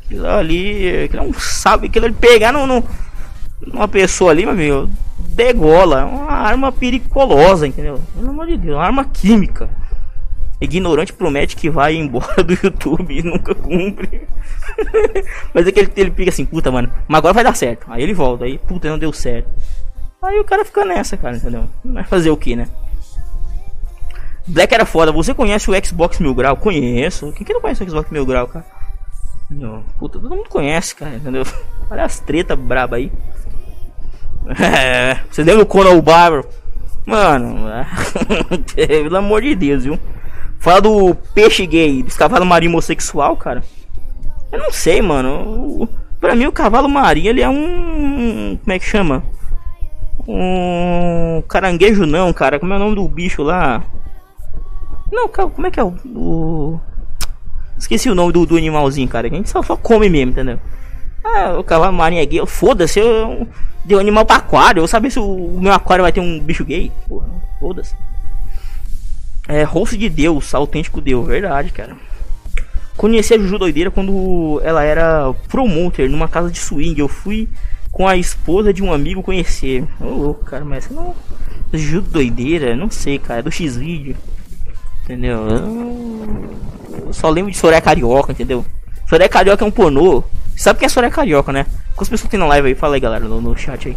Aquilo 0.05 0.27
ali, 0.27 1.05
aquilo 1.05 1.23
é 1.23 1.27
um 1.27 1.33
sabe, 1.33 1.87
aquilo 1.87 2.07
ele 2.07 2.15
pegar 2.15 2.53
no, 2.53 2.67
no, 2.67 2.85
numa 3.67 3.89
pessoa 3.89 4.31
ali, 4.31 4.45
meu 4.45 4.53
amigo, 4.53 4.91
degola. 5.19 6.01
É 6.01 6.05
uma 6.05 6.33
arma 6.33 6.73
periculosa, 6.73 7.67
entendeu? 7.67 8.01
Pelo 8.15 8.31
amor 8.31 8.47
de 8.47 8.57
Deus, 8.57 8.77
uma 8.77 8.85
arma 8.85 9.05
química. 9.05 9.69
Ignorante 10.61 11.13
promete 11.13 11.57
que 11.57 11.69
vai 11.69 11.95
embora 11.97 12.43
do 12.43 12.53
YouTube 12.53 13.19
e 13.19 13.23
nunca 13.23 13.55
cumpre. 13.55 14.29
Mas 15.53 15.67
é 15.67 15.73
que 15.73 15.81
ele, 15.81 15.93
ele 15.97 16.11
fica 16.13 16.31
assim, 16.31 16.45
puta, 16.45 16.71
mano, 16.71 16.91
mas 17.07 17.19
agora 17.19 17.35
vai 17.35 17.45
dar 17.45 17.55
certo. 17.55 17.87
Aí 17.89 18.03
ele 18.03 18.15
volta, 18.15 18.45
aí, 18.45 18.59
puta, 18.59 18.89
não 18.89 18.99
deu 18.99 19.13
certo. 19.13 19.49
Aí 20.23 20.39
o 20.39 20.45
cara 20.45 20.65
fica 20.65 20.85
nessa, 20.85 21.17
cara, 21.17 21.37
entendeu? 21.37 21.69
Vai 21.85 22.05
fazer 22.05 22.31
o 22.31 22.37
que, 22.37 22.55
né? 22.55 22.69
Black 24.47 24.73
era 24.73 24.87
foda. 24.87 25.13
Você 25.13 25.35
conhece 25.35 25.71
o 25.71 25.85
Xbox 25.85 26.19
Mil 26.19 26.35
Grau? 26.35 26.57
Conheço. 26.57 27.33
Quem 27.33 27.45
que 27.45 27.53
não 27.53 27.61
conhece 27.61 27.83
o 27.83 27.89
Xbox 27.89 28.11
Mil 28.11 28.25
Grau, 28.25 28.47
cara? 28.47 28.65
Não, 29.51 29.83
puta, 29.99 30.19
todo 30.19 30.35
mundo 30.35 30.49
conhece, 30.49 30.95
cara, 30.95 31.17
entendeu? 31.17 31.43
Olha 31.91 32.05
as 32.05 32.19
treta 32.21 32.57
braba 32.57 32.97
aí. 32.97 33.13
É, 34.61 35.19
você 35.31 35.43
lembra 35.45 35.63
o 35.63 35.67
Conan 35.67 35.91
o 35.91 36.03
Bárbaro? 36.03 36.47
Mano, 37.07 37.67
pelo 38.75 39.17
amor 39.17 39.43
de 39.43 39.55
Deus, 39.55 39.85
viu? 39.85 39.99
Fala 40.59 40.81
do 40.81 41.15
peixe 41.35 41.67
gay, 41.67 42.03
dos 42.03 42.17
cavalos 42.17 42.47
marinho 42.47 42.71
homossexual, 42.73 43.37
cara. 43.37 43.63
Eu 44.53 44.59
não 44.59 44.71
sei, 44.71 45.03
mano. 45.03 45.89
Pra 46.21 46.37
mim, 46.37 46.47
o 46.47 46.53
cavalo 46.53 46.89
marinho, 46.89 47.31
ele 47.31 47.41
é 47.41 47.49
um. 47.49 48.57
Como 48.63 48.73
é 48.73 48.79
que 48.79 48.85
chama? 48.85 49.25
Um. 50.29 51.43
Caranguejo, 51.49 52.07
não, 52.07 52.33
cara. 52.33 52.61
Como 52.61 52.73
é 52.73 52.77
o 52.77 52.79
nome 52.79 52.95
do 52.95 53.09
bicho 53.09 53.43
lá? 53.43 53.83
Não, 55.11 55.27
como 55.29 55.67
é 55.67 55.71
que 55.71 55.81
é 55.81 55.85
o. 55.85 55.95
o- 56.15 56.81
Esqueci 57.77 58.09
o 58.09 58.15
nome 58.15 58.33
do, 58.33 58.47
do 58.47 58.57
animalzinho, 58.57 59.09
cara. 59.09 59.27
A 59.27 59.31
gente 59.31 59.51
só, 59.51 59.61
só 59.63 59.77
come 59.77 60.09
mesmo, 60.09 60.31
entendeu? 60.31 60.61
Ah, 61.25 61.57
o 61.59 61.65
cavalo 61.65 61.93
marinho 61.93 62.23
é 62.23 62.27
gay. 62.27 62.47
Foda-se, 62.47 63.01
eu. 63.01 63.47
Deu 63.85 63.99
animal 63.99 64.25
pra 64.25 64.37
aquário. 64.37 64.83
Eu 64.83 64.87
saber 64.87 65.11
se 65.11 65.19
o, 65.19 65.59
meu 65.61 65.73
aquário 65.73 66.03
vai 66.03 66.13
ter 66.13 66.21
um 66.21 66.41
bicho 66.41 66.65
gay. 66.65 66.93
Porra, 67.09 67.29
foda-se. 67.59 67.95
É, 69.49 69.65
rosto 69.65 69.97
de 69.97 70.09
Deus, 70.09 70.55
autêntico 70.55 71.01
Deus, 71.01 71.27
verdade, 71.27 71.73
cara. 71.73 71.97
Conheci 72.97 73.35
a 73.35 73.39
Juju 73.39 73.59
Doideira 73.59 73.91
quando 73.91 74.61
ela 74.63 74.85
era 74.85 75.33
promoter 75.49 76.09
numa 76.09 76.29
casa 76.29 76.51
de 76.51 76.59
swing. 76.59 77.01
Eu 77.01 77.09
fui 77.09 77.49
com 77.91 78.07
a 78.07 78.17
esposa 78.17 78.73
de 78.73 78.83
um 78.83 78.93
amigo 78.93 79.23
conhecer. 79.23 79.85
Ô 80.01 80.05
louco, 80.05 80.45
cara, 80.45 80.65
mas 80.65 80.89
não. 80.89 81.15
Juju 81.73 82.03
Doideira, 82.03 82.77
não 82.77 82.91
sei, 82.91 83.19
cara, 83.19 83.41
é 83.41 83.43
do 83.43 83.51
X-Vídeo. 83.51 84.17
Entendeu? 85.03 85.49
Eu... 85.49 87.07
eu 87.07 87.13
só 87.13 87.29
lembro 87.29 87.51
de 87.51 87.57
Soraya 87.59 87.81
Carioca, 87.81 88.31
entendeu? 88.31 88.65
Soraya 89.09 89.29
Carioca 89.29 89.65
é 89.65 89.69
um 89.69 89.71
pornô. 89.71 90.23
Sabe 90.63 90.79
quem 90.79 90.87
é 90.87 90.89
Soraya 90.89 91.13
Carioca, 91.13 91.53
né? 91.53 91.67
Quantas 91.97 92.09
pessoas 92.09 92.31
tem 92.31 92.39
na 92.39 92.47
live 92.47 92.69
aí? 92.69 92.75
Fala 92.77 92.95
aí, 92.95 93.01
galera, 93.01 93.25
no, 93.25 93.41
no 93.41 93.57
chat 93.57 93.89
aí. 93.89 93.97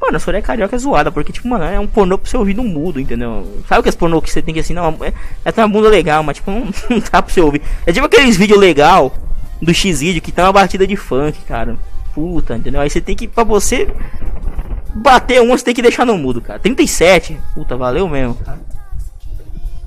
Mano, 0.00 0.16
a 0.16 0.18
Soraya 0.18 0.42
Carioca 0.42 0.74
é 0.74 0.78
zoada, 0.78 1.12
porque, 1.12 1.30
tipo, 1.30 1.46
mano, 1.46 1.62
é 1.64 1.78
um 1.78 1.86
pornô 1.86 2.16
pra 2.16 2.26
você 2.26 2.38
ouvir 2.38 2.54
no 2.54 2.64
mudo, 2.64 2.98
entendeu? 2.98 3.46
Sabe 3.68 3.82
que 3.82 3.90
esse 3.90 3.98
pornô 3.98 4.22
que 4.22 4.30
você 4.30 4.40
tem 4.40 4.54
que 4.54 4.60
assim, 4.60 4.72
não, 4.72 4.96
é, 5.02 5.12
é 5.44 5.52
uma 5.60 5.68
bunda 5.68 5.90
legal, 5.90 6.22
mas, 6.22 6.36
tipo, 6.36 6.50
não, 6.50 6.60
não 6.88 6.98
dá 7.00 7.20
pra 7.20 7.30
você 7.30 7.42
ouvir. 7.42 7.60
É 7.84 7.92
tipo 7.92 8.06
aqueles 8.06 8.34
vídeos 8.34 8.58
legal 8.58 9.14
do 9.60 9.74
X-Vídeo 9.74 10.22
que 10.22 10.32
tá 10.32 10.44
uma 10.44 10.54
batida 10.54 10.86
de 10.86 10.96
funk, 10.96 11.38
cara. 11.42 11.76
Puta, 12.14 12.56
entendeu? 12.56 12.80
Aí 12.80 12.88
você 12.88 13.02
tem 13.02 13.14
que, 13.14 13.28
pra 13.28 13.44
você 13.44 13.94
bater 14.94 15.42
um, 15.42 15.48
você 15.48 15.66
tem 15.66 15.74
que 15.74 15.82
deixar 15.82 16.06
no 16.06 16.16
mudo, 16.16 16.40
cara. 16.40 16.60
37, 16.60 17.38
puta, 17.52 17.76
valeu 17.76 18.08
mesmo, 18.08 18.36
cara. 18.36 18.58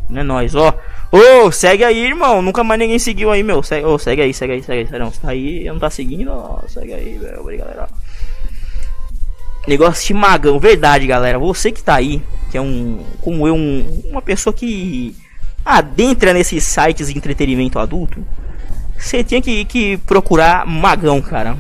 Não 0.08 0.22
é 0.22 0.24
nóis, 0.24 0.54
ó. 0.54 0.78
Ô, 1.16 1.50
segue 1.50 1.82
aí, 1.82 2.08
irmão. 2.08 2.42
Nunca 2.42 2.62
mais 2.62 2.78
ninguém 2.78 3.00
seguiu 3.00 3.32
aí, 3.32 3.42
meu. 3.42 3.64
Segue, 3.64 3.86
ô, 3.86 3.98
segue 3.98 4.22
aí, 4.22 4.34
segue 4.34 4.52
aí, 4.52 4.62
segue 4.62 4.80
aí. 4.82 4.88
Sério, 4.88 5.06
você 5.06 5.22
tá 5.22 5.30
aí, 5.30 5.64
não 5.64 5.80
tá 5.80 5.90
seguindo. 5.90 6.30
Segue 6.68 6.94
aí, 6.94 7.18
velho. 7.18 7.40
Obrigado, 7.40 7.70
galera. 7.70 7.90
Negócio 9.66 10.06
de 10.06 10.14
magão, 10.14 10.60
verdade, 10.60 11.08
galera. 11.08 11.40
Você 11.40 11.72
que 11.72 11.82
tá 11.82 11.96
aí, 11.96 12.22
que 12.52 12.58
é 12.58 12.62
um, 12.62 13.00
como 13.22 13.48
eu, 13.48 13.56
um, 13.56 14.04
uma 14.10 14.22
pessoa 14.22 14.54
que 14.54 15.16
adentra 15.64 16.34
nesses 16.34 16.66
sites 16.66 17.08
de 17.08 17.18
entretenimento 17.18 17.80
adulto, 17.80 18.22
você 18.98 19.24
tinha 19.24 19.42
que, 19.42 19.64
que 19.64 19.96
procurar 20.00 20.66
magão, 20.66 21.22
cara. 21.22 21.56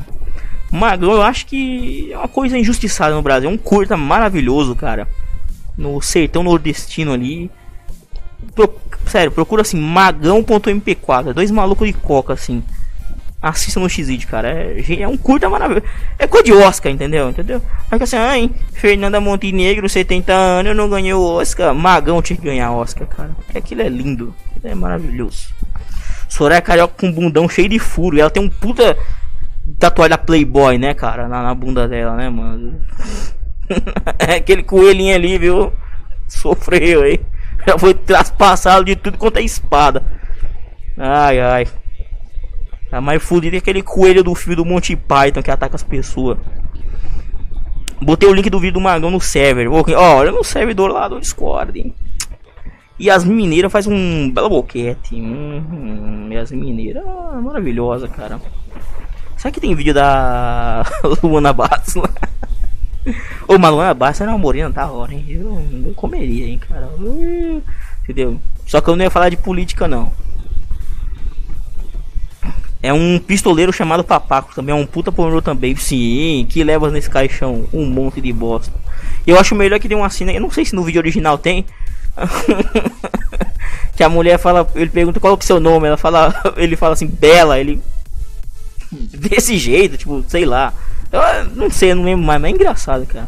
Magão, 0.70 1.14
eu 1.14 1.22
acho 1.22 1.46
que 1.46 2.12
é 2.12 2.18
uma 2.18 2.28
coisa 2.28 2.58
injustiçada 2.58 3.16
no 3.16 3.22
Brasil. 3.22 3.50
É 3.50 3.54
um 3.54 3.58
curta 3.58 3.96
maravilhoso, 3.96 4.76
cara. 4.76 5.08
No 5.78 6.02
sertão 6.02 6.44
nordestino 6.44 7.14
ali. 7.14 7.50
Pro- 8.56 8.80
sério, 9.06 9.32
procura 9.32 9.62
assim, 9.62 9.80
magão.mp4. 9.80 11.34
Dois 11.34 11.52
malucos 11.52 11.88
de 11.88 11.94
coca, 11.94 12.34
assim. 12.34 12.64
Assista 13.42 13.80
no 13.80 13.88
X-Video, 13.88 14.28
cara. 14.28 14.50
É, 14.50 15.02
é 15.02 15.08
um 15.08 15.18
curta 15.18 15.48
maravilhoso. 15.48 15.86
É 16.18 16.26
coisa 16.26 16.46
de 16.46 16.54
Oscar, 16.54 16.92
entendeu? 16.92 17.30
Entendeu? 17.30 17.62
Aí 17.92 17.98
que 18.00 18.04
assim, 18.04 18.16
ai, 18.16 18.50
Fernanda 18.74 19.22
Montenegro, 19.22 19.88
70 19.88 20.34
anos, 20.34 20.70
eu 20.70 20.76
não 20.76 20.90
ganhei 20.90 21.14
o 21.14 21.22
Oscar. 21.22 21.76
Magão 21.76 22.22
tinha 22.24 22.38
que 22.38 22.44
ganhar 22.46 22.72
Oscar, 22.72 23.06
cara. 23.08 23.32
Aquilo 23.54 23.82
é 23.84 23.90
lindo. 23.90 24.34
Aquilo 24.56 24.72
é 24.72 24.76
maravilhoso. 24.76 25.50
Soraya 26.28 26.62
Carioca 26.62 26.96
com 27.00 27.08
um 27.08 27.12
bundão 27.12 27.48
cheio 27.48 27.70
de 27.70 27.78
furo. 27.78 28.18
E 28.18 28.22
ela 28.22 28.32
tem 28.32 28.42
um 28.42 28.50
puta 28.50 28.98
tatuagem 29.78 30.10
da 30.10 30.18
Playboy, 30.18 30.80
né, 30.80 30.96
cara? 30.96 31.28
Na, 31.28 31.44
na 31.44 31.54
bunda 31.54 31.88
dela, 31.88 32.16
né, 32.16 32.30
mano? 32.30 32.82
Aquele 34.36 34.64
coelhinho 34.64 35.14
ali, 35.14 35.38
viu? 35.38 35.72
Sofreu 36.28 37.04
aí. 37.04 37.20
Já 37.68 37.78
foi 37.78 37.94
traspassado 37.94 38.86
de 38.86 38.96
tudo 38.96 39.18
quanto 39.18 39.38
é 39.38 39.42
espada. 39.42 40.04
Ai, 40.98 41.40
ai. 41.40 41.68
Tá 42.90 43.02
mais 43.02 43.22
fudido 43.22 43.52
que 43.52 43.58
aquele 43.58 43.82
coelho 43.82 44.24
do 44.24 44.36
filme 44.36 44.56
do 44.56 44.64
Monty 44.64 44.96
Python 44.96 45.42
que 45.42 45.52
ataca 45.52 45.76
as 45.76 45.84
pessoas. 45.84 46.38
Botei 48.02 48.30
o 48.30 48.34
link 48.34 48.50
do 48.50 48.60
vídeo 48.60 48.76
do 48.76 48.82
Magão 48.82 49.10
no 49.10 49.20
server. 49.20 49.68
Olha 49.70 50.32
no 50.32 50.44
servidor 50.44 50.92
lá 50.92 51.08
do 51.08 51.20
Discord, 51.20 51.80
hein? 51.80 51.94
E 52.98 53.10
as 53.10 53.26
mineiras 53.26 53.72
faz 53.72 53.88
um 53.88 54.32
belo 54.32 54.50
boquete. 54.50 55.16
Hum, 55.16 56.30
e 56.32 56.38
as 56.38 56.52
mineiras, 56.52 57.04
ah, 57.06 57.42
maravilhosa, 57.42 58.08
cara. 58.08 58.40
Será 59.36 59.52
que 59.52 59.60
tem 59.60 59.76
vídeo 59.76 59.94
da 59.94 60.86
Luana 61.22 61.52
Bastos 61.52 61.96
lá? 61.96 62.10
Ô, 63.48 63.58
mas 63.58 63.72
Luana 63.72 63.94
Bastos 63.94 64.22
era 64.22 64.32
uma 64.32 64.38
morena 64.38 64.70
da 64.70 64.88
hora, 64.88 65.14
hein? 65.14 65.26
Eu, 65.30 65.62
eu 65.88 65.94
comeria, 65.94 66.48
hein, 66.48 66.60
cara. 66.60 66.90
Entendeu? 68.04 68.40
Só 68.66 68.82
que 68.82 68.90
eu 68.90 68.96
não 68.96 69.04
ia 69.04 69.12
falar 69.12 69.30
de 69.30 69.38
política, 69.38 69.88
não. 69.88 70.12
É 72.82 72.94
um 72.94 73.18
pistoleiro 73.18 73.74
chamado 73.74 74.04
Papaco, 74.04 74.54
também 74.54 74.76
é 74.76 74.78
um 74.78 74.86
puta 74.86 75.12
pornô 75.12 75.42
também, 75.42 75.76
sim, 75.76 76.46
que 76.48 76.64
leva 76.64 76.92
nesse 76.92 77.10
caixão 77.10 77.68
um 77.74 77.84
monte 77.86 78.22
de 78.22 78.32
bosta. 78.32 78.72
Eu 79.26 79.40
acho 79.40 79.56
melhor 79.56 79.80
que 79.80 79.88
tem 79.88 79.98
uma 79.98 80.10
cena, 80.10 80.32
eu 80.32 80.42
não 80.42 80.52
sei 80.52 80.66
se 80.66 80.76
no 80.76 80.84
vídeo 80.84 81.00
original 81.00 81.36
tem, 81.36 81.66
que 83.96 84.04
a 84.04 84.10
mulher 84.10 84.38
fala, 84.38 84.70
ele 84.76 84.92
pergunta 84.92 85.20
qual 85.20 85.34
é 85.34 85.38
o 85.38 85.42
seu 85.42 85.60
nome, 85.60 85.88
ela 85.88 85.98
fala, 85.98 86.32
ele 86.58 86.76
fala 86.76 86.94
assim, 86.94 87.08
Bela, 87.08 87.60
ele 87.60 87.82
desse 88.92 89.58
jeito, 89.58 89.98
tipo, 89.98 90.24
sei 90.28 90.46
lá. 90.46 90.74
Eu 91.16 91.46
não 91.56 91.70
sei, 91.70 91.92
eu 91.92 91.96
não 91.96 92.04
lembro 92.04 92.26
mais, 92.26 92.42
mas 92.42 92.52
é 92.52 92.56
engraçado, 92.56 93.06
cara. 93.06 93.28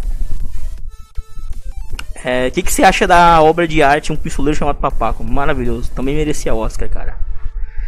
É, 2.23 2.47
o 2.47 2.51
que, 2.51 2.61
que 2.63 2.73
você 2.73 2.83
acha 2.83 3.07
da 3.07 3.41
obra 3.41 3.67
de 3.67 3.81
arte 3.81 4.11
Um 4.11 4.15
Pistoleiro 4.15 4.57
chamado 4.57 4.77
Papaco? 4.77 5.23
Maravilhoso, 5.23 5.91
também 5.91 6.15
merecia 6.15 6.53
Oscar, 6.53 6.89
cara. 6.89 7.17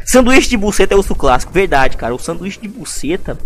Sanduíche 0.06 0.50
de 0.50 0.58
buceta 0.58 0.94
é 0.94 0.98
osso 0.98 1.14
clássico, 1.14 1.52
verdade, 1.52 1.98
cara. 1.98 2.16
O 2.16 2.20
sanduíche 2.20 2.60
de 2.60 2.68
buceta 2.68 3.38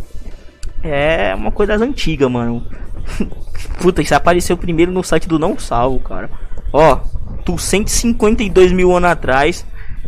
é 0.84 1.34
uma 1.35 1.51
coisa 1.51 1.73
das 1.73 1.81
antigas, 1.81 2.30
mano. 2.30 2.65
Puta, 3.81 4.01
isso 4.01 4.13
apareceu 4.13 4.55
primeiro 4.55 4.91
no 4.91 5.03
site 5.03 5.27
do 5.27 5.39
Não 5.39 5.57
Salvo, 5.57 5.99
cara. 5.99 6.30
Ó, 6.71 6.97
tu 7.43 7.57
152 7.57 8.71
mil 8.71 8.95
anos 8.95 9.09
atrás. 9.09 9.65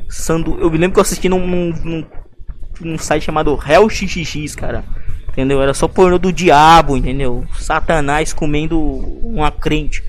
Sandu... 0.07 0.57
Eu 0.59 0.69
me 0.69 0.77
lembro 0.77 0.93
que 0.93 0.99
eu 0.99 1.01
assisti 1.01 1.27
num, 1.27 1.45
num, 1.45 2.05
num 2.79 2.97
site 2.97 3.23
chamado 3.23 3.59
Hell 3.67 3.89
XXX, 3.89 4.55
cara. 4.55 4.83
Entendeu? 5.35 5.61
Era 5.61 5.73
só 5.73 5.85
pornô 5.85 6.17
do 6.17 6.31
diabo, 6.31 6.95
entendeu? 6.95 7.43
Satanás 7.59 8.31
comendo 8.31 8.79
uma 8.79 9.51
crente. 9.51 10.01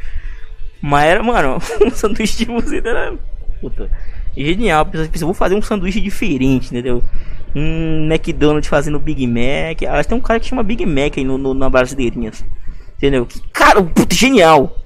Mas 0.80 1.04
era, 1.04 1.20
mano, 1.20 1.58
um 1.84 1.90
sanduíche 1.90 2.38
de 2.38 2.44
buceta 2.44 2.88
era. 2.88 3.18
Puta. 3.60 3.90
Genial. 4.36 4.86
Pensei, 4.86 5.10
vou 5.22 5.34
fazer 5.34 5.56
um 5.56 5.62
sanduíche 5.62 6.00
diferente, 6.00 6.68
entendeu? 6.68 7.02
Um 7.56 8.06
McDonald's 8.08 8.68
fazendo 8.68 9.00
Big 9.00 9.26
Mac. 9.26 9.82
Ah, 9.88 10.04
tem 10.04 10.16
um 10.16 10.20
cara 10.20 10.38
que 10.38 10.46
chama 10.46 10.62
Big 10.62 10.86
Mac 10.86 11.16
aí 11.16 11.24
no, 11.24 11.36
no 11.36 11.54
na 11.54 11.68
brasileirinhas. 11.68 12.44
Entendeu? 12.96 13.26
Que 13.26 13.40
cara, 13.52 13.82
puta, 13.82 14.14
genial. 14.14 14.76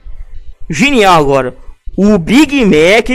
Genial 0.71 1.21
agora. 1.21 1.55
O 1.95 2.17
Big 2.17 2.65
Mac 2.65 3.11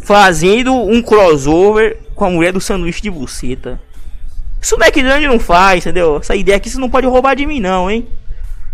fazendo 0.00 0.74
um 0.74 1.00
crossover 1.00 1.98
com 2.14 2.26
a 2.26 2.30
mulher 2.30 2.52
do 2.52 2.60
sanduíche 2.60 3.00
de 3.00 3.10
buceta. 3.10 3.80
Isso 4.60 4.76
o 4.76 4.82
McDonald's 4.82 5.28
não 5.28 5.38
faz, 5.38 5.84
entendeu? 5.84 6.18
Essa 6.18 6.34
ideia 6.34 6.56
aqui 6.56 6.68
você 6.68 6.78
não 6.78 6.90
pode 6.90 7.06
roubar 7.06 7.34
de 7.34 7.46
mim 7.46 7.60
não, 7.60 7.90
hein? 7.90 8.06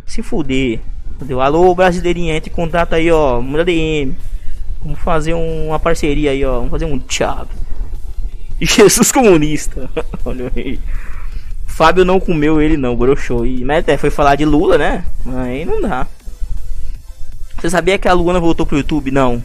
Se 0.06 0.22
fuder. 0.22 0.80
Entendeu? 1.14 1.40
Alô, 1.40 1.74
brasileirinha, 1.74 2.36
entre 2.36 2.50
em 2.50 2.54
contato 2.54 2.94
aí, 2.94 3.10
ó. 3.10 3.40
Manda 3.40 3.64
DM. 3.64 4.16
Vamos 4.82 4.98
fazer 5.00 5.34
uma 5.34 5.78
parceria 5.78 6.32
aí, 6.32 6.44
ó. 6.44 6.56
Vamos 6.56 6.70
fazer 6.70 6.84
um 6.86 6.98
tchau. 6.98 7.46
Jesus 8.60 9.12
comunista. 9.12 9.88
Olha 10.24 10.50
aí. 10.56 10.80
Fábio 11.66 12.04
não 12.04 12.20
comeu 12.20 12.60
ele 12.60 12.76
não, 12.76 12.96
broxou. 12.96 13.44
E, 13.46 13.64
mas 13.64 13.78
até 13.78 13.96
foi 13.96 14.10
falar 14.10 14.36
de 14.36 14.44
Lula, 14.44 14.78
né? 14.78 15.04
Aí 15.26 15.64
não 15.64 15.80
dá. 15.80 16.06
Você 17.58 17.70
sabia 17.70 17.98
que 17.98 18.06
a 18.06 18.12
Luana 18.12 18.38
voltou 18.38 18.66
pro 18.66 18.76
YouTube? 18.76 19.10
Não. 19.10 19.42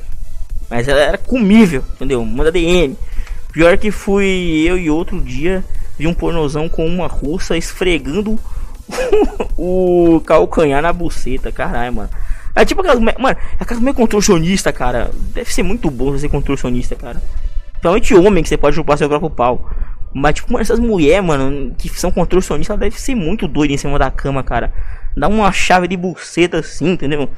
Mas 0.69 0.87
ela 0.87 0.99
era 0.99 1.17
comível, 1.17 1.83
entendeu? 1.95 2.23
Manda 2.23 2.51
DM. 2.51 2.95
Pior 3.51 3.77
que 3.77 3.91
fui 3.91 4.63
eu 4.65 4.77
e 4.77 4.89
outro 4.89 5.19
dia 5.19 5.63
vi 5.97 6.07
um 6.07 6.13
pornozão 6.13 6.69
com 6.69 6.85
uma 6.85 7.07
russa 7.07 7.57
esfregando 7.57 8.39
o 9.57 10.21
calcanhar 10.25 10.81
na 10.81 10.93
buceta. 10.93 11.51
Caralho, 11.51 11.93
mano. 11.93 12.09
É 12.55 12.65
tipo 12.65 12.81
aquelas. 12.81 12.99
Mano, 12.99 13.29
é 13.29 13.37
aquelas 13.59 13.81
meio 13.81 13.95
contorcionista, 13.95 14.71
cara. 14.71 15.11
Deve 15.33 15.51
ser 15.53 15.63
muito 15.63 15.89
bom 15.89 16.17
ser 16.17 16.29
contorcionista, 16.29 16.95
cara. 16.95 17.21
Principalmente 17.71 18.15
homem 18.15 18.43
que 18.43 18.49
você 18.49 18.57
pode 18.57 18.75
chupar 18.75 18.97
seu 18.97 19.07
próprio 19.07 19.29
pau. 19.29 19.69
Mas, 20.13 20.35
tipo, 20.35 20.59
essas 20.59 20.79
mulheres, 20.79 21.23
mano, 21.23 21.73
que 21.77 21.87
são 21.89 22.11
contorcionistas, 22.11 22.77
deve 22.79 22.99
ser 22.99 23.15
muito 23.15 23.47
doida 23.47 23.73
em 23.73 23.77
cima 23.77 23.97
da 23.97 24.09
cama, 24.09 24.43
cara. 24.43 24.73
Dá 25.15 25.27
uma 25.27 25.51
chave 25.51 25.87
de 25.87 25.95
buceta 25.95 26.59
assim, 26.59 26.91
entendeu? 26.91 27.29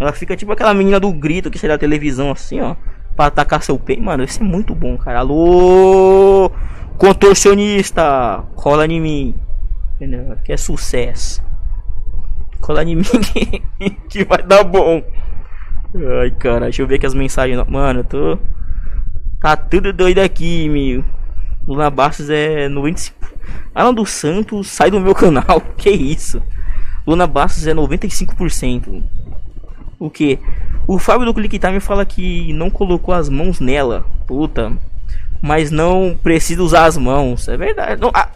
Ela 0.00 0.12
fica 0.12 0.36
tipo 0.36 0.50
aquela 0.50 0.74
menina 0.74 0.98
do 0.98 1.12
grito 1.12 1.50
que 1.50 1.58
sai 1.58 1.68
da 1.68 1.78
televisão 1.78 2.30
assim, 2.30 2.60
ó. 2.60 2.74
Pra 3.16 3.26
atacar 3.26 3.62
seu 3.62 3.78
peito. 3.78 4.02
Mano, 4.02 4.24
isso 4.24 4.40
é 4.40 4.44
muito 4.44 4.74
bom, 4.74 4.96
cara. 4.96 5.20
Alô! 5.20 6.50
Contorcionista! 6.98 8.44
Cola 8.54 8.86
em 8.86 9.00
mim. 9.00 9.34
Entendeu? 9.96 10.36
Que 10.44 10.52
é 10.52 10.56
sucesso. 10.56 11.42
Cola 12.60 12.82
em 12.82 12.96
mim 12.96 13.02
que 14.08 14.24
vai 14.24 14.42
dar 14.42 14.64
bom. 14.64 15.02
Ai, 16.20 16.30
cara, 16.32 16.64
deixa 16.64 16.82
eu 16.82 16.86
ver 16.86 16.96
aqui 16.96 17.06
as 17.06 17.14
mensagens. 17.14 17.62
Mano, 17.68 18.00
eu 18.00 18.04
tô. 18.04 18.38
Tá 19.40 19.56
tudo 19.56 19.92
doido 19.92 20.18
aqui, 20.18 20.68
meu. 20.68 21.04
Luna 21.68 21.88
Bastos 21.90 22.30
é 22.30 22.68
95. 22.68 23.16
Alan 23.74 23.94
dos 23.94 24.10
Santos, 24.10 24.68
sai 24.68 24.90
do 24.90 25.00
meu 25.00 25.14
canal. 25.14 25.60
Que 25.76 25.90
isso? 25.90 26.42
Luna 27.06 27.26
Bastos 27.26 27.66
é 27.66 27.74
95%. 27.74 29.02
O 29.98 30.10
que? 30.10 30.38
O 30.86 30.98
Fábio 30.98 31.26
do 31.26 31.34
Click 31.34 31.58
Time 31.58 31.80
fala 31.80 32.04
que 32.04 32.52
não 32.52 32.70
colocou 32.70 33.14
as 33.14 33.28
mãos 33.28 33.60
nela. 33.60 34.04
Puta. 34.26 34.72
Mas 35.40 35.70
não 35.70 36.18
precisa 36.22 36.62
usar 36.62 36.86
as 36.86 36.96
mãos. 36.96 37.48
É 37.48 37.56
verdade. 37.56 38.00
Não, 38.00 38.10
ah, 38.12 38.28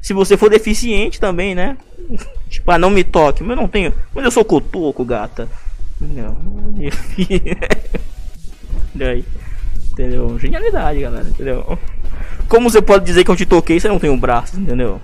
se 0.00 0.12
você 0.12 0.36
for 0.36 0.50
deficiente 0.50 1.20
também, 1.20 1.54
né? 1.54 1.76
tipo, 2.48 2.70
ah, 2.70 2.78
não 2.78 2.90
me 2.90 3.04
toque. 3.04 3.42
Mas 3.42 3.56
eu 3.56 3.62
não 3.62 3.68
tenho. 3.68 3.92
Mas 4.14 4.24
eu 4.24 4.30
sou 4.30 4.44
cotoco, 4.44 5.04
gata. 5.04 5.48
Não. 6.00 6.36
Daí. 8.94 9.24
Entendeu? 9.92 10.38
Genialidade, 10.38 11.00
galera. 11.00 11.28
Entendeu? 11.28 11.78
Como 12.48 12.70
você 12.70 12.80
pode 12.80 13.04
dizer 13.04 13.22
que 13.22 13.30
eu 13.30 13.36
te 13.36 13.46
toquei 13.46 13.78
se 13.78 13.86
eu 13.86 13.92
não 13.92 13.98
tenho 13.98 14.16
braço, 14.16 14.58
entendeu? 14.58 15.00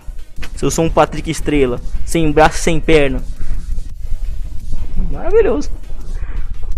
Se 0.56 0.64
eu 0.64 0.70
sou 0.70 0.84
um 0.84 0.90
Patrick 0.90 1.30
Estrela, 1.30 1.80
sem 2.04 2.30
braço, 2.32 2.58
sem 2.58 2.80
perna. 2.80 3.22
Maravilhoso. 5.16 5.70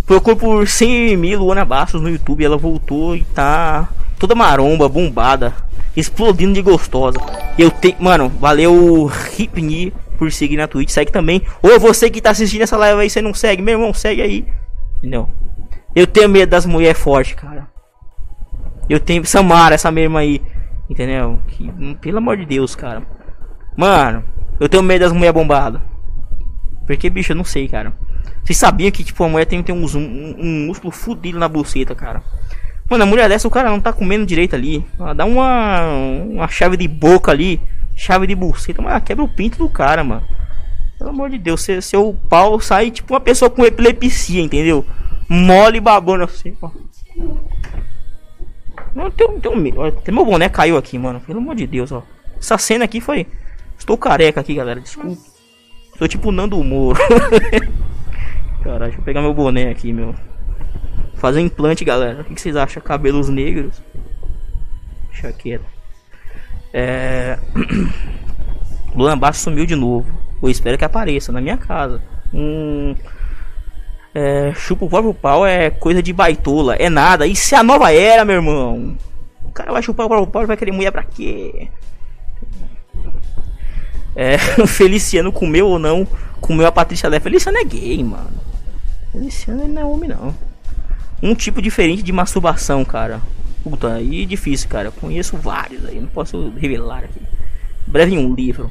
Procure 0.06 0.36
por 0.36 0.66
100 0.66 1.16
mil 1.16 1.40
Luana 1.40 1.64
Bastos 1.64 2.00
no 2.00 2.08
YouTube. 2.08 2.44
Ela 2.44 2.56
voltou 2.56 3.14
e 3.16 3.24
tá 3.24 3.88
toda 4.18 4.34
maromba, 4.34 4.88
bombada, 4.88 5.54
explodindo 5.96 6.54
de 6.54 6.62
gostosa. 6.62 7.18
Eu 7.58 7.70
tenho. 7.70 7.96
Mano, 8.00 8.28
valeu 8.28 9.06
Ripni 9.06 9.92
por 10.16 10.32
seguir 10.32 10.56
na 10.56 10.66
Twitch. 10.66 10.90
Segue 10.90 11.12
também. 11.12 11.42
Ou 11.62 11.78
você 11.78 12.08
que 12.08 12.20
tá 12.20 12.30
assistindo 12.30 12.62
essa 12.62 12.76
live 12.76 13.00
aí, 13.00 13.10
você 13.10 13.20
não 13.20 13.34
segue, 13.34 13.60
meu 13.60 13.74
irmão, 13.74 13.92
segue 13.92 14.22
aí. 14.22 14.46
Entendeu? 14.98 15.28
Eu 15.94 16.06
tenho 16.06 16.28
medo 16.28 16.50
das 16.50 16.64
mulheres 16.64 17.00
fortes, 17.00 17.34
cara. 17.34 17.68
Eu 18.88 19.00
tenho 19.00 19.24
Samara, 19.26 19.74
essa 19.74 19.90
mesma 19.90 20.20
aí. 20.20 20.40
Entendeu? 20.88 21.38
Que, 21.48 21.70
pelo 22.00 22.18
amor 22.18 22.36
de 22.36 22.46
Deus, 22.46 22.74
cara. 22.74 23.02
Mano, 23.76 24.24
eu 24.58 24.68
tenho 24.68 24.82
medo 24.82 25.02
das 25.02 25.12
mulheres 25.12 25.34
bombadas. 25.34 25.80
Porque, 26.86 27.10
bicho, 27.10 27.32
eu 27.32 27.36
não 27.36 27.44
sei, 27.44 27.68
cara. 27.68 27.92
Vocês 28.48 28.56
sabiam 28.56 28.90
que, 28.90 29.04
tipo, 29.04 29.22
a 29.22 29.28
mulher 29.28 29.44
tem, 29.44 29.62
tem 29.62 29.74
um, 29.74 29.84
um, 29.84 30.36
um 30.38 30.66
músculo 30.68 30.90
fudido 30.90 31.38
na 31.38 31.46
buceta, 31.46 31.94
cara. 31.94 32.22
Mano, 32.88 33.04
a 33.04 33.06
mulher 33.06 33.28
dessa, 33.28 33.46
o 33.46 33.50
cara 33.50 33.68
não 33.68 33.78
tá 33.78 33.92
comendo 33.92 34.24
direito 34.24 34.56
ali. 34.56 34.82
Ela 34.98 35.12
dá 35.12 35.26
uma, 35.26 35.82
uma 36.22 36.48
chave 36.48 36.78
de 36.78 36.88
boca 36.88 37.30
ali. 37.30 37.60
Chave 37.94 38.26
de 38.26 38.34
buceta. 38.34 38.80
Mas 38.80 39.04
quebra 39.04 39.22
o 39.22 39.28
pinto 39.28 39.58
do 39.58 39.68
cara, 39.68 40.02
mano. 40.02 40.22
Pelo 40.96 41.10
amor 41.10 41.28
de 41.28 41.36
Deus, 41.36 41.60
seu, 41.60 41.82
seu 41.82 42.16
pau 42.26 42.58
sai 42.58 42.90
tipo 42.90 43.12
uma 43.12 43.20
pessoa 43.20 43.50
com 43.50 43.66
epilepsia, 43.66 44.40
entendeu? 44.40 44.82
Mole 45.28 45.78
babando 45.78 46.24
assim, 46.24 46.56
ó. 46.62 46.70
Não, 48.94 49.10
tem, 49.10 49.28
tem, 49.40 49.52
um, 49.52 49.90
tem 49.90 50.14
meu 50.14 50.24
boné 50.24 50.48
caiu 50.48 50.78
aqui, 50.78 50.98
mano. 50.98 51.20
Pelo 51.20 51.38
amor 51.38 51.54
de 51.54 51.66
Deus, 51.66 51.92
ó. 51.92 52.02
Essa 52.38 52.56
cena 52.56 52.86
aqui 52.86 52.98
foi. 52.98 53.26
Estou 53.78 53.98
careca 53.98 54.40
aqui, 54.40 54.54
galera. 54.54 54.80
Desculpa. 54.80 55.20
Tô 55.98 56.08
tipo 56.08 56.32
Nando 56.32 56.64
Moro. 56.64 56.98
Caralho, 58.62 58.84
deixa 58.84 58.98
eu 58.98 59.04
pegar 59.04 59.22
meu 59.22 59.34
boné 59.34 59.70
aqui, 59.70 59.92
meu. 59.92 60.14
Fazer 61.14 61.40
um 61.40 61.46
implante, 61.46 61.84
galera. 61.84 62.22
O 62.22 62.24
que 62.24 62.40
vocês 62.40 62.56
acham? 62.56 62.82
Cabelos 62.82 63.28
negros? 63.28 63.82
Quieto. 65.38 65.64
É. 66.72 67.38
Luan 68.94 69.18
Basso 69.18 69.40
sumiu 69.40 69.66
de 69.66 69.74
novo. 69.74 70.06
Eu 70.42 70.48
espero 70.48 70.78
que 70.78 70.84
apareça 70.84 71.32
na 71.32 71.40
minha 71.40 71.56
casa. 71.56 72.00
Um. 72.32 72.94
É, 74.14 74.52
chupa 74.54 74.84
o 74.84 74.88
próprio 74.88 75.14
pau 75.14 75.46
é 75.46 75.70
coisa 75.70 76.02
de 76.02 76.12
baitola, 76.12 76.74
é 76.76 76.88
nada. 76.88 77.26
Isso 77.26 77.54
é 77.54 77.58
a 77.58 77.62
nova 77.62 77.92
era, 77.92 78.24
meu 78.24 78.36
irmão. 78.36 78.96
O 79.44 79.52
cara 79.52 79.72
vai 79.72 79.82
chupar 79.82 80.06
o 80.06 80.08
próprio 80.08 80.32
pau 80.32 80.42
e 80.42 80.46
vai 80.46 80.56
querer 80.56 80.72
mulher 80.72 80.90
pra 80.90 81.02
quê? 81.02 81.68
É, 84.16 84.38
Feliciano 84.66 85.32
comeu 85.32 85.68
ou 85.68 85.78
não, 85.78 86.06
comeu 86.40 86.66
a 86.66 86.72
Patrícia 86.72 87.08
Lé. 87.08 87.20
Feliciano 87.20 87.58
é 87.58 87.64
gay, 87.64 88.02
mano. 88.02 88.47
Feliciano 89.12 89.62
ele 89.62 89.72
não 89.72 89.82
é 89.82 89.84
homem, 89.84 90.10
não. 90.10 90.34
Um 91.22 91.34
tipo 91.34 91.60
diferente 91.60 92.02
de 92.02 92.12
masturbação, 92.12 92.84
cara. 92.84 93.20
Puta, 93.62 93.94
aí 93.94 94.24
difícil, 94.24 94.68
cara. 94.68 94.90
Conheço 94.90 95.36
vários 95.36 95.84
aí, 95.84 96.00
não 96.00 96.08
posso 96.08 96.50
revelar 96.50 97.04
aqui. 97.04 97.20
Breve 97.86 98.14
em 98.14 98.18
um 98.18 98.34
livro. 98.34 98.70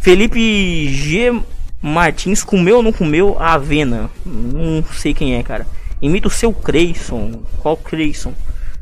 Felipe 0.00 0.88
G. 0.88 1.40
Martins 1.80 2.42
comeu 2.42 2.78
ou 2.78 2.82
não 2.82 2.92
comeu 2.92 3.36
a 3.38 3.54
avena? 3.54 4.10
Não 4.24 4.82
sei 4.92 5.14
quem 5.14 5.36
é, 5.36 5.42
cara. 5.42 5.66
Imita 6.02 6.28
o 6.28 6.30
seu 6.30 6.52
Creyson. 6.52 7.42
Qual 7.58 7.76
Creyson? 7.76 8.32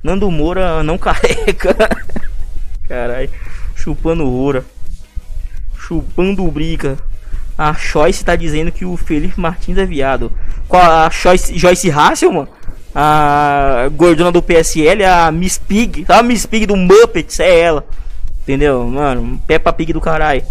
Nando 0.02 0.30
Moura 0.30 0.82
não 0.82 0.96
carrega. 0.98 1.76
Caralho. 2.88 3.30
Chupando 3.74 4.24
oura. 4.24 4.64
Chupando 5.76 6.50
briga. 6.50 6.96
A 7.58 7.72
Joyce 7.72 8.24
tá 8.24 8.36
dizendo 8.36 8.70
que 8.70 8.84
o 8.84 8.96
Felipe 8.96 9.40
Martins 9.40 9.78
é 9.78 9.86
viado. 9.86 10.30
Qual 10.68 10.82
a 10.82 11.08
Joyce, 11.10 11.56
Joyce 11.56 11.90
Hasselman? 11.90 12.46
A 12.94 13.88
gordona 13.92 14.32
do 14.32 14.42
PSL, 14.42 15.04
a 15.04 15.30
Miss 15.30 15.58
Pig. 15.58 16.04
Sabe 16.06 16.20
a 16.20 16.22
Miss 16.22 16.46
Pig 16.46 16.66
do 16.66 16.76
Muppets? 16.76 17.40
É 17.40 17.60
ela. 17.60 17.86
Entendeu? 18.42 18.86
Mano, 18.86 19.40
Peppa 19.46 19.72
Pig 19.72 19.92
do 19.92 20.00
caralho. 20.00 20.42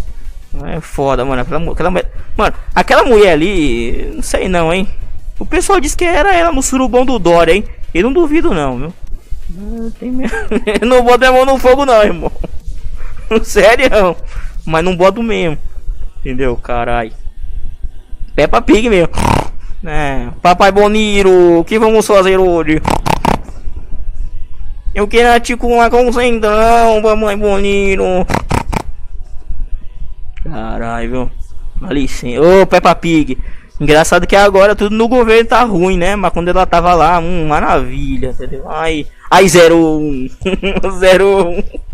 É 0.64 0.80
foda, 0.80 1.24
mano. 1.24 1.42
Aquela, 1.42 1.72
aquela, 1.72 1.90
mano, 2.36 2.56
aquela 2.74 3.04
mulher 3.04 3.32
ali, 3.32 4.12
não 4.14 4.22
sei 4.22 4.48
não, 4.48 4.72
hein. 4.72 4.88
O 5.38 5.44
pessoal 5.44 5.80
disse 5.80 5.96
que 5.96 6.04
era 6.04 6.34
ela 6.34 6.52
no 6.52 6.62
surubão 6.62 7.04
do 7.04 7.18
Dória, 7.18 7.52
hein. 7.52 7.64
Eu 7.92 8.04
não 8.04 8.12
duvido 8.12 8.54
não, 8.54 8.78
viu. 8.78 8.94
Não, 9.50 9.90
tem. 9.92 10.12
Eu 10.80 10.86
não 10.88 11.04
boto 11.04 11.24
a 11.24 11.32
mão 11.32 11.44
no 11.44 11.58
fogo 11.58 11.84
não, 11.84 12.02
irmão. 12.02 12.32
Sério, 13.44 14.16
mas 14.64 14.84
não 14.84 14.96
boto 14.96 15.22
mesmo. 15.22 15.58
Entendeu? 16.26 16.56
Carai. 16.56 17.12
Peppa 18.34 18.60
Pig 18.60 18.90
mesmo. 18.90 19.12
É, 19.86 20.26
papai 20.42 20.72
Boniro, 20.72 21.60
o 21.60 21.64
que 21.64 21.78
vamos 21.78 22.04
fazer 22.04 22.36
hoje? 22.36 22.82
Eu 24.92 25.06
quero 25.06 25.40
te 25.40 25.56
com 25.56 25.74
uma 25.74 25.88
concentrão, 25.88 27.00
papai 27.00 27.36
Boniro. 27.36 28.26
Caralho, 30.42 31.10
viu? 31.10 31.30
Licença. 31.92 32.42
Ô, 32.42 32.66
Peppa 32.66 32.92
Pig. 32.96 33.38
Engraçado 33.80 34.26
que 34.26 34.34
agora 34.34 34.74
tudo 34.74 34.96
no 34.96 35.06
governo 35.06 35.48
tá 35.48 35.62
ruim, 35.62 35.96
né? 35.96 36.16
Mas 36.16 36.32
quando 36.32 36.48
ela 36.48 36.66
tava 36.66 36.92
lá, 36.92 37.20
hum, 37.20 37.46
maravilha, 37.46 38.30
entendeu? 38.30 38.68
Ai, 38.68 39.06
ai, 39.30 39.44
01. 39.44 40.28
01. 41.00 41.62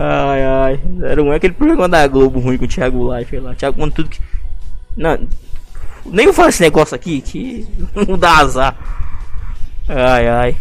Ai, 0.00 0.44
ai, 0.44 0.80
01 1.18 1.32
é 1.32 1.36
aquele 1.36 1.54
programa 1.54 1.88
da 1.88 2.06
Globo 2.06 2.38
ruim 2.38 2.56
com 2.56 2.66
o 2.66 2.68
Thiago 2.68 3.12
Life 3.16 3.36
lá. 3.40 3.52
Thiago 3.56 3.76
quando 3.76 3.92
tudo 3.92 4.08
que. 4.08 4.20
Não, 4.96 5.18
nem 6.06 6.26
vou 6.26 6.32
falar 6.32 6.50
esse 6.50 6.62
negócio 6.62 6.94
aqui 6.94 7.20
que 7.20 7.66
não 8.06 8.16
dá 8.16 8.36
azar. 8.36 8.76
Ai, 9.88 10.28
ai. 10.28 10.56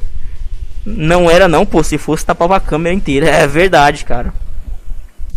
Não 0.84 1.30
era 1.30 1.48
não, 1.48 1.68
pô. 1.68 1.84
Se 1.84 2.00
fosse 2.00 2.26
tapava 2.26 2.56
a 2.56 2.60
câmera 2.60 2.96
inteira. 2.96 3.30
É 3.30 3.46
verdade, 3.46 4.06
cara. 4.06 4.34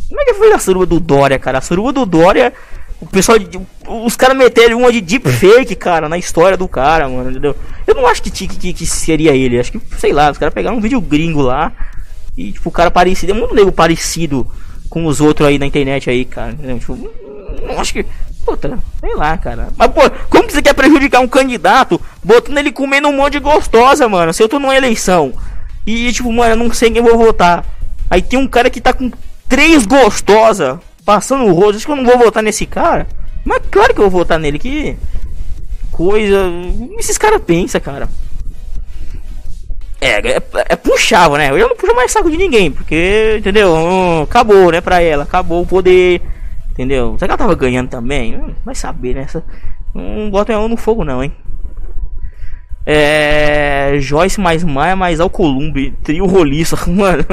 Como 0.09 0.19
é 0.19 0.25
que 0.25 0.35
foi 0.35 0.51
a 0.51 0.59
suruba 0.59 0.87
do 0.87 0.99
Dória, 0.99 1.39
cara? 1.39 1.59
A 1.59 1.61
suruba 1.61 1.93
do 1.93 2.07
Dória. 2.07 2.55
O 3.03 3.07
pessoal. 3.07 3.37
Os 3.87 4.17
caras 4.17 4.37
meteram 4.37 4.79
uma 4.79 4.91
de 4.91 5.03
deepfake, 5.03 5.75
cara, 5.75 6.09
na 6.09 6.17
história 6.17 6.57
do 6.57 6.67
cara, 6.69 7.07
mano, 7.07 7.31
entendeu? 7.31 7.55
Eu 7.87 7.95
não 7.95 8.07
acho 8.07 8.23
que, 8.23 8.31
que, 8.31 8.73
que 8.73 8.87
seria 8.87 9.35
ele. 9.35 9.61
Acho 9.61 9.73
que, 9.73 9.81
sei 9.99 10.13
lá, 10.13 10.31
os 10.31 10.39
caras 10.39 10.55
pegaram 10.55 10.79
um 10.79 10.81
vídeo 10.81 11.01
gringo 11.03 11.43
lá. 11.43 11.73
E, 12.37 12.53
tipo, 12.53 12.69
o 12.69 12.73
cara 12.73 12.91
parecido. 12.91 13.33
É 13.33 13.35
muito 13.35 13.55
nego 13.55 13.73
parecido 13.73 14.47
com 14.89 15.07
os 15.07 15.21
outros 15.21 15.49
aí 15.49 15.59
na 15.59 15.67
internet 15.67 16.09
aí, 16.11 16.25
cara. 16.25 16.55
Tipo, 16.79 17.11
não 17.63 17.79
acho 17.81 17.93
que. 17.93 18.07
Puta, 18.45 18.79
sei 19.01 19.15
lá, 19.15 19.37
cara. 19.37 19.69
Mas, 19.77 19.89
pô, 19.93 20.01
como 20.29 20.47
que 20.47 20.53
você 20.53 20.63
quer 20.63 20.75
prejudicar 20.75 21.21
um 21.21 21.29
candidato 21.29 22.01
botando 22.25 22.59
ele 22.59 22.73
comendo 22.73 23.09
um 23.09 23.17
monte 23.17 23.35
de 23.35 23.41
gostosa, 23.41 24.09
mano? 24.09 24.33
Se 24.33 24.43
eu 24.43 24.49
tô 24.49 24.59
numa 24.59 24.77
eleição 24.77 25.33
e, 25.87 26.13
tipo, 26.13 26.33
mano, 26.33 26.53
eu 26.53 26.57
não 26.57 26.73
sei 26.73 26.91
quem 26.91 27.03
vou 27.03 27.19
votar. 27.19 27.65
Aí 28.09 28.23
tem 28.23 28.39
um 28.39 28.49
cara 28.49 28.71
que 28.71 28.81
tá 28.81 28.93
com 28.93 29.11
três 29.49 29.87
gostosa 29.87 30.81
passando 31.05 31.45
o 31.45 31.53
rosto. 31.53 31.77
Acho 31.77 31.87
que 31.87 31.93
eu 31.93 31.97
não 31.97 32.05
vou 32.05 32.19
votar 32.19 32.43
nesse 32.43 32.67
cara. 32.67 33.07
Mas 33.45 33.63
claro 33.71 33.95
que 33.95 34.01
eu 34.01 34.11
vou 34.11 34.21
votar 34.21 34.39
nele. 34.39 34.59
Que 34.59 34.97
coisa. 35.93 36.51
Esses 36.99 37.19
caras 37.19 37.43
pensam, 37.43 37.81
cara. 37.81 38.09
É, 40.01 40.19
é, 40.19 40.43
é 40.71 40.77
puxava, 40.77 41.37
né? 41.37 41.51
Eu 41.51 41.69
não 41.69 41.77
puxo 41.77 41.95
mais 41.95 42.11
saco 42.11 42.31
de 42.31 42.37
ninguém, 42.37 42.71
porque, 42.71 43.37
entendeu? 43.39 43.75
Hum, 43.75 44.23
acabou, 44.23 44.73
né, 44.73 44.81
pra 44.81 45.03
ela, 45.03 45.25
acabou 45.25 45.63
o 45.63 45.67
poder, 45.67 46.23
entendeu? 46.73 47.17
Será 47.19 47.29
que 47.29 47.33
ela 47.33 47.49
tava 47.49 47.55
ganhando 47.55 47.91
também? 47.91 48.37
Hum, 48.37 48.55
vai 48.65 48.75
saber, 48.75 49.15
né? 49.15 49.23
Essa, 49.23 49.45
não 49.95 50.31
bota 50.31 50.53
ela 50.53 50.67
no 50.69 50.77
fogo, 50.77 51.05
não, 51.05 51.23
hein? 51.23 51.33
É. 52.87 53.99
Joyce 53.99 54.41
mais 54.41 54.65
Maia 54.65 54.97
mais 54.97 55.21
Alcolumbre, 55.21 55.93
trio 56.03 56.27
roliço, 56.27 56.77
mano. 56.91 57.25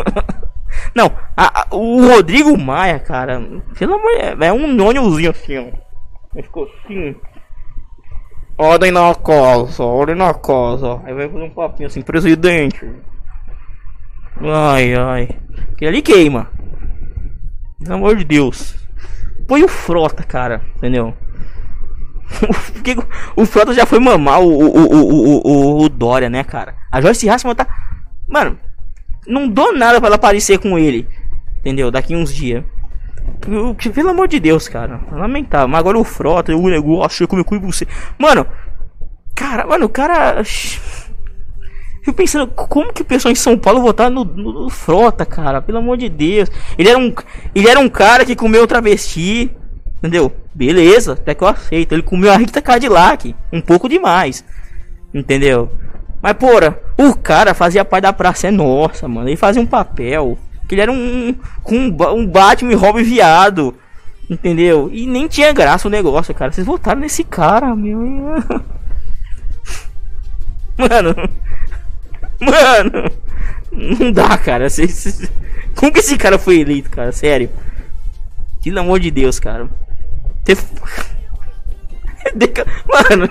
Não, 0.94 1.12
a, 1.36 1.62
a, 1.62 1.76
o 1.76 2.06
Rodrigo 2.06 2.58
Maia, 2.58 3.00
cara, 3.00 3.42
pelo 3.78 3.96
amor 3.96 4.44
é 4.44 4.52
um 4.52 4.68
nôniozinho 4.68 5.32
assim, 5.32 5.58
ó. 5.58 6.42
Ficou 6.42 6.70
assim. 6.86 7.16
Ordem 8.58 8.92
na 8.92 9.14
casa, 9.14 9.84
ordem 9.84 10.16
na 10.16 10.34
casa. 10.34 11.00
Aí 11.06 11.14
vai 11.14 11.30
fazer 11.30 11.44
um 11.44 11.50
papinho 11.50 11.88
assim, 11.88 12.02
presidente. 12.02 12.92
Ai, 14.42 14.96
ai. 14.96 15.30
Que 15.78 15.86
ali 15.86 16.02
queima. 16.02 16.50
Pelo 17.80 17.96
amor 17.96 18.16
de 18.16 18.24
Deus. 18.24 18.76
Põe 19.48 19.64
o 19.64 19.68
Frota, 19.68 20.24
cara, 20.24 20.62
entendeu? 20.76 21.14
O 23.36 23.46
Frota 23.46 23.74
já 23.74 23.86
foi 23.86 24.00
mamar 24.00 24.42
o, 24.42 24.48
o, 24.48 24.68
o, 24.68 25.42
o, 25.46 25.84
o, 25.84 25.90
Dória, 25.90 26.30
né, 26.30 26.44
cara? 26.44 26.76
A 26.92 27.00
Joyce 27.00 27.30
Hassman 27.30 27.54
tá. 27.54 27.68
Mano, 28.28 28.58
não 29.28 29.48
dou 29.48 29.74
nada 29.74 30.00
para 30.00 30.08
ela 30.08 30.16
aparecer 30.16 30.58
com 30.58 30.80
ele. 30.80 31.08
Entendeu? 31.60 31.92
Daqui 31.92 32.16
uns 32.16 32.34
dias. 32.34 32.64
Pelo 33.94 34.10
amor 34.10 34.28
de 34.28 34.40
Deus, 34.40 34.68
cara. 34.68 35.00
Lamentável. 35.12 35.68
Mas 35.68 35.80
agora 35.80 35.98
o 35.98 36.04
Frota, 36.04 36.56
o 36.56 36.70
negócio, 36.70 37.28
como 37.28 37.42
eu 37.42 37.46
cuido 37.46 37.66
você. 37.66 37.88
Mano, 38.18 38.46
cara, 39.36 39.66
mano, 39.66 39.86
o 39.86 39.90
cara. 39.90 40.42
Eu 42.06 42.14
pensando, 42.14 42.48
como 42.48 42.94
que 42.94 43.02
o 43.02 43.06
pessoal 43.06 43.34
em 43.34 43.36
São 43.36 43.58
Paulo 43.58 43.82
votar 43.82 44.10
no, 44.10 44.24
no, 44.24 44.64
no, 44.64 44.70
Frota, 44.70 45.26
cara? 45.26 45.62
Pelo 45.62 45.80
amor 45.80 45.98
de 45.98 46.08
Deus. 46.08 46.50
Ele 46.78 46.88
era 46.88 46.98
um, 46.98 47.14
ele 47.54 47.68
era 47.68 47.78
um 47.82 47.90
cara 47.90 48.24
que 48.24 48.34
comeu 48.34 48.66
travesti. 48.66 49.52
Entendeu? 49.98 50.32
Beleza, 50.56 51.14
até 51.14 51.36
que 51.36 51.44
eu 51.44 51.50
aceito. 51.50 51.92
Ele 51.92 52.02
comeu 52.02 52.32
a 52.32 52.38
Rita 52.38 52.62
Cadillac. 52.62 53.36
Um 53.52 53.60
pouco 53.60 53.90
demais. 53.90 54.46
Entendeu? 55.14 55.70
Mas, 56.22 56.32
porra, 56.34 56.80
o 56.98 57.14
cara 57.14 57.54
fazia 57.54 57.84
parte 57.84 58.04
da 58.04 58.14
praça 58.14 58.48
é 58.48 58.52
nossa, 58.52 59.06
mano. 59.06 59.28
Ele 59.28 59.36
fazia 59.36 59.62
um 59.62 59.66
papel. 59.66 60.38
Que 60.68 60.76
ele 60.76 60.82
era 60.82 60.92
um. 60.92 61.36
Um, 61.66 61.96
um 62.14 62.28
Batman 62.28 62.72
e 62.72 62.76
Robin 62.76 63.04
viado. 63.04 63.76
Entendeu? 64.30 64.90
E 64.92 65.08
nem 65.08 65.28
tinha 65.28 65.54
graça 65.54 65.88
o 65.88 65.92
negócio, 65.92 66.34
cara. 66.34 66.52
Vocês 66.52 66.68
votaram 66.68 67.00
nesse 67.00 67.24
cara, 67.24 67.74
meu. 67.76 68.00
Mano. 70.78 71.16
Mano. 72.40 73.12
Não 73.72 74.12
dá, 74.12 74.38
cara. 74.38 74.68
Como 75.76 75.92
que 75.92 76.00
esse 76.00 76.18
cara 76.18 76.38
foi 76.38 76.60
eleito, 76.60 76.90
cara? 76.90 77.12
Sério. 77.12 77.50
Pelo 78.64 78.80
amor 78.80 79.00
de 79.00 79.10
Deus, 79.10 79.40
cara. 79.40 79.70
Mano. 82.86 83.30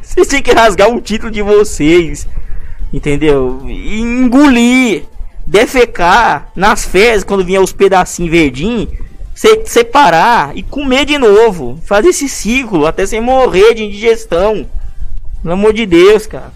Vocês 0.00 0.28
têm 0.28 0.42
que 0.42 0.52
rasgar 0.52 0.88
o 0.90 1.00
título 1.00 1.32
de 1.32 1.42
vocês. 1.42 2.28
Entendeu? 2.92 3.60
E 3.66 4.00
engolir. 4.00 5.06
Defecar 5.46 6.50
nas 6.56 6.84
fezes 6.84 7.24
quando 7.24 7.44
vinha 7.44 7.60
os 7.60 7.72
pedacinhos 7.72 8.30
verdinhos. 8.30 8.88
Se, 9.34 9.66
separar 9.66 10.56
e 10.56 10.62
comer 10.62 11.04
de 11.04 11.18
novo. 11.18 11.78
Fazer 11.84 12.08
esse 12.08 12.28
ciclo 12.28 12.86
até 12.86 13.04
sem 13.04 13.20
morrer 13.20 13.74
de 13.74 13.84
indigestão. 13.84 14.66
Pelo 15.42 15.54
amor 15.54 15.72
de 15.72 15.84
Deus, 15.84 16.26
cara. 16.26 16.52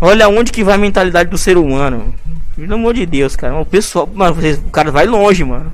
Olha 0.00 0.28
onde 0.28 0.52
que 0.52 0.64
vai 0.64 0.76
a 0.76 0.78
mentalidade 0.78 1.28
do 1.28 1.36
ser 1.36 1.58
humano. 1.58 2.14
Pelo 2.56 2.74
amor 2.74 2.94
de 2.94 3.04
Deus, 3.04 3.36
cara. 3.36 3.54
O 3.56 3.66
pessoal. 3.66 4.08
Mano, 4.12 4.36
o 4.66 4.70
cara 4.70 4.90
vai 4.90 5.06
longe, 5.06 5.44
mano. 5.44 5.72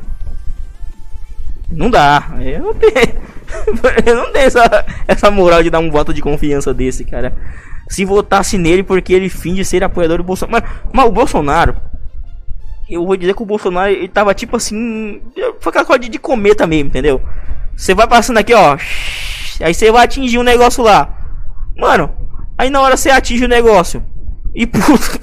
Não 1.70 1.90
dá. 1.90 2.28
Eu 2.40 2.60
não 2.60 2.74
tenho, 2.74 2.92
eu 4.06 4.16
não 4.16 4.32
tenho 4.32 4.46
essa, 4.46 4.84
essa 5.06 5.30
moral 5.30 5.62
de 5.62 5.70
dar 5.70 5.78
um 5.78 5.90
voto 5.90 6.12
de 6.12 6.20
confiança 6.20 6.72
desse, 6.72 7.04
cara. 7.04 7.32
Se 7.88 8.04
votasse 8.04 8.58
nele 8.58 8.82
porque 8.82 9.12
ele 9.12 9.28
finge 9.28 9.64
ser 9.64 9.84
apoiador 9.84 10.18
do 10.18 10.24
Bolsonaro. 10.24 10.64
Mas, 10.64 10.80
mas 10.92 11.06
o 11.06 11.12
Bolsonaro. 11.12 11.76
Eu 12.88 13.04
vou 13.04 13.16
dizer 13.16 13.34
que 13.34 13.42
o 13.42 13.46
Bolsonaro 13.46 13.90
ele 13.90 14.08
tava 14.08 14.34
tipo 14.34 14.56
assim. 14.56 15.20
Foi 15.60 15.70
aquela 15.70 15.84
coisa 15.84 16.00
de, 16.00 16.08
de 16.08 16.18
cometa 16.18 16.66
mesmo, 16.66 16.88
entendeu? 16.88 17.20
Você 17.76 17.94
vai 17.94 18.06
passando 18.06 18.38
aqui, 18.38 18.54
ó. 18.54 18.76
Aí 19.60 19.74
você 19.74 19.90
vai 19.90 20.04
atingir 20.04 20.38
um 20.38 20.42
negócio 20.42 20.82
lá. 20.82 21.14
Mano, 21.76 22.10
aí 22.56 22.70
na 22.70 22.80
hora 22.80 22.96
você 22.96 23.10
atinge 23.10 23.44
o 23.44 23.48
negócio. 23.48 24.02
E 24.54 24.66
puta. 24.66 25.20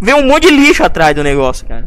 Vem 0.00 0.14
um 0.14 0.26
monte 0.26 0.48
de 0.48 0.54
lixo 0.54 0.82
atrás 0.82 1.14
do 1.14 1.22
negócio, 1.22 1.66
cara. 1.66 1.86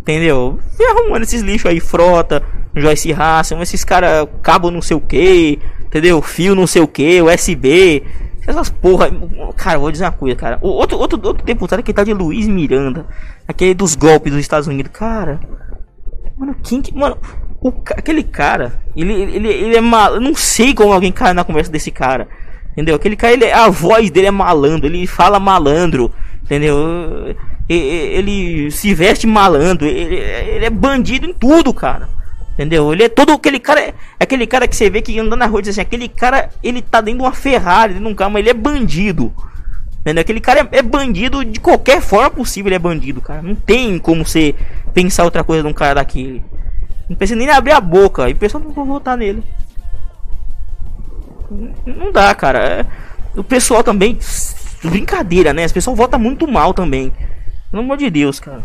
Entendeu? 0.00 0.58
E 0.78 0.84
arrumando 0.84 1.24
esses 1.24 1.42
lixos 1.42 1.70
aí, 1.70 1.80
frota, 1.80 2.42
Joyce 2.74 3.12
Ração, 3.12 3.60
esses 3.60 3.84
caras, 3.84 4.28
cabo 4.42 4.70
não 4.70 4.80
sei 4.80 4.96
o 4.96 5.00
que, 5.00 5.58
entendeu? 5.84 6.22
Fio 6.22 6.54
não 6.54 6.66
sei 6.66 6.80
o 6.80 6.88
que, 6.88 7.20
USB, 7.20 8.04
essas 8.48 8.70
porra. 8.70 9.10
Cara, 9.56 9.78
vou 9.78 9.92
dizer 9.92 10.04
uma 10.06 10.12
coisa, 10.12 10.34
cara. 10.34 10.58
O 10.62 10.68
outro, 10.68 10.98
outro, 10.98 11.20
outro 11.22 11.44
deputado 11.44 11.82
que 11.82 11.92
tá 11.92 12.02
de 12.02 12.14
Luiz 12.14 12.48
Miranda, 12.48 13.06
aquele 13.46 13.74
dos 13.74 13.94
golpes 13.94 14.32
dos 14.32 14.40
Estados 14.40 14.66
Unidos, 14.66 14.90
cara. 14.90 15.38
Mano, 16.36 16.56
quem 16.62 16.80
que. 16.80 16.96
Mano, 16.96 17.18
o, 17.60 17.68
aquele 17.90 18.22
cara, 18.22 18.80
ele, 18.96 19.12
ele, 19.12 19.48
ele 19.48 19.76
é 19.76 19.80
mal. 19.82 20.14
Eu 20.14 20.20
não 20.20 20.34
sei 20.34 20.72
como 20.72 20.94
alguém 20.94 21.12
cai 21.12 21.34
na 21.34 21.44
conversa 21.44 21.70
desse 21.70 21.90
cara. 21.90 22.26
Entendeu? 22.72 22.94
Aquele 22.94 23.16
cara, 23.16 23.34
ele, 23.34 23.52
a 23.52 23.68
voz 23.68 24.10
dele 24.10 24.28
é 24.28 24.30
malandro, 24.30 24.86
ele 24.86 25.06
fala 25.06 25.38
malandro, 25.38 26.10
entendeu? 26.42 27.36
Ele, 27.68 28.70
se 28.70 28.94
veste 28.94 29.26
malandro, 29.26 29.86
ele, 29.86 30.14
ele 30.14 30.64
é 30.64 30.70
bandido 30.70 31.26
em 31.26 31.34
tudo, 31.34 31.74
cara. 31.74 32.08
Entendeu? 32.58 32.92
Ele 32.92 33.04
é 33.04 33.08
todo 33.08 33.30
aquele 33.30 33.60
cara. 33.60 33.80
É 33.80 33.94
aquele 34.18 34.44
cara 34.44 34.66
que 34.66 34.74
você 34.74 34.90
vê 34.90 35.00
que 35.00 35.16
anda 35.16 35.36
na 35.36 35.46
rua 35.46 35.62
diz 35.62 35.70
assim: 35.70 35.80
aquele 35.80 36.08
cara, 36.08 36.50
ele 36.60 36.82
tá 36.82 37.00
dentro 37.00 37.20
de 37.20 37.24
uma 37.24 37.32
Ferrari, 37.32 37.92
dentro 37.92 38.08
de 38.08 38.12
um 38.12 38.16
carro, 38.16 38.32
mas 38.32 38.40
ele 38.40 38.50
é 38.50 38.54
bandido. 38.54 39.32
Entendeu? 40.00 40.20
Aquele 40.20 40.40
cara 40.40 40.68
é, 40.72 40.78
é, 40.78 40.82
bandido 40.82 41.44
de 41.44 41.60
qualquer 41.60 42.02
forma 42.02 42.28
possível, 42.30 42.68
ele 42.68 42.74
é 42.74 42.80
bandido, 42.80 43.20
cara. 43.20 43.42
Não 43.42 43.54
tem 43.54 43.96
como 44.00 44.26
você 44.26 44.56
pensar 44.92 45.22
outra 45.22 45.44
coisa 45.44 45.62
de 45.62 45.68
um 45.68 45.72
cara 45.72 45.94
daquele. 45.94 46.42
Não 47.08 47.14
precisa 47.14 47.38
nem 47.38 47.48
abrir 47.48 47.72
a 47.72 47.80
boca 47.80 48.28
e 48.28 48.32
o 48.32 48.36
pessoal 48.36 48.64
não 48.64 48.72
vai 48.72 48.84
votar 48.84 49.16
nele. 49.16 49.44
Não 51.86 52.10
dá, 52.10 52.34
cara. 52.34 52.58
É, 52.58 52.86
o 53.36 53.44
pessoal 53.44 53.84
também. 53.84 54.18
Brincadeira, 54.82 55.52
né? 55.52 55.62
As 55.62 55.72
pessoas 55.72 55.96
votam 55.96 56.18
muito 56.18 56.48
mal 56.48 56.74
também. 56.74 57.12
Pelo 57.70 57.84
amor 57.84 57.96
de 57.96 58.10
Deus, 58.10 58.40
cara. 58.40 58.62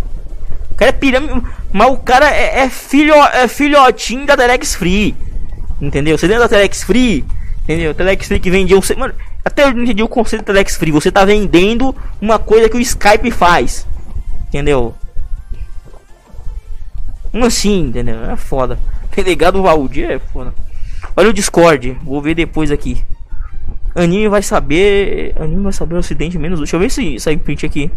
O 0.73 0.75
cara 0.75 0.89
é 0.89 0.93
pirâmide. 0.93 1.41
Mas 1.71 1.91
o 1.91 1.97
cara 1.97 2.29
é, 2.29 2.61
é, 2.61 2.69
filho, 2.69 3.13
é 3.13 3.47
filhotinho 3.47 4.25
da 4.25 4.35
Telex 4.35 4.75
Free. 4.75 5.15
Entendeu? 5.79 6.17
Você 6.17 6.27
lembra 6.27 6.43
da 6.43 6.49
Telex 6.49 6.83
Free? 6.83 7.23
Entendeu? 7.63 7.93
Telex 7.93 8.27
Free 8.27 8.39
que 8.39 8.49
vendia 8.49 8.77
um. 8.77 8.81
Mano, 8.97 9.13
até 9.45 9.63
eu 9.63 9.73
não 9.73 9.83
entendi 9.83 10.01
o 10.01 10.07
conceito 10.07 10.41
da 10.41 10.53
Telex 10.53 10.75
Free. 10.75 10.91
Você 10.91 11.11
tá 11.11 11.23
vendendo 11.23 11.95
uma 12.19 12.39
coisa 12.39 12.67
que 12.67 12.77
o 12.77 12.79
Skype 12.79 13.29
faz. 13.31 13.87
Entendeu? 14.47 14.95
Assim, 17.33 17.87
entendeu? 17.87 18.29
É 18.29 18.35
foda. 18.35 18.79
Delegado 19.15 19.61
Valdir 19.61 20.09
é 20.09 20.19
foda. 20.19 20.53
Olha 21.15 21.29
o 21.29 21.33
Discord. 21.33 21.97
Vou 22.03 22.21
ver 22.21 22.35
depois 22.35 22.71
aqui. 22.71 23.03
Anime 23.95 24.27
vai 24.27 24.41
saber. 24.41 25.33
Anime 25.39 25.63
vai 25.63 25.73
saber 25.73 25.95
o 25.95 25.99
acidente 25.99 26.37
menos. 26.37 26.59
Deixa 26.59 26.75
eu 26.75 26.79
ver 26.79 26.89
se 26.89 27.19
sai 27.19 27.37
print 27.37 27.65
aqui. 27.65 27.91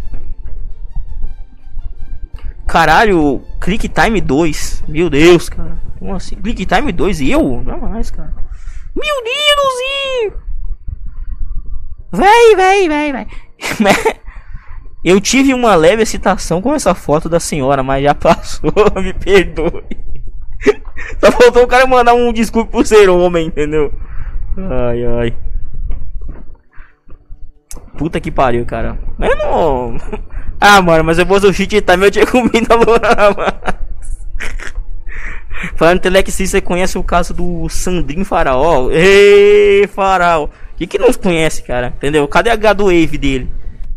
Caralho, 2.67 3.41
Click 3.61 3.87
Time 3.87 4.19
2. 4.19 4.83
Meu 4.87 5.09
Deus, 5.09 5.49
cara. 5.49 5.77
Como 5.97 6.13
assim? 6.13 6.35
Click 6.35 6.65
Time 6.65 6.91
2 6.91 7.21
e 7.21 7.31
eu? 7.31 7.63
Não 7.63 7.79
mais, 7.79 8.11
cara. 8.11 8.33
Meu 8.95 9.23
Deus, 9.23 10.33
Vai, 12.11 12.55
vai, 12.55 12.87
vai, 12.89 13.13
vai. 13.13 13.27
Eu 15.03 15.21
tive 15.21 15.53
uma 15.53 15.75
leve 15.75 16.01
excitação 16.01 16.61
com 16.61 16.73
essa 16.73 16.93
foto 16.93 17.29
da 17.29 17.39
senhora, 17.39 17.83
mas 17.83 18.03
já 18.03 18.13
passou, 18.15 18.73
me 19.01 19.13
perdoe. 19.13 19.83
Só 21.23 21.31
faltou 21.31 21.63
o 21.63 21.67
cara 21.67 21.85
mandar 21.87 22.13
um 22.13 22.33
desculpe 22.33 22.71
por 22.71 22.85
ser 22.85 23.07
homem, 23.07 23.47
entendeu? 23.47 23.93
Ai, 24.57 25.05
ai. 25.05 25.37
Puta 27.97 28.19
que 28.19 28.31
pariu, 28.31 28.65
cara. 28.65 28.99
Eu 29.19 29.35
não. 29.37 29.97
Ah, 30.59 30.81
mano, 30.81 31.03
mas 31.03 31.19
eu 31.19 31.25
vou 31.25 31.37
o 31.37 31.53
cheat 31.53 31.81
time, 31.81 32.05
eu 32.05 32.11
tinha 32.11 32.25
comido 32.25 32.71
a 32.71 32.75
Lorama. 32.75 33.53
Falando 35.75 35.99
Telexi, 35.99 36.47
você 36.47 36.61
conhece 36.61 36.97
o 36.97 37.03
caso 37.03 37.33
do 37.33 37.67
Sandrinho 37.69 38.25
Faraó? 38.25 38.89
Ei, 38.91 39.87
Faraó. 39.87 40.49
Que 40.75 40.85
que 40.85 40.99
não 40.99 41.11
conhece, 41.13 41.63
cara? 41.63 41.93
Entendeu? 41.97 42.27
Cadê 42.27 42.49
a 42.49 42.53
H 42.53 42.73
do 42.73 42.85
Wave 42.85 43.17
dele? 43.17 43.51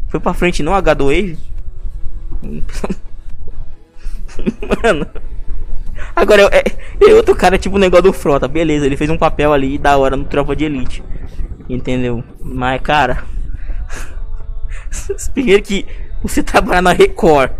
Foi 0.09 0.19
pra 0.19 0.32
frente 0.32 0.62
não 0.62 0.74
a 0.74 0.78
H 0.78 0.95
do 0.95 1.07
Wave? 1.07 1.39
Mano. 4.82 5.07
Agora, 6.16 6.49
é, 6.53 6.65
é 7.07 7.15
outro 7.15 7.35
cara, 7.35 7.59
tipo 7.59 7.77
o 7.77 7.78
negócio 7.78 8.05
do 8.05 8.12
Frota. 8.12 8.49
Beleza, 8.49 8.87
ele 8.87 8.97
fez 8.97 9.11
um 9.11 9.19
papel 9.19 9.53
ali 9.53 9.77
da 9.77 9.97
hora 9.97 10.16
no 10.16 10.24
Tropa 10.24 10.57
de 10.57 10.65
Elite. 10.65 11.03
Entendeu? 11.69 12.24
Mas, 12.41 12.81
cara. 12.81 13.24
Primeiro 15.35 15.62
que 15.62 15.87
você 16.29 16.43
trabalha 16.43 16.83
na 16.83 16.93
Record. 16.93 17.51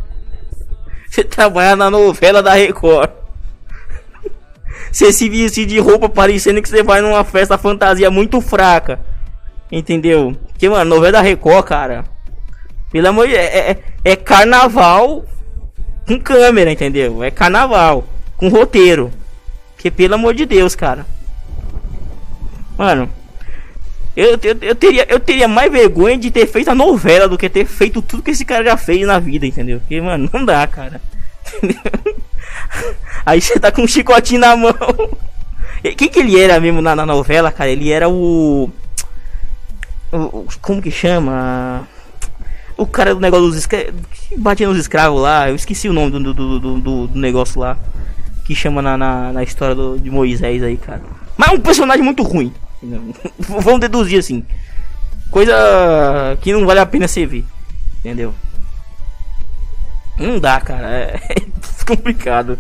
Você 1.09 1.25
trabalha 1.25 1.75
na 1.75 1.91
novela 1.91 2.43
da 2.43 2.55
Record. 2.55 3.11
Você 4.93 5.13
se 5.13 5.29
vestir 5.29 5.67
de 5.67 5.79
roupa 5.79 6.09
parecendo 6.09 6.61
que 6.63 6.69
você 6.69 6.83
vai 6.83 7.01
numa 7.01 7.23
festa 7.25 7.59
fantasia 7.59 8.11
muito 8.11 8.41
fraca. 8.41 9.01
Entendeu? 9.71 10.37
Que, 10.59 10.69
mano, 10.69 10.97
novela 10.97 11.13
da 11.13 11.21
Record, 11.21 11.65
cara. 11.65 12.05
Pelo 12.91 13.09
amor 13.09 13.29
de 13.29 13.37
é, 13.37 13.71
é, 13.71 13.79
é 14.05 14.17
carnaval 14.17 15.25
com 16.07 16.19
câmera, 16.19 16.73
entendeu? 16.73 17.23
É 17.23 17.31
carnaval 17.31 18.05
com 18.37 18.49
roteiro. 18.49 19.13
Que 19.79 19.91
pelo 19.91 20.15
amor 20.15 20.35
de 20.35 20.45
Deus, 20.45 20.75
cara. 20.75 21.07
Mano, 22.77 23.09
eu, 24.17 24.39
eu, 24.43 24.57
eu, 24.61 24.75
teria, 24.75 25.07
eu 25.09 25.21
teria 25.21 25.47
mais 25.47 25.71
vergonha 25.71 26.19
de 26.19 26.31
ter 26.31 26.47
feito 26.47 26.71
a 26.71 26.75
novela 26.75 27.29
do 27.29 27.39
que 27.39 27.49
ter 27.49 27.65
feito 27.65 28.03
tudo 28.03 28.23
que 28.23 28.33
esse 28.33 28.45
cara 28.45 28.65
já 28.65 28.77
fez 28.77 29.07
na 29.07 29.19
vida, 29.19 29.47
entendeu? 29.47 29.81
Porque, 29.81 30.01
mano, 30.01 30.29
não 30.33 30.45
dá, 30.45 30.67
cara. 30.67 31.01
Aí 33.25 33.41
você 33.41 33.59
tá 33.59 33.71
com 33.71 33.83
um 33.83 33.87
chicotinho 33.87 34.41
na 34.41 34.57
mão. 34.57 34.75
Quem 35.97 36.09
que 36.09 36.19
ele 36.19 36.39
era 36.39 36.61
mesmo 36.61 36.83
na, 36.83 36.97
na 36.97 37.07
novela, 37.07 37.53
cara? 37.53 37.71
Ele 37.71 37.91
era 37.91 38.09
o... 38.09 38.71
o. 40.13 40.47
Como 40.61 40.83
que 40.83 40.91
chama? 40.91 41.87
O 42.77 42.87
cara 42.87 43.15
do 43.15 43.21
negócio 43.21 43.47
dos 43.47 43.57
escravos. 43.57 43.95
Batia 44.37 44.69
nos 44.69 44.79
escravos 44.79 45.23
lá. 45.23 45.49
Eu 45.49 45.55
esqueci 45.55 45.89
o 45.89 45.93
nome 45.93 46.11
do, 46.11 46.21
do, 46.21 46.35
do, 46.35 46.79
do, 46.81 47.07
do 47.07 47.19
negócio 47.19 47.61
lá. 47.61 47.77
Que 48.45 48.55
chama 48.55 48.83
na, 48.83 48.99
na, 48.99 49.33
na 49.33 49.43
história 49.43 49.75
do, 49.75 49.99
de 49.99 50.11
Moisés 50.11 50.63
aí, 50.63 50.77
cara. 50.77 51.03
Mas 51.37 51.51
é 51.51 51.55
um 51.55 51.61
personagem 51.61 52.03
muito 52.03 52.23
ruim. 52.23 52.53
Vamos 53.39 53.81
deduzir 53.81 54.19
assim. 54.19 54.45
Coisa 55.31 55.55
que 56.41 56.53
não 56.53 56.67
vale 56.67 56.81
a 56.81 56.87
pena 56.87 57.07
você 57.07 57.27
ver. 57.27 57.45
Entendeu? 57.99 58.35
Não 60.19 60.39
dá, 60.39 60.61
cara. 60.61 60.89
É, 60.89 61.21
é 61.31 61.85
complicado. 61.87 62.59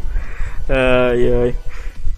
Ai, 0.68 1.32
ai. 1.32 1.55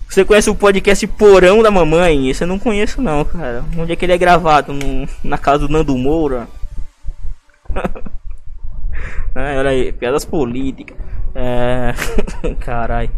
Você 0.09 0.25
conhece 0.25 0.51
o 0.51 0.55
podcast 0.55 1.07
Porão 1.07 1.63
da 1.63 1.71
Mamãe? 1.71 2.29
Esse 2.29 2.45
eu 2.45 2.49
não 2.49 2.59
conheço 2.59 3.01
não, 3.01 3.25
cara. 3.25 3.65
Onde 3.79 3.93
é 3.93 3.97
que 3.97 4.05
ele 4.05 4.13
é 4.13 4.19
gravado? 4.19 4.73
No, 4.73 5.09
na 5.25 5.39
casa 5.39 5.67
do 5.67 5.73
Nando 5.73 5.97
Moura? 5.97 6.47
ah, 7.75 9.55
olha 9.57 9.71
aí, 9.71 9.91
piadas 9.91 10.25
políticas. 10.25 10.97
É... 11.35 11.95
Carai. 12.61 13.11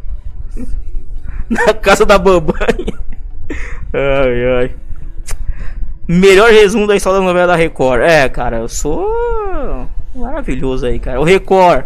Na 1.50 1.74
casa 1.74 2.06
da 2.06 2.16
mamãe. 2.16 2.94
Ai, 3.92 4.46
ai. 4.58 4.70
Melhor 6.06 6.50
resumo 6.50 6.86
da 6.86 6.96
história 6.96 7.18
da 7.18 7.24
novela 7.24 7.46
da 7.48 7.56
Record. 7.56 8.02
É, 8.02 8.28
cara, 8.28 8.58
eu 8.58 8.68
sou 8.68 9.88
maravilhoso 10.14 10.86
aí, 10.86 10.98
cara. 10.98 11.20
O 11.20 11.24
Record, 11.24 11.84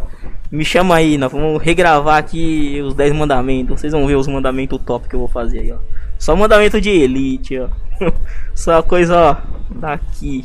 me 0.51 0.65
chama 0.65 0.97
aí, 0.97 1.17
nós 1.17 1.31
vamos 1.31 1.63
regravar 1.63 2.17
aqui 2.19 2.81
os 2.83 2.95
10 2.95 3.13
mandamentos. 3.13 3.81
Vocês 3.81 3.93
vão 3.93 4.07
ver 4.07 4.17
os 4.17 4.27
mandamentos 4.27 4.81
top 4.85 5.09
que 5.09 5.15
eu 5.15 5.21
vou 5.21 5.29
fazer 5.29 5.61
aí, 5.61 5.73
ó. 5.73 5.77
Só 6.19 6.35
mandamento 6.35 6.81
de 6.81 6.91
elite, 6.91 7.59
ó. 7.59 7.69
Só 8.55 8.83
coisa, 8.83 9.17
ó, 9.17 9.37
daqui. 9.71 10.45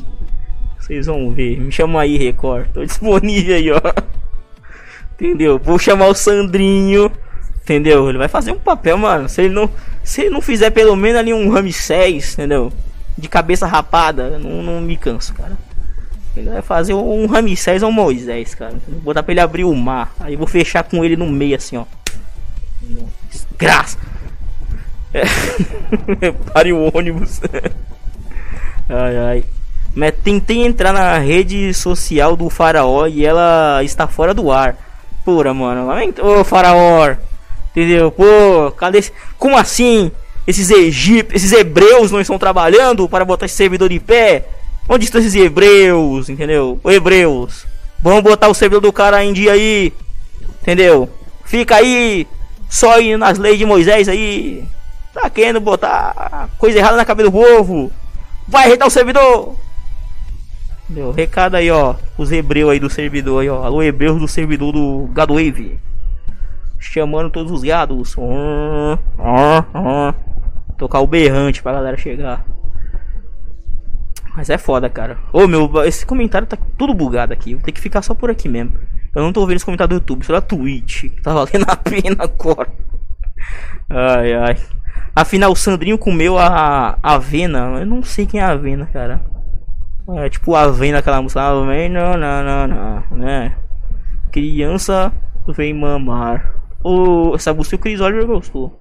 Vocês 0.78 1.08
vão 1.08 1.32
ver. 1.32 1.60
Me 1.60 1.72
chama 1.72 2.02
aí, 2.02 2.18
Record. 2.18 2.68
Tô 2.74 2.86
disponível 2.86 3.56
aí, 3.56 3.72
ó. 3.72 3.82
Entendeu? 5.14 5.58
Vou 5.58 5.80
chamar 5.80 6.08
o 6.08 6.14
Sandrinho. 6.14 7.12
Entendeu? 7.64 8.10
Ele 8.10 8.18
vai 8.18 8.28
fazer 8.28 8.52
um 8.52 8.60
papel, 8.60 8.98
mano. 8.98 9.30
Se 9.30 9.44
ele 9.44 9.54
não, 9.54 9.70
se 10.04 10.30
não 10.30 10.42
fizer 10.42 10.70
pelo 10.70 10.96
menos 10.96 11.20
ali 11.20 11.34
um 11.34 11.50
Ramsés, 11.50 12.34
entendeu? 12.34 12.72
De 13.18 13.30
cabeça 13.30 13.66
rapada, 13.66 14.38
não, 14.38 14.62
não 14.62 14.82
me 14.82 14.98
canso, 14.98 15.34
cara. 15.34 15.58
Ele 16.36 16.50
vai 16.50 16.62
fazer 16.62 16.94
um 16.94 17.28
Ramsés 17.28 17.84
ou 17.84 17.90
um 17.90 17.94
Moisés, 17.94 18.56
cara. 18.56 18.76
Vou 18.88 19.02
botar 19.02 19.22
pra 19.22 19.32
ele 19.32 19.40
abrir 19.40 19.64
o 19.64 19.74
mar. 19.76 20.14
Aí 20.20 20.36
vou 20.36 20.48
fechar 20.48 20.84
com 20.84 21.06
ele 21.06 21.16
no 21.16 21.28
meio 21.30 21.56
assim, 21.56 21.78
ó. 21.78 21.86
Desgraça. 23.30 23.98
É. 25.14 25.24
Pare 26.52 26.74
o 26.74 26.92
ônibus. 26.94 27.40
ai 28.90 29.18
ai. 29.18 29.44
Mas 29.96 30.16
tentei 30.24 30.66
entrar 30.66 30.92
na 30.92 31.20
rede 31.20 31.72
social 31.72 32.36
do 32.36 32.50
faraó 32.50 33.06
e 33.06 33.24
ela 33.24 33.84
está 33.84 34.08
fora 34.08 34.34
do 34.34 34.52
ar. 34.52 34.76
Pura, 35.24 35.54
mano. 35.54 35.88
Ô, 36.22 36.44
faraó. 36.44 37.16
Entendeu? 37.76 38.12
Pô, 38.12 38.72
cadê 38.72 39.00
esse... 39.00 39.12
Como 39.38 39.58
assim? 39.58 40.12
esses 40.46 40.70
egípcios, 40.70 41.44
esses 41.44 41.52
hebreus 41.58 42.12
não 42.12 42.20
estão 42.20 42.38
trabalhando 42.38 43.08
para 43.08 43.26
botar 43.26 43.46
esse 43.46 43.56
servidor 43.56 43.90
de 43.90 44.00
pé? 44.00 44.46
Onde 44.88 45.06
estão 45.06 45.22
esses 45.22 45.36
hebreus, 45.36 46.30
entendeu? 46.30 46.80
Ô 46.84 46.92
hebreus, 46.92 47.66
vamos 48.02 48.22
botar 48.22 48.50
o 48.50 48.54
servidor 48.54 48.82
do 48.82 48.92
cara 48.92 49.24
em 49.24 49.32
dia 49.32 49.54
aí, 49.54 49.94
entendeu? 50.62 51.10
Fica 51.46 51.78
aí 51.78 52.28
só 52.70 53.00
indo 53.00 53.18
nas 53.18 53.38
leis 53.38 53.58
de 53.58 53.66
Moisés 53.66 54.10
aí, 54.10 54.66
tá 55.14 55.30
querendo 55.30 55.62
botar 55.62 56.50
coisa 56.58 56.78
errada 56.78 56.98
na 56.98 57.06
cabeça 57.06 57.30
do 57.30 57.38
povo. 57.38 57.92
Vai 58.46 58.66
arretar 58.66 58.88
o 58.88 58.92
servidor. 58.92 59.56
Entendeu? 60.84 61.12
Recado 61.12 61.56
aí, 61.56 61.72
ó, 61.72 61.96
os 62.18 62.30
hebreus 62.30 62.72
aí 62.72 62.80
do 62.80 62.90
servidor 62.90 63.42
aí, 63.42 63.50
ó. 63.50 63.64
Alô, 63.64 63.82
hebreus 63.82 64.20
do 64.20 64.28
servidor 64.28 64.74
do 64.74 65.10
Gado 65.14 65.36
Wave. 65.36 65.80
Chamando 66.84 67.30
todos 67.30 67.52
os 67.52 67.64
gados. 67.64 68.16
Tocar 70.78 71.00
o 71.00 71.08
berrante 71.08 71.64
pra 71.64 71.72
galera 71.72 71.98
chegar. 71.98 72.46
Mas 74.36 74.50
é 74.50 74.58
foda, 74.58 74.90
cara. 74.90 75.18
Ô 75.32 75.48
meu, 75.48 75.72
esse 75.86 76.06
comentário 76.06 76.46
tá 76.46 76.58
tudo 76.78 76.94
bugado 76.94 77.32
aqui. 77.32 77.54
Vou 77.54 77.64
ter 77.64 77.72
que 77.72 77.80
ficar 77.80 78.02
só 78.02 78.14
por 78.14 78.30
aqui 78.30 78.50
mesmo. 78.50 78.78
Eu 79.16 79.24
não 79.24 79.32
tô 79.32 79.40
ouvindo 79.42 79.58
esse 79.58 79.66
comentário 79.66 79.90
do 79.92 79.96
YouTube, 80.02 80.26
só 80.26 80.34
da 80.34 80.42
Twitch. 80.42 81.06
Tá 81.22 81.34
valendo 81.34 81.66
a 81.68 81.76
pena 81.78 82.18
agora. 82.20 82.70
Ai, 83.90 84.34
ai. 84.34 84.58
Afinal, 85.16 85.52
o 85.52 85.56
Sandrinho 85.56 85.98
comeu 85.98 86.38
a 86.38 86.98
avena. 87.02 87.80
Eu 87.80 87.86
não 87.86 88.04
sei 88.04 88.26
quem 88.26 88.42
é 88.42 88.44
a 88.44 88.52
avena, 88.52 88.88
cara. 88.88 89.22
É 90.18 90.30
tipo 90.30 90.54
a 90.54 90.64
avena 90.64 90.98
aquela 90.98 91.22
música. 91.22 91.42
Avena, 91.42 92.18
não, 92.18 92.44
não, 92.44 92.68
não, 92.68 93.18
né? 93.18 93.56
Criança 94.32 95.14
vem 95.48 95.74
mamar. 95.74 96.63
Oh, 96.84 97.34
essa 97.36 97.54
música 97.54 97.78
o 97.78 97.80
Chris 97.80 98.02
Oliver 98.02 98.26
gostou. 98.26 98.80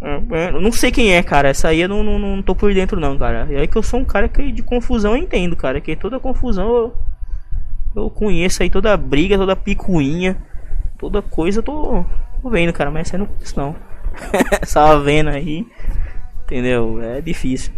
É, 0.00 0.48
eu 0.48 0.60
não 0.60 0.72
sei 0.72 0.90
quem 0.90 1.14
é, 1.14 1.22
cara. 1.22 1.48
Essa 1.48 1.68
aí 1.68 1.80
eu 1.80 1.88
não, 1.88 2.02
não, 2.02 2.18
não 2.18 2.42
tô 2.42 2.54
por 2.54 2.74
dentro, 2.74 2.98
não, 2.98 3.16
cara. 3.16 3.44
Aí 3.44 3.68
que 3.68 3.78
eu 3.78 3.82
sou 3.82 4.00
um 4.00 4.04
cara 4.04 4.28
que 4.28 4.50
de 4.50 4.62
confusão 4.62 5.16
eu 5.16 5.22
entendo, 5.22 5.54
cara. 5.54 5.80
Que 5.80 5.94
toda 5.94 6.18
confusão 6.18 6.68
eu, 6.68 6.96
eu 7.94 8.10
conheço 8.10 8.62
aí, 8.62 8.70
toda 8.70 8.96
briga, 8.96 9.38
toda 9.38 9.54
picuinha, 9.54 10.36
toda 10.98 11.22
coisa 11.22 11.60
eu 11.60 11.62
tô, 11.62 12.04
tô 12.42 12.50
vendo, 12.50 12.72
cara. 12.72 12.90
Mas 12.90 13.08
essa 13.08 13.16
aí 13.16 13.20
não 13.20 13.26
conheço, 13.26 13.56
não. 13.56 13.76
essa 14.60 14.98
vendo 14.98 15.28
aí, 15.28 15.64
entendeu? 16.44 17.00
É 17.00 17.20
difícil. 17.20 17.72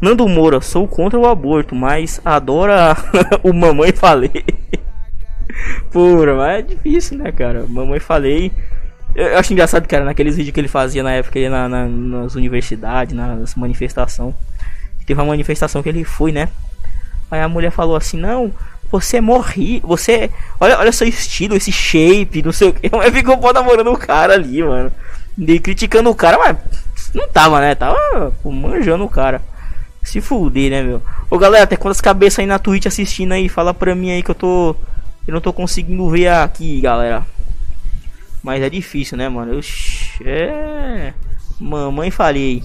Nando 0.00 0.28
Moura, 0.28 0.60
sou 0.60 0.86
contra 0.86 1.18
o 1.18 1.26
aborto, 1.26 1.74
mas 1.74 2.20
adora 2.24 2.96
o 3.42 3.52
Mamãe 3.52 3.92
Falei. 3.92 4.44
Pura, 5.90 6.34
mas 6.34 6.58
é 6.58 6.62
difícil, 6.62 7.18
né, 7.18 7.32
cara? 7.32 7.64
Mamãe 7.68 8.00
Falei. 8.00 8.52
Eu 9.14 9.38
acho 9.38 9.52
engraçado, 9.52 9.88
cara, 9.88 10.04
naqueles 10.04 10.36
vídeos 10.36 10.54
que 10.54 10.60
ele 10.60 10.68
fazia 10.68 11.02
na 11.02 11.12
época 11.12 11.50
na, 11.50 11.68
na, 11.68 11.86
nas 11.86 12.36
universidades, 12.36 13.14
nas 13.14 13.54
manifestações. 13.56 14.34
Teve 15.04 15.20
uma 15.20 15.26
manifestação 15.26 15.82
que 15.82 15.88
ele 15.88 16.04
foi, 16.04 16.30
né? 16.30 16.48
Aí 17.30 17.40
a 17.40 17.48
mulher 17.48 17.70
falou 17.70 17.96
assim: 17.96 18.16
Não, 18.16 18.52
você 18.90 19.20
morri, 19.20 19.80
você. 19.84 20.30
Olha, 20.58 20.78
olha 20.78 20.92
seu 20.92 21.06
estilo, 21.06 21.56
esse 21.56 21.70
shape, 21.70 22.42
não 22.42 22.52
sei 22.52 22.68
o 22.68 22.72
que. 22.72 22.90
Mas 22.94 23.12
ficou 23.12 23.38
pô 23.38 23.52
namorando 23.52 23.92
o 23.92 23.98
cara 23.98 24.34
ali, 24.34 24.62
mano. 24.62 24.92
E 25.38 25.58
criticando 25.60 26.10
o 26.10 26.14
cara, 26.14 26.36
mas 26.38 26.56
não 27.14 27.26
tava, 27.28 27.60
né? 27.60 27.74
Tava 27.74 28.32
pô, 28.42 28.50
manjando 28.50 29.04
o 29.04 29.08
cara. 29.08 29.40
Se 30.02 30.20
fuder, 30.20 30.70
né, 30.70 30.82
meu? 30.82 31.00
Ô 31.30 31.38
galera, 31.38 31.66
tem 31.66 31.78
quantas 31.78 32.00
cabeças 32.00 32.40
aí 32.40 32.46
na 32.46 32.58
Twitch 32.58 32.86
assistindo 32.86 33.32
aí? 33.32 33.48
Fala 33.48 33.72
pra 33.72 33.94
mim 33.94 34.10
aí 34.10 34.22
que 34.22 34.30
eu 34.30 34.34
tô. 34.34 34.76
Eu 35.30 35.34
não 35.34 35.40
tô 35.40 35.52
conseguindo 35.52 36.10
ver 36.10 36.26
aqui, 36.26 36.80
galera. 36.80 37.24
Mas 38.42 38.60
é 38.64 38.68
difícil, 38.68 39.16
né, 39.16 39.28
mano? 39.28 39.52
Eu, 39.52 39.60
é. 40.26 41.14
Mamãe 41.60 42.10
falei. 42.10 42.64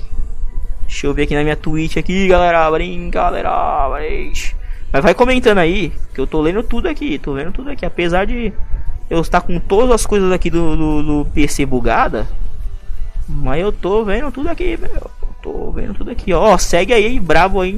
Deixa 0.82 1.06
eu 1.06 1.14
ver 1.14 1.24
aqui 1.24 1.36
na 1.36 1.44
minha 1.44 1.56
Twitch 1.56 1.98
aqui, 1.98 2.28
galera. 2.28 2.72
Brinca, 2.72 3.22
galera. 3.22 3.88
Mas 4.92 5.04
vai 5.04 5.14
comentando 5.14 5.60
aí, 5.60 5.94
que 6.12 6.20
eu 6.20 6.26
tô 6.26 6.42
lendo 6.42 6.64
tudo 6.64 6.90
aqui. 6.90 7.20
Tô 7.20 7.34
lendo 7.34 7.52
tudo 7.52 7.70
aqui. 7.70 7.86
Apesar 7.86 8.26
de 8.26 8.52
eu 9.12 9.22
estar 9.22 9.42
com 9.42 9.60
todas 9.60 9.92
as 9.92 10.06
coisas 10.08 10.32
aqui 10.32 10.50
do, 10.50 10.76
do, 10.76 11.04
do 11.04 11.26
PC 11.36 11.68
bugada. 11.68 12.28
Mas 13.30 13.62
eu 13.62 13.72
tô 13.72 14.04
vendo 14.04 14.32
tudo 14.32 14.50
aqui, 14.50 14.76
meu. 14.76 15.12
Tô 15.40 15.72
vendo 15.72 15.94
tudo 15.94 16.10
aqui, 16.10 16.34
ó. 16.34 16.58
Segue 16.58 16.94
aí, 16.94 17.20
bravo 17.20 17.62
aí. 17.62 17.78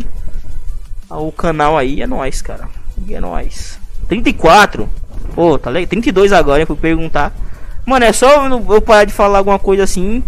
O 1.09 1.29
canal 1.29 1.77
aí 1.77 2.01
é 2.01 2.07
nóis, 2.07 2.41
cara. 2.41 2.69
E 3.05 3.13
é 3.13 3.19
nóis. 3.19 3.85
34. 4.07 4.87
Pô, 5.35 5.57
tá 5.57 5.69
legal. 5.69 5.87
32 5.87 6.31
agora, 6.31 6.59
hein? 6.59 6.65
Fui 6.65 6.75
perguntar. 6.75 7.33
Mano, 7.85 8.05
é 8.05 8.11
só 8.11 8.47
eu 8.47 8.81
parar 8.81 9.05
de 9.05 9.13
falar 9.13 9.39
alguma 9.39 9.59
coisa 9.59 9.83
assim. 9.83 10.23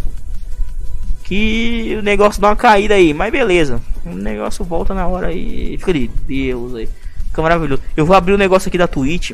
Que 1.23 1.95
o 1.99 2.01
negócio 2.01 2.41
dá 2.41 2.49
uma 2.49 2.55
caída 2.55 2.95
aí. 2.95 3.13
Mas 3.13 3.31
beleza. 3.31 3.81
O 4.05 4.09
negócio 4.09 4.63
volta 4.63 4.93
na 4.93 5.07
hora 5.07 5.27
aí. 5.27 5.77
Fica 5.77 5.93
de 5.93 6.07
Deus 6.27 6.75
aí. 6.75 6.89
Fica 7.27 7.41
maravilhoso. 7.41 7.81
Eu 7.95 8.05
vou 8.05 8.15
abrir 8.15 8.33
o 8.33 8.37
negócio 8.37 8.69
aqui 8.69 8.77
da 8.77 8.87
Twitch. 8.87 9.31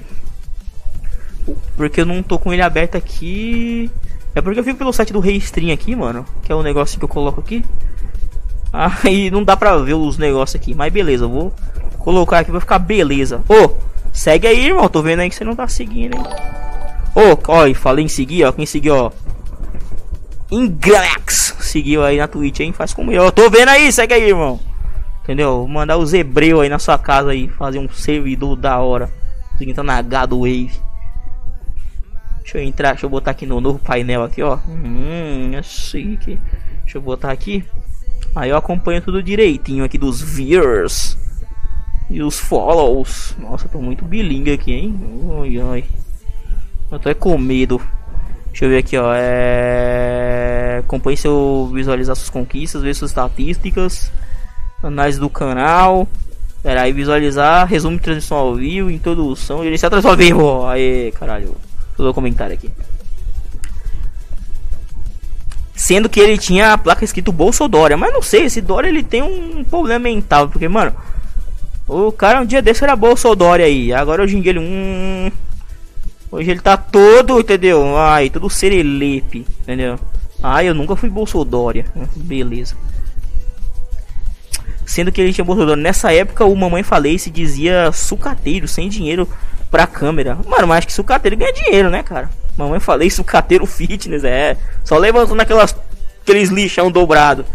Porque 1.77 2.01
eu 2.01 2.05
não 2.05 2.23
tô 2.23 2.39
com 2.39 2.51
ele 2.51 2.61
aberto 2.61 2.95
aqui. 2.95 3.89
É 4.33 4.41
porque 4.41 4.59
eu 4.59 4.63
fico 4.63 4.77
pelo 4.77 4.91
site 4.91 5.13
do 5.13 5.19
Restream 5.19 5.73
aqui, 5.73 5.95
mano. 5.95 6.25
Que 6.43 6.51
é 6.51 6.55
o 6.55 6.63
negócio 6.63 6.97
que 6.99 7.05
eu 7.05 7.09
coloco 7.09 7.39
aqui. 7.39 7.63
Aí 9.03 9.31
não 9.31 9.43
dá 9.43 9.55
pra 9.55 9.77
ver 9.77 9.93
os 9.93 10.17
negócios 10.17 10.59
aqui. 10.59 10.73
Mas 10.73 10.91
beleza, 10.91 11.25
eu 11.25 11.29
vou 11.29 11.53
colocar 11.99 12.39
aqui 12.39 12.51
pra 12.51 12.59
ficar 12.59 12.79
beleza. 12.79 13.41
Ô, 13.47 13.53
oh, 13.53 13.94
segue 14.15 14.47
aí, 14.47 14.67
irmão. 14.67 14.89
Tô 14.89 15.01
vendo 15.01 15.19
aí 15.19 15.29
que 15.29 15.35
você 15.35 15.43
não 15.43 15.55
tá 15.55 15.67
seguindo, 15.67 16.15
hein. 16.15 16.23
Ô, 17.13 17.33
oh, 17.33 17.51
ó, 17.51 17.73
falei 17.73 18.05
em 18.05 18.07
seguir, 18.07 18.43
ó. 18.45 18.51
Quem 18.51 18.65
seguiu, 18.65 18.95
ó. 18.95 19.11
Ingrex 20.51 21.55
seguiu 21.59 22.03
aí 22.03 22.17
na 22.17 22.27
Twitch, 22.27 22.59
hein? 22.59 22.73
Faz 22.73 22.93
como 22.93 23.11
eu. 23.11 23.31
Tô 23.31 23.49
vendo 23.49 23.69
aí, 23.69 23.91
segue 23.91 24.13
aí, 24.13 24.29
irmão. 24.29 24.59
Entendeu? 25.23 25.57
Vou 25.57 25.67
mandar 25.67 25.97
os 25.97 26.13
hebreus 26.13 26.61
aí 26.61 26.69
na 26.69 26.79
sua 26.79 26.97
casa 26.97 27.31
aí. 27.31 27.47
Fazer 27.49 27.79
um 27.79 27.89
servidor 27.89 28.55
da 28.55 28.79
hora. 28.79 29.09
Seguindo 29.57 29.83
na 29.83 29.97
H 29.97 30.27
do 30.27 30.39
Wave. 30.39 30.71
Deixa 32.41 32.59
eu 32.59 32.63
entrar, 32.63 32.91
deixa 32.91 33.07
eu 33.07 33.09
botar 33.09 33.31
aqui 33.31 33.45
no 33.45 33.59
novo 33.59 33.79
painel 33.79 34.23
aqui, 34.23 34.43
ó. 34.43 34.59
Hum, 34.67 35.51
é 35.53 35.63
chique. 35.63 36.39
Deixa 36.83 36.97
eu 36.97 37.01
botar 37.01 37.31
aqui. 37.31 37.65
Aí 38.35 38.51
eu 38.51 38.57
acompanho 38.57 39.01
tudo 39.01 39.23
direitinho 39.23 39.83
aqui 39.83 39.97
dos 39.97 40.21
viewers. 40.21 41.17
E 42.09 42.21
os 42.21 42.39
follows. 42.39 43.35
Nossa, 43.39 43.67
tô 43.67 43.79
muito 43.81 44.05
bilingue 44.05 44.51
aqui, 44.51 44.73
hein? 44.73 44.99
Ai, 45.41 45.59
ai. 45.59 45.83
Eu 46.91 46.99
tô 46.99 47.09
é 47.09 47.13
com 47.13 47.37
medo. 47.37 47.81
Deixa 48.47 48.65
eu 48.65 48.69
ver 48.69 48.77
aqui, 48.77 48.97
ó. 48.97 49.11
É... 49.13 50.77
Acompanhe 50.79 51.17
seu 51.17 51.69
visualizar 51.73 52.15
suas 52.15 52.29
conquistas, 52.29 52.83
ver 52.83 52.93
suas 52.93 53.11
estatísticas, 53.11 54.11
análise 54.83 55.19
do 55.19 55.29
canal. 55.29 56.07
Pera 56.61 56.81
aí, 56.81 56.93
visualizar, 56.93 57.67
resumo 57.67 57.97
de 57.97 58.03
transmissão 58.03 58.37
ao 58.37 58.55
vivo, 58.55 58.89
introdução, 58.89 59.63
gerenciar 59.63 59.89
transmissão 59.89 60.11
ao 60.11 60.17
vivo. 60.17 60.65
Aê, 60.67 61.11
caralho. 61.11 61.55
Todo 61.97 62.13
comentário 62.13 62.53
aqui. 62.53 62.71
Sendo 65.75 66.09
que 66.09 66.19
ele 66.19 66.37
tinha 66.37 66.73
a 66.73 66.77
placa 66.77 67.03
escrito 67.03 67.31
Bolsodória, 67.31 67.97
mas 67.97 68.13
não 68.13 68.21
sei, 68.21 68.45
esse 68.45 68.61
Dória 68.61 68.87
ele 68.87 69.03
tem 69.03 69.21
um 69.21 69.63
problema 69.63 69.99
mental, 69.99 70.47
porque 70.47 70.67
mano, 70.67 70.95
o 71.87 72.11
cara 72.11 72.41
um 72.41 72.45
dia 72.45 72.61
desse 72.61 72.83
era 72.83 72.95
Bolsodória 72.95 73.65
aí, 73.65 73.93
agora 73.93 74.23
hoje 74.23 74.37
em 74.37 74.41
dia 74.41 74.51
ele 74.51 74.59
hum, 74.59 75.31
Hoje 76.35 76.51
ele 76.51 76.59
tá 76.59 76.75
todo, 76.75 77.39
entendeu? 77.39 77.97
Ai, 77.97 78.29
todo 78.29 78.49
serelepe, 78.49 79.45
entendeu? 79.61 79.97
Ai, 80.43 80.67
eu 80.67 80.73
nunca 80.73 80.93
fui 80.95 81.09
Bolsodória. 81.09 81.85
Beleza. 82.13 82.75
Sendo 84.85 85.13
que 85.13 85.21
ele 85.21 85.31
tinha 85.31 85.45
Bolsodória. 85.45 85.81
Nessa 85.81 86.11
época, 86.11 86.43
o 86.43 86.53
Mamãe 86.53 86.83
Falei 86.83 87.17
se 87.17 87.29
dizia 87.29 87.89
sucateiro, 87.93 88.67
sem 88.67 88.89
dinheiro 88.89 89.29
pra 89.71 89.87
câmera. 89.87 90.35
Mano, 90.45 90.67
mas 90.67 90.79
acho 90.79 90.87
que 90.87 90.93
sucateiro 90.93 91.37
ganha 91.37 91.53
dinheiro, 91.53 91.89
né, 91.89 92.03
cara? 92.03 92.29
Mamãe 92.57 92.81
Falei 92.81 93.09
sucateiro 93.09 93.65
fitness, 93.65 94.25
é. 94.25 94.57
Só 94.83 94.97
levantando 94.97 95.39
aquelas, 95.39 95.73
aqueles 96.21 96.49
lixão 96.49 96.91
dobrado. 96.91 97.45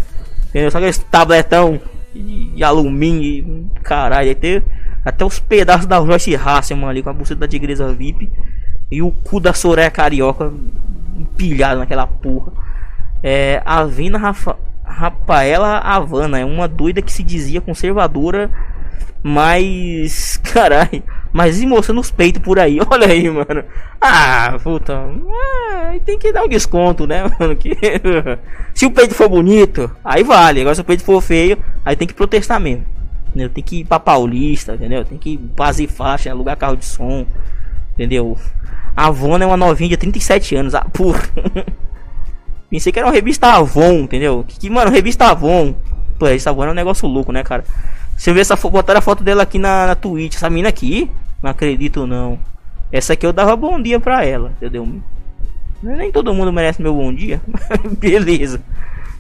Entendeu? 0.48 0.70
Só 0.70 0.78
aqueles 0.78 0.96
tabletão 0.96 1.78
de 2.14 2.62
alumínio. 2.64 3.70
Caralho, 3.82 4.30
até, 4.30 4.62
até 5.04 5.24
os 5.24 5.38
pedaços 5.38 5.86
da 5.86 6.00
Joyce 6.04 6.34
Hasselman 6.34 6.88
ali 6.88 7.02
com 7.02 7.10
a 7.10 7.12
buceta 7.12 7.40
da 7.40 7.48
tigresa 7.48 7.92
VIP. 7.92 8.32
E 8.90 9.02
o 9.02 9.10
cu 9.10 9.38
da 9.38 9.52
Soraya 9.52 9.90
Carioca 9.90 10.52
empilhado 11.16 11.80
naquela 11.80 12.06
porra. 12.06 12.52
É, 13.22 13.62
a 13.64 13.84
Vina 13.84 14.18
Rafa, 14.18 14.56
Rafaela 14.82 15.78
Havana 15.78 16.40
é 16.40 16.44
uma 16.44 16.66
doida 16.66 17.00
que 17.00 17.12
se 17.12 17.22
dizia 17.22 17.60
conservadora, 17.60 18.50
mas. 19.22 20.36
Caralho. 20.52 21.02
Mas 21.32 21.60
e 21.60 21.66
mostrando 21.66 22.00
os 22.00 22.10
peitos 22.10 22.42
por 22.42 22.58
aí, 22.58 22.78
olha 22.90 23.06
aí, 23.06 23.28
mano. 23.30 23.64
Ah, 24.00 24.58
puta. 24.62 24.94
Ah, 24.94 25.94
tem 26.04 26.18
que 26.18 26.32
dar 26.32 26.44
um 26.44 26.48
desconto, 26.48 27.06
né, 27.06 27.24
mano? 27.38 27.54
Que... 27.56 27.76
se 28.74 28.86
o 28.86 28.90
peito 28.90 29.14
for 29.14 29.28
bonito, 29.28 29.90
aí 30.04 30.22
vale. 30.22 30.60
Agora 30.60 30.74
se 30.74 30.80
o 30.80 30.84
peito 30.84 31.04
for 31.04 31.20
feio, 31.20 31.58
aí 31.84 31.94
tem 31.94 32.08
que 32.08 32.14
protestar 32.14 32.58
mesmo. 32.60 32.84
Entendeu? 33.28 33.48
Tem 33.48 33.62
que 33.62 33.80
ir 33.80 33.84
pra 33.84 34.00
Paulista, 34.00 34.74
entendeu? 34.74 35.04
Tem 35.04 35.16
que 35.16 35.38
fazer 35.56 35.86
faixa, 35.86 36.30
alugar 36.30 36.56
carro 36.56 36.76
de 36.76 36.84
som, 36.84 37.24
entendeu? 37.94 38.36
A 38.96 39.08
Vona 39.08 39.44
é 39.44 39.46
uma 39.46 39.56
novinha 39.56 39.90
de 39.90 39.96
37 39.96 40.56
anos. 40.56 40.74
Ah, 40.74 40.84
por. 40.92 41.16
Pensei 42.68 42.92
que 42.92 42.98
era 42.98 43.08
uma 43.08 43.14
revista 43.14 43.52
Avon, 43.52 44.00
entendeu? 44.00 44.44
Que 44.46 44.70
mano, 44.70 44.90
revista 44.92 45.26
Avon. 45.26 45.74
Pô, 46.20 46.26
revista 46.26 46.50
Avon 46.50 46.66
é 46.66 46.70
um 46.70 46.74
negócio 46.74 47.08
louco, 47.08 47.32
né, 47.32 47.42
cara? 47.42 47.64
Se 48.14 48.28
eu 48.28 48.34
ver 48.34 48.42
essa 48.42 48.54
foto, 48.54 48.72
botaram 48.72 48.98
a 48.98 49.00
foto 49.00 49.24
dela 49.24 49.42
aqui 49.42 49.58
na, 49.58 49.86
na 49.86 49.94
Twitch. 49.94 50.36
Essa 50.36 50.50
mina 50.50 50.68
aqui, 50.68 51.10
não 51.42 51.50
acredito 51.50 52.06
não. 52.06 52.38
Essa 52.92 53.14
aqui 53.14 53.24
eu 53.24 53.32
dava 53.32 53.56
bom 53.56 53.80
dia 53.80 53.98
pra 53.98 54.22
ela, 54.22 54.50
entendeu? 54.50 55.00
Nem 55.82 56.12
todo 56.12 56.34
mundo 56.34 56.52
merece 56.52 56.82
meu 56.82 56.94
bom 56.94 57.10
dia. 57.10 57.40
Beleza. 57.98 58.60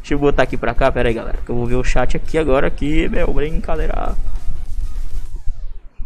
Deixa 0.00 0.12
eu 0.12 0.18
botar 0.18 0.42
aqui 0.42 0.58
pra 0.58 0.74
cá, 0.74 0.92
pera 0.92 1.08
aí, 1.08 1.14
galera. 1.14 1.38
Que 1.42 1.50
eu 1.50 1.56
vou 1.56 1.64
ver 1.64 1.76
o 1.76 1.82
chat 1.82 2.18
aqui 2.18 2.36
agora, 2.36 2.66
aqui, 2.66 3.08
meu, 3.08 3.32
brincadeira. 3.32 4.14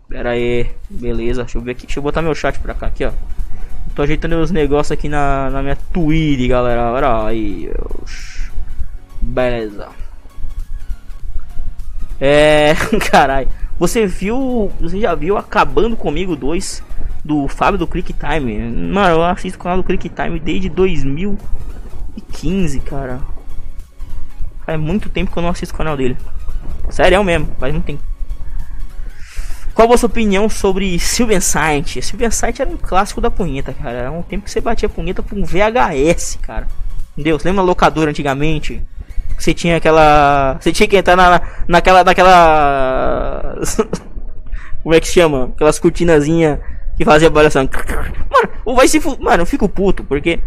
Pera 0.09 0.31
aí, 0.31 0.71
beleza. 0.89 1.43
Deixa 1.43 1.59
eu 1.59 1.63
ver 1.63 1.73
aqui. 1.73 1.87
Deixa 1.87 1.99
eu 1.99 2.05
botar 2.05 2.23
meu 2.23 2.37
chat 2.37 2.61
pra 2.61 2.73
cá, 2.73 2.87
aqui, 2.87 3.05
ó. 3.05 3.11
Tô 3.97 4.03
ajeitando 4.03 4.37
os 4.37 4.53
negócios 4.53 4.93
aqui 4.93 5.09
na, 5.09 5.51
na 5.51 5.61
minha 5.61 5.77
Twitch, 5.93 6.49
galera. 6.49 6.93
Olha 6.93 7.27
aí. 7.27 7.69
Beleza. 9.21 10.04
É. 12.21 12.75
Caralho. 13.11 13.49
Você 13.79 14.07
viu. 14.07 14.71
Você 14.81 15.01
já 15.01 15.15
viu 15.15 15.37
Acabando 15.37 15.97
Comigo 15.97 16.37
2 16.37 16.83
do 17.25 17.49
Fábio 17.49 17.79
do 17.79 17.87
Click 17.87 18.13
Time? 18.13 18.59
Mano, 18.59 19.17
eu 19.17 19.25
assisto 19.25 19.59
o 19.59 19.63
canal 19.63 19.79
do 19.79 19.85
Click 19.85 20.09
Time 20.09 20.39
desde 20.39 20.69
2015, 20.69 22.81
cara. 22.81 23.21
Faz 24.65 24.81
muito 24.81 25.09
tempo 25.09 25.31
que 25.31 25.39
eu 25.39 25.43
não 25.43 25.51
assisto 25.51 25.75
o 25.75 25.79
canal 25.79 25.97
dele. 25.97 26.17
Sério 26.91 27.25
mesmo, 27.25 27.49
faz 27.59 27.73
muito 27.73 27.87
tempo. 27.87 28.03
Qual 29.75 29.93
a 29.93 29.99
sua 29.99 30.07
opinião 30.07 30.49
sobre 30.49 31.01
Sylvan 31.01 31.41
Sight? 31.41 32.01
Sylvan 32.01 32.31
Sight 32.31 32.63
era 32.63 32.71
um 32.71 32.77
clássico 32.77 33.21
da 33.21 33.29
punheta, 33.29 33.73
cara. 33.73 33.99
Era 33.99 34.13
um 34.13 34.23
tempo 34.23 34.45
que 34.45 34.51
você 34.51 34.61
batia 34.61 34.89
punheta 34.89 35.21
com 35.21 35.35
um 35.35 35.45
VHS, 35.45 36.39
cara. 36.41 36.69
Você 37.17 37.49
lembra 37.49 37.63
locadora 37.63 38.11
antigamente? 38.11 38.81
Você 39.39 39.53
tinha 39.53 39.77
aquela. 39.77 40.57
Você 40.61 40.73
tinha 40.73 40.89
que 40.89 40.97
entrar 40.97 41.17
na, 41.17 41.41
naquela. 41.67 42.05
naquela. 42.05 43.57
Como 44.83 44.95
é 44.95 45.01
que 45.01 45.09
chama? 45.09 45.51
Aquelas 45.55 45.79
cortinazinhas 45.79 46.59
que 46.97 47.05
fazia 47.05 47.31
barulho 47.31 47.51
Mano, 47.55 48.77
vai 48.77 48.87
se. 48.89 49.01
Mano, 49.19 49.43
eu 49.43 49.47
fico 49.47 49.69
puto, 49.69 50.05
porque. 50.05 50.41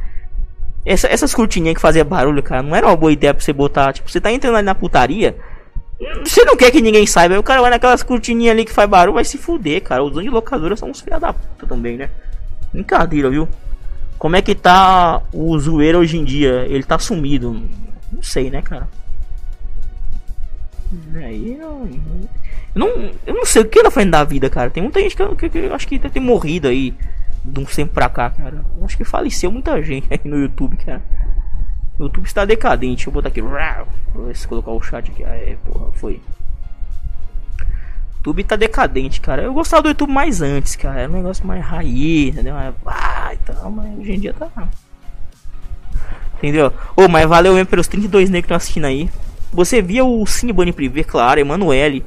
Essa, 0.85 1.07
essas 1.07 1.35
cortininhas 1.35 1.76
que 1.76 1.81
fazia 1.81 2.05
barulho, 2.05 2.41
cara, 2.41 2.64
não 2.64 2.73
era 2.73 2.88
uma 2.88 2.95
boa 2.95 3.11
ideia 3.11 3.34
pra 3.34 3.43
você 3.43 3.51
botar. 3.51 3.91
Tipo, 3.91 4.09
você 4.09 4.22
tá 4.22 4.31
entrando 4.31 4.55
ali 4.55 4.65
na 4.65 4.76
putaria. 4.76 5.35
Você 6.23 6.45
não 6.45 6.55
quer 6.55 6.72
que 6.72 6.81
ninguém 6.81 7.05
saiba. 7.05 7.38
O 7.38 7.43
cara 7.43 7.59
vai 7.59 7.72
naquelas 7.72 8.03
cortininhas 8.03 8.53
ali 8.53 8.64
que 8.64 8.72
faz 8.72 8.89
barulho, 8.89 9.15
vai 9.15 9.26
se 9.26 9.38
fuder, 9.38 9.81
cara. 9.81 10.03
Os 10.03 10.11
donos 10.11 10.23
de 10.23 10.30
locadora 10.30 10.77
são 10.77 10.89
uns 10.89 11.01
filha 11.01 11.19
da 11.19 11.34
puta 11.34 11.65
também, 11.68 11.97
né? 11.97 12.09
Brincadeira, 12.72 13.30
viu? 13.30 13.49
Como 14.18 14.35
é 14.35 14.41
que 14.41 14.55
tá 14.55 15.22
o 15.34 15.57
zoeiro 15.59 15.99
hoje 15.99 16.18
em 16.18 16.23
dia? 16.23 16.65
Ele 16.69 16.84
tá 16.84 16.97
sumido. 16.97 17.61
Não 18.18 18.23
sei, 18.23 18.49
né, 18.49 18.64
cara? 18.64 18.89
Aí 21.15 21.53
eu, 21.53 21.88
eu 21.88 22.80
não, 22.80 22.88
eu 23.27 23.34
não 23.35 23.45
sei 23.45 23.61
o 23.61 23.65
que 23.69 23.77
ela 23.77 23.91
faz 23.91 24.10
da 24.10 24.23
vida, 24.23 24.49
cara. 24.49 24.72
Tem 24.72 24.81
muita 24.81 24.99
gente 24.99 25.15
que, 25.15 25.35
que, 25.35 25.49
que 25.49 25.57
eu 25.60 25.76
acho 25.76 25.88
que 25.88 25.99
ter 25.99 26.19
morrido 26.19 26.68
aí 26.68 26.95
de 27.45 27.60
um 27.60 27.65
tempo 27.65 27.94
pra 27.94 28.10
cá, 28.10 28.31
cara. 28.31 28.65
Eu 28.76 28.85
acho 28.85 28.98
que 28.98 29.03
faleceu 29.03 29.52
muita 29.52 29.81
gente 29.84 30.07
aí 30.10 30.19
no 30.23 30.38
YouTube, 30.38 30.77
cara. 30.77 31.03
O 31.99 32.06
YouTube 32.06 32.26
está 32.26 32.44
decadente. 32.44 32.95
Deixa 32.95 33.10
eu 33.10 33.14
botar 33.14 33.30
aqui. 33.30 33.41
Vou 33.41 34.34
colocar 34.48 34.72
o 34.72 34.81
chat 34.81 35.11
aqui. 35.11 35.23
Ah, 35.23 35.35
é, 35.35 35.57
porra, 35.64 35.91
foi. 35.94 36.22
O 37.61 38.30
YouTube 38.30 38.44
tá 38.45 38.56
decadente, 38.56 39.22
cara. 39.22 39.44
Eu 39.44 39.53
gostava 39.53 39.84
do 39.84 39.89
YouTube 39.89 40.11
mais 40.11 40.41
antes, 40.41 40.76
cara. 40.76 41.02
Era 41.02 41.11
um 41.11 41.15
negócio 41.15 41.45
mais 41.45 41.64
raiz, 41.64 42.34
entendeu? 42.34 42.56
Ah, 42.56 43.31
então, 43.34 43.69
mas 43.69 43.99
hoje 43.99 44.14
em 44.14 44.19
dia 44.19 44.34
tá. 44.34 44.49
Entendeu? 46.38 46.68
Ô, 46.95 47.03
oh, 47.03 47.07
mas 47.07 47.27
valeu 47.27 47.53
mesmo 47.53 47.68
pelos 47.68 47.88
32 47.88 48.30
negros 48.30 48.43
que 48.43 48.45
estão 48.45 48.57
assistindo 48.57 48.85
aí. 48.85 49.09
Você 49.51 49.81
via 49.81 50.05
o 50.05 50.26
Cine 50.26 50.53
Bunny 50.53 50.72
Privé, 50.72 51.03
claro, 51.03 51.39
Emanuele. 51.39 52.05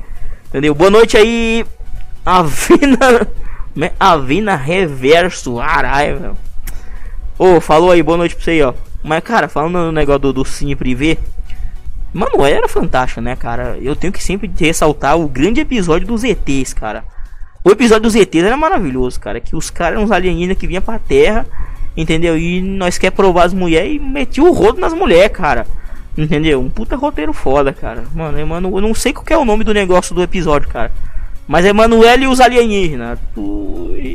Entendeu? 0.48 0.74
Boa 0.74 0.90
noite 0.90 1.16
aí. 1.16 1.64
Avina. 2.24 3.26
Avina 3.98 4.56
Reverso. 4.56 5.56
Caralho, 5.56 6.36
Ô, 7.38 7.56
oh, 7.56 7.60
falou 7.60 7.90
aí, 7.90 8.02
boa 8.02 8.18
noite 8.18 8.34
pra 8.34 8.44
você 8.44 8.50
aí, 8.50 8.62
ó. 8.62 8.74
Mas, 9.02 9.22
cara, 9.22 9.48
falando 9.48 9.78
no 9.78 9.92
negócio 9.92 10.20
do, 10.20 10.32
do 10.32 10.44
Cine 10.44 10.76
Privé, 10.76 11.16
Mano, 12.12 12.44
era 12.44 12.66
fantástico, 12.66 13.20
né, 13.20 13.36
cara? 13.36 13.78
Eu 13.80 13.94
tenho 13.94 14.12
que 14.12 14.22
sempre 14.22 14.50
ressaltar 14.58 15.16
o 15.16 15.28
grande 15.28 15.60
episódio 15.60 16.08
dos 16.08 16.24
ETs, 16.24 16.74
cara. 16.74 17.04
O 17.62 17.70
episódio 17.70 18.02
dos 18.02 18.16
ETs 18.16 18.42
era 18.42 18.56
maravilhoso, 18.56 19.20
cara. 19.20 19.38
Que 19.38 19.54
os 19.54 19.70
caras 19.70 19.94
eram 19.94 20.04
uns 20.04 20.10
alienígenas 20.10 20.58
que 20.58 20.66
vinham 20.66 20.82
pra 20.82 20.98
terra, 20.98 21.46
entendeu? 22.00 22.36
E 22.38 22.60
nós 22.60 22.98
quer 22.98 23.10
provar 23.10 23.44
as 23.44 23.54
mulheres 23.54 23.96
e 23.96 23.98
metia 23.98 24.42
o 24.42 24.52
rodo 24.52 24.80
nas 24.80 24.92
mulheres, 24.92 25.36
cara. 25.36 25.66
Entendeu? 26.16 26.60
Um 26.60 26.68
puta 26.68 26.96
roteiro 26.96 27.32
foda, 27.32 27.72
cara. 27.72 28.04
Mano, 28.14 28.46
mano, 28.46 28.76
eu 28.76 28.80
não 28.80 28.94
sei 28.94 29.12
qual 29.12 29.26
é 29.28 29.38
o 29.38 29.44
nome 29.44 29.64
do 29.64 29.72
negócio 29.72 30.14
do 30.14 30.22
episódio, 30.22 30.68
cara. 30.68 30.92
Mas 31.46 31.64
é 31.64 31.72
Manuel 31.72 32.20
e 32.20 32.26
os 32.26 32.40
alienígenas. 32.40 33.18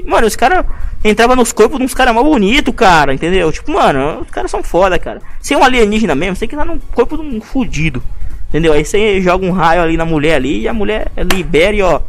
Mano, 0.05 0.27
os 0.27 0.35
caras 0.35 0.65
entravam 1.03 1.35
nos 1.35 1.51
corpos 1.51 1.77
de 1.77 1.83
uns 1.83 1.93
caras 1.93 2.13
mais 2.13 2.25
bonitos, 2.25 2.73
cara. 2.73 3.13
Entendeu? 3.13 3.51
Tipo, 3.51 3.73
mano, 3.73 4.21
os 4.21 4.29
caras 4.29 4.49
são 4.49 4.63
foda, 4.63 4.97
cara. 4.97 5.21
Sem 5.41 5.57
um 5.57 5.63
alienígena 5.63 6.15
mesmo, 6.15 6.37
tem 6.37 6.47
que 6.47 6.55
estar 6.55 6.65
no 6.65 6.79
corpo 6.93 7.17
de 7.17 7.23
um 7.23 7.41
fudido. 7.41 8.01
Entendeu? 8.49 8.71
Aí 8.71 8.85
você 8.85 9.19
joga 9.21 9.45
um 9.45 9.51
raio 9.51 9.81
ali 9.81 9.97
na 9.97 10.05
mulher 10.05 10.35
ali 10.35 10.61
e 10.61 10.67
a 10.67 10.73
mulher 10.73 11.11
libera 11.33 11.75
e 11.75 11.81
ó. 11.81 11.99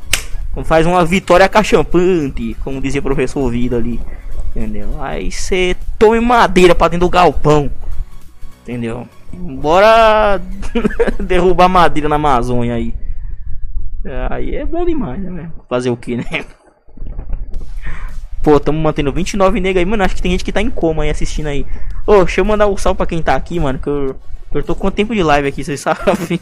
Faz 0.65 0.87
uma 0.87 1.05
vitória 1.05 1.49
cachampante, 1.49 2.57
como 2.63 2.81
dizia 2.81 3.01
o 3.01 3.05
professor 3.05 3.51
Vida 3.51 3.77
ali. 3.77 4.01
Entendeu? 4.57 5.03
Aí 5.03 5.31
você 5.31 5.77
tome 5.99 6.19
madeira 6.19 6.75
pra 6.75 6.89
dentro 6.89 7.07
do 7.07 7.11
galpão. 7.11 7.71
Entendeu? 8.63 9.07
Bora 9.31 10.41
derrubar 11.21 11.69
madeira 11.69 12.09
na 12.09 12.17
Amazônia 12.17 12.75
aí. 12.75 12.95
É, 14.03 14.27
aí 14.31 14.57
é 14.57 14.65
bom 14.65 14.83
demais, 14.87 15.21
né? 15.21 15.51
Fazer 15.69 15.91
o 15.91 15.97
que, 15.97 16.17
né? 16.17 16.25
Pô, 18.43 18.59
tamo 18.59 18.81
mantendo 18.81 19.13
29 19.13 19.61
negros 19.61 19.81
aí, 19.81 19.85
mano. 19.85 20.03
Acho 20.03 20.17
que 20.17 20.23
tem 20.23 20.31
gente 20.31 20.45
que 20.45 20.53
tá 20.53 20.63
em 20.63 20.71
coma 20.71 21.03
aí 21.03 21.11
assistindo 21.11 21.49
aí. 21.49 21.67
Ô, 22.07 22.25
deixa 22.25 22.41
eu 22.41 22.45
mandar 22.47 22.67
um 22.67 22.79
salve 22.79 22.97
pra 22.97 23.07
quem 23.07 23.21
tá 23.21 23.37
aqui, 23.37 23.61
mano. 23.61 23.79
Que 23.79 23.89
eu, 23.89 24.17
eu 24.55 24.63
tô 24.63 24.75
com 24.75 24.91
tempo 24.91 25.15
de 25.15 25.23
live 25.23 25.49
aqui, 25.49 25.63
vocês 25.63 25.81
sabem. 25.83 26.41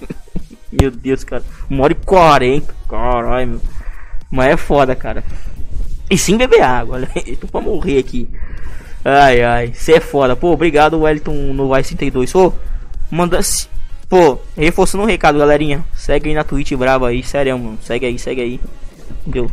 meu 0.70 0.92
Deus, 0.92 1.24
cara. 1.24 1.42
Uma 1.68 1.82
hora 1.82 1.92
e 1.94 1.96
40. 1.96 2.72
Caralho, 2.88 3.48
meu. 3.48 3.60
Mas 4.30 4.50
é 4.52 4.56
foda, 4.56 4.94
cara. 4.94 5.24
E 6.14 6.18
sim 6.18 6.36
beber 6.36 6.62
água, 6.62 6.94
olha. 6.94 7.08
Tô 7.40 7.48
pra 7.48 7.60
morrer 7.60 7.98
aqui. 7.98 8.28
Ai, 9.04 9.42
ai. 9.42 9.72
Você 9.74 9.94
é 9.94 10.00
foda. 10.00 10.36
Pô, 10.36 10.52
obrigado, 10.52 11.00
Wellington 11.00 11.52
no 11.52 11.74
Vice 11.74 11.96
32. 11.96 12.32
Ô, 12.36 12.52
manda. 13.10 13.40
Pô, 14.08 14.38
reforçando 14.56 15.02
um 15.02 15.08
recado, 15.08 15.38
galerinha. 15.38 15.84
Segue 15.92 16.28
aí 16.28 16.34
na 16.36 16.44
Twitch 16.44 16.72
brava 16.74 17.08
aí, 17.08 17.20
sério, 17.24 17.58
mano. 17.58 17.78
Segue 17.82 18.06
aí, 18.06 18.16
segue 18.16 18.40
aí. 18.40 18.60
Entendeu? 19.22 19.50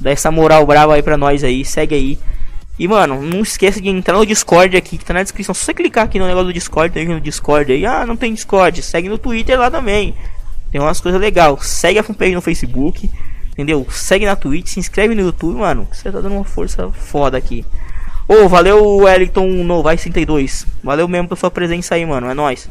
Dá 0.00 0.10
essa 0.10 0.30
moral 0.30 0.64
brava 0.64 0.94
aí 0.94 1.02
pra 1.02 1.18
nós 1.18 1.44
aí, 1.44 1.66
segue 1.66 1.94
aí. 1.94 2.18
E, 2.78 2.88
mano, 2.88 3.20
não 3.20 3.42
esqueça 3.42 3.78
de 3.78 3.90
entrar 3.90 4.16
no 4.16 4.24
Discord 4.24 4.74
aqui, 4.78 4.96
que 4.96 5.04
tá 5.04 5.12
na 5.12 5.22
descrição. 5.22 5.54
Se 5.54 5.66
você 5.66 5.74
clicar 5.74 6.06
aqui 6.06 6.18
no 6.18 6.26
negócio 6.26 6.46
do 6.46 6.54
Discord, 6.54 6.94
tem 6.94 7.06
no 7.06 7.20
Discord 7.20 7.70
aí. 7.70 7.84
Ah, 7.84 8.06
não 8.06 8.16
tem 8.16 8.32
Discord. 8.32 8.80
Segue 8.80 9.10
no 9.10 9.18
Twitter 9.18 9.60
lá 9.60 9.70
também. 9.70 10.14
Tem 10.72 10.80
umas 10.80 10.98
coisas 10.98 11.20
legais. 11.20 11.66
Segue 11.66 11.98
a 11.98 12.02
fanpage 12.02 12.34
no 12.34 12.40
Facebook. 12.40 13.10
Entendeu? 13.52 13.86
Segue 13.90 14.26
na 14.26 14.36
Twitch, 14.36 14.68
se 14.68 14.80
inscreve 14.80 15.14
no 15.14 15.22
YouTube, 15.22 15.58
mano. 15.58 15.86
Você 15.92 16.10
tá 16.10 16.20
dando 16.20 16.34
uma 16.34 16.44
força 16.44 16.90
foda 16.90 17.36
aqui. 17.36 17.64
Ô, 18.26 18.44
oh, 18.44 18.48
valeu, 18.48 18.98
Wellington 18.98 19.46
Novai 19.64 19.96
62. 19.96 20.66
Valeu 20.84 21.08
mesmo 21.08 21.28
pela 21.28 21.38
sua 21.38 21.50
presença 21.50 21.96
aí, 21.96 22.06
mano. 22.06 22.28
É 22.28 22.34
nóis. 22.34 22.68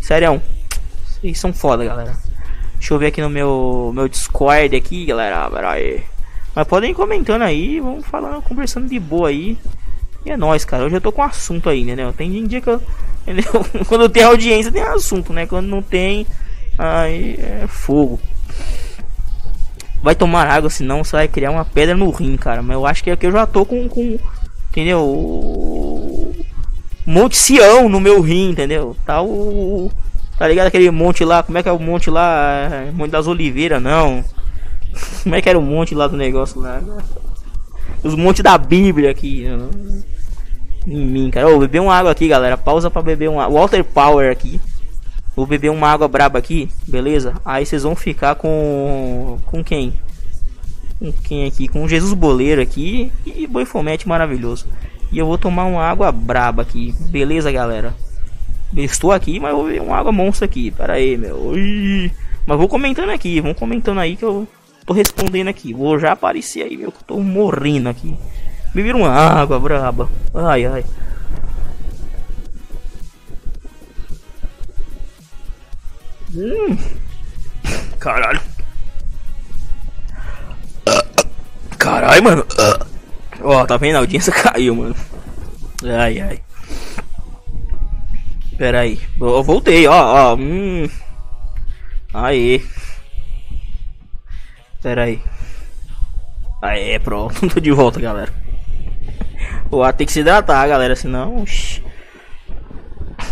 Sério. 0.00 0.42
Vocês 1.04 1.38
são 1.38 1.52
foda, 1.52 1.84
galera. 1.84 2.16
Deixa 2.74 2.94
eu 2.94 2.98
ver 2.98 3.06
aqui 3.06 3.20
no 3.20 3.30
meu, 3.30 3.92
meu 3.94 4.08
Discord 4.08 4.74
aqui, 4.74 5.06
galera. 5.06 5.48
Aí. 5.70 6.02
Mas 6.54 6.66
podem 6.66 6.92
comentando 6.92 7.42
aí, 7.42 7.78
vamos 7.78 8.04
falando, 8.06 8.42
conversando 8.42 8.88
de 8.88 8.98
boa 8.98 9.28
aí. 9.28 9.56
E 10.24 10.30
é 10.30 10.36
nóis, 10.36 10.64
cara. 10.64 10.84
Hoje 10.84 10.96
eu 10.96 11.00
tô 11.00 11.12
com 11.12 11.22
assunto 11.22 11.68
aí, 11.68 11.84
né? 11.84 12.12
Tem 12.16 12.46
dia 12.46 12.60
que 12.60 12.68
eu. 12.68 12.80
Entendeu? 13.22 13.52
Quando 13.86 14.08
tem 14.08 14.24
audiência 14.24 14.72
tem 14.72 14.82
assunto, 14.82 15.32
né? 15.32 15.46
Quando 15.46 15.66
não 15.66 15.80
tem, 15.80 16.26
aí 16.76 17.36
é 17.38 17.66
fogo. 17.68 18.18
Vai 20.02 20.14
tomar 20.14 20.48
água, 20.48 20.68
senão 20.68 21.04
você 21.04 21.16
vai 21.16 21.28
criar 21.28 21.50
uma 21.50 21.64
pedra 21.64 21.96
no 21.96 22.10
rim, 22.10 22.36
cara. 22.36 22.60
Mas 22.60 22.74
eu 22.74 22.84
acho 22.84 23.04
que 23.04 23.10
aqui 23.10 23.26
eu 23.26 23.32
já 23.32 23.46
tô 23.46 23.64
com. 23.64 23.88
com 23.88 24.18
entendeu? 24.70 26.34
Monte 27.06 27.36
Sião 27.36 27.88
no 27.88 28.00
meu 28.00 28.20
rim, 28.20 28.50
entendeu? 28.50 28.96
Tá 29.06 29.22
o. 29.22 29.90
Tá 30.38 30.48
ligado 30.48 30.66
aquele 30.66 30.90
monte 30.90 31.24
lá? 31.24 31.42
Como 31.42 31.56
é 31.56 31.62
que 31.62 31.68
é 31.68 31.72
o 31.72 31.78
monte 31.78 32.10
lá? 32.10 32.68
É, 32.70 32.90
monte 32.90 33.10
das 33.12 33.28
Oliveiras, 33.28 33.80
não. 33.80 34.24
Como 35.22 35.34
é 35.34 35.40
que 35.40 35.48
era 35.48 35.58
o 35.58 35.62
monte 35.62 35.94
lá 35.94 36.08
do 36.08 36.16
negócio 36.16 36.60
lá? 36.60 36.82
Os 38.02 38.16
montes 38.16 38.42
da 38.42 38.58
Bíblia 38.58 39.10
aqui. 39.10 39.46
Em 40.86 41.06
mim, 41.06 41.30
cara. 41.30 41.48
Ô, 41.48 41.58
beber 41.60 41.80
uma 41.80 41.94
água 41.94 42.10
aqui, 42.10 42.26
galera. 42.26 42.56
Pausa 42.56 42.90
pra 42.90 43.02
beber 43.02 43.30
uma. 43.30 43.48
Water 43.48 43.84
Power 43.84 44.30
aqui. 44.32 44.60
Vou 45.34 45.46
beber 45.46 45.70
uma 45.70 45.88
água 45.88 46.06
braba 46.08 46.38
aqui, 46.38 46.68
beleza? 46.86 47.34
Aí 47.44 47.64
vocês 47.64 47.82
vão 47.82 47.96
ficar 47.96 48.34
com. 48.34 49.38
Com 49.46 49.64
quem? 49.64 49.94
Com 50.98 51.10
quem 51.12 51.46
aqui? 51.46 51.68
Com 51.68 51.88
Jesus 51.88 52.12
Boleiro 52.12 52.60
aqui 52.60 53.10
e 53.24 53.46
Boi 53.46 53.64
Fomete 53.64 54.06
maravilhoso. 54.06 54.66
E 55.10 55.18
eu 55.18 55.26
vou 55.26 55.38
tomar 55.38 55.64
uma 55.64 55.82
água 55.82 56.12
braba 56.12 56.62
aqui. 56.62 56.94
Beleza, 57.08 57.50
galera? 57.50 57.94
Estou 58.74 59.12
aqui, 59.12 59.38
mas 59.38 59.54
vou 59.54 59.66
ver 59.66 59.80
uma 59.82 59.96
água 59.96 60.12
monstro 60.12 60.44
aqui. 60.44 60.70
Pera 60.70 60.94
aí, 60.94 61.16
meu. 61.16 61.52
Mas 62.46 62.58
vou 62.58 62.68
comentando 62.68 63.10
aqui. 63.10 63.40
Vão 63.40 63.52
comentando 63.52 64.00
aí 64.00 64.16
que 64.16 64.24
eu 64.24 64.48
tô 64.86 64.92
respondendo 64.92 65.48
aqui. 65.48 65.74
Vou 65.74 65.98
já 65.98 66.12
aparecer 66.12 66.62
aí, 66.62 66.76
meu. 66.76 66.90
Que 66.90 66.98
eu 66.98 67.06
tô 67.06 67.20
morrendo 67.20 67.88
aqui. 67.88 68.16
Beber 68.74 68.94
uma 68.94 69.10
água 69.10 69.58
braba. 69.58 70.08
Ai, 70.34 70.64
ai. 70.64 70.84
Hum. 76.34 76.78
Caralho. 77.98 78.40
Caralho, 81.78 82.22
mano. 82.22 82.46
Ó, 83.42 83.66
tá 83.66 83.76
vendo? 83.76 83.96
A 83.96 83.98
audiência 83.98 84.32
caiu, 84.34 84.74
mano. 84.74 84.96
Ai, 85.84 86.20
ai. 86.20 86.42
Pera 88.56 88.80
aí. 88.80 89.00
Eu 89.20 89.42
voltei, 89.42 89.86
ó, 89.86 90.32
ó. 90.32 90.36
Hum. 90.36 90.88
Aê. 92.14 92.62
Pera 94.82 95.04
aí. 95.04 95.20
Aê, 96.62 96.98
pronto. 97.00 97.48
Tô 97.48 97.60
de 97.60 97.72
volta, 97.72 98.00
galera. 98.00 98.32
Ó, 99.70 99.90
tem 99.92 100.06
que 100.06 100.12
se 100.12 100.20
hidratar, 100.20 100.68
galera. 100.68 100.94
Senão. 100.94 101.44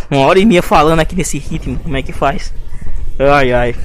Uma 0.09 0.25
hora 0.25 0.39
e 0.39 0.45
meia 0.45 0.61
falando 0.61 0.99
aqui 0.99 1.15
nesse 1.15 1.37
ritmo. 1.37 1.79
Como 1.79 1.95
é 1.95 2.01
que 2.01 2.11
faz? 2.11 2.53
Ai, 3.29 3.53
ai. 3.53 3.75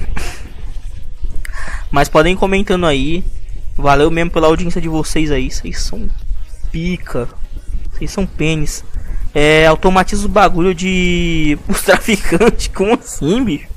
Mas 1.91 2.09
podem 2.09 2.35
comentando 2.35 2.85
aí. 2.85 3.23
Valeu 3.75 4.09
mesmo 4.09 4.31
pela 4.31 4.47
audiência 4.47 4.81
de 4.81 4.89
vocês 4.89 5.31
aí. 5.31 5.51
Vocês 5.51 5.79
são 5.79 6.09
pica. 6.71 7.29
Vocês 7.91 8.11
são 8.11 8.25
pênis. 8.25 8.83
É, 9.35 9.67
automatiza 9.67 10.25
o 10.25 10.29
bagulho 10.29 10.73
de 10.73 11.57
os 11.69 11.81
traficantes. 11.81 12.67
Como 12.69 12.93
assim, 12.93 13.43
bicho? 13.43 13.67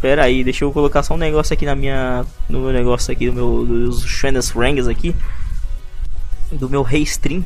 Pera 0.00 0.24
aí, 0.24 0.44
deixa 0.44 0.64
eu 0.64 0.72
colocar 0.72 1.02
só 1.02 1.14
um 1.14 1.18
negócio 1.18 1.52
aqui 1.52 1.66
na 1.66 1.74
minha. 1.74 2.24
No 2.48 2.60
meu 2.60 2.72
negócio 2.72 3.12
aqui, 3.12 3.26
do 3.26 3.34
meu. 3.34 3.66
Dos 3.66 4.04
Shandas 4.04 4.50
Rangs 4.50 4.88
aqui. 4.88 5.14
Do 6.50 6.70
meu 6.70 6.82
Restream. 6.82 7.44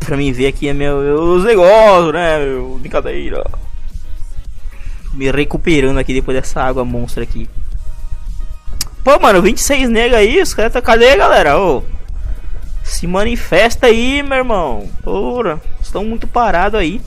Pra 0.00 0.16
mim 0.16 0.32
ver 0.32 0.48
aqui 0.48 0.68
é 0.68 0.74
meu, 0.74 1.00
meus 1.00 1.44
negócios, 1.44 2.12
né? 2.12 2.38
Meu, 2.44 2.78
brincadeira. 2.78 3.42
Me 5.14 5.30
recuperando 5.30 5.98
aqui 5.98 6.12
depois 6.12 6.36
dessa 6.36 6.60
água 6.62 6.84
monstra 6.84 7.22
aqui. 7.22 7.48
Pô, 9.04 9.18
mano, 9.20 9.42
26 9.42 9.88
nega 9.90 10.16
aí, 10.16 10.40
os 10.40 10.54
caras 10.54 10.72
tá. 10.72 10.82
Cadê, 10.82 11.16
galera? 11.16 11.58
Ô. 11.58 11.82
Se 12.82 13.06
manifesta 13.06 13.86
aí, 13.86 14.22
meu 14.22 14.38
irmão. 14.38 14.88
Porra, 15.02 15.60
estão 15.80 16.04
muito 16.04 16.26
parados 16.26 16.80
aí. 16.80 17.00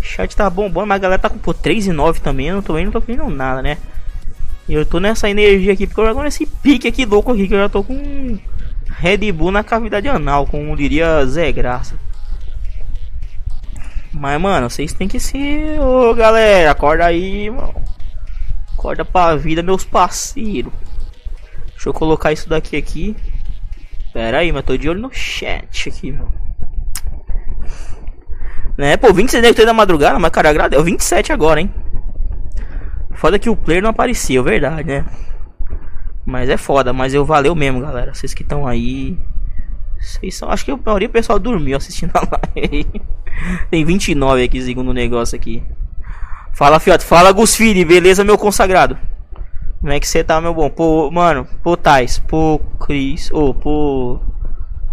O 0.00 0.04
chat 0.04 0.34
tá 0.34 0.48
bombando, 0.48 0.86
mas 0.86 0.96
a 0.96 1.00
galera 1.00 1.20
tá 1.20 1.28
com 1.28 1.38
pô, 1.38 1.54
3 1.54 1.86
e 1.86 1.92
9 1.92 2.20
também. 2.20 2.48
Eu 2.48 2.56
não 2.56 2.62
tô 2.62 2.74
vendo, 2.74 2.86
não 2.86 2.92
tô 2.92 3.00
vendo 3.00 3.28
nada, 3.28 3.62
né? 3.62 3.78
Eu 4.68 4.84
tô 4.84 4.98
nessa 4.98 5.30
energia 5.30 5.72
aqui, 5.72 5.86
porque 5.86 6.00
eu 6.00 6.14
tô 6.14 6.22
nesse 6.22 6.44
pique 6.44 6.88
aqui 6.88 7.04
louco 7.04 7.32
aqui, 7.32 7.46
que 7.46 7.54
eu 7.54 7.58
já 7.58 7.68
tô 7.68 7.84
com 7.84 8.38
Red 8.98 9.30
Bull 9.32 9.52
na 9.52 9.62
cavidade 9.62 10.08
anal, 10.08 10.46
como 10.46 10.76
diria 10.76 11.24
Zé 11.26 11.52
Graça. 11.52 11.94
Mas, 14.18 14.40
mano, 14.40 14.70
vocês 14.70 14.94
tem 14.94 15.06
que 15.06 15.20
ser. 15.20 15.78
Ô, 15.78 16.14
galera, 16.14 16.70
acorda 16.70 17.04
aí, 17.04 17.50
mano. 17.50 17.74
Acorda 18.72 19.04
pra 19.04 19.36
vida, 19.36 19.62
meus 19.62 19.84
parceiros. 19.84 20.72
Deixa 21.72 21.90
eu 21.90 21.92
colocar 21.92 22.32
isso 22.32 22.48
daqui 22.48 22.76
aqui. 22.76 23.14
Pera 24.14 24.38
aí, 24.38 24.50
mas 24.50 24.64
tô 24.64 24.74
de 24.74 24.88
olho 24.88 25.02
no 25.02 25.12
chat 25.12 25.90
aqui, 25.90 26.12
meu. 26.12 26.32
Né, 28.78 28.96
pô, 28.96 29.12
26 29.12 29.42
negros 29.42 29.66
da 29.66 29.74
madrugada, 29.74 30.18
mas 30.18 30.30
cara, 30.30 30.48
agrade... 30.48 30.74
é 30.74 30.78
o 30.78 30.84
27 30.84 31.32
agora, 31.32 31.60
hein. 31.60 31.72
Foda 33.14 33.38
que 33.38 33.50
o 33.50 33.56
player 33.56 33.82
não 33.82 33.90
apareceu, 33.90 34.42
verdade, 34.42 34.88
né? 34.88 35.04
Mas 36.24 36.48
é 36.48 36.56
foda, 36.56 36.92
mas 36.92 37.12
eu 37.12 37.24
valeu 37.24 37.54
mesmo, 37.54 37.80
galera. 37.80 38.14
Vocês 38.14 38.32
que 38.32 38.42
estão 38.42 38.66
aí. 38.66 39.18
Vocês 40.00 40.34
são. 40.34 40.50
Acho 40.50 40.64
que 40.64 40.70
a 40.70 40.76
maioria 40.76 41.08
do 41.08 41.12
pessoal 41.12 41.38
dormiu 41.38 41.76
assistindo 41.76 42.12
a 42.14 42.20
live. 42.20 42.86
Tem 43.70 43.84
29 43.84 44.42
aqui, 44.42 44.60
segundo 44.62 44.90
o 44.90 44.94
negócio 44.94 45.36
aqui. 45.36 45.62
Fala, 46.54 46.80
Fiote. 46.80 47.04
Fala, 47.04 47.32
Gusfini. 47.32 47.84
Beleza, 47.84 48.24
meu 48.24 48.38
consagrado? 48.38 48.98
Como 49.80 49.92
é 49.92 50.00
que 50.00 50.08
você 50.08 50.24
tá, 50.24 50.40
meu 50.40 50.54
bom? 50.54 50.70
Pô, 50.70 51.10
mano, 51.10 51.46
pô, 51.62 51.76
Tais, 51.76 52.18
pô, 52.18 52.58
Cris, 52.80 53.30
ô, 53.30 53.52
pô, 53.52 54.18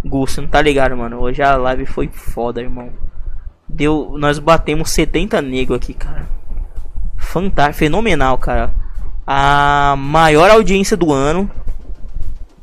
Gus, 0.04 0.38
não 0.38 0.48
tá 0.48 0.62
ligado, 0.62 0.96
mano? 0.96 1.20
Hoje 1.20 1.42
a 1.42 1.56
live 1.56 1.86
foi 1.86 2.10
foda, 2.10 2.62
irmão. 2.62 2.92
Deu, 3.68 4.16
nós 4.20 4.38
batemos 4.40 4.92
70 4.92 5.42
negros 5.42 5.78
aqui, 5.78 5.94
cara. 5.94 6.28
Fantástico, 7.18 7.80
fenomenal, 7.80 8.38
cara. 8.38 8.74
A 9.26 9.96
maior 9.98 10.52
audiência 10.52 10.98
do 10.98 11.12
ano. 11.12 11.50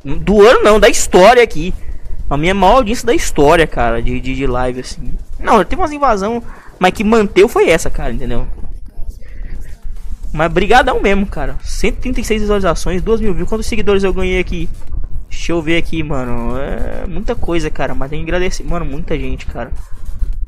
Do 0.05 0.41
ano 0.41 0.63
não, 0.63 0.79
da 0.79 0.87
história 0.87 1.43
aqui. 1.43 1.73
A 2.31 2.37
minha 2.37 2.53
maior 2.53 2.77
audiência 2.77 3.05
da 3.05 3.13
história, 3.13 3.67
cara, 3.67 4.01
de, 4.01 4.17
de, 4.21 4.33
de 4.33 4.47
live, 4.47 4.79
assim. 4.79 5.17
Não, 5.37 5.61
teve 5.65 5.81
umas 5.81 5.91
invasão, 5.91 6.41
mas 6.79 6.93
que 6.93 7.03
manteve 7.03 7.45
foi 7.49 7.69
essa, 7.69 7.89
cara, 7.89 8.13
entendeu? 8.13 8.47
Mas 10.31 10.49
brigadão 10.49 11.01
mesmo, 11.01 11.25
cara. 11.25 11.57
136 11.61 12.43
visualizações, 12.43 13.01
2 13.01 13.19
mil 13.19 13.33
views. 13.33 13.49
Quantos 13.49 13.67
seguidores 13.67 14.05
eu 14.05 14.13
ganhei 14.13 14.39
aqui? 14.39 14.69
Deixa 15.29 15.51
eu 15.51 15.61
ver 15.61 15.75
aqui, 15.75 16.01
mano. 16.01 16.57
É 16.57 17.05
muita 17.05 17.35
coisa, 17.35 17.69
cara. 17.69 17.93
Mas 17.93 18.09
tem 18.09 18.23
que 18.23 18.31
agradecer. 18.31 18.63
Mano, 18.63 18.85
muita 18.85 19.19
gente, 19.19 19.45
cara. 19.45 19.73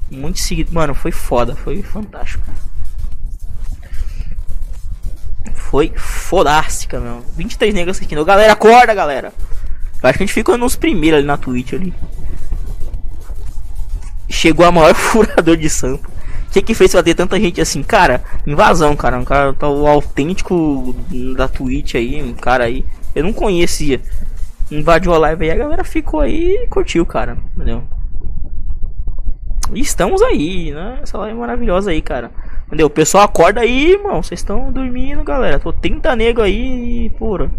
Muito 0.09 0.39
seguido. 0.39 0.73
Mano, 0.73 0.95
foi 0.95 1.11
foda. 1.11 1.53
Foi 1.53 1.83
fantástico. 1.83 2.45
Foi 5.53 5.91
fodástica, 5.97 6.97
meu. 6.97 7.21
23 7.35 7.73
negros 7.73 7.97
assistindo. 7.97 8.23
Galera, 8.23 8.53
acorda, 8.53 8.93
galera. 8.93 9.33
Eu 10.03 10.09
acho 10.09 10.17
que 10.17 10.23
a 10.23 10.27
gente 10.27 10.33
ficou 10.33 10.57
nos 10.57 10.75
primeiros 10.75 11.19
ali 11.19 11.25
na 11.25 11.37
Twitch 11.37 11.73
ali. 11.73 11.93
Chegou 14.29 14.65
a 14.65 14.71
maior 14.71 14.93
furador 14.93 15.57
de 15.57 15.69
sampa 15.69 16.13
que 16.53 16.61
que 16.61 16.75
fez 16.75 16.91
pra 16.91 17.01
ter 17.01 17.15
tanta 17.15 17.39
gente 17.39 17.59
assim? 17.59 17.81
Cara, 17.81 18.23
invasão, 18.45 18.95
cara. 18.95 19.17
Um 19.17 19.25
cara 19.25 19.53
tá 19.53 19.67
o 19.67 19.87
autêntico 19.87 20.95
da 21.35 21.47
Twitch 21.47 21.95
aí, 21.95 22.21
um 22.21 22.33
cara 22.33 22.65
aí. 22.65 22.85
Eu 23.15 23.23
não 23.23 23.33
conhecia. 23.33 23.99
Invadiu 24.69 25.13
a 25.13 25.17
live 25.17 25.45
aí, 25.45 25.51
a 25.51 25.55
galera 25.55 25.83
ficou 25.83 26.19
aí 26.19 26.63
e 26.63 26.67
curtiu, 26.67 27.05
cara. 27.05 27.37
Entendeu? 27.55 27.83
E 29.73 29.79
estamos 29.79 30.21
aí, 30.21 30.71
né? 30.71 30.99
Essa 31.01 31.17
live 31.17 31.37
maravilhosa 31.37 31.89
aí, 31.89 32.01
cara. 32.01 32.29
Entendeu? 32.67 32.85
O 32.85 32.91
pessoal 32.91 33.23
acorda 33.23 33.61
aí, 33.61 33.93
irmão. 33.93 34.21
Vocês 34.21 34.39
estão 34.39 34.71
dormindo, 34.71 35.23
galera. 35.23 35.59
Tô 35.59 35.73
30 35.73 36.15
nego 36.15 36.41
aí, 36.41 37.09
pura. 37.17 37.49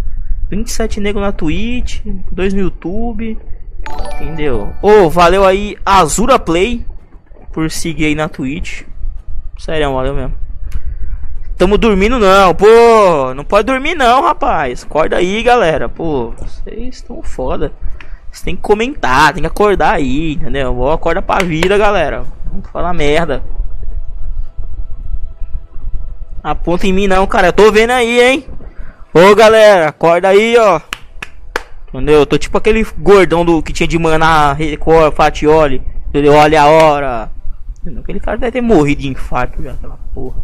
27 0.51 1.01
nego 1.01 1.21
na 1.21 1.33
Twitch, 1.33 2.01
2 2.05 2.55
no 2.55 2.61
YouTube. 2.61 3.39
Entendeu? 4.15 4.73
Ô, 4.83 4.89
oh, 4.89 5.11
valeu 5.11 5.45
aí, 5.45 5.77
Azura 5.85 6.39
Play 6.39 6.87
por 7.53 7.71
seguir 7.71 8.07
aí 8.07 8.15
na 8.15 8.29
Twitch. 8.29 8.83
Sério, 9.59 9.93
valeu 9.93 10.15
mesmo. 10.15 10.35
Tamo 11.57 11.79
dormindo 11.79 12.19
não, 12.19 12.55
pô. 12.55 13.33
Não 13.35 13.45
pode 13.45 13.67
dormir 13.67 13.95
não, 13.95 14.23
rapaz. 14.23 14.85
Acorda 14.85 15.17
aí, 15.17 15.43
galera. 15.43 15.89
Pô, 15.89 16.33
vocês 16.37 16.97
estão 16.97 17.23
foda. 17.23 17.73
Você 18.31 18.47
tem 18.47 18.57
que 18.57 18.63
comentar, 18.63 19.33
tem 19.33 19.43
que 19.43 19.47
acordar 19.47 19.95
aí, 19.95 20.33
entendeu? 20.33 20.75
Vou 20.75 20.91
acordar 20.91 21.23
pra 21.23 21.45
vida, 21.45 21.79
galera. 21.79 22.25
Vamos 22.47 22.69
falar 22.69 22.93
merda. 22.93 23.45
Aponta 26.43 26.87
em 26.87 26.93
mim 26.93 27.07
não, 27.07 27.27
cara. 27.29 27.49
Eu 27.49 27.53
tô 27.53 27.71
vendo 27.71 27.93
aí, 27.93 28.21
hein? 28.21 28.45
Ô, 29.17 29.33
galera, 29.37 29.91
acorda 29.91 30.27
aí, 30.27 30.57
ó. 30.59 30.81
Entendeu? 31.87 32.19
Eu 32.19 32.27
tô 32.27 32.37
tipo 32.37 32.59
aquele 32.59 32.85
gordão 32.99 33.45
do 33.45 33.63
que 33.63 33.73
tinha 33.73 33.87
de 33.87 33.97
maná, 33.97 34.53
Record, 34.53 35.15
Fatioli. 35.15 35.81
Entendeu? 36.09 36.33
Olha 36.33 36.63
a 36.63 36.67
hora. 36.67 37.31
Aquele 38.01 38.19
cara 38.19 38.37
deve 38.39 38.51
ter 38.51 38.61
morrido 38.61 39.03
de 39.03 39.09
infarto 39.09 39.63
já, 39.63 39.71
aquela 39.71 39.97
porra. 40.13 40.37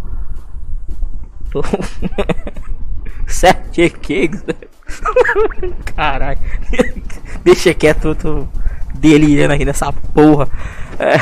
Tô... 1.51 1.65
Sete 3.27 3.91
cakes, 3.91 4.45
Caralho. 5.97 6.39
Deixa 7.43 7.75
quieto, 7.75 8.09
eu 8.09 8.15
tô 8.15 8.47
delirando 8.95 9.55
aqui 9.55 9.65
nessa 9.65 9.93
porra. 9.93 10.49
É... 10.97 11.17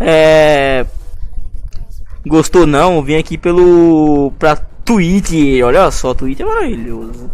é... 0.00 0.86
Gostou 2.26 2.66
não? 2.66 3.00
Vim 3.00 3.16
aqui 3.16 3.38
pelo. 3.38 4.32
pra 4.38 4.56
Twitch. 4.90 5.62
Olha 5.64 5.88
só, 5.92 6.12
Twitch 6.12 6.40
é 6.40 6.44
maravilhoso. 6.44 7.30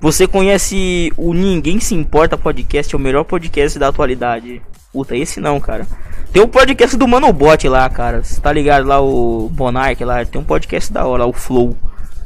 Você 0.00 0.26
conhece 0.26 1.12
o 1.16 1.32
Ninguém 1.32 1.78
Se 1.78 1.94
Importa 1.94 2.36
podcast? 2.36 2.92
É 2.92 2.98
o 2.98 3.00
melhor 3.00 3.22
podcast 3.22 3.78
da 3.78 3.86
atualidade. 3.86 4.60
Puta, 4.92 5.16
esse 5.16 5.38
não, 5.38 5.60
cara. 5.60 5.86
Tem 6.32 6.42
o 6.42 6.46
um 6.46 6.48
podcast 6.48 6.96
do 6.96 7.06
Manobot 7.06 7.68
lá, 7.68 7.88
cara. 7.88 8.24
Você 8.24 8.40
tá 8.40 8.52
ligado 8.52 8.88
lá, 8.88 9.00
o 9.00 9.48
Monark 9.56 10.04
lá. 10.04 10.24
Tem 10.24 10.40
um 10.40 10.44
podcast 10.44 10.92
da 10.92 11.06
hora, 11.06 11.24
o 11.24 11.32
Flow. 11.32 11.76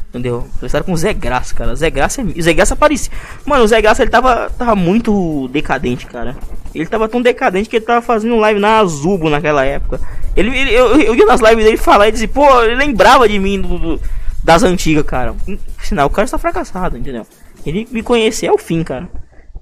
Entendeu? 0.09 0.49
Conversaram 0.55 0.87
com 0.87 0.93
o 0.93 0.97
Zé 0.97 1.13
Graça, 1.13 1.55
cara. 1.55 1.75
Zé 1.75 1.91
Graça 1.91 2.23
é. 2.23 2.41
Zé 2.41 2.55
Graça 2.55 2.73
aparecia. 2.73 3.13
Mano, 3.45 3.65
o 3.65 3.69
Zé 3.69 3.83
Graça 3.83 4.01
ele 4.03 4.11
tava, 4.11 4.51
tava 4.57 4.75
muito 4.75 5.47
decadente, 5.49 6.07
cara. 6.07 6.39
Ele 6.75 6.87
tava 6.87 7.07
tão 7.07 7.21
decadente 7.21 7.69
que 7.69 7.77
ele 7.77 7.85
tava 7.85 8.01
fazendo 8.01 8.39
live 8.39 8.59
na 8.59 8.79
Azubo 8.79 9.29
naquela 9.29 9.63
época. 9.63 10.01
Ele, 10.35 10.57
ele 10.57 10.73
eu, 10.73 10.99
eu 11.03 11.15
ia 11.15 11.27
nas 11.27 11.43
lives 11.43 11.67
dele 11.67 11.77
falar 11.77 12.09
e 12.09 12.13
dizia, 12.13 12.29
pô, 12.29 12.63
ele 12.63 12.77
lembrava 12.77 13.29
de 13.29 13.39
mim 13.39 13.61
do, 13.61 13.79
do- 13.79 14.01
das 14.43 14.63
antigas, 14.63 15.05
cara. 15.05 15.35
Sinal, 15.79 16.07
o 16.07 16.11
cara 16.11 16.25
está 16.25 16.39
fracassado, 16.39 16.97
entendeu? 16.97 17.27
Ele 17.65 17.87
me 17.91 18.03
conhecer 18.03 18.47
é 18.47 18.53
o 18.53 18.59
fim, 18.59 18.83
cara. 18.83 19.09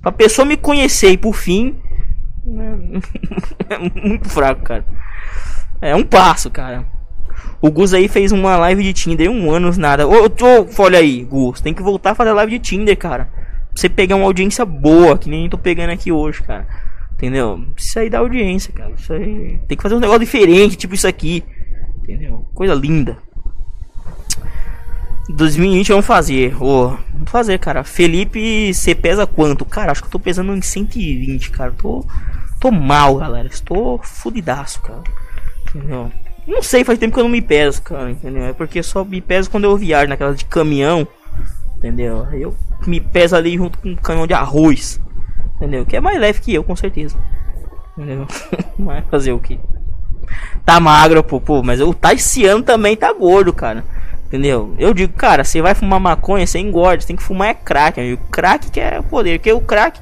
Pra 0.00 0.12
pessoa 0.12 0.46
me 0.46 0.56
conhecer 0.56 1.10
e 1.10 1.16
por 1.16 1.34
fim. 1.34 1.76
É 3.70 3.76
muito 3.76 4.26
fraco, 4.30 4.62
cara. 4.62 4.82
É 5.82 5.94
um 5.94 6.02
passo, 6.02 6.50
cara. 6.50 6.86
O 7.60 7.70
Gus 7.70 7.92
aí 7.92 8.08
fez 8.08 8.32
uma 8.32 8.56
live 8.56 8.82
de 8.82 8.94
Tinder 8.94 9.30
um 9.30 9.50
ano, 9.50 9.70
nada. 9.76 10.08
Ô, 10.08 10.24
ô, 10.24 10.82
olha 10.82 10.98
aí, 10.98 11.22
Gus, 11.24 11.60
tem 11.60 11.74
que 11.74 11.82
voltar 11.82 12.12
a 12.12 12.14
fazer 12.14 12.32
live 12.32 12.52
de 12.52 12.58
Tinder, 12.58 12.96
cara. 12.96 13.26
Pra 13.26 13.74
você 13.74 13.88
pegar 13.88 14.16
uma 14.16 14.24
audiência 14.24 14.64
boa, 14.64 15.18
que 15.18 15.28
nem 15.28 15.50
tô 15.50 15.58
pegando 15.58 15.90
aqui 15.90 16.10
hoje, 16.10 16.42
cara. 16.42 16.66
Entendeu? 17.12 17.62
Isso 17.76 17.98
aí 17.98 18.08
dá 18.08 18.20
audiência, 18.20 18.72
cara. 18.72 18.92
Isso 18.96 19.12
aí. 19.12 19.60
Tem 19.68 19.76
que 19.76 19.82
fazer 19.82 19.96
um 19.96 20.00
negócio 20.00 20.20
diferente, 20.20 20.76
tipo 20.76 20.94
isso 20.94 21.06
aqui. 21.06 21.44
Entendeu? 22.02 22.46
Coisa 22.54 22.74
linda. 22.74 23.18
2020 25.28 25.88
vamos 25.90 26.06
fazer. 26.06 26.56
Ô, 26.62 26.96
vamos 27.12 27.30
fazer, 27.30 27.58
cara. 27.58 27.84
Felipe, 27.84 28.72
você 28.72 28.94
pesa 28.94 29.26
quanto? 29.26 29.64
Cara, 29.64 29.92
acho 29.92 30.02
que 30.02 30.06
eu 30.06 30.12
tô 30.12 30.18
pesando 30.18 30.54
em 30.56 30.62
120, 30.62 31.50
cara. 31.50 31.72
Tô, 31.72 32.04
tô 32.58 32.70
mal, 32.70 33.16
galera. 33.16 33.48
Estou 33.48 33.98
fudidaço, 34.02 34.80
cara. 34.80 35.02
Entendeu? 35.68 36.10
Não 36.46 36.62
sei, 36.62 36.82
faz 36.82 36.98
tempo 36.98 37.12
que 37.12 37.20
eu 37.20 37.24
não 37.24 37.30
me 37.30 37.42
peso, 37.42 37.82
cara. 37.82 38.10
Entendeu? 38.10 38.44
É 38.44 38.52
porque 38.52 38.82
só 38.82 39.04
me 39.04 39.20
peso 39.20 39.50
quando 39.50 39.64
eu 39.64 39.76
viajo 39.76 40.08
naquela 40.08 40.34
de 40.34 40.46
caminhão. 40.46 41.06
Entendeu? 41.76 42.26
Eu 42.32 42.56
me 42.86 43.00
peso 43.00 43.36
ali 43.36 43.56
junto 43.56 43.78
com 43.78 43.90
um 43.90 43.96
caminhão 43.96 44.26
de 44.26 44.34
arroz. 44.34 44.98
Entendeu? 45.56 45.84
Que 45.84 45.96
é 45.96 46.00
mais 46.00 46.18
leve 46.18 46.40
que 46.40 46.54
eu, 46.54 46.64
com 46.64 46.74
certeza. 46.74 47.16
Entendeu? 47.96 48.26
Mas 48.78 49.04
fazer 49.10 49.32
o 49.32 49.38
que? 49.38 49.60
Tá 50.64 50.80
magro, 50.80 51.22
pô, 51.24 51.40
pô, 51.40 51.62
mas 51.62 51.80
o 51.80 51.94
Taiciano 51.94 52.62
também 52.62 52.94
tá 52.94 53.10
gordo, 53.14 53.50
cara. 53.50 53.82
Entendeu? 54.28 54.74
Eu 54.78 54.92
digo, 54.92 55.14
cara, 55.14 55.42
você 55.42 55.62
vai 55.62 55.74
fumar 55.74 55.98
maconha, 55.98 56.46
você 56.46 56.58
engorda, 56.58 57.00
você 57.00 57.06
tem 57.06 57.16
que 57.16 57.22
fumar 57.22 57.48
é 57.48 57.54
crack, 57.54 57.98
amigo. 57.98 58.22
Crack 58.30 58.70
que 58.70 58.78
é 58.78 59.00
poder, 59.00 59.38
porque 59.38 59.50
o 59.50 59.60
crack, 59.60 59.98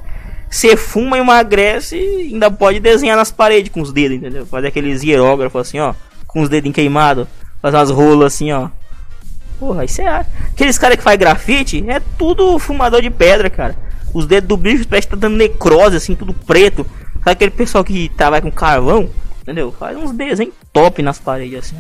você 0.51 0.77
fuma, 0.77 1.17
emagrece 1.17 1.97
e 1.97 2.33
ainda 2.33 2.51
pode 2.51 2.81
desenhar 2.81 3.17
nas 3.17 3.31
paredes 3.31 3.73
com 3.73 3.81
os 3.81 3.93
dedos, 3.93 4.17
entendeu? 4.17 4.45
Fazer 4.45 4.67
aqueles 4.67 5.05
hierógrafos 5.05 5.61
assim, 5.61 5.79
ó, 5.79 5.95
com 6.27 6.43
os 6.43 6.49
dedinhos 6.49 6.75
queimados, 6.75 7.29
fazer 7.63 7.77
umas 7.77 7.91
rolas 7.91 8.35
assim, 8.35 8.51
ó. 8.51 8.69
Porra, 9.61 9.85
isso 9.85 10.03
é. 10.03 10.27
Aqueles 10.53 10.77
caras 10.77 10.97
que 10.97 11.05
faz 11.05 11.17
grafite, 11.17 11.85
é 11.89 12.01
tudo 12.19 12.59
fumador 12.59 13.01
de 13.01 13.11
pedra, 13.11 13.49
cara. 13.49 13.77
Os 14.13 14.27
dedos 14.27 14.49
do 14.49 14.57
bicho 14.57 14.89
parece 14.89 15.07
que 15.07 15.15
tá 15.15 15.21
dando 15.21 15.37
necrose, 15.37 15.97
assim, 15.97 16.17
tudo 16.17 16.35
preto. 16.35 16.85
Sabe 17.19 17.31
aquele 17.31 17.53
pessoal 17.53 17.85
que 17.85 18.09
trabalha 18.09 18.43
com 18.43 18.51
carvão? 18.51 19.09
Entendeu? 19.43 19.71
Faz 19.79 19.97
uns 19.97 20.11
desenhos 20.11 20.55
top 20.73 21.01
nas 21.01 21.21
paredes, 21.21 21.59
assim. 21.61 21.77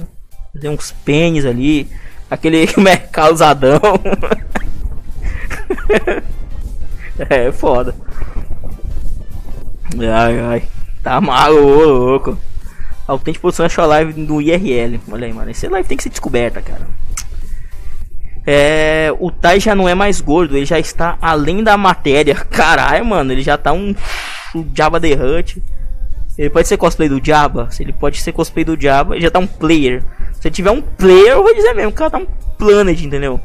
Fazer 0.53 0.69
uns 0.69 0.93
pênis 1.05 1.45
ali. 1.45 1.89
Aquele 2.31 2.69
mercadozadão. 2.77 3.81
é 7.29 7.53
foda. 7.53 7.95
Ai, 9.99 10.41
ai. 10.41 10.63
Tá 11.03 11.21
maluco. 11.21 12.39
Autêntico 13.07 13.49
a 13.49 13.87
live 13.87 14.25
do 14.25 14.43
IRL. 14.43 15.01
Olha 15.11 15.27
aí, 15.27 15.33
mano. 15.33 15.51
Esse 15.51 15.69
live 15.69 15.89
tem 15.89 15.97
que 15.97 16.03
ser 16.03 16.11
descoberta, 16.11 16.61
cara. 16.61 16.87
É, 18.47 19.13
o 19.19 19.31
Tai 19.31 19.59
já 19.59 19.75
não 19.75 19.89
é 19.89 19.95
mais 19.95 20.21
gordo, 20.21 20.57
ele 20.57 20.65
já 20.65 20.79
está 20.79 21.19
além 21.21 21.65
da 21.65 21.77
matéria. 21.77 22.35
Caralho, 22.35 23.05
mano, 23.05 23.33
ele 23.33 23.43
já 23.43 23.59
tá 23.59 23.73
um, 23.73 23.95
um 24.55 24.67
Jabba 24.73 25.01
the 25.01 25.15
Hutt. 25.15 25.61
Ele 26.39 26.51
pode 26.51 26.69
ser 26.69 26.77
cosplay 26.77 27.09
do 27.09 27.25
Jabba? 27.25 27.69
Ele 27.81 27.93
pode 27.93 28.21
ser 28.21 28.33
cosplay 28.33 28.65
do 28.65 28.81
Jabba, 28.81 29.17
ele 29.17 29.25
já 29.25 29.31
tá 29.31 29.39
um 29.39 29.47
player. 29.47 30.05
Se 30.47 30.51
tiver 30.53 30.71
um 30.71 30.81
player, 30.81 31.33
eu 31.33 31.43
vou 31.43 31.53
dizer 31.53 31.75
mesmo, 31.75 31.91
o 31.91 31.95
cara 31.95 32.09
tá 32.09 32.19
um 32.19 32.27
planet, 32.57 33.05
entendeu? 33.05 33.41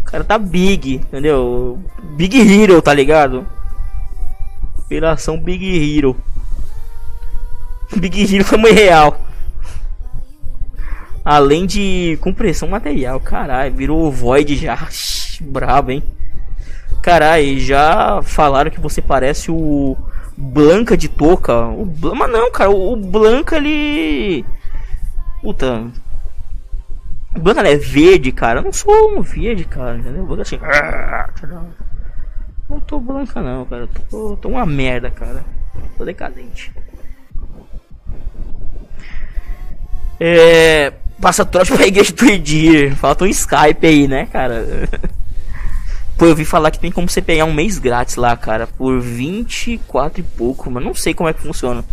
O 0.00 0.02
cara 0.02 0.24
tá 0.24 0.36
big, 0.36 0.94
entendeu? 0.96 1.78
Big 2.16 2.36
Hero, 2.36 2.82
tá 2.82 2.92
ligado? 2.92 3.46
Operação 4.76 5.38
Big 5.38 5.64
Hero. 5.96 6.16
Big 7.96 8.34
Hero 8.34 8.44
foi 8.44 8.58
muito 8.58 8.74
real. 8.74 9.16
Além 11.24 11.66
de 11.66 12.18
compressão 12.20 12.66
material, 12.68 13.20
caralho, 13.20 13.72
virou 13.72 14.10
Void 14.10 14.56
já. 14.56 14.88
Brabo, 15.40 15.92
hein? 15.92 16.02
Caralho, 17.00 17.60
já 17.60 18.20
falaram 18.24 18.72
que 18.72 18.80
você 18.80 19.00
parece 19.00 19.52
o 19.52 19.96
Blanca 20.36 20.96
de 20.96 21.08
touca. 21.08 21.64
O 21.66 21.84
Blan- 21.84 22.16
Mas 22.16 22.30
não, 22.32 22.50
cara, 22.50 22.70
o 22.70 22.96
Blanca 22.96 23.56
ele. 23.56 24.44
Puta. 25.40 25.84
O 27.36 27.66
é 27.66 27.76
verde, 27.76 28.30
cara. 28.30 28.60
Eu 28.60 28.64
não 28.64 28.72
sou 28.72 29.18
um 29.18 29.22
verde, 29.22 29.64
cara, 29.64 29.98
entendeu? 29.98 30.24
Blanca 30.24 30.42
assim. 30.42 30.58
Não 32.68 32.80
tô 32.80 33.00
Blanca, 33.00 33.42
não, 33.42 33.64
cara. 33.64 33.82
Eu 33.82 33.88
Tô, 34.10 34.36
tô 34.36 34.48
uma 34.48 34.64
merda, 34.64 35.10
cara. 35.10 35.44
Tô 35.98 36.04
decadente. 36.04 36.72
É. 40.20 40.92
Passa 41.20 41.44
trote 41.44 41.72
pra 41.72 41.86
igreja 41.86 42.12
do 42.12 42.24
Edir. 42.26 42.94
Falta 42.96 43.24
um 43.24 43.28
Skype 43.28 43.86
aí, 43.86 44.06
né, 44.08 44.26
cara? 44.26 44.64
Pô, 46.16 46.26
eu 46.26 46.36
vi 46.36 46.44
falar 46.44 46.70
que 46.70 46.78
tem 46.78 46.92
como 46.92 47.08
você 47.08 47.20
pegar 47.20 47.44
um 47.44 47.52
mês 47.52 47.78
grátis 47.78 48.14
lá, 48.14 48.36
cara, 48.36 48.68
por 48.68 49.00
24 49.00 50.20
e 50.20 50.22
pouco, 50.22 50.70
mas 50.70 50.84
não 50.84 50.94
sei 50.94 51.12
como 51.12 51.28
é 51.28 51.32
que 51.32 51.42
funciona. 51.42 51.84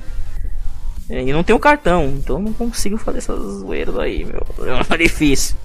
É, 1.11 1.21
e 1.21 1.33
não 1.33 1.43
tenho 1.43 1.59
cartão, 1.59 2.05
então 2.17 2.39
não 2.39 2.53
consigo 2.53 2.95
fazer 2.95 3.17
essas 3.17 3.37
zoeiras 3.59 3.99
aí, 3.99 4.23
meu. 4.23 4.41
Tá 4.87 4.95
difícil. 4.95 5.57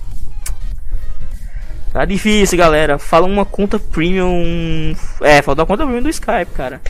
Tá 1.92 2.04
difícil, 2.04 2.58
galera. 2.58 2.98
Fala 2.98 3.26
uma 3.28 3.44
conta 3.44 3.78
premium. 3.78 4.94
É, 5.22 5.40
falta 5.40 5.62
uma 5.62 5.66
conta 5.66 5.84
premium 5.84 6.02
do 6.02 6.10
Skype, 6.10 6.50
cara. 6.52 6.82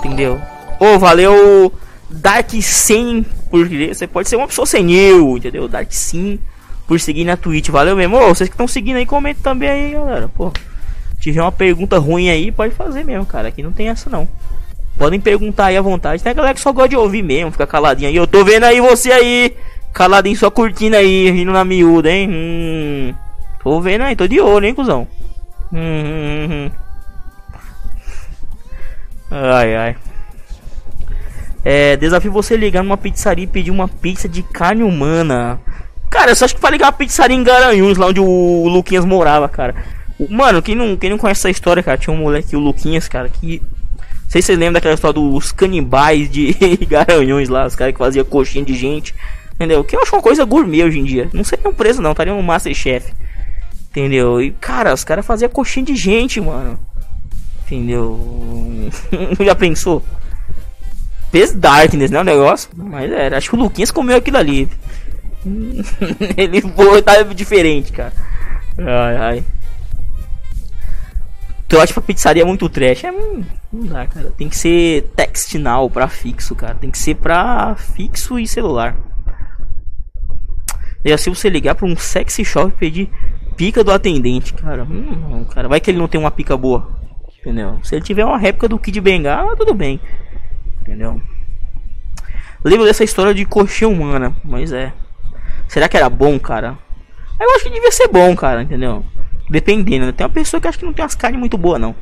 Entendeu? 0.00 0.42
Ô, 0.80 0.98
valeu 0.98 1.72
Dark 2.10 2.50
Sim 2.60 3.24
por 3.50 3.68
você 3.68 4.06
pode 4.08 4.28
ser 4.28 4.34
uma 4.34 4.48
pessoa 4.48 4.66
senil, 4.66 5.36
entendeu? 5.36 5.68
Dark 5.68 5.90
Sim 5.92 6.40
por 6.88 6.98
seguir 6.98 7.24
na 7.24 7.36
Twitch. 7.36 7.68
Valeu 7.68 7.94
mesmo. 7.94 8.16
Ô, 8.16 8.34
vocês 8.34 8.48
que 8.48 8.54
estão 8.54 8.66
seguindo 8.66 8.96
aí, 8.96 9.06
comentem 9.06 9.42
também 9.42 9.68
aí, 9.68 9.92
galera. 9.92 10.28
Pô, 10.28 10.52
tiver 11.20 11.40
uma 11.40 11.52
pergunta 11.52 11.98
ruim 11.98 12.28
aí, 12.28 12.50
pode 12.50 12.74
fazer 12.74 13.04
mesmo, 13.04 13.24
cara. 13.24 13.46
Aqui 13.46 13.62
não 13.62 13.72
tem 13.72 13.88
essa 13.88 14.10
não. 14.10 14.28
Podem 14.98 15.20
perguntar 15.20 15.66
aí 15.66 15.76
à 15.76 15.82
vontade. 15.82 16.22
Tem 16.22 16.30
a 16.30 16.34
galera 16.34 16.54
que 16.54 16.60
só 16.60 16.72
gosta 16.72 16.88
de 16.88 16.96
ouvir 16.96 17.22
mesmo, 17.22 17.52
fica 17.52 17.66
caladinho 17.66 18.08
aí. 18.08 18.16
Eu 18.16 18.26
tô 18.26 18.44
vendo 18.44 18.64
aí 18.64 18.80
você 18.80 19.12
aí, 19.12 19.54
caladinho 19.92 20.36
só 20.36 20.50
curtindo 20.50 20.96
aí, 20.96 21.30
rindo 21.30 21.52
na 21.52 21.64
miúda, 21.64 22.10
hein? 22.10 22.28
Hum, 22.30 23.14
tô 23.62 23.80
vendo 23.80 24.02
aí, 24.02 24.16
tô 24.16 24.26
de 24.26 24.40
olho, 24.40 24.66
hein, 24.66 24.74
cuzão. 24.74 25.06
Hum, 25.72 25.78
hum, 25.78 26.48
hum, 26.48 26.52
hum. 26.52 26.70
Ai, 29.30 29.76
ai. 29.76 29.96
É, 31.64 31.96
desafio 31.96 32.30
você 32.30 32.56
ligar 32.56 32.84
numa 32.84 32.96
pizzaria 32.96 33.44
e 33.44 33.48
pedir 33.48 33.72
uma 33.72 33.88
pizza 33.88 34.28
de 34.28 34.42
carne 34.42 34.84
humana. 34.84 35.58
Cara, 36.08 36.30
eu 36.30 36.36
só 36.36 36.44
acho 36.44 36.54
que 36.54 36.60
pra 36.60 36.70
ligar 36.70 36.86
uma 36.86 36.92
pizzaria 36.92 37.36
em 37.36 37.42
Garanhuns, 37.42 37.98
lá 37.98 38.06
onde 38.06 38.20
o 38.20 38.68
Luquinhas 38.68 39.04
morava, 39.04 39.48
cara. 39.48 39.74
Mano, 40.30 40.62
quem 40.62 40.74
não, 40.74 40.96
quem 40.96 41.10
não 41.10 41.18
conhece 41.18 41.40
essa 41.40 41.50
história, 41.50 41.82
cara, 41.82 41.98
tinha 41.98 42.14
um 42.14 42.18
moleque, 42.18 42.56
o 42.56 42.60
Luquinhas, 42.60 43.08
cara, 43.08 43.28
que. 43.28 43.60
Não 44.26 44.30
sei 44.30 44.42
se 44.42 44.46
vocês 44.46 44.58
lembram 44.58 44.74
daquela 44.74 44.94
história 44.94 45.14
dos 45.14 45.52
canibais 45.52 46.28
de 46.28 46.52
Garanhuns 46.90 47.48
lá, 47.48 47.64
os 47.64 47.76
caras 47.76 47.94
que 47.94 47.98
faziam 47.98 48.24
coxinha 48.24 48.64
de 48.64 48.74
gente. 48.74 49.14
Entendeu? 49.54 49.84
Que 49.84 49.96
eu 49.96 50.02
acho 50.02 50.14
uma 50.14 50.20
coisa 50.20 50.44
gourmet 50.44 50.84
hoje 50.84 50.98
em 50.98 51.04
dia. 51.04 51.30
Não 51.32 51.44
seriam 51.44 51.72
presos, 51.72 52.02
não, 52.02 52.10
estariam 52.10 52.36
no 52.36 52.42
Masterchef. 52.42 53.12
Entendeu? 53.90 54.42
E, 54.42 54.50
cara, 54.50 54.92
os 54.92 55.04
caras 55.04 55.24
faziam 55.24 55.48
coxinha 55.48 55.86
de 55.86 55.96
gente, 55.96 56.40
mano. 56.40 56.78
Entendeu? 57.64 58.90
Já 59.40 59.54
pensou? 59.54 60.02
Fez 61.30 61.52
Darkness, 61.52 62.10
né? 62.10 62.20
O 62.20 62.24
negócio. 62.24 62.68
Mas 62.76 63.10
era. 63.10 63.38
Acho 63.38 63.50
que 63.50 63.56
o 63.56 63.58
Luquinhas 63.58 63.90
comeu 63.90 64.16
aquilo 64.16 64.38
ali. 64.38 64.68
Ele 66.36 66.60
foi 66.60 67.34
diferente, 67.34 67.92
cara. 67.92 68.12
Ai, 68.78 69.16
ai. 69.16 69.44
Trote 71.68 71.92
pra 71.92 72.02
pizzaria 72.02 72.42
é 72.42 72.46
muito 72.46 72.68
trash. 72.68 73.04
É, 73.04 73.12
não 73.12 73.86
dá, 73.86 74.06
cara. 74.06 74.30
Tem 74.30 74.48
que 74.48 74.56
ser 74.56 75.10
text 75.16 75.54
now 75.54 75.90
pra 75.90 76.08
fixo, 76.08 76.54
cara. 76.54 76.74
Tem 76.74 76.90
que 76.90 76.98
ser 76.98 77.16
pra 77.16 77.74
fixo 77.74 78.38
e 78.38 78.46
celular. 78.46 78.96
E 81.04 81.12
assim 81.12 81.32
você 81.32 81.48
ligar 81.48 81.74
pra 81.74 81.86
um 81.86 81.96
sexy 81.96 82.44
shop 82.44 82.72
e 82.72 82.78
pedir 82.78 83.10
pica 83.56 83.82
do 83.82 83.90
atendente, 83.90 84.54
cara. 84.54 84.84
Hum, 84.84 85.28
não, 85.30 85.44
cara. 85.44 85.68
Vai 85.68 85.80
que 85.80 85.90
ele 85.90 85.98
não 85.98 86.08
tem 86.08 86.20
uma 86.20 86.30
pica 86.30 86.56
boa. 86.56 86.96
Entendeu? 87.40 87.78
Se 87.82 87.94
ele 87.94 88.04
tiver 88.04 88.24
uma 88.24 88.38
réplica 88.38 88.68
do 88.68 88.78
Kid 88.78 89.00
Bengala, 89.00 89.56
tudo 89.56 89.72
bem. 89.72 90.00
Entendeu? 90.80 91.20
Lembro 92.64 92.84
dessa 92.84 93.04
história 93.04 93.32
de 93.32 93.44
coxinha 93.44 93.88
humana, 93.88 94.34
mas 94.44 94.72
é. 94.72 94.92
Será 95.68 95.88
que 95.88 95.96
era 95.96 96.10
bom, 96.10 96.38
cara? 96.38 96.76
Eu 97.38 97.54
acho 97.54 97.64
que 97.64 97.70
devia 97.70 97.92
ser 97.92 98.08
bom, 98.08 98.34
cara, 98.34 98.62
entendeu? 98.62 99.04
Dependendo, 99.48 100.06
né? 100.06 100.12
Tem 100.12 100.26
uma 100.26 100.32
pessoa 100.32 100.60
que 100.60 100.68
acha 100.68 100.78
que 100.78 100.84
não 100.84 100.92
tem 100.92 101.04
umas 101.04 101.14
carnes 101.14 101.38
muito 101.38 101.56
boas, 101.56 101.80
não. 101.80 101.94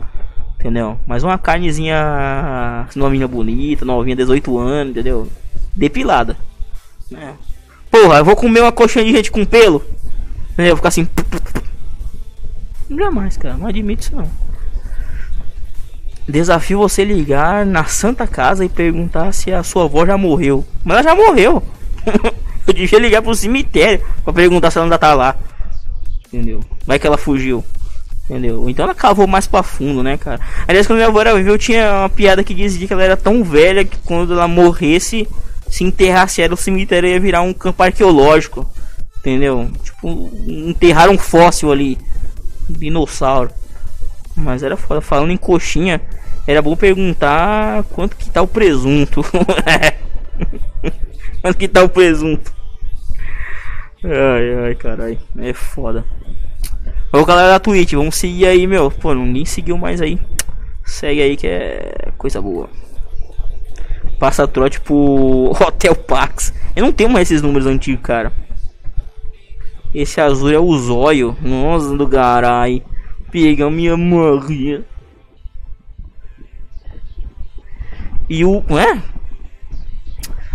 Entendeu? 0.58 0.98
Mas 1.06 1.22
uma 1.22 1.36
carnezinha 1.36 2.88
novinha 2.96 3.28
bonita, 3.28 3.84
novinha 3.84 4.16
18 4.16 4.58
anos, 4.58 4.90
entendeu? 4.92 5.28
Depilada. 5.76 6.36
Né? 7.10 7.34
Porra, 7.90 8.18
eu 8.18 8.24
vou 8.24 8.34
comer 8.34 8.60
uma 8.60 8.72
coxinha 8.72 9.04
de 9.04 9.12
gente 9.12 9.30
com 9.30 9.44
pelo. 9.44 9.84
Entendeu? 10.52 10.70
Eu 10.72 10.76
vou 10.76 10.76
ficar 10.76 10.88
assim. 10.88 11.06
Jamais, 12.90 13.36
cara. 13.36 13.56
Não 13.56 13.66
admito 13.66 14.02
isso 14.02 14.16
não. 14.16 14.28
Desafio 16.26 16.78
você 16.78 17.04
ligar 17.04 17.66
na 17.66 17.84
Santa 17.84 18.26
Casa 18.26 18.64
e 18.64 18.68
perguntar 18.68 19.32
se 19.32 19.52
a 19.52 19.62
sua 19.62 19.84
avó 19.84 20.06
já 20.06 20.16
morreu. 20.16 20.64
Mas 20.82 20.98
ela 20.98 21.02
já 21.02 21.14
morreu. 21.14 21.62
eu 22.66 22.72
devia 22.72 22.98
ligar 22.98 23.20
pro 23.20 23.34
cemitério 23.34 24.04
pra 24.24 24.32
perguntar 24.32 24.70
se 24.70 24.78
ela 24.78 24.86
ainda 24.86 24.98
tá 24.98 25.12
lá. 25.12 25.36
Entendeu? 26.34 26.60
Vai 26.84 26.98
que 26.98 27.06
ela 27.06 27.16
fugiu. 27.16 27.64
Entendeu? 28.24 28.68
Então 28.68 28.84
ela 28.84 28.94
cavou 28.94 29.26
mais 29.26 29.46
pra 29.46 29.62
fundo, 29.62 30.02
né, 30.02 30.16
cara? 30.16 30.40
Aliás, 30.66 30.84
quando 30.84 30.96
minha 30.96 31.06
avó 31.06 31.20
era 31.20 31.34
viva, 31.36 31.50
eu 31.50 31.58
tinha 31.58 32.00
uma 32.00 32.08
piada 32.08 32.42
que 32.42 32.52
dizia 32.52 32.88
que 32.88 32.92
ela 32.92 33.04
era 33.04 33.16
tão 33.16 33.44
velha 33.44 33.84
que 33.84 33.96
quando 33.98 34.32
ela 34.32 34.48
morresse, 34.48 35.28
se 35.68 35.84
enterrasse 35.84 36.42
ela, 36.42 36.54
o 36.54 36.56
cemitério 36.56 37.08
ia 37.08 37.20
virar 37.20 37.42
um 37.42 37.52
campo 37.52 37.84
arqueológico. 37.84 38.68
Entendeu? 39.18 39.70
Tipo, 39.82 40.32
enterrar 40.44 41.08
um 41.08 41.16
fóssil 41.18 41.70
ali. 41.70 41.96
Um 42.68 42.72
dinossauro. 42.72 43.50
Mas 44.34 44.64
era 44.64 44.76
foda. 44.76 45.00
Falando 45.00 45.30
em 45.30 45.36
coxinha, 45.36 46.00
era 46.48 46.60
bom 46.60 46.74
perguntar 46.74 47.84
quanto 47.84 48.16
que 48.16 48.28
tá 48.28 48.42
o 48.42 48.48
presunto. 48.48 49.24
quanto 51.40 51.56
que 51.56 51.68
tá 51.68 51.84
o 51.84 51.88
presunto? 51.88 52.52
Ai, 54.04 54.66
ai, 54.66 54.74
caralho. 54.74 55.18
É 55.38 55.52
foda. 55.54 56.04
Ô 57.14 57.24
galera 57.24 57.50
da 57.50 57.60
Twitch, 57.60 57.92
vamos 57.92 58.16
seguir 58.16 58.44
aí, 58.44 58.66
meu. 58.66 58.90
Pô, 58.90 59.14
ninguém 59.14 59.44
seguiu 59.44 59.78
mais 59.78 60.02
aí. 60.02 60.18
Segue 60.84 61.22
aí 61.22 61.36
que 61.36 61.46
é 61.46 62.10
coisa 62.18 62.42
boa. 62.42 62.68
Passa 64.18 64.48
trote 64.48 64.80
pro 64.80 65.52
Hotel 65.54 65.94
Pax. 65.94 66.52
Eu 66.74 66.84
não 66.84 66.92
tenho 66.92 67.08
mais 67.08 67.30
esses 67.30 67.40
números 67.40 67.68
antigos, 67.68 68.02
cara. 68.02 68.32
Esse 69.94 70.20
azul 70.20 70.50
é 70.50 70.58
o 70.58 70.76
zóio. 70.76 71.36
Nossa, 71.40 71.96
do 71.96 72.08
caralho. 72.08 72.82
Pega 73.30 73.70
minha 73.70 73.96
Maria. 73.96 74.84
E 78.28 78.44
o. 78.44 78.64
É? 78.76 79.00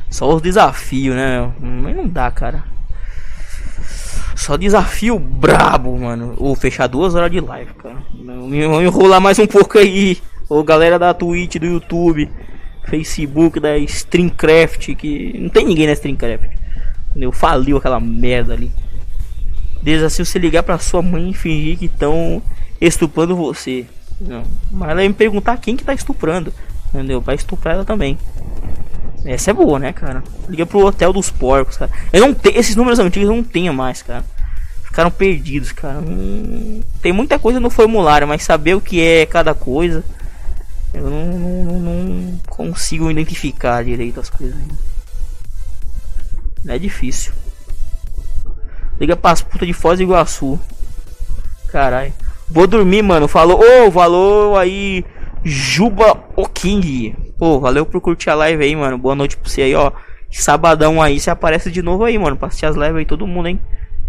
Só 0.10 0.36
os 0.36 0.42
desafios, 0.42 1.16
né? 1.16 1.54
Mas 1.58 1.96
não 1.96 2.06
dá, 2.06 2.30
cara. 2.30 2.66
Só 4.40 4.56
desafio 4.56 5.20
brabo, 5.20 6.00
mano. 6.00 6.34
Ou 6.38 6.56
fechar 6.56 6.88
duas 6.88 7.14
horas 7.14 7.30
de 7.30 7.42
live, 7.42 7.74
cara. 7.74 7.98
Vamos 8.14 8.82
enrolar 8.82 9.20
mais 9.20 9.38
um 9.38 9.46
pouco 9.46 9.78
aí. 9.78 10.18
Ô 10.48 10.64
galera 10.64 10.98
da 10.98 11.14
Twitch, 11.14 11.58
do 11.58 11.66
YouTube, 11.66 12.32
Facebook, 12.86 13.60
da 13.60 13.78
Streamcraft, 13.78 14.96
que 14.96 15.38
não 15.38 15.50
tem 15.50 15.66
ninguém 15.66 15.88
na 15.88 15.92
Streamcraft. 15.92 16.52
Eu 17.18 17.34
faliu 17.34 17.76
aquela 17.76 18.00
merda 18.00 18.54
ali. 18.54 18.72
Desafio 19.84 20.26
você 20.26 20.40
ligar 20.40 20.64
pra 20.64 20.80
sua 20.80 21.02
mãe 21.02 21.32
e 21.32 21.34
fingir 21.34 21.78
que 21.78 21.86
estão 21.86 22.42
estuprando 22.80 23.36
você. 23.36 23.86
Não. 24.22 24.44
Mas 24.72 24.90
ela 24.92 25.04
ia 25.04 25.10
me 25.10 25.16
perguntar 25.16 25.58
quem 25.58 25.76
que 25.76 25.84
tá 25.84 25.94
estuprando. 25.94 26.54
Entendeu? 26.94 27.20
Vai 27.20 27.36
estuprar 27.36 27.76
ela 27.76 27.84
também. 27.84 28.18
Essa 29.26 29.52
é 29.52 29.54
boa, 29.54 29.78
né, 29.80 29.92
cara? 29.92 30.24
Liga 30.48 30.66
pro 30.66 30.86
hotel 30.86 31.12
dos 31.12 31.30
porcos, 31.30 31.78
cara. 31.78 31.92
Eu 32.12 32.22
não 32.22 32.34
tenho. 32.34 32.58
Esses 32.58 32.76
números 32.76 33.00
antigos 33.00 33.30
eu 33.30 33.36
não 33.36 33.44
tenho 33.44 33.74
mais, 33.74 34.02
cara. 34.02 34.24
Ficaram 34.84 35.12
perdidos, 35.12 35.72
cara. 35.72 36.02
Tem 37.02 37.12
muita 37.12 37.38
coisa 37.38 37.60
no 37.60 37.70
formulário, 37.70 38.28
mas 38.28 38.44
saber 38.44 38.76
o 38.76 38.82
que 38.82 39.02
é 39.02 39.26
cada 39.26 39.54
coisa. 39.54 40.04
Eu 40.94 41.10
não, 41.10 41.26
não, 41.28 41.80
não 41.80 42.40
consigo 42.48 43.12
identificar 43.12 43.84
direito 43.84 44.20
as 44.20 44.30
coisas. 44.30 44.58
É 46.68 46.78
difícil. 46.80 47.32
Liga 49.00 49.16
pras 49.16 49.42
putas 49.42 49.68
de 49.68 49.74
Foz 49.74 50.00
do 50.00 50.04
Iguaçu. 50.04 50.60
Caralho. 51.68 52.14
Vou 52.50 52.66
dormir, 52.66 53.02
mano. 53.02 53.28
Falou. 53.28 53.60
Ô, 53.60 53.88
oh, 53.88 53.92
falou 53.92 54.58
aí. 54.58 55.06
Juba 55.44 56.18
o 56.36 56.48
King. 56.48 57.16
Pô, 57.40 57.58
valeu 57.58 57.86
por 57.86 58.02
curtir 58.02 58.30
a 58.30 58.36
live 58.36 58.62
aí, 58.62 58.76
mano. 58.76 58.98
Boa 58.98 59.16
noite 59.16 59.38
pra 59.38 59.50
você 59.50 59.62
aí, 59.62 59.74
ó. 59.74 59.94
Sabadão 60.30 61.02
aí, 61.02 61.18
você 61.18 61.30
aparece 61.30 61.72
de 61.72 61.82
novo 61.82 62.04
aí, 62.04 62.20
mano. 62.20 62.36
Pra 62.36 62.50
assistir 62.50 62.66
as 62.66 62.76
lives 62.76 62.98
aí, 62.98 63.06
todo 63.06 63.26
mundo, 63.26 63.48
hein? 63.48 63.62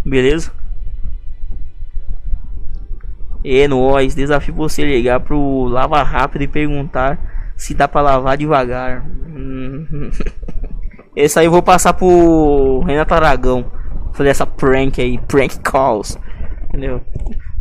Beleza? 0.04 0.50
E 3.44 3.68
nós, 3.68 4.16
desafio 4.16 4.52
você 4.52 4.84
ligar 4.84 5.20
pro 5.20 5.64
Lava 5.66 6.02
Rápido 6.02 6.42
e 6.42 6.48
perguntar 6.48 7.52
se 7.56 7.72
dá 7.72 7.86
pra 7.86 8.02
lavar 8.02 8.36
devagar. 8.36 9.06
Esse 11.14 11.38
aí 11.38 11.46
eu 11.46 11.52
vou 11.52 11.62
passar 11.62 11.92
pro 11.92 12.80
Renato 12.80 13.14
Aragão. 13.14 13.70
Fazer 14.12 14.30
essa 14.30 14.44
prank 14.46 15.00
aí, 15.00 15.18
prank 15.18 15.56
calls. 15.60 16.18
Entendeu? 16.64 17.00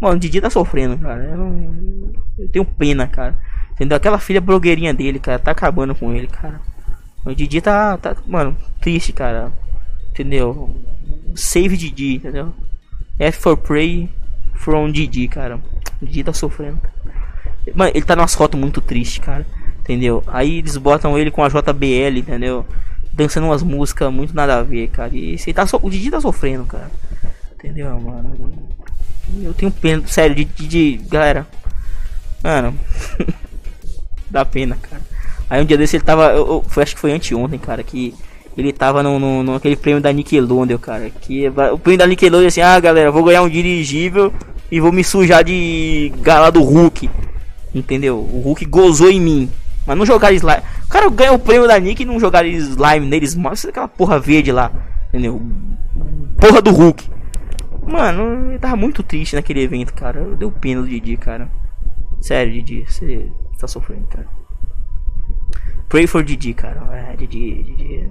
Mano, 0.01 0.15
o 0.15 0.19
Didi 0.19 0.41
tá 0.41 0.49
sofrendo, 0.49 0.97
cara. 0.97 1.23
Eu, 1.25 1.37
não... 1.37 2.11
eu 2.39 2.49
tenho 2.49 2.65
pena, 2.65 3.05
cara. 3.05 3.37
Entendeu? 3.79 3.95
Aquela 3.95 4.19
filha 4.19 4.41
blogueirinha 4.41 4.93
dele, 4.93 5.19
cara, 5.19 5.39
tá 5.39 5.51
acabando 5.51 5.95
com 5.95 6.13
ele, 6.13 6.27
cara. 6.27 6.59
O 7.25 7.33
Didi 7.33 7.61
tá, 7.61 7.97
tá 7.97 8.13
mano, 8.27 8.57
triste, 8.81 9.13
cara. 9.13 9.53
Entendeu? 10.09 10.75
Save 11.33 11.77
Didi, 11.77 12.15
entendeu? 12.15 12.53
F 13.17 13.39
for 13.39 13.55
Prey 13.55 14.09
from 14.55 14.91
Didi, 14.91 15.29
cara. 15.29 15.61
O 16.01 16.05
Didi 16.05 16.25
tá 16.25 16.33
sofrendo. 16.33 16.81
Mano, 17.73 17.91
ele 17.95 18.05
tá 18.05 18.17
numa 18.17 18.27
foto 18.27 18.57
muito 18.57 18.81
triste, 18.81 19.21
cara. 19.21 19.47
Entendeu? 19.79 20.21
Aí 20.27 20.57
eles 20.57 20.75
botam 20.75 21.17
ele 21.17 21.31
com 21.31 21.41
a 21.41 21.47
JBL, 21.47 22.17
entendeu? 22.17 22.65
Dançando 23.13 23.47
umas 23.47 23.63
músicas 23.63 24.11
muito 24.11 24.35
nada 24.35 24.59
a 24.59 24.63
ver, 24.63 24.89
cara. 24.89 25.15
E 25.15 25.35
esse 25.35 25.53
tá 25.53 25.65
so... 25.65 25.79
o 25.81 25.89
Didi 25.89 26.11
tá 26.11 26.19
sofrendo, 26.19 26.65
cara. 26.65 26.91
Entendeu, 27.53 27.97
mano? 27.97 28.67
Eu 29.41 29.53
tenho 29.53 29.71
pena, 29.71 30.05
sério, 30.05 30.35
de, 30.35 30.43
de, 30.43 30.67
de 30.67 30.97
galera. 31.07 31.47
Mano, 32.43 32.77
dá 34.29 34.45
pena, 34.45 34.77
cara. 34.81 35.01
Aí 35.49 35.61
um 35.61 35.65
dia 35.65 35.77
desse 35.77 35.95
ele 35.95 36.03
tava, 36.03 36.31
eu, 36.31 36.47
eu, 36.47 36.65
foi, 36.67 36.83
acho 36.83 36.95
que 36.95 37.01
foi 37.01 37.11
anteontem, 37.11 37.57
cara, 37.57 37.81
que 37.81 38.13
ele 38.55 38.71
tava 38.71 39.01
no, 39.01 39.17
no, 39.17 39.43
no 39.43 39.55
aquele 39.55 39.75
prêmio 39.75 40.01
da 40.01 40.11
Nickelodeon, 40.11 40.77
cara. 40.77 41.09
Que 41.09 41.47
o 41.47 41.77
prêmio 41.77 41.97
da 41.97 42.07
Nickelodeon 42.07 42.47
assim, 42.47 42.61
ah 42.61 42.79
galera, 42.79 43.11
vou 43.11 43.23
ganhar 43.23 43.41
um 43.41 43.49
dirigível 43.49 44.33
e 44.71 44.79
vou 44.79 44.91
me 44.91 45.03
sujar 45.03 45.43
de 45.43 46.11
gala 46.21 46.51
do 46.51 46.61
Hulk. 46.61 47.09
Entendeu? 47.73 48.17
O 48.17 48.41
Hulk 48.41 48.65
gozou 48.65 49.09
em 49.09 49.19
mim. 49.19 49.49
Mas 49.85 49.97
não 49.97 50.05
jogar 50.05 50.31
slime. 50.33 50.61
O 50.85 50.87
cara 50.87 51.09
ganha 51.09 51.33
o 51.33 51.39
prêmio 51.39 51.67
da 51.67 51.79
Nick 51.79 52.03
e 52.03 52.05
não 52.05 52.19
jogar 52.19 52.45
slime 52.45 53.07
neles. 53.07 53.33
Mas 53.35 53.65
aquela 53.65 53.87
porra 53.87 54.19
verde 54.19 54.51
lá. 54.51 54.71
Entendeu? 55.09 55.41
Porra 56.39 56.61
do 56.61 56.71
Hulk. 56.71 57.09
Mano, 57.87 58.51
eu 58.51 58.59
tava 58.59 58.75
muito 58.75 59.01
triste 59.01 59.35
naquele 59.35 59.61
evento, 59.61 59.93
cara. 59.93 60.19
Eu 60.19 60.35
dei 60.35 60.51
pena 60.61 60.81
do 60.81 60.87
Didi, 60.87 61.17
cara. 61.17 61.49
Sério, 62.21 62.53
Didi, 62.53 62.85
você 62.87 63.31
tá 63.59 63.67
sofrendo, 63.67 64.07
cara. 64.07 64.27
Pray 65.87 66.05
for 66.05 66.23
Didi, 66.23 66.53
cara. 66.53 66.81
É, 66.95 67.15
Didi, 67.15 67.63
Didi. 67.63 68.09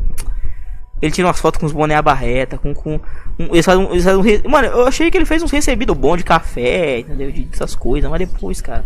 Ele 1.00 1.12
tira 1.12 1.28
umas 1.28 1.38
fotos 1.38 1.60
com 1.60 1.66
os 1.66 1.72
boné 1.72 1.94
à 1.94 2.02
barreta, 2.02 2.58
com. 2.58 2.74
com 2.74 3.00
um, 3.38 3.46
eles 3.52 3.64
fazem, 3.64 3.88
eles 3.90 4.04
fazem 4.04 4.42
um, 4.44 4.50
Mano, 4.50 4.66
eu 4.66 4.86
achei 4.86 5.10
que 5.10 5.16
ele 5.16 5.24
fez 5.24 5.42
uns 5.42 5.50
recebidos 5.50 5.96
bom 5.96 6.16
de 6.16 6.24
café, 6.24 7.00
entendeu? 7.00 7.30
De 7.30 7.48
essas 7.52 7.76
coisas, 7.76 8.10
mas 8.10 8.18
depois, 8.18 8.60
cara. 8.60 8.84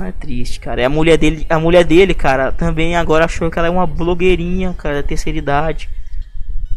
É 0.00 0.12
triste, 0.12 0.60
cara. 0.60 0.80
E 0.80 0.84
a 0.84 0.88
mulher 0.88 1.18
dele, 1.18 1.44
a 1.48 1.58
mulher 1.58 1.84
dele, 1.84 2.14
cara, 2.14 2.52
também 2.52 2.94
agora 2.94 3.24
achou 3.24 3.50
que 3.50 3.58
ela 3.58 3.66
é 3.66 3.70
uma 3.70 3.86
blogueirinha, 3.88 4.72
cara, 4.74 4.96
da 4.96 5.02
terceira 5.02 5.36
idade. 5.36 5.90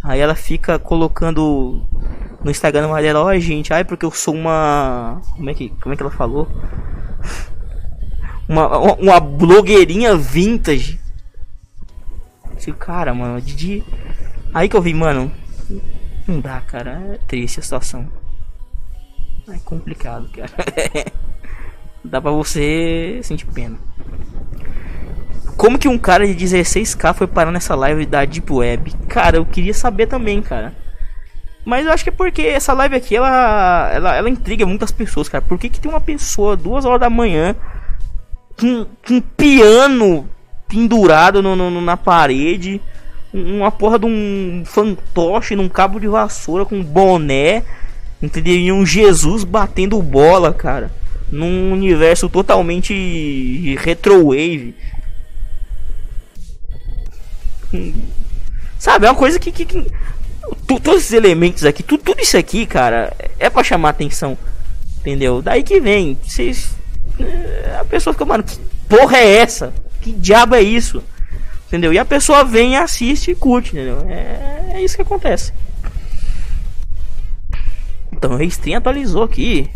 Aí 0.04 0.20
ela 0.20 0.36
fica 0.36 0.80
colocando 0.80 1.86
no 2.44 2.50
Instagram 2.52 2.92
dela, 3.02 3.22
ó 3.22 3.28
oh, 3.28 3.40
gente, 3.40 3.72
ai 3.72 3.84
porque 3.84 4.06
eu 4.06 4.12
sou 4.12 4.34
uma. 4.34 5.22
Como 5.38 5.50
é 5.50 5.54
que, 5.54 5.70
como 5.70 5.94
é 5.94 5.96
que 5.96 6.02
ela 6.02 6.12
falou? 6.12 6.48
Uma, 8.54 8.94
uma 8.94 9.20
blogueirinha 9.20 10.16
vintage. 10.16 11.00
Esse 12.56 12.72
cara, 12.72 13.12
mano, 13.12 13.42
Didi. 13.42 13.84
Aí 14.54 14.70
que 14.70 14.76
eu 14.76 14.82
vi, 14.82 14.94
mano. 14.94 15.32
Não 16.28 16.40
dá, 16.40 16.62
cara. 16.62 17.02
É 17.14 17.18
triste 17.28 17.60
a 17.60 17.64
situação. 17.64 18.08
É 19.50 19.58
complicado, 19.66 20.30
cara. 20.30 20.52
dá 22.06 22.22
pra 22.22 22.30
você 22.30 23.20
sentir 23.24 23.48
pena. 23.48 23.76
Como 25.58 25.80
que 25.80 25.88
um 25.88 25.98
cara 25.98 26.28
de 26.28 26.36
16k 26.36 27.16
foi 27.16 27.26
parar 27.26 27.52
nessa 27.52 27.74
live 27.74 28.06
da 28.06 28.24
Deep 28.24 28.54
Web? 28.54 28.94
Cara, 29.10 29.38
eu 29.38 29.46
queria 29.48 29.74
saber 29.74 30.06
também, 30.06 30.44
cara. 30.44 30.76
Mas 31.66 31.88
eu 31.88 31.92
acho 31.92 32.04
que 32.04 32.10
é 32.10 32.14
porque 32.14 32.44
essa 32.44 32.74
live 32.74 32.96
aqui, 32.96 33.16
ela, 33.16 33.90
ela, 33.92 34.16
ela 34.16 34.30
intriga 34.30 34.64
muitas 34.64 34.92
pessoas, 34.92 35.28
cara. 35.28 35.44
Por 35.44 35.58
que, 35.58 35.70
que 35.70 35.80
tem 35.80 35.90
uma 35.90 36.02
pessoa, 36.02 36.56
duas 36.56 36.86
horas 36.86 37.00
da 37.00 37.10
manhã, 37.10 37.56
com, 38.60 38.86
com 39.06 39.14
um 39.16 39.22
piano 39.22 40.30
pendurado 40.68 41.42
no, 41.42 41.56
no, 41.56 41.82
na 41.82 41.98
parede, 41.98 42.82
uma 43.34 43.72
porra 43.72 44.00
de 44.00 44.06
um 44.06 44.64
fantoche 44.66 45.56
num 45.56 45.70
cabo 45.70 46.00
de 46.00 46.08
vassoura 46.08 46.66
com 46.66 46.82
boné, 46.84 47.64
Entendeu? 48.24 48.56
E 48.56 48.72
um 48.72 48.86
Jesus 48.86 49.44
batendo 49.44 50.02
bola, 50.02 50.54
cara. 50.54 50.90
Num 51.30 51.74
universo 51.74 52.30
totalmente 52.30 53.76
retrowave. 53.76 54.74
Sabe, 58.80 59.08
é 59.08 59.10
uma 59.10 59.18
coisa 59.18 59.38
que. 59.38 59.52
que, 59.52 59.66
que 59.66 59.86
todos 60.66 61.02
esses 61.02 61.12
elementos 61.12 61.66
aqui, 61.66 61.84
tu, 61.84 61.98
tudo 61.98 62.22
isso 62.22 62.38
aqui, 62.38 62.66
cara, 62.66 63.14
é 63.38 63.50
pra 63.50 63.62
chamar 63.62 63.90
atenção. 63.90 64.38
Entendeu? 65.02 65.42
Daí 65.42 65.62
que 65.62 65.82
vem. 65.82 66.18
Vocês. 66.24 66.78
A 67.80 67.86
pessoa 67.86 68.14
fica, 68.14 68.26
mano, 68.26 68.44
que 68.44 68.58
porra 68.88 69.18
é 69.18 69.38
essa? 69.38 69.74
Que 70.02 70.12
diabo 70.12 70.56
é 70.56 70.62
isso? 70.62 71.04
Entendeu? 71.68 71.92
E 71.94 71.98
a 71.98 72.06
pessoa 72.06 72.44
vem, 72.44 72.78
assiste 72.78 73.32
e 73.32 73.36
curte, 73.36 73.72
entendeu? 73.72 74.06
É, 74.08 74.74
é 74.76 74.82
isso 74.84 74.96
que 74.96 75.02
acontece. 75.02 75.54
Então, 78.12 78.34
o 78.34 78.38
Restream 78.38 78.78
atualizou 78.78 79.24
aqui. 79.24 79.70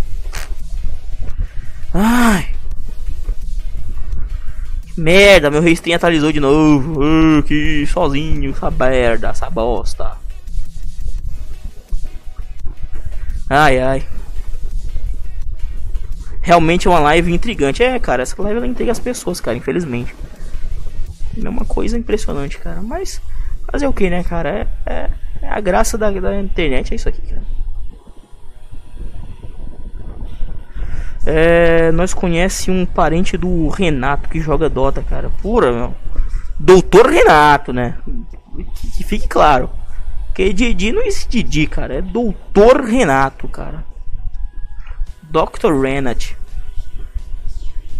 Ai. 1.93 2.49
Merda, 4.95 5.49
meu 5.49 5.61
Restream 5.61 5.95
atualizou 5.95 6.31
de 6.31 6.39
novo. 6.39 6.99
Que 7.43 7.85
sozinho, 7.87 8.51
essa 8.51 8.71
merda, 8.71 9.29
essa 9.29 9.49
bosta. 9.49 10.17
Ai, 13.49 13.79
ai. 13.79 14.07
Realmente 16.47 16.87
é 16.87 16.89
uma 16.89 16.99
live 17.01 17.33
intrigante. 17.33 17.83
É, 17.83 17.99
cara, 17.99 18.23
essa 18.23 18.41
live 18.41 18.55
ela 18.59 18.65
intriga 18.67 18.89
as 18.89 18.99
pessoas, 18.99 19.41
cara, 19.41 19.57
infelizmente. 19.57 20.15
É 21.43 21.49
uma 21.49 21.65
coisa 21.65 21.97
impressionante, 21.97 22.57
cara. 22.57 22.81
Mas 22.81 23.21
fazer 23.69 23.85
o 23.85 23.91
que, 23.91 24.09
né, 24.09 24.23
cara? 24.23 24.49
É, 24.49 24.67
é- 24.93 25.09
é 25.41 25.49
a 25.49 25.59
graça 25.59 25.97
da, 25.97 26.09
da 26.09 26.39
internet, 26.39 26.93
é 26.93 26.95
isso 26.95 27.09
aqui, 27.09 27.21
cara. 27.21 27.41
É, 31.25 31.91
nós 31.91 32.13
conhece 32.13 32.71
um 32.71 32.85
parente 32.85 33.35
do 33.35 33.67
Renato 33.67 34.29
que 34.29 34.39
joga 34.39 34.69
Dota, 34.69 35.03
cara. 35.03 35.29
Pura, 35.41 35.73
meu. 35.73 35.95
Doutor 36.57 37.07
Renato, 37.09 37.73
né? 37.73 37.97
Que, 38.73 38.89
que 38.91 39.03
fique 39.03 39.27
claro. 39.27 39.69
Porque 40.27 40.53
Didi 40.53 40.93
não 40.93 41.01
existe 41.05 41.43
Didi, 41.43 41.67
cara. 41.67 41.95
É 41.95 42.01
Doutor 42.01 42.85
Renato, 42.85 43.49
cara. 43.49 43.83
Dr. 45.29 45.73
Renat. 45.81 46.35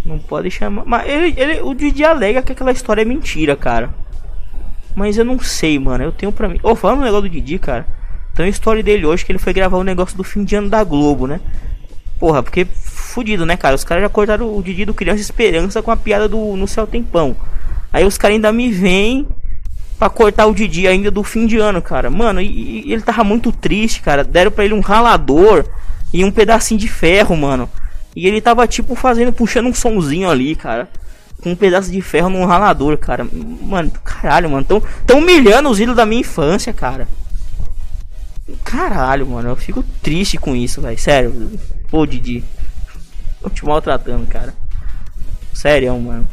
Não 0.06 0.18
pode 0.20 0.50
chamar. 0.50 0.84
Mas 0.86 1.08
ele, 1.10 1.34
ele- 1.38 1.62
o 1.62 1.74
Didi 1.74 2.04
alega 2.04 2.42
que 2.42 2.52
aquela 2.52 2.72
história 2.72 3.02
é 3.02 3.06
mentira, 3.06 3.56
cara. 3.56 3.90
Mas 4.96 5.18
eu 5.18 5.26
não 5.26 5.40
sei, 5.40 5.78
mano. 5.78 6.04
Eu 6.04 6.12
tenho 6.12 6.32
pra 6.32 6.48
mim. 6.48 6.60
Ô, 6.64 6.76
falando 6.76 7.00
no 7.00 7.06
negócio 7.06 7.24
do 7.24 7.30
Didi, 7.30 7.60
cara. 7.60 7.86
Tem 8.36 8.46
uma 8.46 8.50
história 8.50 8.82
dele 8.82 9.06
hoje 9.06 9.26
que 9.26 9.32
ele 9.32 9.40
foi 9.40 9.52
gravar 9.54 9.78
um 9.78 9.84
negócio 9.84 10.16
do 10.16 10.24
fim 10.24 10.44
de 10.44 10.56
ano 10.56 10.70
da 10.70 10.84
Globo, 10.84 11.28
né? 11.28 11.40
Porra, 12.20 12.42
porque 12.42 12.66
fudido, 12.66 13.46
né, 13.46 13.58
cara? 13.58 13.76
Os 13.76 13.84
caras 13.84 14.04
já 14.04 14.10
cortaram 14.10 14.56
o 14.56 14.62
Didi 14.64 14.86
do 14.86 14.94
Criança 14.94 15.22
Esperança 15.22 15.82
com 15.82 15.92
a 15.92 15.98
piada 15.98 16.28
do 16.28 16.56
No 16.56 16.68
Céu 16.68 16.88
Tem 16.88 17.04
Pão. 17.04 17.36
Aí 17.92 18.06
os 18.06 18.18
caras 18.18 18.36
ainda 18.36 18.52
me 18.52 18.72
vêm 18.72 19.28
pra 20.00 20.10
cortar 20.10 20.46
o 20.46 20.54
Didi 20.54 20.88
ainda 20.88 21.10
do 21.12 21.24
fim 21.24 21.46
de 21.46 21.58
ano, 21.58 21.82
cara. 21.82 22.10
Mano, 22.10 22.40
e, 22.42 22.88
e 22.88 22.94
ele 22.94 23.02
tava 23.02 23.24
muito 23.24 23.52
triste, 23.52 24.02
cara. 24.02 24.24
Deram 24.24 24.52
pra 24.52 24.64
ele 24.66 24.74
um 24.74 24.80
ralador 24.82 25.66
e 26.14 26.24
um 26.24 26.32
pedacinho 26.32 26.80
de 26.80 26.88
ferro, 26.88 27.36
mano. 27.36 27.70
E 28.16 28.28
ele 28.28 28.42
tava 28.42 28.68
tipo 28.68 28.96
fazendo, 28.96 29.32
puxando 29.32 29.68
um 29.68 29.74
sonzinho 29.74 30.30
ali, 30.30 30.56
cara. 30.56 30.90
Com 31.42 31.52
um 31.52 31.56
pedaço 31.56 31.92
de 31.92 32.02
ferro 32.02 32.30
num 32.30 32.46
ralador, 32.46 32.98
cara. 32.98 33.28
Mano, 33.62 33.92
caralho, 34.04 34.50
mano. 34.50 34.66
Tão, 34.66 34.82
tão 35.06 35.20
humilhando 35.20 35.70
os 35.70 35.80
ídolos 35.80 35.98
da 35.98 36.06
minha 36.06 36.22
infância, 36.22 36.74
cara. 36.74 37.08
Caralho, 38.64 39.28
mano. 39.28 39.50
Eu 39.50 39.56
fico 39.56 39.84
triste 40.02 40.38
com 40.38 40.56
isso, 40.56 40.82
velho. 40.82 40.98
Sério. 40.98 41.52
Pô, 41.90 42.06
Didi. 42.06 42.44
Tô 43.42 43.50
te 43.50 43.64
maltratando, 43.64 44.26
cara. 44.26 44.54
Sério, 45.54 45.98
mano. 46.00 46.28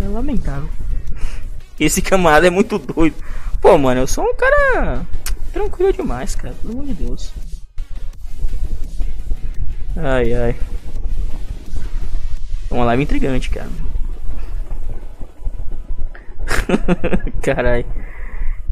É 0.00 0.08
lamentável. 0.08 0.68
Esse 1.78 2.00
camarada 2.00 2.46
é 2.46 2.50
muito 2.50 2.78
doido. 2.78 3.16
Pô, 3.62 3.78
mano, 3.78 4.00
eu 4.00 4.06
sou 4.08 4.24
um 4.24 4.34
cara 4.34 5.06
tranquilo 5.52 5.92
demais, 5.92 6.34
cara. 6.34 6.52
Pelo 6.60 6.74
amor 6.74 6.86
de 6.86 6.94
Deus. 6.94 7.32
Ai, 9.96 10.34
ai. 10.34 10.56
É 12.68 12.74
Uma 12.74 12.84
live 12.86 13.04
intrigante, 13.04 13.48
cara. 13.50 13.70
Carai. 17.40 17.86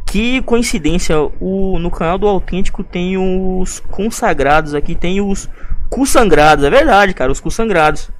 Que 0.06 0.42
coincidência, 0.42 1.16
o, 1.40 1.78
no 1.78 1.88
canal 1.88 2.18
do 2.18 2.26
Autêntico 2.26 2.82
tem 2.82 3.16
os 3.16 3.78
consagrados 3.78 4.74
aqui, 4.74 4.96
tem 4.96 5.20
os 5.20 5.48
cu 5.88 6.04
sangrados, 6.04 6.64
é 6.64 6.70
verdade, 6.70 7.14
cara, 7.14 7.30
os 7.30 7.38
cu 7.38 7.48
sangrados. 7.48 8.10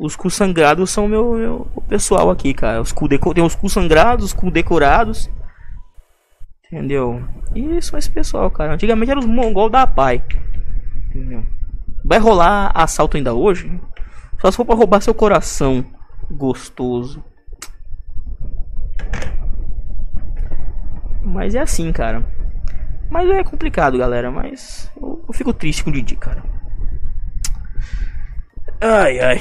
Os 0.00 0.16
cu 0.16 0.28
sangrados 0.28 0.90
são 0.90 1.06
meu, 1.06 1.34
meu 1.34 1.68
pessoal 1.88 2.28
aqui, 2.28 2.52
cara. 2.52 2.80
Os 2.80 2.90
cu 2.90 3.08
tem 3.08 3.44
os 3.44 3.54
cu 3.54 3.68
sangrados, 3.68 4.24
os 4.24 4.32
cu 4.32 4.50
decorados. 4.50 5.30
Entendeu? 6.72 7.22
São 7.82 7.98
esse 7.98 8.10
pessoal, 8.10 8.50
cara. 8.50 8.72
Antigamente 8.72 9.10
eram 9.10 9.20
os 9.20 9.26
mongol 9.26 9.68
da 9.68 9.86
pai. 9.86 10.24
Entendeu? 11.10 11.44
Vai 12.02 12.18
rolar 12.18 12.72
assalto 12.74 13.18
ainda 13.18 13.34
hoje? 13.34 13.70
Só 14.40 14.50
se 14.50 14.56
for 14.56 14.64
pra 14.64 14.74
roubar 14.74 15.02
seu 15.02 15.14
coração 15.14 15.84
gostoso. 16.30 17.22
Mas 21.22 21.54
é 21.54 21.60
assim, 21.60 21.92
cara. 21.92 22.26
Mas 23.10 23.28
é 23.28 23.44
complicado, 23.44 23.98
galera. 23.98 24.30
Mas 24.30 24.90
eu, 24.96 25.22
eu 25.28 25.34
fico 25.34 25.52
triste 25.52 25.84
com 25.84 25.90
o 25.90 25.92
Didi, 25.92 26.16
cara. 26.16 26.42
Ai, 28.80 29.20
ai. 29.20 29.40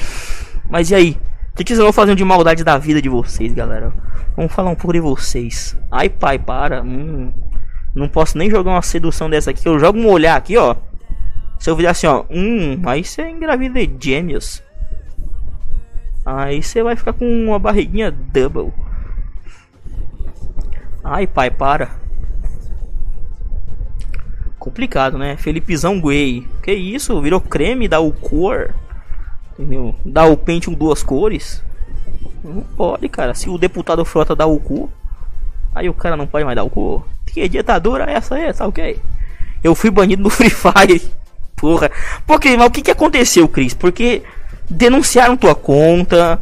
Mas 0.70 0.92
e 0.92 0.96
aí? 0.96 1.18
Que, 1.62 1.66
que 1.66 1.76
vocês 1.76 1.96
vão 1.96 2.16
de 2.16 2.26
maldade 2.26 2.64
da 2.64 2.76
vida 2.80 3.00
de 3.00 3.08
vocês, 3.08 3.54
galera? 3.54 3.94
Vamos 4.36 4.52
falar 4.52 4.72
um 4.72 4.76
pouco 4.76 4.94
de 4.94 5.00
vocês. 5.00 5.78
Ai, 5.92 6.10
pai, 6.10 6.40
para. 6.40 6.82
Hum, 6.82 7.32
não 7.94 8.10
posso 8.10 8.36
nem 8.36 8.50
jogar 8.50 8.72
uma 8.72 8.82
sedução 8.82 9.30
dessa 9.30 9.52
aqui. 9.52 9.70
Eu 9.70 9.78
jogo 9.78 10.00
um 10.00 10.10
olhar 10.10 10.36
aqui, 10.36 10.58
ó. 10.58 10.76
Se 11.60 11.70
eu 11.70 11.76
virar 11.76 11.92
assim, 11.92 12.08
ó. 12.08 12.26
Hum, 12.32 12.82
aí 12.84 13.04
você 13.04 13.30
engravida 13.30 13.86
de 13.86 14.10
gêmeos. 14.10 14.64
Aí 16.26 16.64
você 16.64 16.82
vai 16.82 16.96
ficar 16.96 17.14
com 17.14 17.26
uma 17.26 17.60
barriguinha 17.60 18.10
double. 18.10 18.74
Ai, 21.04 21.28
pai, 21.28 21.52
para. 21.52 21.92
Complicado, 24.58 25.16
né? 25.16 25.38
Felipezão 25.38 26.02
Guei. 26.02 26.48
Que 26.64 26.74
isso? 26.74 27.22
Virou 27.22 27.40
creme, 27.40 27.88
o 27.88 28.12
cor. 28.12 28.74
Entendeu? 29.62 29.94
Dá 30.04 30.26
o 30.26 30.36
Pentium 30.36 30.74
duas 30.74 31.04
cores. 31.04 31.64
Não 32.44 32.62
pode, 32.62 33.08
cara. 33.08 33.36
Se 33.36 33.48
o 33.48 33.58
deputado 33.60 34.04
Frota 34.04 34.36
dá 34.36 34.48
o 34.48 34.60
cu, 34.60 34.90
aí 35.76 35.88
o 35.88 35.94
cara 35.94 36.18
não 36.18 36.26
pode 36.26 36.44
mais 36.44 36.56
dar 36.56 36.64
o 36.64 36.70
cu. 36.70 37.06
Que 37.28 37.48
ditadura 37.48 38.10
é 38.10 38.16
essa 38.16 38.36
aí? 38.36 38.52
Tá 38.52 38.66
ok? 38.66 39.00
Eu 39.64 39.76
fui 39.76 39.92
banido 39.92 40.24
no 40.24 40.30
Free 40.32 40.50
Fire. 40.50 41.02
Porra. 41.56 41.92
Porque, 42.26 42.58
mas 42.58 42.68
o 42.68 42.72
que 42.72 42.82
que 42.82 42.90
aconteceu, 42.90 43.48
Cris? 43.48 43.76
Porque 43.76 44.24
denunciaram 44.68 45.38
tua 45.38 45.54
conta. 45.54 46.42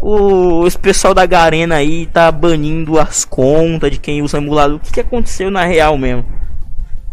O 0.00 0.64
pessoal 0.82 1.14
da 1.14 1.26
Garena 1.26 1.76
aí 1.76 2.06
tá 2.06 2.30
banindo 2.32 2.98
as 2.98 3.24
contas 3.24 3.92
de 3.92 3.98
quem 3.98 4.20
usa 4.20 4.38
emulador. 4.38 4.78
O 4.78 4.80
que 4.80 4.92
que 4.92 5.00
aconteceu 5.00 5.48
na 5.48 5.64
real 5.64 5.96
mesmo? 5.96 6.24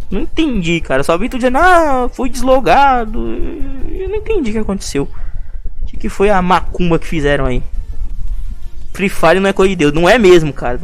Não 0.10 0.22
entendi, 0.22 0.82
cara. 0.82 1.04
Só 1.04 1.18
vi 1.18 1.30
tu 1.30 1.38
dizendo, 1.38 1.60
ah, 1.60 2.10
fui 2.12 2.30
deslogado. 2.30 3.20
Eu 3.92 4.10
não 4.10 4.16
entendi 4.16 4.50
o 4.50 4.54
que 4.54 4.60
aconteceu. 4.60 5.08
O 5.94 5.98
que, 5.98 6.10
foi 6.10 6.30
a 6.30 6.42
macumba 6.42 7.00
que 7.00 7.08
fizeram 7.08 7.46
aí? 7.46 7.64
Free 8.94 9.10
Fire 9.10 9.40
não 9.40 9.50
é 9.50 9.54
coisa 9.54 9.70
de 9.70 9.76
Deus. 9.76 9.94
Não 9.94 10.10
é 10.10 10.18
mesmo, 10.18 10.52
cara. 10.52 10.80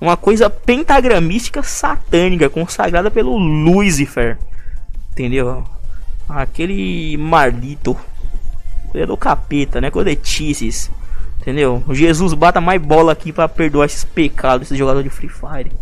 Uma 0.00 0.16
coisa 0.16 0.48
pentagramística 0.48 1.62
satânica, 1.62 2.48
consagrada 2.48 3.10
pelo 3.10 3.36
Lucifer. 3.36 4.38
Entendeu? 5.12 5.64
Aquele 6.28 7.16
maldito. 7.16 7.96
Coisa 8.90 9.06
do 9.06 9.16
capeta, 9.16 9.80
né? 9.80 9.90
Coisa. 9.90 10.10
Entendeu? 11.40 11.82
Jesus 11.90 12.34
bata 12.34 12.60
mais 12.60 12.80
bola 12.80 13.12
aqui 13.12 13.32
pra 13.32 13.48
perdoar 13.48 13.86
esses 13.86 14.04
pecados 14.04 14.60
desses 14.60 14.78
jogadores 14.78 15.10
de 15.10 15.16
Free 15.16 15.28
Fire. 15.28 15.72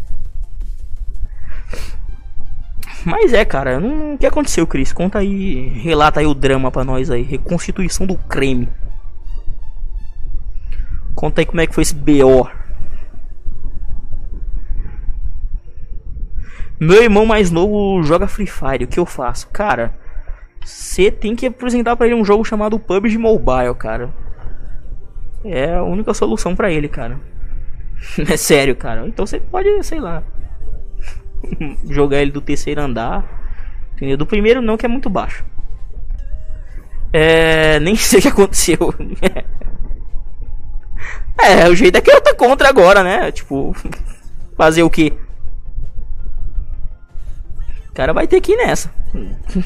Mas 3.06 3.32
é, 3.32 3.44
cara, 3.44 3.78
o 3.78 4.18
que 4.18 4.26
aconteceu, 4.26 4.66
Cris? 4.66 4.92
Conta 4.92 5.20
aí, 5.20 5.68
relata 5.68 6.18
aí 6.18 6.26
o 6.26 6.34
drama 6.34 6.72
pra 6.72 6.82
nós 6.82 7.08
aí. 7.08 7.22
Reconstituição 7.22 8.04
do 8.04 8.18
creme. 8.18 8.68
Conta 11.14 11.40
aí 11.40 11.46
como 11.46 11.60
é 11.60 11.68
que 11.68 11.74
foi 11.74 11.82
esse 11.82 11.94
BO. 11.94 12.50
Meu 16.80 17.00
irmão 17.00 17.24
mais 17.24 17.48
novo 17.48 18.02
joga 18.02 18.26
Free 18.26 18.48
Fire, 18.48 18.84
o 18.84 18.88
que 18.88 18.98
eu 18.98 19.06
faço? 19.06 19.48
Cara, 19.50 19.94
você 20.64 21.08
tem 21.08 21.36
que 21.36 21.46
apresentar 21.46 21.94
pra 21.94 22.06
ele 22.06 22.16
um 22.16 22.24
jogo 22.24 22.44
chamado 22.44 22.76
PUBG 22.76 23.18
Mobile, 23.18 23.74
cara. 23.78 24.12
É 25.44 25.76
a 25.76 25.84
única 25.84 26.12
solução 26.12 26.56
pra 26.56 26.72
ele, 26.72 26.88
cara. 26.88 27.20
É 28.28 28.36
sério, 28.36 28.74
cara. 28.74 29.06
Então 29.06 29.24
você 29.24 29.38
pode, 29.38 29.82
sei 29.84 30.00
lá, 30.00 30.24
Jogar 31.88 32.18
ele 32.18 32.30
do 32.30 32.40
terceiro 32.40 32.80
andar. 32.80 33.24
Entendeu? 33.94 34.16
Do 34.16 34.26
primeiro 34.26 34.60
não, 34.60 34.76
que 34.76 34.86
é 34.86 34.88
muito 34.88 35.08
baixo. 35.08 35.44
É. 37.12 37.80
Nem 37.80 37.96
sei 37.96 38.18
o 38.18 38.22
que 38.22 38.28
aconteceu. 38.28 38.76
é, 41.38 41.68
o 41.68 41.74
jeito 41.74 41.96
é 41.96 42.00
que 42.00 42.10
eu 42.10 42.20
tô 42.20 42.34
contra 42.36 42.68
agora, 42.68 43.02
né? 43.02 43.30
Tipo. 43.32 43.74
Fazer 44.56 44.82
o 44.82 44.90
que? 44.90 45.12
O 47.90 47.92
cara 47.94 48.12
vai 48.12 48.26
ter 48.26 48.40
que 48.40 48.52
ir 48.52 48.56
nessa. 48.56 48.90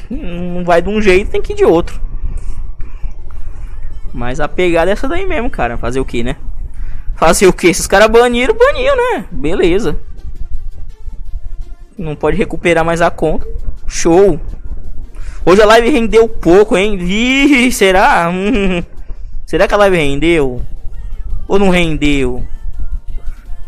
Não 0.09 0.63
vai 0.63 0.81
de 0.81 0.89
um 0.89 1.01
jeito, 1.01 1.31
tem 1.31 1.41
que 1.41 1.53
ir 1.53 1.55
de 1.55 1.65
outro. 1.65 2.01
Mas 4.13 4.39
a 4.39 4.47
pegada 4.47 4.91
é 4.91 4.93
essa 4.93 5.07
daí 5.07 5.25
mesmo, 5.25 5.49
cara. 5.49 5.77
Fazer 5.77 5.99
o 5.99 6.05
que, 6.05 6.23
né? 6.23 6.35
Fazer 7.15 7.47
o 7.47 7.53
que? 7.53 7.67
Esses 7.67 7.87
caras 7.87 8.09
baniram, 8.09 8.55
baniram, 8.55 8.95
né? 8.95 9.25
Beleza. 9.31 9.97
Não 11.97 12.15
pode 12.15 12.37
recuperar 12.37 12.83
mais 12.83 13.01
a 13.01 13.09
conta. 13.09 13.47
Show. 13.87 14.39
Hoje 15.45 15.61
a 15.61 15.65
live 15.65 15.89
rendeu 15.89 16.27
pouco, 16.29 16.77
hein? 16.77 16.97
Ih, 17.01 17.71
será? 17.71 18.29
Hum. 18.29 18.83
Será 19.45 19.67
que 19.67 19.73
a 19.73 19.77
live 19.77 19.97
rendeu? 19.97 20.61
Ou 21.47 21.59
não 21.59 21.69
rendeu? 21.69 22.43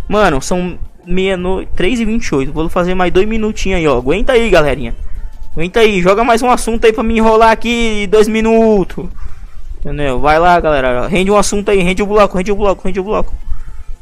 Mano, 0.07 0.41
são 0.41 0.77
meia-noite, 1.05 1.71
3 1.75 1.99
e 1.99 2.05
28 2.05 2.53
Vou 2.53 2.69
fazer 2.69 2.93
mais 2.93 3.11
dois 3.11 3.27
minutinhos 3.27 3.79
aí, 3.79 3.87
ó. 3.87 3.97
Aguenta 3.97 4.33
aí, 4.33 4.49
galerinha. 4.49 4.95
Aguenta 5.51 5.81
aí, 5.81 6.01
joga 6.01 6.23
mais 6.23 6.41
um 6.41 6.49
assunto 6.49 6.85
aí 6.85 6.93
pra 6.93 7.03
me 7.03 7.17
enrolar 7.17 7.51
aqui 7.51 8.07
dois 8.07 8.27
minutos. 8.27 9.05
Entendeu? 9.79 10.19
Vai 10.19 10.39
lá, 10.39 10.59
galera. 10.59 11.07
Rende 11.07 11.29
um 11.29 11.37
assunto 11.37 11.69
aí, 11.69 11.81
rende 11.81 12.01
o 12.01 12.07
bloco, 12.07 12.37
rende 12.37 12.51
o 12.51 12.55
bloco, 12.55 12.87
rende 12.87 12.99
o 12.99 13.03
bloco. 13.03 13.33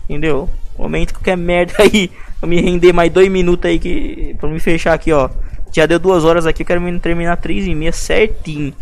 Entendeu? 0.08 0.48
Comenta 0.76 1.14
qualquer 1.14 1.36
merda 1.36 1.74
aí. 1.80 2.12
Pra 2.42 2.50
me 2.50 2.60
render 2.60 2.92
mais 2.92 3.12
dois 3.12 3.30
minutos 3.30 3.70
aí 3.70 3.78
que. 3.78 4.36
Pra 4.40 4.50
me 4.50 4.60
fechar 4.60 4.94
aqui, 4.94 5.14
ó. 5.14 5.30
Já 5.72 5.86
deu 5.86 6.00
duas 6.00 6.26
horas 6.26 6.48
aqui, 6.48 6.64
eu 6.64 6.66
quero 6.66 7.00
terminar 7.00 7.38
três 7.38 7.68
e 7.68 7.76
meia 7.76 7.92
certinho. 7.92 8.74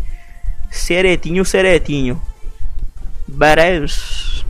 Seretinho, 0.70 1.44
seretinho. 1.44 2.20
Beres. 3.28 4.46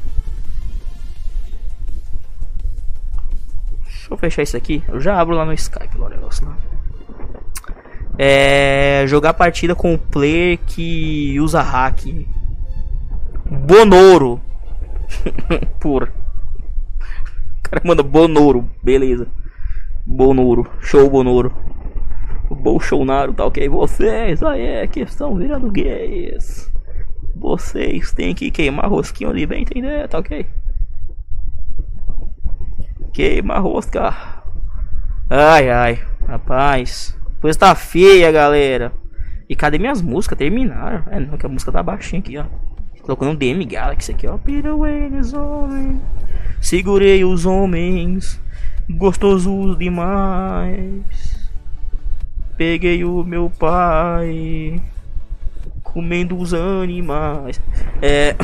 Deixa 3.84 4.06
eu 4.08 4.16
fechar 4.16 4.42
isso 4.44 4.56
aqui. 4.56 4.82
Eu 4.86 5.00
já 5.00 5.20
abro 5.20 5.34
lá 5.34 5.44
no 5.44 5.52
Skype 5.54 5.98
o 5.98 6.08
negócio 6.08 6.46
lá. 6.46 6.56
É. 8.16 9.04
Jogar 9.08 9.34
partida 9.34 9.74
com 9.74 9.92
o 9.92 9.98
player 9.98 10.56
que 10.68 11.38
usa 11.40 11.60
hack. 11.60 12.04
Bonoro. 13.44 14.40
Por. 15.80 16.12
Cara 17.70 17.82
manda 17.84 18.02
Bonoro. 18.02 18.68
Beleza. 18.82 19.28
Bonoro. 20.04 20.68
Show 20.80 21.08
Bonoro. 21.08 21.54
Bolsonaro 22.50 23.32
tá 23.32 23.46
ok. 23.46 23.68
Vocês 23.68 24.42
aí 24.42 24.60
é 24.60 24.86
que 24.86 25.00
estão 25.00 25.36
virando 25.36 25.70
gays. 25.70 26.70
Vocês 27.36 28.12
têm 28.12 28.34
que 28.34 28.50
queimar 28.50 28.90
rosquinho 28.90 29.30
ali 29.30 29.46
bem 29.46 29.62
entender, 29.62 30.08
tá 30.08 30.18
ok? 30.18 30.44
Queima 33.12 33.58
rosca. 33.58 34.12
Ai 35.30 35.70
ai, 35.70 36.02
rapaz. 36.26 37.16
Coisa 37.40 37.58
tá 37.58 37.74
feia, 37.74 38.30
galera. 38.32 38.92
E 39.48 39.56
cadê 39.56 39.78
minhas 39.78 40.02
músicas? 40.02 40.36
Terminaram. 40.36 41.04
É 41.10 41.20
não, 41.20 41.38
que 41.38 41.46
a 41.46 41.48
música 41.48 41.72
tá 41.72 41.82
baixinha 41.82 42.20
aqui, 42.20 42.36
ó. 42.36 42.44
Colocando 43.10 43.32
um 43.32 43.34
DM 43.34 43.64
Galaxy 43.64 44.12
aqui, 44.12 44.24
ó. 44.28 44.38
Pirouenes, 44.38 45.32
homens. 45.34 46.00
Segurei 46.60 47.24
os 47.24 47.44
homens. 47.44 48.40
Gostosos 48.88 49.76
demais. 49.76 51.50
Peguei 52.56 53.04
o 53.04 53.24
meu 53.24 53.50
pai 53.50 54.80
comendo 55.82 56.38
os 56.38 56.54
animais. 56.54 57.60
É. 58.00 58.36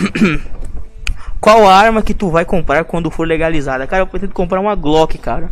Qual 1.41 1.69
arma 1.69 2.03
que 2.03 2.13
tu 2.13 2.29
vai 2.29 2.45
comprar 2.45 2.83
quando 2.83 3.09
for 3.09 3.25
legalizada? 3.25 3.87
Cara, 3.87 4.03
eu 4.03 4.07
pretendo 4.09 4.35
comprar 4.35 4.59
uma 4.59 4.75
Glock, 4.75 5.17
cara. 5.17 5.49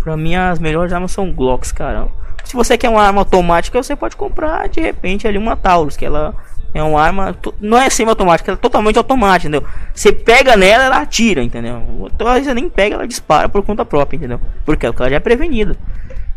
Pra 0.00 0.16
mim 0.16 0.34
as 0.34 0.58
melhores 0.58 0.94
armas 0.94 1.12
são 1.12 1.30
Glocks, 1.30 1.72
cara. 1.72 2.08
Se 2.42 2.54
você 2.54 2.78
quer 2.78 2.88
uma 2.88 3.02
arma 3.02 3.20
automática, 3.20 3.82
você 3.82 3.94
pode 3.94 4.16
comprar 4.16 4.66
de 4.70 4.80
repente 4.80 5.28
ali 5.28 5.36
uma 5.36 5.56
Taurus, 5.56 5.94
que 5.94 6.06
ela 6.06 6.34
é 6.76 6.82
uma 6.82 7.00
arma, 7.00 7.34
não 7.58 7.78
é 7.78 7.88
semi-automática, 7.88 8.50
ela 8.50 8.58
é 8.58 8.60
totalmente 8.60 8.98
automática, 8.98 9.48
entendeu? 9.48 9.66
Você 9.94 10.12
pega 10.12 10.58
nela, 10.58 10.84
ela 10.84 10.98
atira, 10.98 11.42
entendeu? 11.42 11.82
Então 12.14 12.26
você 12.26 12.52
nem 12.52 12.68
pega, 12.68 12.96
ela 12.96 13.06
dispara 13.06 13.48
por 13.48 13.62
conta 13.62 13.82
própria, 13.82 14.18
entendeu? 14.18 14.38
Porque 14.62 14.84
ela 14.84 14.94
já 15.08 15.16
é 15.16 15.20
prevenida, 15.20 15.74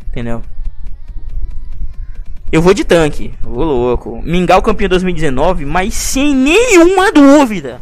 entendeu? 0.07 0.41
Eu 2.49 2.61
vou 2.61 2.73
de 2.73 2.85
tanque, 2.85 3.33
vou 3.41 3.65
louco. 3.65 4.21
Mingau 4.23 4.61
campeão 4.61 4.87
2019, 4.87 5.65
mas 5.65 5.93
sem 5.93 6.33
nenhuma 6.33 7.11
dúvida. 7.11 7.81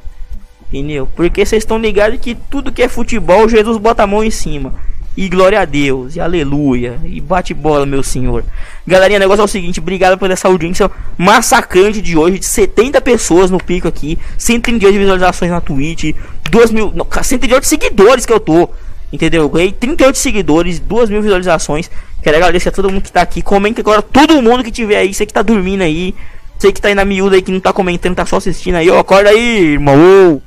Entendeu? 0.68 1.08
Porque 1.16 1.46
vocês 1.46 1.62
estão 1.62 1.78
ligados 1.78 2.20
que 2.20 2.34
tudo 2.34 2.72
que 2.72 2.82
é 2.82 2.90
futebol, 2.90 3.48
Jesus 3.48 3.78
bota 3.78 4.02
a 4.02 4.08
mão 4.08 4.24
em 4.24 4.32
cima. 4.32 4.74
E 5.18 5.28
glória 5.28 5.60
a 5.60 5.66
Deus, 5.66 6.16
e 6.16 6.20
aleluia, 6.20 7.00
e 7.04 7.20
bate 7.20 7.52
bola, 7.52 7.88
meu 7.88 8.04
senhor. 8.04 8.44
Galerinha, 8.86 9.18
o 9.18 9.20
negócio 9.20 9.42
é 9.42 9.46
o 9.46 9.48
seguinte: 9.48 9.80
obrigado 9.80 10.16
por 10.16 10.30
essa 10.30 10.48
audiência 10.48 10.92
massacrante 11.18 12.04
de 12.04 12.16
hoje, 12.16 12.38
de 12.38 12.46
70 12.46 13.02
pessoas 13.02 13.50
no 13.50 13.58
pico 13.58 13.88
aqui, 13.88 14.20
138 14.38 14.96
visualizações 14.96 15.50
na 15.50 15.60
Twitch, 15.60 16.16
2 16.52 16.70
mil, 16.70 16.94
não, 16.94 17.08
138 17.12 17.66
seguidores 17.66 18.28
que 18.28 18.32
eu 18.32 18.40
tô. 18.40 18.70
Entendeu? 19.12 19.42
Eu 19.42 19.50
ganhei 19.50 19.72
38 19.72 20.18
seguidores, 20.20 20.80
2 20.80 21.10
mil 21.10 21.22
visualizações. 21.24 21.90
Quero 22.22 22.38
agradecer 22.38 22.70
a 22.70 22.72
todo 22.72 22.92
mundo 22.92 23.02
que 23.02 23.12
tá 23.12 23.22
aqui. 23.22 23.42
Comenta 23.42 23.82
agora, 23.82 24.04
todo 24.04 24.40
mundo 24.40 24.64
que 24.64 24.70
tiver 24.70 24.98
aí. 24.98 25.14
Você 25.14 25.26
que 25.26 25.34
tá 25.34 25.42
dormindo 25.42 25.82
aí. 25.82 26.14
Você 26.60 26.72
que 26.72 26.80
tá 26.80 26.90
aí 26.90 26.96
na 26.96 27.06
miúda 27.06 27.38
aí, 27.38 27.42
que 27.42 27.52
não 27.52 27.60
tá 27.60 27.74
comentando, 27.74 28.16
tá 28.16 28.26
só 28.26 28.38
assistindo 28.38 28.76
aí. 28.76 28.90
Ó, 28.90 29.00
acorda 29.00 29.30
aí, 29.30 29.74
irmão. 29.74 30.42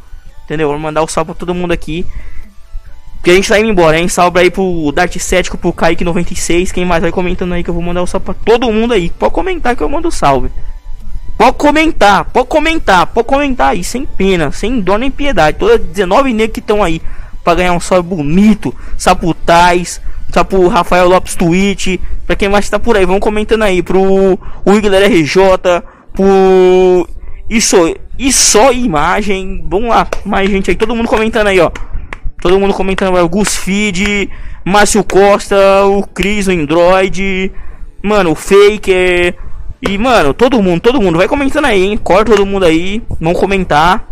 Entendeu? 0.45 0.69
Vou 0.69 0.79
mandar 0.79 1.01
o 1.01 1.05
um 1.05 1.09
salve 1.09 1.33
pra 1.33 1.35
todo 1.35 1.55
mundo 1.55 1.73
aqui. 1.73 2.07
Porque 3.21 3.33
a 3.33 3.35
gente 3.35 3.51
tá 3.51 3.61
indo 3.61 3.69
embora, 3.69 3.99
hein? 3.99 4.09
Salve 4.09 4.41
aí 4.41 4.51
pro 4.51 4.91
Dart 4.93 5.15
Cético, 5.19 5.59
pro 5.59 5.75
Kaique96. 5.75 6.73
Quem 6.73 6.87
mais 6.87 7.03
vai 7.03 7.13
comentando 7.13 7.53
aí 7.53 7.63
que 7.63 7.69
eu 7.69 7.75
vou 7.75 7.83
mandar 7.83 8.01
o 8.01 8.05
um 8.05 8.07
salve 8.07 8.25
pra 8.25 8.35
todo 8.35 8.73
mundo 8.73 8.95
aí. 8.95 9.11
Pode 9.11 9.35
comentar 9.35 9.77
que 9.77 9.83
eu 9.83 9.89
mando 9.91 10.11
salve. 10.11 10.51
Pode 11.37 11.57
comentar, 11.57 12.25
pode 12.27 12.49
comentar, 12.49 13.07
pode 13.07 13.27
comentar 13.27 13.71
aí, 13.71 13.85
sem 13.85 14.05
pena, 14.05 14.51
sem 14.53 14.81
dó 14.81 14.97
nem 14.97 15.11
piedade. 15.11 15.59
Todas 15.59 15.81
19 15.81 16.33
negros 16.33 16.55
que 16.55 16.61
estão 16.61 16.83
aí 16.83 17.01
para 17.45 17.57
ganhar 17.57 17.73
um 17.73 17.81
salve 17.81 18.09
bonito. 18.09 18.75
Saputais, 18.97 20.01
pro 20.49 20.69
Rafael 20.69 21.09
Lopes 21.09 21.35
Twitch, 21.35 21.99
pra 22.27 22.37
quem 22.37 22.49
mais 22.49 22.69
tá 22.71 22.79
por 22.79 22.97
aí, 22.97 23.05
vão 23.05 23.21
comentando 23.21 23.63
aí, 23.63 23.83
pro 23.83 24.39
Wigler 24.67 25.11
RJ, 25.11 25.43
pro 26.13 27.09
isso, 27.49 27.97
isso 28.19 28.73
imagem, 28.73 29.65
vamos 29.69 29.91
lá, 29.91 30.07
mais 30.25 30.49
gente 30.49 30.71
aí, 30.71 30.77
todo 30.77 30.95
mundo 30.95 31.09
comentando 31.09 31.49
aí, 31.49 31.59
ó. 31.59 31.71
Todo 32.41 32.59
mundo 32.59 32.73
comentando 32.73 33.15
o 33.17 33.29
Gus 33.29 33.57
Feed, 33.57 34.31
Márcio 34.65 35.05
Costa, 35.05 35.85
o 35.85 36.07
Cris, 36.07 36.49
o 36.49 36.53
Android, 36.53 37.53
mano, 38.03 38.31
o 38.31 38.35
Faker. 38.35 39.37
E, 39.83 39.99
mano, 39.99 40.33
todo 40.33 40.63
mundo, 40.63 40.81
todo 40.81 41.01
mundo, 41.01 41.19
vai 41.19 41.29
comentando 41.29 41.67
aí, 41.67 41.83
hein? 41.83 41.97
Corta 41.97 42.33
todo 42.33 42.47
mundo 42.47 42.65
aí, 42.65 43.03
vão 43.21 43.35
comentar. 43.35 44.09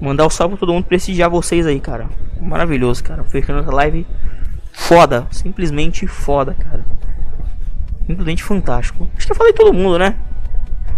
Mandar 0.00 0.24
o 0.24 0.26
um 0.26 0.30
salve 0.30 0.56
pra 0.56 0.60
todo 0.60 0.72
mundo 0.72 0.84
prestigiar 0.84 1.30
vocês 1.30 1.64
aí, 1.64 1.78
cara. 1.78 2.08
Maravilhoso, 2.40 3.04
cara. 3.04 3.22
Fechando 3.22 3.60
essa 3.60 3.70
live 3.72 4.04
foda. 4.72 5.28
Simplesmente 5.30 6.08
foda, 6.08 6.54
cara. 6.54 6.84
Simplesmente 8.04 8.42
fantástico. 8.42 9.08
Acho 9.16 9.26
que 9.26 9.32
eu 9.32 9.36
falei 9.36 9.52
todo 9.52 9.72
mundo, 9.72 9.96
né? 9.96 10.16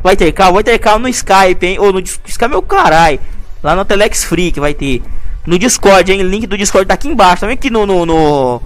Vai 0.02 0.16
ter 0.16 0.32
carro, 0.32 0.54
vai 0.54 0.64
ter 0.64 0.78
carro 0.78 1.00
no 1.00 1.08
Skype, 1.08 1.66
hein? 1.66 1.78
Ou 1.78 1.92
no 1.92 2.00
Skype, 2.00 2.48
meu 2.48 2.62
carai. 2.62 3.20
Lá 3.62 3.74
no 3.76 3.84
Telex 3.84 4.26
que 4.26 4.60
vai 4.60 4.72
ter. 4.72 5.02
No 5.46 5.58
Discord, 5.58 6.10
hein? 6.10 6.22
Link 6.22 6.46
do 6.46 6.56
Discord 6.56 6.86
tá 6.86 6.94
aqui 6.94 7.08
embaixo. 7.08 7.40
Também 7.40 7.54
aqui 7.54 7.70
no. 7.70 7.84
no, 7.84 8.06
no, 8.06 8.62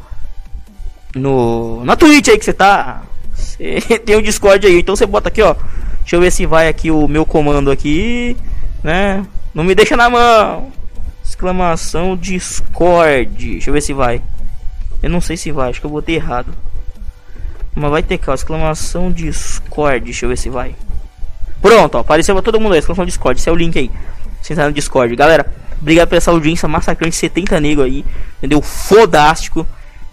no 1.15 1.85
na 1.85 1.97
Twitch 1.97 2.29
aí 2.29 2.39
que 2.39 2.45
você 2.45 2.53
tá. 2.53 3.03
Cê 3.35 3.81
tem 4.05 4.17
o 4.17 4.23
Discord 4.23 4.67
aí. 4.67 4.81
Então 4.81 4.95
você 4.95 5.07
bota 5.07 5.29
aqui, 5.29 5.43
ó. 5.43 5.55
Deixa 6.01 6.17
eu 6.17 6.21
ver 6.21 6.31
se 6.31 6.47
vai 6.47 6.69
aqui 6.69 6.91
o 6.91 7.09
meu 7.09 7.27
comando 7.27 7.71
aqui. 7.71 8.37
Né? 8.83 9.25
Não 9.55 9.65
me 9.65 9.75
deixa 9.75 9.97
na 9.97 10.09
mão. 10.09 10.73
Exclamação 11.25 12.17
Discord. 12.17 13.51
Deixa 13.53 13.71
eu 13.71 13.75
ver 13.75 13.83
se 13.83 13.93
vai. 13.93 14.23
Eu 15.03 15.11
não 15.11 15.21
sei 15.21 15.37
se 15.37 15.53
vai, 15.53 15.71
acho 15.71 15.81
que 15.81 15.87
eu 15.87 15.91
botei 15.91 16.17
errado. 16.17 16.53
Mas 17.75 17.91
vai 17.91 18.03
ter 18.03 18.19
cá, 18.19 18.35
exclamação 18.35 19.13
Discord. 19.13 20.05
Deixa 20.05 20.25
eu 20.25 20.31
ver 20.31 20.39
se 20.39 20.49
vai. 20.49 20.75
Pronto, 21.61 21.97
ó, 21.97 22.01
apareceu 22.01 22.35
pra 22.35 22.43
todo 22.43 22.61
mundo 22.61 22.73
aí, 22.73 22.79
exclamação 22.79 23.05
Discord. 23.05 23.39
Esse 23.39 23.49
é 23.49 23.53
o 23.53 23.57
link 23.57 23.79
aí. 23.79 23.91
Você 24.41 24.55
tá 24.55 24.67
no 24.67 24.73
Discord. 24.73 25.15
Galera, 25.15 25.47
obrigado 25.81 26.09
por 26.09 26.17
essa 26.17 26.31
audiência 26.31 26.69
massacrante. 26.69 27.17
70 27.17 27.61
nego 27.61 27.83
aí. 27.83 28.05
Entendeu? 28.39 28.61
Fodástico. 28.63 29.67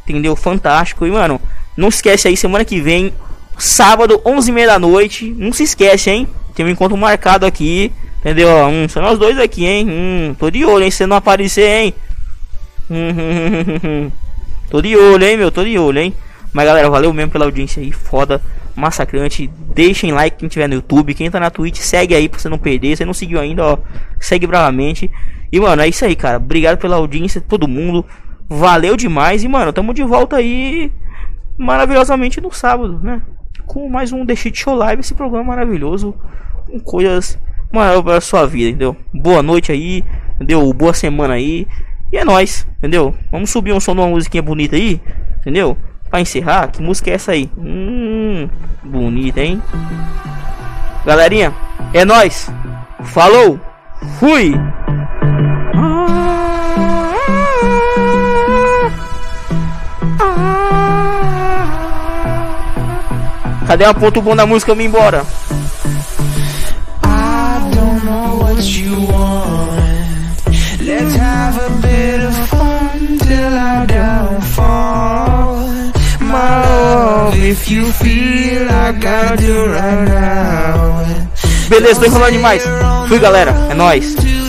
Entendeu? 0.08 0.36
Fantástico. 0.36 1.06
E, 1.06 1.12
mano, 1.12 1.40
não 1.76 1.90
esquece 1.90 2.28
aí, 2.28 2.38
semana 2.38 2.64
que 2.64 2.80
vem, 2.80 3.14
sábado, 3.58 4.20
11h30 4.26 4.66
da 4.66 4.80
noite. 4.80 5.34
Não 5.38 5.52
se 5.52 5.64
esquece, 5.64 6.10
hein? 6.10 6.28
Tem 6.54 6.66
um 6.66 6.70
encontro 6.70 6.98
marcado 6.98 7.46
aqui. 7.46 7.92
Entendeu? 8.20 8.50
Hum, 8.50 8.88
são 8.90 9.04
nós 9.04 9.20
dois 9.20 9.38
aqui, 9.38 9.66
hein? 9.66 9.88
Hum, 9.88 10.36
tô 10.40 10.50
de 10.50 10.66
olho, 10.66 10.84
hein? 10.84 10.92
Se 10.92 11.06
não 11.06 11.18
aparecer, 11.18 11.68
hein? 11.68 11.94
Tô 14.70 14.82
de 14.82 14.96
olho, 14.96 15.24
hein, 15.24 15.38
meu, 15.38 15.52
tô 15.52 15.64
de 15.64 15.78
olho, 15.78 16.00
hein. 16.00 16.14
Mas 16.52 16.66
galera, 16.66 16.90
valeu 16.90 17.14
mesmo 17.14 17.32
pela 17.32 17.46
audiência 17.46 17.82
aí, 17.82 17.92
foda, 17.92 18.42
massacrante. 18.76 19.50
Deixem 19.74 20.12
like 20.12 20.38
quem 20.38 20.50
tiver 20.50 20.68
no 20.68 20.76
YouTube, 20.76 21.14
quem 21.14 21.30
tá 21.30 21.40
na 21.40 21.50
Twitch, 21.50 21.80
segue 21.80 22.16
aí 22.16 22.28
pra 22.28 22.40
você 22.40 22.50
não 22.50 22.58
perder. 22.58 22.96
Se 22.96 23.06
não 23.06 23.14
seguiu 23.14 23.40
ainda, 23.40 23.64
ó, 23.64 23.78
segue 24.20 24.48
bravamente. 24.48 25.10
E 25.52 25.60
mano, 25.60 25.82
é 25.82 25.88
isso 25.88 26.06
aí, 26.06 26.16
cara. 26.16 26.38
Obrigado 26.38 26.78
pela 26.78 26.98
audiência, 26.98 27.42
todo 27.42 27.68
mundo. 27.68 28.06
Valeu 28.48 28.96
demais 28.96 29.44
e 29.44 29.48
mano, 29.48 29.74
tamo 29.74 29.94
de 29.94 30.04
volta 30.04 30.38
aí 30.38 30.92
maravilhosamente 31.58 32.42
no 32.42 32.52
sábado, 32.52 33.00
né? 33.02 33.22
Com 33.66 33.90
mais 33.90 34.12
um 34.12 34.26
The 34.26 34.36
Shit 34.36 34.60
Show 34.60 34.76
Live, 34.76 35.00
esse 35.00 35.16
programa 35.16 35.46
maravilhoso 35.46 36.14
com 36.68 36.80
coisas 36.80 37.40
maior 37.72 38.02
para 38.02 38.22
sua 38.22 38.46
vida, 38.46 38.70
entendeu? 38.70 38.96
Boa 39.14 39.42
noite 39.42 39.72
aí, 39.72 40.04
entendeu? 40.36 40.72
Boa 40.74 40.94
semana 40.94 41.36
aí. 41.36 41.68
E 42.12 42.18
é 42.18 42.24
nóis, 42.24 42.68
entendeu? 42.78 43.14
Vamos 43.32 43.50
subir 43.50 43.74
um 43.74 43.80
som 43.80 43.94
de 43.94 44.02
uma 44.02 44.10
musiquinha 44.10 44.42
bonita 44.42 44.76
aí, 44.76 45.02
entendeu? 45.40 45.78
Pra 46.10 46.22
encerrar, 46.22 46.68
que 46.68 46.82
música 46.82 47.12
é 47.12 47.14
essa 47.14 47.32
aí? 47.32 47.50
Hum, 47.58 48.48
bonita, 48.84 49.42
hein? 49.42 49.62
Galerinha, 51.06 51.54
é 51.94 52.06
nóis. 52.06 52.52
Falou, 53.04 53.60
fui. 54.20 54.54
Cadê 63.68 63.84
a 63.84 63.94
ponto 63.94 64.22
bom 64.22 64.36
da 64.36 64.46
música? 64.46 64.72
Eu 64.72 64.76
me 64.76 64.86
embora. 64.86 65.26
Beleza, 81.70 82.00
tô 82.00 82.06
enrolando 82.06 82.32
demais. 82.32 82.64
Fui, 83.08 83.20
galera. 83.20 83.56
É 83.70 83.74
nóis. 83.74 84.14
To 84.16 84.46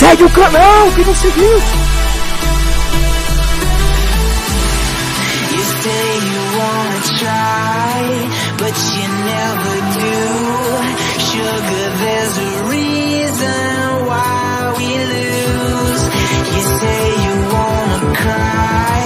Segue 0.00 0.24
o 0.24 0.30
canal 0.30 0.90
que 0.92 1.04
não 1.04 1.14
seguiu. 1.14 1.60
You 8.70 9.08
never 9.08 9.78
do, 9.96 10.14
sugar. 11.28 11.90
There's 12.00 12.38
a 12.38 12.50
reason 12.70 14.06
why 14.08 14.74
we 14.78 14.88
lose. 15.12 16.04
You 16.54 16.62
say 16.80 17.02
you 17.24 17.34
want 17.52 17.90
to 18.00 18.08
try, 18.22 19.00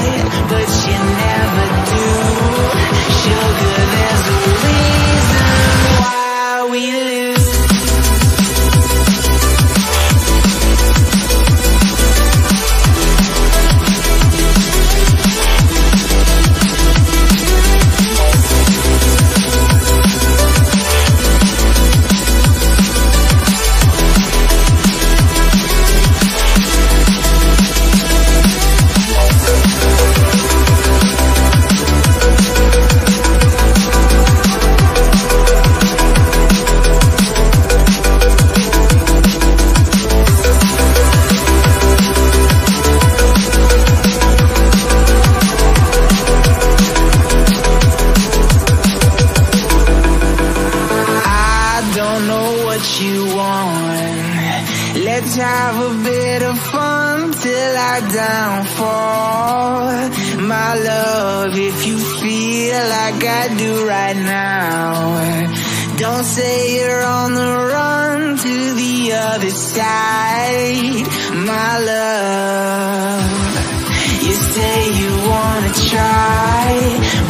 but 0.49 0.69
you 0.87 0.99
never 1.25 1.67
do. 1.91 2.09
Sugar, 3.23 3.81
there's 3.95 4.27
a 4.31 4.41
reason 4.67 5.51
why 5.99 6.69
we 6.71 6.83
lose. 6.87 7.03
You 7.03 7.11
say 7.11 7.24
Don't 66.05 66.23
say 66.23 66.77
you're 66.77 67.03
on 67.03 67.33
the 67.33 67.51
run 67.73 68.37
to 68.37 68.75
the 68.75 69.13
other 69.15 69.49
side. 69.49 71.07
My 71.33 71.79
love. 71.79 73.25
You 74.27 74.35
say 74.35 74.77
you 75.01 75.11
wanna 75.31 75.73
try, 75.93 76.67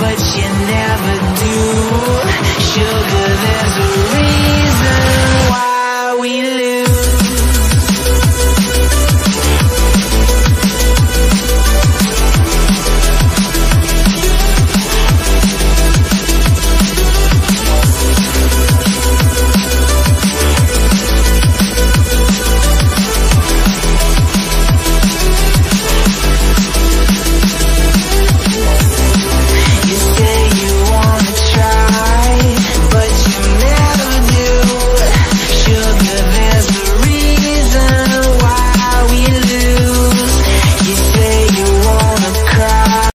but 0.03 0.19
you 0.37 0.49
never 0.75 1.15
do. 1.45 1.61
Sugar, 2.73 3.31
there's 3.45 3.77
a 3.79 3.91
reason 4.19 5.03
why 5.53 6.17
we 6.21 6.33
lose. 6.43 6.64